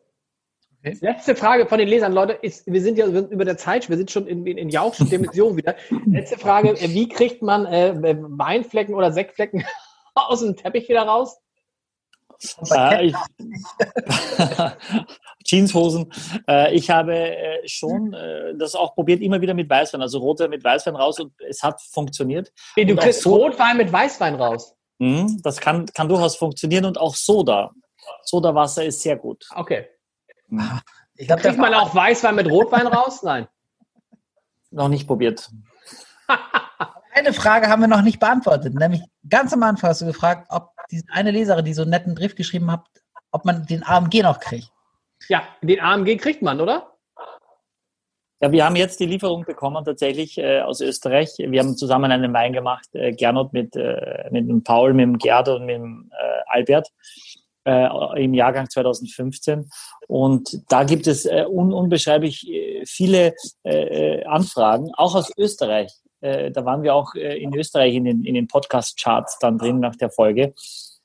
Okay. 0.85 0.99
Letzte 1.01 1.35
Frage 1.35 1.66
von 1.66 1.78
den 1.78 1.89
Lesern, 1.89 2.12
Leute, 2.12 2.35
ist, 2.35 2.66
wir 2.66 2.82
sind 2.82 2.99
ja 2.99 3.07
über 3.07 3.45
der 3.45 3.57
Zeit, 3.57 3.89
wir 3.89 3.97
sind 3.97 4.11
schon 4.11 4.27
in, 4.27 4.47
in, 4.47 4.59
in 4.59 4.69
Jauchschen 4.69 5.09
Dimension 5.09 5.57
wieder. 5.57 5.74
Letzte 6.07 6.39
Frage, 6.39 6.70
äh, 6.73 6.91
wie 6.91 7.09
kriegt 7.09 7.43
man 7.43 7.66
äh, 7.66 7.95
Weinflecken 7.97 8.95
oder 8.95 9.11
Sektflecken 9.11 9.65
aus 10.15 10.41
dem 10.41 10.57
Teppich 10.57 10.89
wieder 10.89 11.03
raus? 11.03 11.39
Äh, 12.70 13.07
ich, 13.07 13.15
Jeanshosen. 15.44 16.12
Äh, 16.48 16.74
ich 16.74 16.90
habe 16.90 17.14
äh, 17.14 17.68
schon 17.68 18.12
äh, 18.12 18.54
das 18.56 18.74
auch 18.74 18.94
probiert, 18.94 19.20
immer 19.20 19.40
wieder 19.40 19.54
mit 19.54 19.68
Weißwein, 19.68 20.00
also 20.00 20.18
Rotwein 20.18 20.50
mit 20.50 20.64
Weißwein 20.64 20.96
raus 20.96 21.20
und 21.20 21.32
es 21.48 21.62
hat 21.62 21.80
funktioniert. 21.82 22.52
Wie, 22.74 22.84
du 22.84 22.96
kriegst 22.96 23.22
so, 23.22 23.36
Rotwein 23.36 23.76
mit 23.76 23.92
Weißwein 23.92 24.34
raus? 24.34 24.74
Mh, 24.98 25.38
das 25.42 25.60
kann, 25.60 25.86
kann 25.86 26.08
durchaus 26.08 26.36
funktionieren 26.36 26.84
und 26.84 26.98
auch 26.98 27.14
Soda. 27.14 27.70
Sodawasser 28.22 28.84
ist 28.84 29.00
sehr 29.00 29.16
gut. 29.16 29.46
Okay. 29.54 29.86
Ich 31.16 31.26
glaub, 31.26 31.40
Kriegt 31.40 31.58
man 31.58 31.74
auch 31.74 31.94
Weißwein 31.94 32.34
mit 32.34 32.50
Rotwein 32.50 32.86
raus? 32.86 33.22
Nein. 33.22 33.48
Noch 34.70 34.88
nicht 34.88 35.06
probiert. 35.06 35.50
Eine 37.12 37.32
Frage 37.32 37.68
haben 37.68 37.80
wir 37.80 37.88
noch 37.88 38.02
nicht 38.02 38.18
beantwortet, 38.18 38.74
nämlich 38.74 39.02
ganz 39.28 39.52
am 39.52 39.62
Anfang 39.62 39.90
hast 39.90 40.00
du 40.00 40.06
gefragt, 40.06 40.48
ob 40.50 40.70
diese 40.90 41.04
eine 41.12 41.30
Leserin, 41.30 41.64
die 41.64 41.72
so 41.72 41.82
einen 41.82 41.92
netten 41.92 42.14
Brief 42.16 42.34
geschrieben 42.34 42.70
hat, 42.70 42.84
ob 43.30 43.44
man 43.44 43.64
den 43.66 43.84
AMG 43.84 44.22
noch 44.22 44.40
kriegt. 44.40 44.73
Ja, 45.28 45.49
den 45.62 45.81
AMG 45.81 46.16
kriegt 46.19 46.43
man, 46.43 46.61
oder? 46.61 46.95
Ja, 48.45 48.53
wir 48.53 48.65
haben 48.66 48.77
jetzt 48.77 49.01
die 49.01 49.07
Lieferung 49.07 49.45
bekommen 49.45 49.82
tatsächlich 49.86 50.36
äh, 50.36 50.61
aus 50.61 50.82
Österreich. 50.82 51.31
Wir 51.39 51.61
haben 51.61 51.78
zusammen 51.78 52.12
einen 52.12 52.32
Wein 52.35 52.53
gemacht, 52.53 52.86
äh, 52.93 53.12
Gernot 53.12 53.55
mit, 53.55 53.74
äh, 53.74 54.28
mit 54.31 54.49
dem 54.49 54.62
Paul, 54.62 54.93
mit 54.93 55.05
dem 55.05 55.16
Gerd 55.16 55.49
und 55.49 55.65
mit 55.65 55.77
dem 55.77 56.11
äh, 56.12 56.41
Albert 56.49 56.89
äh, 57.65 58.23
im 58.23 58.35
Jahrgang 58.35 58.69
2015. 58.69 59.70
Und 60.09 60.61
da 60.70 60.85
gibt 60.85 61.07
es 61.07 61.24
äh, 61.24 61.47
un 61.49 61.73
unbeschreiblich 61.73 62.47
viele 62.86 63.35
Anfragen, 64.27 64.93
auch 64.95 65.15
aus 65.15 65.32
Österreich. 65.39 65.91
Da 66.20 66.65
waren 66.66 66.82
wir 66.82 66.95
auch 66.95 67.15
in 67.15 67.55
Österreich 67.55 67.95
in 67.95 68.05
den, 68.05 68.24
in 68.24 68.35
den 68.35 68.47
Podcast-Charts 68.47 69.39
dann 69.39 69.57
drin 69.57 69.81
nach 69.81 69.97
der 69.97 70.11
Folge. 70.11 70.55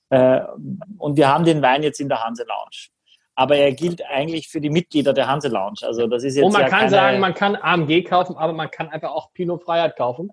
Und 0.10 1.18
wir 1.18 1.27
haben 1.30 1.45
den 1.45 1.61
Wein 1.61 1.84
jetzt 1.84 2.02
in 2.02 2.10
der 2.10 2.23
Hanse 2.23 2.44
Lounge. 2.44 2.90
Aber 3.39 3.55
er 3.55 3.71
gilt 3.71 4.05
eigentlich 4.05 4.49
für 4.49 4.59
die 4.59 4.69
Mitglieder 4.69 5.13
der 5.13 5.29
Hanse 5.29 5.47
Lounge. 5.47 5.79
Also 5.83 6.07
das 6.07 6.25
ist 6.25 6.35
jetzt 6.35 6.43
und 6.43 6.51
man 6.51 6.63
ja 6.63 6.67
kann 6.67 6.79
keine... 6.79 6.91
sagen, 6.91 7.19
man 7.21 7.33
kann 7.33 7.55
AMG 7.55 8.03
kaufen, 8.03 8.35
aber 8.35 8.51
man 8.51 8.69
kann 8.69 8.89
einfach 8.89 9.11
auch 9.11 9.31
Pinot 9.31 9.63
Freiheit 9.63 9.95
kaufen. 9.95 10.29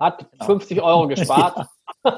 Hat 0.00 0.26
50 0.44 0.78
genau. 0.78 0.88
Euro 0.88 1.06
gespart. 1.06 1.68
Und 2.02 2.12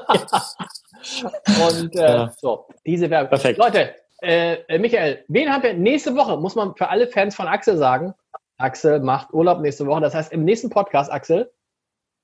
äh, 1.95 1.99
ja. 1.99 2.33
so, 2.37 2.65
diese 2.87 3.07
Werbung. 3.11 3.29
Perfekt. 3.29 3.59
Leute, 3.59 3.93
äh, 4.23 4.53
äh, 4.67 4.79
Michael, 4.79 5.23
wen 5.27 5.53
haben 5.53 5.61
wir 5.61 5.75
nächste 5.75 6.15
Woche? 6.15 6.37
Muss 6.37 6.55
man 6.55 6.75
für 6.75 6.89
alle 6.89 7.05
Fans 7.05 7.35
von 7.35 7.45
Axel 7.45 7.77
sagen. 7.77 8.15
Axel 8.57 9.01
macht 9.01 9.31
Urlaub 9.31 9.59
nächste 9.59 9.85
Woche. 9.85 10.01
Das 10.01 10.15
heißt, 10.15 10.31
im 10.31 10.43
nächsten 10.43 10.71
Podcast, 10.71 11.11
Axel, 11.11 11.53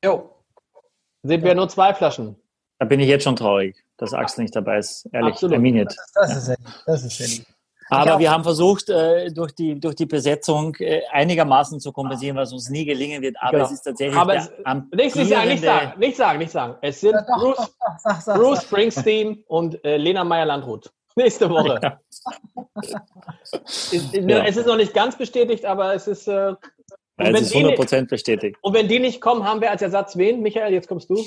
jo. 0.04 0.28
sind 1.22 1.44
wir 1.44 1.54
nur 1.54 1.70
zwei 1.70 1.94
Flaschen. 1.94 2.36
Da 2.80 2.88
bin 2.88 3.00
ich 3.00 3.08
jetzt 3.08 3.26
schon 3.26 3.36
traurig, 3.36 3.76
dass 3.98 4.12
Axel 4.12 4.42
nicht 4.42 4.56
dabei 4.56 4.80
ist. 4.80 5.08
Ehrlich, 5.14 5.34
Absolut. 5.34 5.86
Das, 5.86 6.12
das 6.16 6.48
ist, 6.48 6.58
das 6.88 7.04
ist 7.04 7.18
sehr 7.18 7.28
lieb. 7.28 7.46
Aber 7.92 8.20
wir 8.20 8.32
haben 8.32 8.44
versucht, 8.44 8.90
äh, 8.90 9.32
durch, 9.32 9.52
die, 9.52 9.78
durch 9.78 9.96
die 9.96 10.06
Besetzung 10.06 10.76
äh, 10.80 11.02
einigermaßen 11.12 11.80
zu 11.82 11.92
kompensieren, 11.92 12.38
was 12.38 12.54
uns 12.54 12.70
nie 12.70 12.86
gelingen 12.86 13.22
wird. 13.22 13.36
Aber 13.42 13.52
genau. 13.52 13.66
es 13.66 13.72
ist 13.72 13.82
tatsächlich 13.82 14.18
aber 14.18 14.36
es, 14.36 14.50
nicht, 14.94 15.16
nicht, 15.16 15.30
sagen, 15.30 15.50
nicht 15.50 15.64
sagen, 15.64 16.00
nicht 16.00 16.16
sagen, 16.16 16.40
nicht 16.40 16.52
sagen. 16.52 16.76
Es 16.82 17.02
sind 17.02 17.12
ja, 17.12 17.22
doch, 17.22 17.38
Bruce, 17.38 17.58
doch, 17.58 17.70
doch, 18.06 18.22
sag, 18.22 18.36
Bruce 18.38 18.64
Springsteen 18.64 19.44
und 19.48 19.84
äh, 19.84 19.98
Lena 19.98 20.24
Meyer-Landrut. 20.24 20.90
Nächste 21.16 21.50
Woche. 21.50 21.80
Ja. 21.84 22.00
es, 23.54 23.92
ja. 24.14 24.46
es, 24.46 24.56
ist 24.56 24.68
noch 24.68 24.78
nicht 24.78 24.94
ganz 24.94 25.18
bestätigt, 25.18 25.66
aber 25.66 25.94
es 25.94 26.08
ist. 26.08 26.30
Äh, 26.30 26.54
es 27.18 27.42
ist 27.42 27.54
100% 27.54 28.08
bestätigt. 28.08 28.58
Und 28.62 28.74
wenn 28.74 28.88
die 28.88 29.00
nicht 29.00 29.20
kommen, 29.20 29.44
haben 29.44 29.60
wir 29.60 29.70
als 29.70 29.82
Ersatz 29.82 30.18
wen? 30.18 30.42
Michael, 30.42 30.74
jetzt 30.74 30.88
kommst 30.88 31.10
du. 31.10 31.22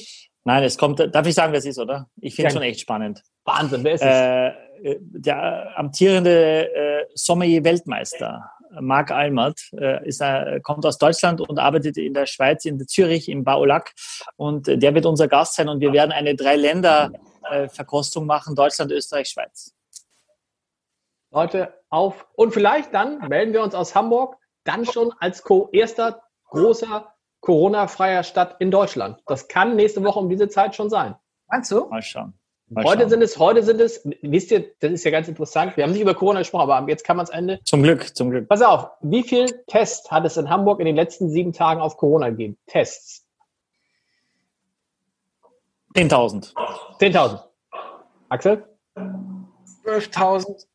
Nein, 0.45 0.63
es 0.63 0.79
kommt, 0.79 0.99
darf 0.99 1.27
ich 1.27 1.35
sagen, 1.35 1.53
wer 1.53 1.59
es 1.59 1.67
ist, 1.67 1.79
oder? 1.79 2.09
Ich 2.21 2.35
finde 2.35 2.49
es 2.49 2.55
schon 2.55 2.63
echt 2.63 2.81
spannend. 2.81 3.23
Wahnsinn, 3.45 3.85
wer 3.85 3.93
ist 3.93 4.01
es? 4.01 4.07
Äh 4.07 4.64
der 4.83 5.79
amtierende 5.79 6.75
äh, 6.75 7.07
Sommelier-Weltmeister, 7.15 8.51
Marc 8.81 9.11
Almert, 9.11 9.61
äh, 9.73 10.07
ist, 10.07 10.21
äh, 10.21 10.61
kommt 10.63 10.85
aus 10.85 10.99
Deutschland 10.99 11.41
und 11.41 11.59
arbeitet 11.59 11.97
in 11.97 12.15
der 12.15 12.27
Schweiz, 12.27 12.65
in 12.65 12.85
Zürich, 12.87 13.29
im 13.29 13.45
Baulac. 13.45 13.93
Und 14.37 14.69
äh, 14.69 14.79
der 14.79 14.95
wird 14.95 15.07
unser 15.07 15.29
Gast 15.29 15.55
sein 15.55 15.69
und 15.69 15.81
wir 15.81 15.93
werden 15.93 16.13
eine 16.13 16.35
Drei-Länder-Verkostung 16.35 18.27
machen, 18.27 18.55
Deutschland, 18.55 18.91
Österreich, 18.91 19.29
Schweiz. 19.29 19.75
Leute, 21.31 21.75
auf. 21.91 22.27
Und 22.35 22.53
vielleicht 22.53 22.95
dann 22.95 23.29
melden 23.29 23.53
wir 23.53 23.63
uns 23.63 23.75
aus 23.75 23.95
Hamburg, 23.95 24.37
dann 24.65 24.85
schon 24.85 25.13
als 25.21 25.43
erster 25.73 26.23
großer 26.51 27.13
Corona-freier 27.41 28.23
Stadt 28.23 28.57
in 28.61 28.71
Deutschland. 28.71 29.23
Das 29.27 29.49
kann 29.49 29.77
nächste 29.77 30.03
Woche 30.03 30.19
um 30.19 30.29
diese 30.29 30.49
Zeit 30.49 30.75
schon 30.75 30.91
sein. 30.91 31.15
Meinst 31.49 31.71
du? 31.71 31.87
Mal 31.87 32.03
schauen. 32.03 32.39
Heute 32.77 33.09
sind 33.09 33.23
es, 33.23 33.39
heute 33.39 33.63
sind 33.63 33.81
es, 33.81 34.01
wisst 34.23 34.51
ihr, 34.51 34.65
das 34.81 34.93
ist 34.93 35.05
ja 35.05 35.11
ganz 35.11 35.29
interessant. 35.29 35.77
Wir 35.77 35.85
haben 35.85 35.93
nicht 35.93 36.01
über 36.01 36.15
Corona 36.15 36.39
gesprochen, 36.41 36.71
aber 36.71 36.89
jetzt 36.89 37.05
kann 37.05 37.17
man 37.17 37.25
es 37.25 37.31
Ende. 37.31 37.61
Zum 37.65 37.83
Glück, 37.83 38.17
zum 38.17 38.31
Glück. 38.31 38.49
Pass 38.49 38.63
auf, 38.63 38.89
wie 39.03 39.23
viel 39.23 39.47
Tests 39.67 40.11
hat 40.11 40.25
es 40.25 40.37
in 40.37 40.49
Hamburg 40.49 40.81
in 40.81 40.87
den 40.87 40.97
letzten 40.97 41.29
sieben 41.29 41.53
Tagen 41.53 41.81
auf 41.81 41.97
Corona 41.97 42.31
gegeben? 42.31 42.57
Tests. 42.67 43.27
10.000. 45.95 46.55
10.000. 46.99 47.41
Axel? 48.31 48.65
12.000. 48.97 50.67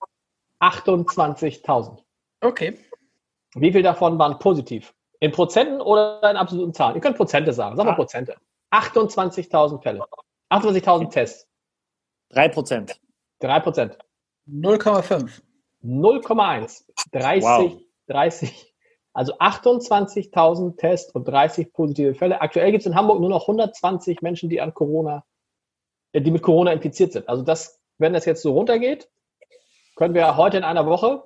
28.000. 0.61 1.97
Okay. 2.41 2.77
Wie 3.55 3.71
viel 3.71 3.81
davon 3.81 4.19
waren 4.19 4.37
positiv? 4.39 4.93
In 5.19 5.31
Prozenten 5.31 5.81
oder 5.81 6.21
in 6.29 6.37
absoluten 6.37 6.73
Zahlen? 6.73 6.95
Ihr 6.95 7.01
könnt 7.01 7.17
Prozente 7.17 7.51
sagen. 7.51 7.75
Sag 7.75 7.85
mal 7.85 7.93
ah. 7.93 7.95
Prozente. 7.95 8.35
28.000 8.71 9.81
Fälle. 9.81 10.03
28.000 10.49 11.09
Tests. 11.09 11.48
3 12.29 12.49
Prozent. 12.49 12.99
3 13.39 13.59
Prozent. 13.59 13.97
0,5. 14.47 15.41
0,1. 15.83 16.83
30, 17.11 17.43
wow. 17.43 17.77
30. 18.07 18.73
Also 19.13 19.37
28.000 19.37 20.77
Tests 20.77 21.11
und 21.13 21.27
30 21.27 21.73
positive 21.73 22.13
Fälle. 22.15 22.41
Aktuell 22.41 22.71
gibt 22.71 22.81
es 22.81 22.87
in 22.87 22.95
Hamburg 22.95 23.19
nur 23.19 23.29
noch 23.29 23.41
120 23.41 24.21
Menschen, 24.21 24.49
die 24.49 24.61
an 24.61 24.73
Corona, 24.73 25.25
äh, 26.13 26.21
die 26.21 26.31
mit 26.31 26.43
Corona 26.43 26.71
infiziert 26.71 27.13
sind. 27.13 27.27
Also 27.27 27.43
das, 27.43 27.79
wenn 27.97 28.13
das 28.13 28.25
jetzt 28.25 28.41
so 28.41 28.53
runtergeht, 28.53 29.09
können 29.95 30.13
wir 30.13 30.37
heute 30.37 30.57
in 30.57 30.63
einer 30.63 30.85
Woche 30.85 31.23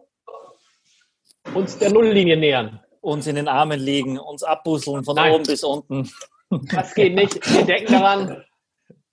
uns 1.53 1.77
der 1.77 1.91
Nulllinie 1.91 2.37
nähern 2.37 2.83
uns 3.03 3.27
in 3.27 3.35
den 3.35 3.47
Armen 3.47 3.79
liegen, 3.79 4.17
uns 4.17 4.43
abbusseln 4.43 5.03
von 5.03 5.15
Nein. 5.15 5.33
oben 5.33 5.43
bis 5.43 5.63
unten. 5.63 6.09
Das 6.71 6.93
geht 6.93 7.15
nicht. 7.15 7.35
Wir 7.53 7.65
denken 7.65 7.93
daran. 7.93 8.43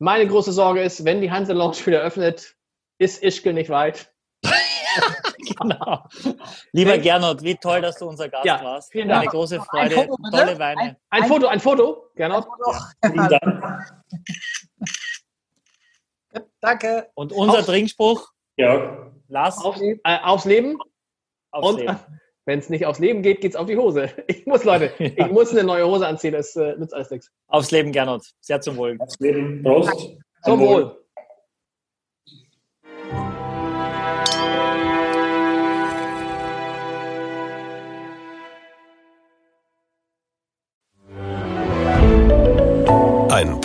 Meine 0.02 0.26
große 0.26 0.52
Sorge 0.52 0.80
ist, 0.80 1.04
wenn 1.04 1.20
die 1.20 1.30
Hansel 1.30 1.56
Lounge 1.56 1.76
wieder 1.84 2.00
öffnet, 2.00 2.56
ist 2.96 3.22
Ischgl 3.22 3.52
nicht 3.52 3.68
weit. 3.68 4.10
genau. 5.58 6.06
Lieber 6.72 6.92
hey. 6.92 7.00
Gernot, 7.02 7.42
wie 7.42 7.54
toll, 7.56 7.82
dass 7.82 7.98
du 7.98 8.06
unser 8.08 8.30
Gast 8.30 8.46
ja, 8.46 8.64
warst. 8.64 8.92
Vielen 8.92 9.10
Dank. 9.10 9.22
Eine 9.22 9.30
große 9.30 9.60
Freude, 9.60 9.94
Foto, 9.94 10.16
tolle 10.30 10.58
Weine. 10.58 10.80
Ein, 11.10 11.22
ein, 11.22 11.28
Foto, 11.28 11.48
ein 11.48 11.60
Foto, 11.60 12.06
Gernot. 12.16 12.46
Ja. 12.66 13.10
Vielen 13.10 13.28
Dank. 13.28 13.94
Danke. 16.62 17.10
Und 17.12 17.34
unser 17.34 17.58
Auf, 17.58 17.66
Trinkspruch? 17.66 18.26
Ja. 18.56 19.12
Lars? 19.28 19.58
Auf, 19.58 19.76
äh, 19.82 19.98
aufs 20.02 20.46
Leben. 20.46 20.78
Aufs 21.50 21.68
Und, 21.68 21.80
Leben. 21.80 21.98
Wenn 22.46 22.58
es 22.58 22.70
nicht 22.70 22.86
aufs 22.86 22.98
Leben 22.98 23.22
geht, 23.22 23.40
geht 23.40 23.52
es 23.52 23.56
auf 23.56 23.66
die 23.66 23.76
Hose. 23.76 24.10
Ich 24.26 24.46
muss, 24.46 24.64
Leute, 24.64 24.92
ja. 24.98 25.26
ich 25.26 25.32
muss 25.32 25.50
eine 25.50 25.64
neue 25.64 25.86
Hose 25.86 26.06
anziehen, 26.06 26.32
das 26.32 26.56
äh, 26.56 26.74
nützt 26.76 26.94
alles 26.94 27.10
nichts. 27.10 27.30
Aufs 27.48 27.70
Leben, 27.70 27.92
Gernot. 27.92 28.24
Sehr 28.40 28.60
zum 28.60 28.76
Wohl. 28.76 28.96
Aufs 28.98 29.18
Leben. 29.20 29.62
Prost. 29.62 30.16
Zum 30.42 30.60
Wohl. 30.60 31.00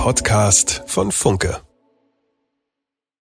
Podcast 0.05 0.83
von 0.85 1.11
Funke. 1.11 1.64